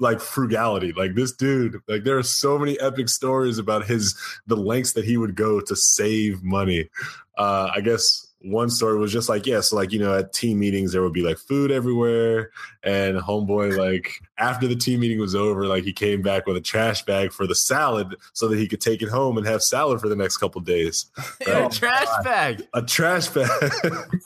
like 0.00 0.20
frugality. 0.20 0.92
Like 0.92 1.14
this 1.14 1.32
dude, 1.32 1.80
like 1.88 2.04
there 2.04 2.18
are 2.18 2.22
so 2.22 2.58
many 2.58 2.78
epic 2.80 3.08
stories 3.08 3.58
about 3.58 3.86
his 3.86 4.16
the 4.46 4.56
lengths 4.56 4.92
that 4.92 5.04
he 5.04 5.16
would 5.16 5.34
go 5.34 5.60
to 5.60 5.76
save 5.76 6.42
money. 6.42 6.90
Uh 7.36 7.70
I 7.74 7.80
guess 7.80 8.34
one 8.44 8.68
story 8.68 8.98
was 8.98 9.12
just 9.12 9.28
like, 9.28 9.46
yeah, 9.46 9.60
so 9.60 9.76
like, 9.76 9.90
you 9.90 9.98
know, 9.98 10.14
at 10.14 10.32
team 10.32 10.58
meetings, 10.58 10.92
there 10.92 11.02
would 11.02 11.14
be 11.14 11.22
like 11.22 11.38
food 11.38 11.70
everywhere. 11.70 12.50
And 12.82 13.16
homeboy, 13.16 13.76
like, 13.76 14.20
after 14.36 14.66
the 14.68 14.76
team 14.76 15.00
meeting 15.00 15.18
was 15.18 15.34
over, 15.34 15.66
like, 15.66 15.84
he 15.84 15.92
came 15.92 16.20
back 16.20 16.46
with 16.46 16.56
a 16.56 16.60
trash 16.60 17.04
bag 17.04 17.32
for 17.32 17.46
the 17.46 17.54
salad 17.54 18.14
so 18.34 18.48
that 18.48 18.58
he 18.58 18.68
could 18.68 18.82
take 18.82 19.00
it 19.00 19.08
home 19.08 19.38
and 19.38 19.46
have 19.46 19.62
salad 19.62 20.00
for 20.00 20.08
the 20.08 20.16
next 20.16 20.36
couple 20.36 20.60
days. 20.60 21.06
a 21.46 21.68
trash 21.70 22.08
bag. 22.22 22.66
A 22.74 22.82
trash 22.82 23.28
bag. 23.28 23.48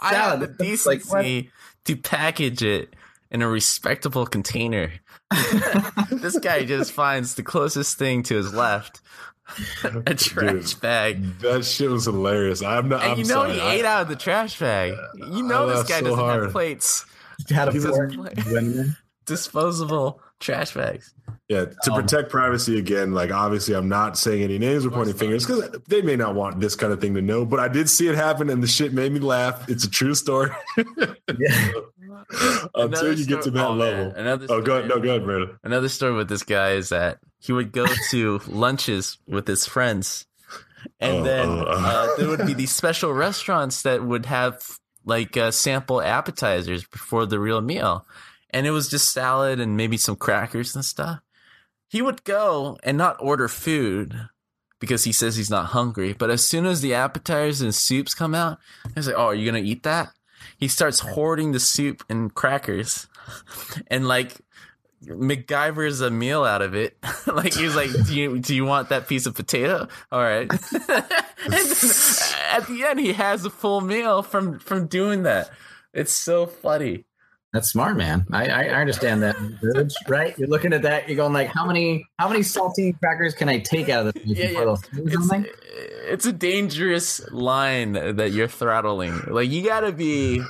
I 0.01 0.15
have 0.15 0.41
the 0.41 0.49
decency 0.49 1.51
to 1.85 1.97
package 1.97 2.63
it 2.63 2.95
in 3.31 3.43
a 3.43 3.49
respectable 3.49 4.27
container. 4.27 4.91
this 6.11 6.39
guy 6.39 6.65
just 6.65 6.93
finds 6.93 7.35
the 7.35 7.43
closest 7.43 7.99
thing 7.99 8.23
to 8.25 8.37
his 8.37 8.55
left 8.55 9.01
a 9.85 10.15
trash 10.15 10.73
Dude, 10.75 10.81
bag. 10.81 11.39
that 11.41 11.65
shit 11.65 11.89
was 11.91 12.05
hilarious. 12.05 12.63
I'm 12.63 12.89
not. 12.89 13.03
And 13.03 13.13
I'm 13.13 13.19
you 13.19 13.25
know 13.25 13.45
sorry. 13.47 13.55
he 13.55 13.61
I- 13.61 13.75
ate 13.77 13.85
out 13.87 14.03
of 14.03 14.09
the 14.09 14.17
trash 14.17 14.59
bag. 14.59 14.95
You 15.17 15.43
know 15.43 15.69
I 15.69 15.73
this 15.75 15.89
guy 15.89 16.01
so 16.01 16.05
doesn't 16.07 16.19
hard. 16.19 16.43
have 16.45 16.53
plates. 16.53 17.07
Had 17.49 17.69
a 17.69 17.73
He's 17.73 17.87
fork, 17.87 18.11
just- 18.13 18.51
went 18.53 18.77
in. 18.77 18.97
Disposable 19.25 20.21
trash 20.41 20.75
bags. 20.75 21.15
Yeah, 21.49 21.65
to 21.83 21.93
Um, 21.93 22.03
protect 22.03 22.31
privacy 22.31 22.79
again, 22.79 23.13
like 23.13 23.31
obviously 23.31 23.75
I'm 23.75 23.89
not 23.89 24.19
saying 24.19 24.43
any 24.43 24.59
names 24.59 24.85
or 24.85 24.91
pointing 24.91 25.15
fingers 25.15 25.47
because 25.47 25.71
they 25.89 26.03
may 26.03 26.15
not 26.17 26.35
want 26.35 26.61
this 26.61 26.75
kind 26.77 26.93
of 26.93 27.01
thing 27.01 27.15
to 27.15 27.23
know, 27.23 27.47
but 27.47 27.59
I 27.59 27.69
did 27.69 27.89
see 27.89 28.07
it 28.09 28.15
happen 28.17 28.51
and 28.51 28.63
the 28.63 28.67
shit 28.67 28.93
made 28.93 29.13
me 29.13 29.21
laugh. 29.21 29.67
It's 29.69 29.85
a 29.85 29.91
true 29.91 30.15
story. 30.15 30.51
Yeah. 31.39 31.71
Until 32.75 33.19
you 33.19 33.27
get 33.27 33.43
to 33.43 33.51
that 33.53 33.67
oh, 33.67 33.75
man, 33.75 33.79
level. 33.79 34.13
Another 34.17 34.47
Oh, 34.51 34.61
go 34.61 34.79
story- 34.79 34.89
no, 34.89 35.01
go 35.01 35.09
ahead, 35.11 35.25
Brandon. 35.25 35.59
Another 35.63 35.89
story 35.89 36.15
with 36.15 36.29
this 36.29 36.43
guy 36.43 36.71
is 36.73 36.89
that 36.91 37.19
he 37.39 37.53
would 37.53 37.73
go 37.73 37.87
to 38.11 38.41
lunches 38.47 39.19
with 39.27 39.47
his 39.47 39.67
friends, 39.67 40.27
and 41.01 41.19
Oh, 41.19 41.23
then 41.25 41.49
oh, 41.49 41.65
oh. 41.67 41.71
uh, 41.73 42.17
there 42.17 42.29
would 42.29 42.47
be 42.47 42.55
these 42.55 42.73
special 42.75 43.13
restaurants 43.13 43.83
that 43.83 44.05
would 44.05 44.27
have 44.27 44.63
like 45.05 45.37
uh, 45.37 45.51
sample 45.51 46.03
appetizers 46.03 46.85
before 46.85 47.27
the 47.27 47.39
real 47.41 47.61
meal, 47.61 48.07
and 48.51 48.67
it 48.67 48.71
was 48.73 48.89
just 48.89 49.11
salad 49.13 49.61
and 49.61 49.77
maybe 49.77 49.97
some 49.97 50.17
crackers 50.17 50.75
and 50.75 50.85
stuff. 50.85 51.21
He 51.89 52.03
would 52.03 52.23
go 52.25 52.77
and 52.83 52.99
not 52.99 53.17
order 53.19 53.49
food 53.49 54.29
because 54.81 55.05
he 55.05 55.13
says 55.13 55.37
he's 55.37 55.51
not 55.51 55.67
hungry, 55.67 56.13
but 56.13 56.31
as 56.31 56.47
soon 56.47 56.67
as 56.67 56.81
the 56.83 56.95
appetizers 56.95 57.63
and 57.63 57.75
soups 57.75 58.15
come 58.15 58.35
out, 58.35 58.59
he's 58.95 59.07
like, 59.07 59.17
"Oh, 59.17 59.27
are 59.27 59.35
you 59.35 59.47
gonna 59.51 59.65
eat 59.65 59.83
that?" 59.85 60.11
He 60.59 60.69
starts 60.69 61.01
hoarding 61.01 61.53
the 61.53 61.61
soup 61.61 62.05
and 62.11 62.35
crackers, 62.35 63.07
and 63.87 64.07
like 64.07 64.37
MacGyver's 65.05 66.01
a 66.01 66.11
meal 66.11 66.45
out 66.45 66.63
of 66.63 66.75
it. 66.75 66.97
like 67.27 67.55
he 67.55 67.65
was 67.65 67.77
like, 67.77 67.91
"Do 68.07 68.15
you 68.15 68.39
do 68.39 68.55
you 68.55 68.65
want 68.65 68.91
that 68.91 69.09
piece 69.09 69.27
of 69.27 69.35
potato? 69.35 69.89
All 70.11 70.23
right." 70.23 70.51
at 70.53 70.67
the 72.67 72.85
end, 72.87 73.01
he 73.01 73.13
has 73.13 73.45
a 73.45 73.51
full 73.51 73.81
meal 73.81 74.23
from 74.23 74.59
from 74.59 74.87
doing 74.87 75.23
that. 75.23 75.51
It's 75.95 76.13
so 76.13 76.47
funny. 76.47 77.07
That's 77.53 77.71
smart, 77.71 77.97
man. 77.97 78.27
I, 78.31 78.49
I, 78.49 78.65
understand 78.81 79.23
that, 79.23 79.35
right? 80.07 80.39
You're 80.39 80.49
looking 80.49 80.75
at 80.75 80.83
that, 80.83 81.09
you're 81.09 81.17
going 81.17 81.33
like, 81.33 81.49
how 81.49 81.65
many 81.65 82.07
how 82.19 82.29
many 82.29 82.41
saltine 82.41 82.99
crackers 82.99 83.35
can 83.35 83.49
I 83.49 83.59
take 83.59 83.89
out 83.89 84.07
of 84.07 84.15
this 84.15 84.23
Yeah, 84.27 84.51
yeah. 84.51 84.75
It's, 84.93 85.49
it's 86.09 86.27
a 86.27 86.33
dangerous 86.33 87.27
line 87.31 87.93
that 87.93 88.33
you're 88.33 88.49
throttling. 88.49 89.19
Like 89.29 89.49
you 89.49 89.65
gotta 89.65 89.93
be, 89.93 90.43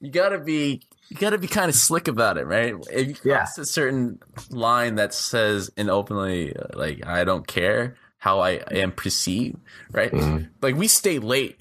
you 0.00 0.10
gotta 0.10 0.40
be, 0.40 0.82
you 1.10 1.16
gotta 1.16 1.38
be 1.38 1.46
kind 1.46 1.68
of 1.68 1.76
slick 1.76 2.08
about 2.08 2.38
it, 2.38 2.46
right? 2.46 2.74
If 2.90 3.06
you 3.06 3.14
Yeah. 3.30 3.46
a 3.56 3.64
certain 3.64 4.18
line 4.50 4.96
that 4.96 5.14
says 5.14 5.70
and 5.76 5.88
openly, 5.88 6.56
like 6.74 7.06
I 7.06 7.22
don't 7.22 7.46
care 7.46 7.96
how 8.18 8.40
I 8.40 8.62
am 8.72 8.90
perceived, 8.90 9.58
right? 9.92 10.10
Mhm. 10.10 10.48
Like 10.60 10.74
we 10.74 10.88
stay 10.88 11.20
late 11.20 11.56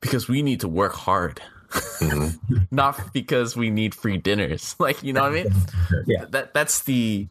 because 0.00 0.26
we 0.26 0.40
need 0.40 0.60
to 0.60 0.68
work 0.68 0.94
hard. 0.94 1.42
Mhm. 1.74 2.38
Not 2.70 3.12
because 3.12 3.56
we 3.56 3.70
need 3.70 3.94
free 3.94 4.16
dinners. 4.18 4.76
Like, 4.80 5.02
you 5.02 5.12
know 5.12 5.22
what 5.22 5.32
I 5.32 5.44
mean? 5.44 5.52
Yeah. 6.06 6.24
That 6.30 6.54
that's 6.54 6.82
the 6.82 7.28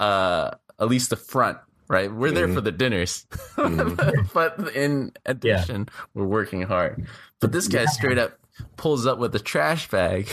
uh 0.00 0.50
at 0.80 0.88
least 0.88 1.10
the 1.10 1.16
front, 1.16 1.58
right? 1.88 2.12
We're 2.12 2.32
there 2.32 2.48
Mhm. 2.48 2.54
for 2.54 2.60
the 2.60 2.72
dinners. 2.72 3.26
Mhm. 3.56 4.32
but 4.32 4.74
in 4.74 5.12
addition, 5.26 5.88
we're 6.14 6.24
working 6.26 6.62
hard. 6.62 7.06
But 7.40 7.52
this 7.52 7.68
guy 7.68 7.84
straight 7.86 8.18
up 8.18 8.38
pulls 8.76 9.06
up 9.06 9.18
with 9.18 9.34
a 9.34 9.40
trash 9.40 9.88
bag. 9.90 10.30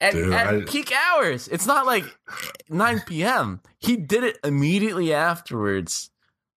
at 0.00 0.12
Dude, 0.12 0.32
at 0.32 0.46
I- 0.48 0.60
peak 0.66 0.92
hours. 0.92 1.48
It's 1.48 1.66
not 1.66 1.86
like 1.86 2.04
9 2.68 3.00
p.m. 3.06 3.60
He 3.78 3.96
did 3.96 4.24
it 4.24 4.38
immediately 4.44 5.12
afterwards 5.14 6.10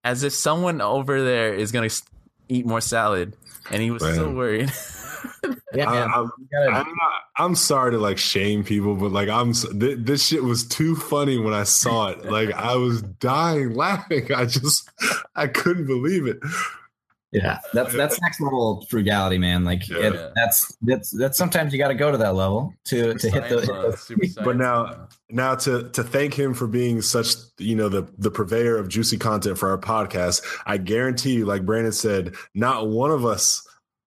as 0.04 0.22
if 0.22 0.32
someone 0.32 0.80
over 0.80 1.22
there 1.22 1.54
is 1.54 1.72
going 1.72 1.88
to 1.88 2.02
eat 2.48 2.66
more 2.66 2.80
salad 2.80 3.36
and 3.70 3.80
he 3.82 3.90
was 3.90 4.02
Man. 4.02 4.14
so 4.14 4.30
worried. 4.30 4.72
Yeah, 5.74 5.90
I, 5.90 6.04
I'm, 6.04 6.30
gotta- 6.52 6.70
I'm. 6.72 6.94
I'm 7.36 7.54
sorry 7.54 7.92
to 7.92 7.98
like 7.98 8.18
shame 8.18 8.64
people, 8.64 8.94
but 8.96 9.12
like 9.12 9.28
I'm. 9.28 9.50
s- 9.50 9.66
Th- 9.78 9.98
this 10.00 10.26
shit 10.26 10.42
was 10.42 10.66
too 10.66 10.96
funny 10.96 11.38
when 11.38 11.54
I 11.54 11.64
saw 11.64 12.08
it. 12.08 12.24
Like 12.24 12.52
I 12.52 12.74
was 12.76 13.02
dying 13.02 13.74
laughing. 13.74 14.32
I 14.34 14.46
just, 14.46 14.88
I 15.36 15.46
couldn't 15.46 15.86
believe 15.86 16.26
it. 16.26 16.38
Yeah, 17.30 17.58
that's 17.74 17.94
that's 17.94 18.18
next 18.22 18.40
level 18.40 18.86
frugality, 18.88 19.36
man. 19.36 19.62
Like 19.64 19.86
Yeah. 19.86 19.98
it, 19.98 20.32
that's 20.34 20.74
that's 20.80 21.10
that's 21.10 21.36
sometimes 21.36 21.74
you 21.74 21.78
got 21.78 21.88
to 21.88 21.94
go 21.94 22.10
to 22.10 22.16
that 22.16 22.34
level 22.34 22.72
to 22.86 23.12
to 23.12 23.30
hit 23.30 23.48
the. 23.50 23.66
Science, 23.66 24.38
uh, 24.38 24.42
But 24.44 24.56
now, 24.56 25.08
now 25.28 25.54
to 25.56 25.90
to 25.90 26.02
thank 26.02 26.32
him 26.32 26.54
for 26.54 26.66
being 26.66 27.02
such, 27.02 27.34
you 27.58 27.76
know, 27.76 27.90
the 27.90 28.08
the 28.16 28.30
purveyor 28.30 28.78
of 28.78 28.88
juicy 28.88 29.18
content 29.18 29.58
for 29.58 29.68
our 29.68 29.76
podcast. 29.78 30.42
I 30.64 30.78
guarantee 30.78 31.34
you, 31.34 31.44
like 31.44 31.66
Brandon 31.66 31.92
said, 31.92 32.34
not 32.54 32.88
one 32.88 33.10
of 33.10 33.26
us 33.26 33.62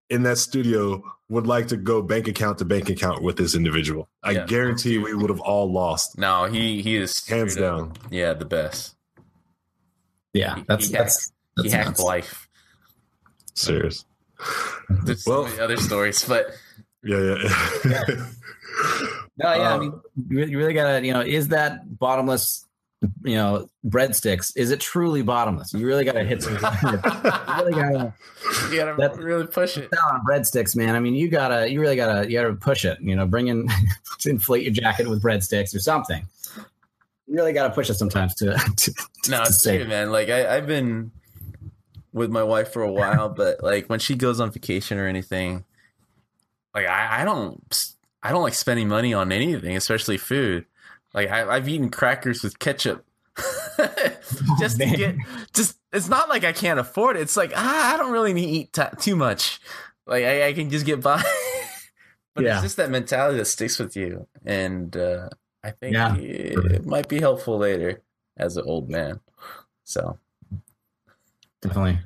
in 0.10 0.24
that 0.24 0.40
studio 0.40 1.04
would 1.32 1.48
like 1.48 1.68
to 1.70 1.78
go 1.78 2.02
bank 2.02 2.28
account 2.28 2.58
to 2.60 2.66
bank 2.66 2.90
account 2.90 3.24
with 3.24 3.38
this 3.38 3.56
individual. 3.56 4.10
I 4.22 4.32
Yeah. 4.32 4.46
guarantee 4.46 4.98
we 4.98 5.14
would 5.16 5.30
have 5.30 5.40
all 5.40 5.72
lost. 5.72 6.18
No, 6.18 6.46
he 6.46 6.82
he 6.82 6.98
is 6.98 7.26
Hands 7.26 7.52
straight 7.54 7.66
up- 7.66 7.78
down. 7.78 7.94
Yeah, 8.12 8.34
the 8.34 8.46
best. 8.46 8.96
Yeah, 10.34 10.56
He- 10.58 10.64
that's 10.68 10.88
he 10.88 10.94
that's, 10.94 11.32
he 11.56 11.70
that's 11.70 11.74
hacked 11.74 12.00
life. 12.00 12.48
Serious. 13.56 14.04
There's 15.06 15.26
Well- 15.26 15.44
so 15.46 15.50
many 15.50 15.60
other 15.62 15.78
stories, 15.78 16.24
but 16.26 16.52
Yeah, 17.04 17.18
yeah. 17.18 18.04
No, 19.38 19.54
yeah, 19.54 19.62
I 19.70 19.74
Uh, 19.74 19.78
mean, 19.80 19.92
you 20.30 20.38
really, 20.38 20.52
you 20.52 20.58
really 20.58 20.74
gotta, 20.74 21.06
you 21.06 21.14
know, 21.14 21.22
is 21.22 21.48
that 21.50 21.98
bottomless, 21.98 22.66
you 23.24 23.36
know, 23.36 23.70
breadsticks? 23.86 24.52
Is 24.56 24.70
it 24.72 24.80
truly 24.80 25.22
bottomless? 25.24 25.74
You 25.74 25.86
really 25.88 26.06
gotta 26.06 26.24
hit 26.24 26.44
some. 26.44 26.54
you 26.54 26.60
really 26.62 27.72
gotta 27.72 28.14
you 28.70 28.78
gotta 28.78 28.96
That- 28.98 29.16
really 29.18 29.48
push 29.48 29.78
it. 29.78 29.90
on 30.12 30.24
breadsticks, 30.26 30.76
man. 30.76 30.96
I 30.96 31.00
mean, 31.00 31.16
you 31.16 31.28
gotta, 31.30 31.70
you 31.72 31.82
really 31.82 31.96
gotta, 31.96 32.30
you 32.30 32.38
gotta 32.38 32.54
push 32.54 32.86
it. 32.86 33.00
You 33.02 33.16
know, 33.16 33.26
bring 33.26 33.48
in, 33.48 33.68
inflate 34.26 34.64
your 34.64 34.74
jacket 34.74 35.10
with 35.10 35.22
breadsticks 35.24 35.76
or 35.76 35.80
something. 35.80 36.26
You 37.28 37.36
really 37.36 37.54
gotta 37.54 37.74
push 37.74 37.90
it 37.90 37.96
sometimes 37.96 38.36
to. 38.36 38.54
to, 38.54 38.94
to 38.94 39.32
No, 39.32 39.38
to 39.38 39.44
it's 39.50 39.64
true, 39.64 39.86
man. 39.86 40.12
Like 40.12 40.30
I, 40.30 40.58
I've 40.58 40.68
been 40.68 41.12
with 42.14 42.30
my 42.30 42.44
wife 42.44 42.72
for 42.74 42.84
a 42.84 42.92
while, 42.92 43.30
but 43.30 43.64
like 43.64 43.88
when 43.88 44.00
she 44.00 44.16
goes 44.16 44.40
on 44.40 44.52
vacation 44.52 44.98
or 45.00 45.08
anything, 45.08 45.64
like 46.76 46.86
I, 46.86 47.22
I 47.22 47.26
don't, 47.26 47.64
I 48.22 48.32
don't 48.32 48.44
like 48.44 48.54
spending 48.54 48.88
money 48.88 49.14
on 49.14 49.32
anything, 49.32 49.76
especially 49.76 50.18
food. 50.18 50.66
Like 51.14 51.30
I, 51.30 51.48
I've 51.56 51.68
eaten 51.68 51.90
crackers 51.90 52.44
with 52.44 52.60
ketchup. 52.60 53.06
just 54.60 54.78
to 54.80 54.86
get, 54.86 55.16
just 55.54 55.78
it's 55.94 56.10
not 56.10 56.30
like 56.30 56.44
I 56.44 56.52
can't 56.52 56.80
afford 56.80 57.16
it. 57.18 57.22
It's 57.22 57.38
like 57.38 57.54
ah, 57.56 57.94
I 57.94 57.98
don't 57.98 58.12
really 58.12 58.34
need 58.34 58.46
to 58.46 58.52
eat 58.52 58.74
ta 58.74 58.90
too 58.90 59.16
much. 59.16 59.60
Like 60.06 60.24
I, 60.26 60.48
I 60.48 60.54
can 60.54 60.70
just 60.70 60.86
get 60.86 61.02
by. 61.02 61.22
but 62.36 62.44
Yeah. 62.44 62.56
it's 62.56 62.64
just 62.64 62.78
that 62.78 62.90
mentality 62.90 63.38
that 63.38 63.46
sticks 63.46 63.80
with 63.80 63.96
you, 63.96 64.28
and 64.46 64.96
uh, 64.96 65.30
I 65.64 65.72
think 65.72 65.94
Yeah. 65.94 66.16
it, 66.18 66.58
it 66.72 66.86
might 66.86 67.08
be 67.08 67.20
helpful 67.20 67.58
later 67.58 68.02
as 68.38 68.58
an 68.58 68.64
old 68.66 68.90
man. 68.90 69.20
So 69.84 70.18
Definitely. 71.62 72.00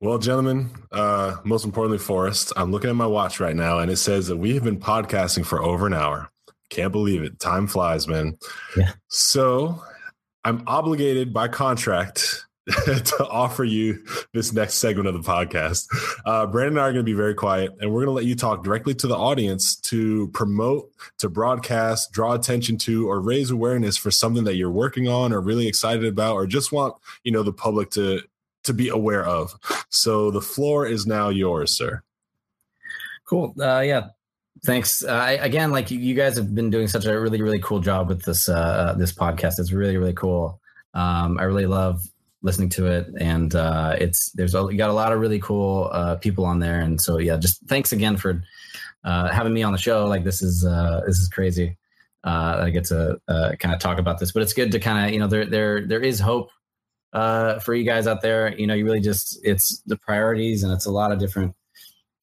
Well, 0.00 0.18
gentlemen, 0.18 0.70
uh, 0.92 1.38
most 1.44 1.64
importantly, 1.64 1.98
Forrest, 1.98 2.52
I'm 2.56 2.70
looking 2.70 2.90
at 2.90 2.96
my 2.96 3.06
watch 3.06 3.40
right 3.40 3.56
now 3.56 3.78
and 3.78 3.90
it 3.90 3.96
says 3.96 4.26
that 4.28 4.36
we 4.36 4.54
have 4.54 4.62
been 4.62 4.78
podcasting 4.78 5.44
for 5.46 5.62
over 5.62 5.86
an 5.86 5.94
hour. 5.94 6.30
Can't 6.70 6.92
believe 6.92 7.22
it. 7.22 7.38
Time 7.40 7.66
flies, 7.66 8.06
man. 8.06 8.38
Yeah. 8.76 8.92
So 9.08 9.82
I'm 10.44 10.62
obligated 10.66 11.32
by 11.32 11.48
contract 11.48 12.44
to 12.84 13.26
offer 13.30 13.64
you 13.64 14.04
this 14.34 14.52
next 14.52 14.74
segment 14.74 15.08
of 15.08 15.14
the 15.14 15.20
podcast. 15.20 15.86
Uh, 16.26 16.46
Brandon 16.46 16.74
and 16.74 16.80
I 16.80 16.88
are 16.88 16.92
going 16.92 17.04
to 17.04 17.10
be 17.10 17.14
very 17.14 17.34
quiet, 17.34 17.74
and 17.80 17.90
we're 17.90 18.00
going 18.00 18.08
to 18.08 18.12
let 18.12 18.26
you 18.26 18.34
talk 18.34 18.62
directly 18.62 18.94
to 18.96 19.06
the 19.06 19.16
audience 19.16 19.76
to 19.76 20.28
promote, 20.28 20.90
to 21.18 21.30
broadcast, 21.30 22.12
draw 22.12 22.34
attention 22.34 22.76
to, 22.78 23.08
or 23.08 23.20
raise 23.20 23.50
awareness 23.50 23.96
for 23.96 24.10
something 24.10 24.44
that 24.44 24.56
you're 24.56 24.70
working 24.70 25.08
on, 25.08 25.32
or 25.32 25.40
really 25.40 25.66
excited 25.66 26.04
about, 26.04 26.34
or 26.34 26.46
just 26.46 26.70
want 26.70 26.94
you 27.24 27.32
know 27.32 27.42
the 27.42 27.52
public 27.52 27.90
to 27.90 28.20
to 28.64 28.74
be 28.74 28.88
aware 28.88 29.24
of. 29.24 29.54
So 29.88 30.30
the 30.30 30.42
floor 30.42 30.86
is 30.86 31.06
now 31.06 31.30
yours, 31.30 31.72
sir. 31.72 32.02
Cool. 33.24 33.54
Uh, 33.58 33.80
yeah. 33.80 34.08
Thanks. 34.64 35.04
Uh, 35.04 35.36
again, 35.40 35.70
like 35.70 35.90
you 35.90 36.14
guys 36.14 36.36
have 36.36 36.54
been 36.54 36.70
doing 36.70 36.88
such 36.88 37.06
a 37.06 37.18
really, 37.18 37.40
really 37.40 37.60
cool 37.60 37.80
job 37.80 38.08
with 38.08 38.24
this 38.24 38.48
uh, 38.48 38.94
this 38.98 39.12
podcast. 39.12 39.58
It's 39.58 39.72
really, 39.72 39.96
really 39.96 40.14
cool. 40.14 40.60
Um, 40.94 41.38
I 41.38 41.44
really 41.44 41.66
love 41.66 42.02
listening 42.42 42.68
to 42.70 42.86
it, 42.86 43.08
and 43.18 43.54
uh, 43.54 43.96
it's 43.98 44.30
there's 44.32 44.54
a, 44.54 44.64
got 44.74 44.90
a 44.90 44.94
lot 44.94 45.12
of 45.12 45.20
really 45.20 45.38
cool 45.38 45.90
uh, 45.92 46.16
people 46.16 46.44
on 46.44 46.58
there, 46.58 46.80
and 46.80 47.00
so 47.00 47.18
yeah, 47.18 47.36
just 47.36 47.60
thanks 47.68 47.92
again 47.92 48.16
for 48.16 48.42
uh, 49.04 49.28
having 49.28 49.52
me 49.52 49.62
on 49.62 49.72
the 49.72 49.78
show. 49.78 50.06
Like 50.06 50.24
this 50.24 50.42
is 50.42 50.64
uh, 50.64 51.02
this 51.06 51.18
is 51.18 51.28
crazy. 51.28 51.76
Uh, 52.24 52.62
I 52.64 52.70
get 52.70 52.84
to 52.86 53.20
uh, 53.28 53.52
kind 53.58 53.74
of 53.74 53.80
talk 53.80 53.98
about 53.98 54.18
this, 54.18 54.32
but 54.32 54.42
it's 54.42 54.52
good 54.52 54.72
to 54.72 54.80
kind 54.80 55.06
of 55.06 55.12
you 55.12 55.20
know 55.20 55.28
there 55.28 55.46
there 55.46 55.86
there 55.86 56.00
is 56.00 56.20
hope 56.20 56.50
uh, 57.12 57.58
for 57.60 57.74
you 57.74 57.84
guys 57.84 58.06
out 58.06 58.22
there. 58.22 58.56
You 58.56 58.66
know, 58.66 58.74
you 58.74 58.84
really 58.84 59.00
just 59.00 59.38
it's 59.44 59.80
the 59.86 59.96
priorities, 59.96 60.62
and 60.62 60.72
it's 60.72 60.86
a 60.86 60.90
lot 60.90 61.12
of 61.12 61.18
different 61.18 61.54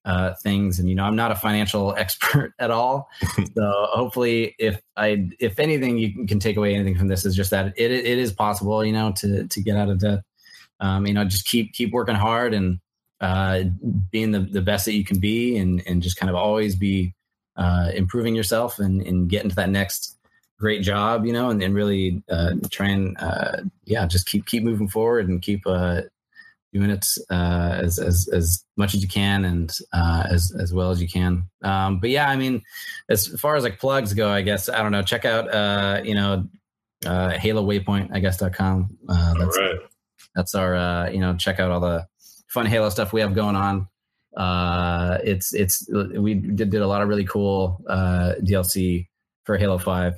uh, 0.05 0.33
things. 0.35 0.79
And 0.79 0.87
you 0.87 0.95
know, 0.95 1.03
I'm 1.03 1.15
not 1.15 1.31
a 1.31 1.35
financial 1.35 1.93
expert 1.97 2.53
at 2.59 2.71
all, 2.71 3.09
so 3.55 3.87
hopefully, 3.89 4.55
if 4.59 4.81
I 4.95 5.27
if 5.39 5.59
anything 5.59 5.97
you 5.97 6.25
can 6.27 6.39
take 6.39 6.57
away 6.57 6.75
anything 6.75 6.97
from 6.97 7.07
this 7.07 7.25
is 7.25 7.35
just 7.35 7.51
that 7.51 7.73
it 7.77 7.91
it 7.91 8.17
is 8.17 8.31
possible. 8.31 8.85
You 8.85 8.93
know, 8.93 9.11
to 9.17 9.47
to 9.47 9.61
get 9.61 9.77
out 9.77 9.89
of 9.89 9.99
debt. 9.99 10.21
Um, 10.81 11.07
you 11.07 11.13
know, 11.13 11.23
just 11.23 11.47
keep 11.47 11.73
keep 11.73 11.91
working 11.91 12.15
hard 12.15 12.53
and 12.53 12.79
uh, 13.21 13.63
being 14.11 14.31
the, 14.31 14.41
the 14.41 14.61
best 14.61 14.85
that 14.85 14.93
you 14.93 15.05
can 15.05 15.19
be, 15.19 15.57
and 15.57 15.81
and 15.87 16.01
just 16.01 16.17
kind 16.17 16.29
of 16.29 16.35
always 16.35 16.75
be 16.75 17.13
uh, 17.55 17.91
improving 17.93 18.35
yourself 18.35 18.79
and 18.79 19.01
and 19.01 19.29
getting 19.29 19.49
to 19.49 19.55
that 19.55 19.69
next 19.69 20.17
great 20.59 20.81
job, 20.81 21.25
you 21.25 21.33
know, 21.33 21.49
and, 21.49 21.61
and 21.61 21.75
really 21.75 22.23
uh, 22.29 22.51
try 22.69 22.87
and 22.89 23.15
uh, 23.19 23.57
yeah, 23.85 24.05
just 24.05 24.27
keep 24.27 24.45
keep 24.45 24.63
moving 24.63 24.87
forward 24.87 25.27
and 25.29 25.41
keep 25.41 25.61
uh, 25.65 26.01
doing 26.75 26.89
it 26.89 27.07
uh, 27.29 27.79
as, 27.81 27.99
as 27.99 28.27
as 28.33 28.65
much 28.75 28.93
as 28.93 29.01
you 29.01 29.07
can 29.07 29.45
and 29.45 29.71
uh, 29.93 30.23
as 30.29 30.53
as 30.59 30.73
well 30.73 30.91
as 30.91 31.01
you 31.01 31.07
can. 31.07 31.43
Um, 31.63 31.99
but 31.99 32.09
yeah, 32.09 32.29
I 32.29 32.35
mean, 32.35 32.61
as 33.09 33.27
far 33.39 33.55
as 33.55 33.63
like 33.63 33.79
plugs 33.79 34.13
go, 34.13 34.29
I 34.29 34.41
guess 34.41 34.67
I 34.67 34.83
don't 34.83 34.91
know. 34.91 35.01
Check 35.01 35.23
out 35.23 35.49
uh, 35.53 36.01
you 36.03 36.15
know 36.15 36.45
uh, 37.05 37.29
Halo 37.31 37.65
Waypoint, 37.65 38.09
I 38.13 38.19
guess 38.19 38.37
dot 38.37 38.53
com. 38.53 38.97
Uh, 39.07 39.33
that's, 39.39 39.57
right. 39.57 39.75
that's 40.35 40.53
our 40.53 40.75
uh, 40.75 41.09
you 41.09 41.19
know 41.19 41.35
check 41.35 41.61
out 41.61 41.71
all 41.71 41.79
the 41.79 42.05
fun 42.49 42.65
Halo 42.65 42.89
stuff 42.89 43.13
we 43.13 43.21
have 43.21 43.33
going 43.33 43.55
on. 43.55 43.87
Uh, 44.35 45.17
it's 45.23 45.53
it's 45.53 45.89
we 45.89 46.33
did, 46.33 46.69
did 46.69 46.81
a 46.81 46.87
lot 46.87 47.01
of 47.01 47.07
really 47.07 47.25
cool 47.25 47.81
uh, 47.87 48.33
DLC 48.43 49.07
for 49.45 49.57
Halo 49.57 49.77
Five. 49.77 50.15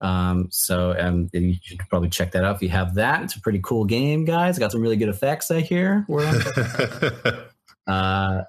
Um, 0.00 0.48
so 0.50 0.94
um, 0.98 1.30
you 1.32 1.56
should 1.62 1.78
probably 1.88 2.10
check 2.10 2.32
that 2.32 2.44
out 2.44 2.56
if 2.56 2.62
you 2.62 2.68
have 2.68 2.94
that. 2.94 3.22
It's 3.22 3.36
a 3.36 3.40
pretty 3.40 3.60
cool 3.62 3.84
game, 3.84 4.24
guys. 4.24 4.58
Got 4.58 4.72
some 4.72 4.80
really 4.80 4.96
good 4.96 5.08
effects, 5.08 5.50
I 5.50 5.60
hear. 5.60 6.06
uh, 7.86 8.42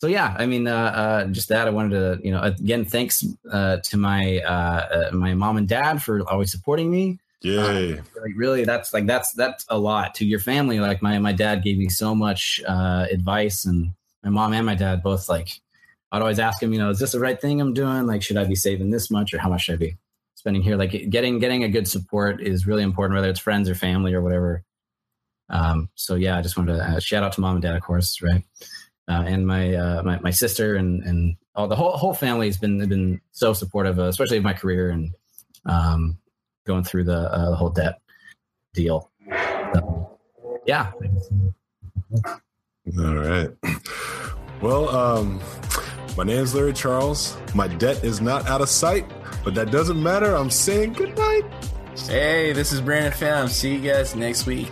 so 0.00 0.06
yeah, 0.08 0.34
I 0.38 0.46
mean, 0.46 0.66
uh, 0.66 0.74
uh, 0.74 1.24
just 1.26 1.48
that. 1.50 1.68
I 1.68 1.70
wanted 1.70 1.90
to, 1.90 2.26
you 2.26 2.32
know, 2.32 2.40
again, 2.40 2.84
thanks 2.84 3.24
uh, 3.52 3.76
to 3.84 3.96
my 3.96 4.38
uh, 4.40 5.08
uh, 5.10 5.10
my 5.12 5.34
mom 5.34 5.58
and 5.58 5.68
dad 5.68 6.02
for 6.02 6.28
always 6.28 6.50
supporting 6.50 6.90
me. 6.90 7.18
Yay. 7.42 7.94
Like 7.94 8.32
really, 8.34 8.64
that's 8.64 8.92
like 8.94 9.06
that's 9.06 9.32
that's 9.34 9.64
a 9.68 9.78
lot 9.78 10.14
to 10.16 10.24
your 10.24 10.40
family. 10.40 10.80
Like 10.80 11.02
my 11.02 11.18
my 11.18 11.32
dad 11.32 11.62
gave 11.62 11.76
me 11.78 11.88
so 11.88 12.14
much 12.14 12.60
uh, 12.66 13.06
advice, 13.10 13.64
and 13.64 13.92
my 14.24 14.30
mom 14.30 14.52
and 14.54 14.66
my 14.66 14.74
dad 14.74 15.02
both 15.02 15.28
like. 15.28 15.60
I'd 16.14 16.20
always 16.20 16.38
ask 16.38 16.62
him, 16.62 16.74
you 16.74 16.78
know, 16.78 16.90
is 16.90 16.98
this 16.98 17.12
the 17.12 17.20
right 17.20 17.40
thing 17.40 17.58
I'm 17.58 17.72
doing? 17.72 18.06
Like, 18.06 18.22
should 18.22 18.36
I 18.36 18.44
be 18.44 18.54
saving 18.54 18.90
this 18.90 19.10
much, 19.10 19.32
or 19.32 19.38
how 19.38 19.48
much 19.48 19.62
should 19.62 19.76
I 19.76 19.78
be 19.78 19.96
spending 20.42 20.62
here? 20.62 20.76
Like, 20.76 21.08
getting 21.08 21.38
getting 21.38 21.62
a 21.62 21.68
good 21.68 21.86
support 21.86 22.42
is 22.42 22.66
really 22.66 22.82
important, 22.82 23.14
whether 23.16 23.30
it's 23.30 23.38
friends 23.38 23.70
or 23.70 23.76
family 23.76 24.12
or 24.12 24.20
whatever. 24.20 24.64
Um, 25.48 25.88
so 25.94 26.16
yeah, 26.16 26.36
I 26.36 26.42
just 26.42 26.56
wanted 26.56 26.76
to 26.76 26.82
uh, 26.82 26.98
shout 26.98 27.22
out 27.22 27.32
to 27.34 27.40
mom 27.40 27.56
and 27.56 27.62
dad, 27.62 27.76
of 27.76 27.82
course, 27.82 28.20
right, 28.22 28.42
uh, 29.08 29.22
and 29.26 29.46
my, 29.46 29.74
uh, 29.74 30.02
my 30.02 30.18
my 30.18 30.30
sister 30.30 30.74
and 30.74 31.02
and 31.04 31.36
all 31.54 31.68
the 31.68 31.76
whole 31.76 31.92
whole 31.92 32.14
family 32.14 32.46
has 32.46 32.56
been 32.56 32.84
been 32.88 33.20
so 33.30 33.52
supportive, 33.52 34.00
uh, 34.00 34.04
especially 34.04 34.38
of 34.38 34.42
my 34.42 34.52
career 34.52 34.90
and 34.90 35.14
um, 35.66 36.18
going 36.66 36.82
through 36.82 37.04
the, 37.04 37.32
uh, 37.32 37.50
the 37.50 37.56
whole 37.56 37.70
debt 37.70 38.00
deal. 38.74 39.10
So, 39.74 40.18
yeah, 40.66 40.90
All 42.98 43.14
right. 43.14 43.50
Well, 44.60 44.88
um, 44.88 45.40
my 46.16 46.24
name 46.24 46.40
is 46.40 46.54
Larry 46.54 46.72
Charles. 46.72 47.36
My 47.54 47.68
debt 47.68 48.02
is 48.04 48.20
not 48.20 48.48
out 48.48 48.60
of 48.60 48.68
sight, 48.68 49.10
but 49.44 49.54
that 49.54 49.70
doesn't 49.70 50.00
matter. 50.02 50.34
I'm 50.34 50.50
saying 50.50 50.92
good 50.94 51.16
night. 51.16 51.42
Hey, 52.06 52.52
this 52.52 52.72
is 52.72 52.80
Brandon 52.80 53.12
Pham. 53.12 53.48
See 53.48 53.74
you 53.76 53.80
guys 53.92 54.14
next 54.16 54.46
week. 54.46 54.70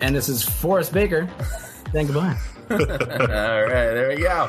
and 0.00 0.14
this 0.14 0.28
is 0.28 0.42
Forrest 0.42 0.92
Baker. 0.92 1.28
Saying 1.92 2.06
goodbye. 2.06 2.36
All 2.70 2.76
right, 2.78 3.92
there 3.92 4.08
we 4.08 4.22
go. 4.22 4.48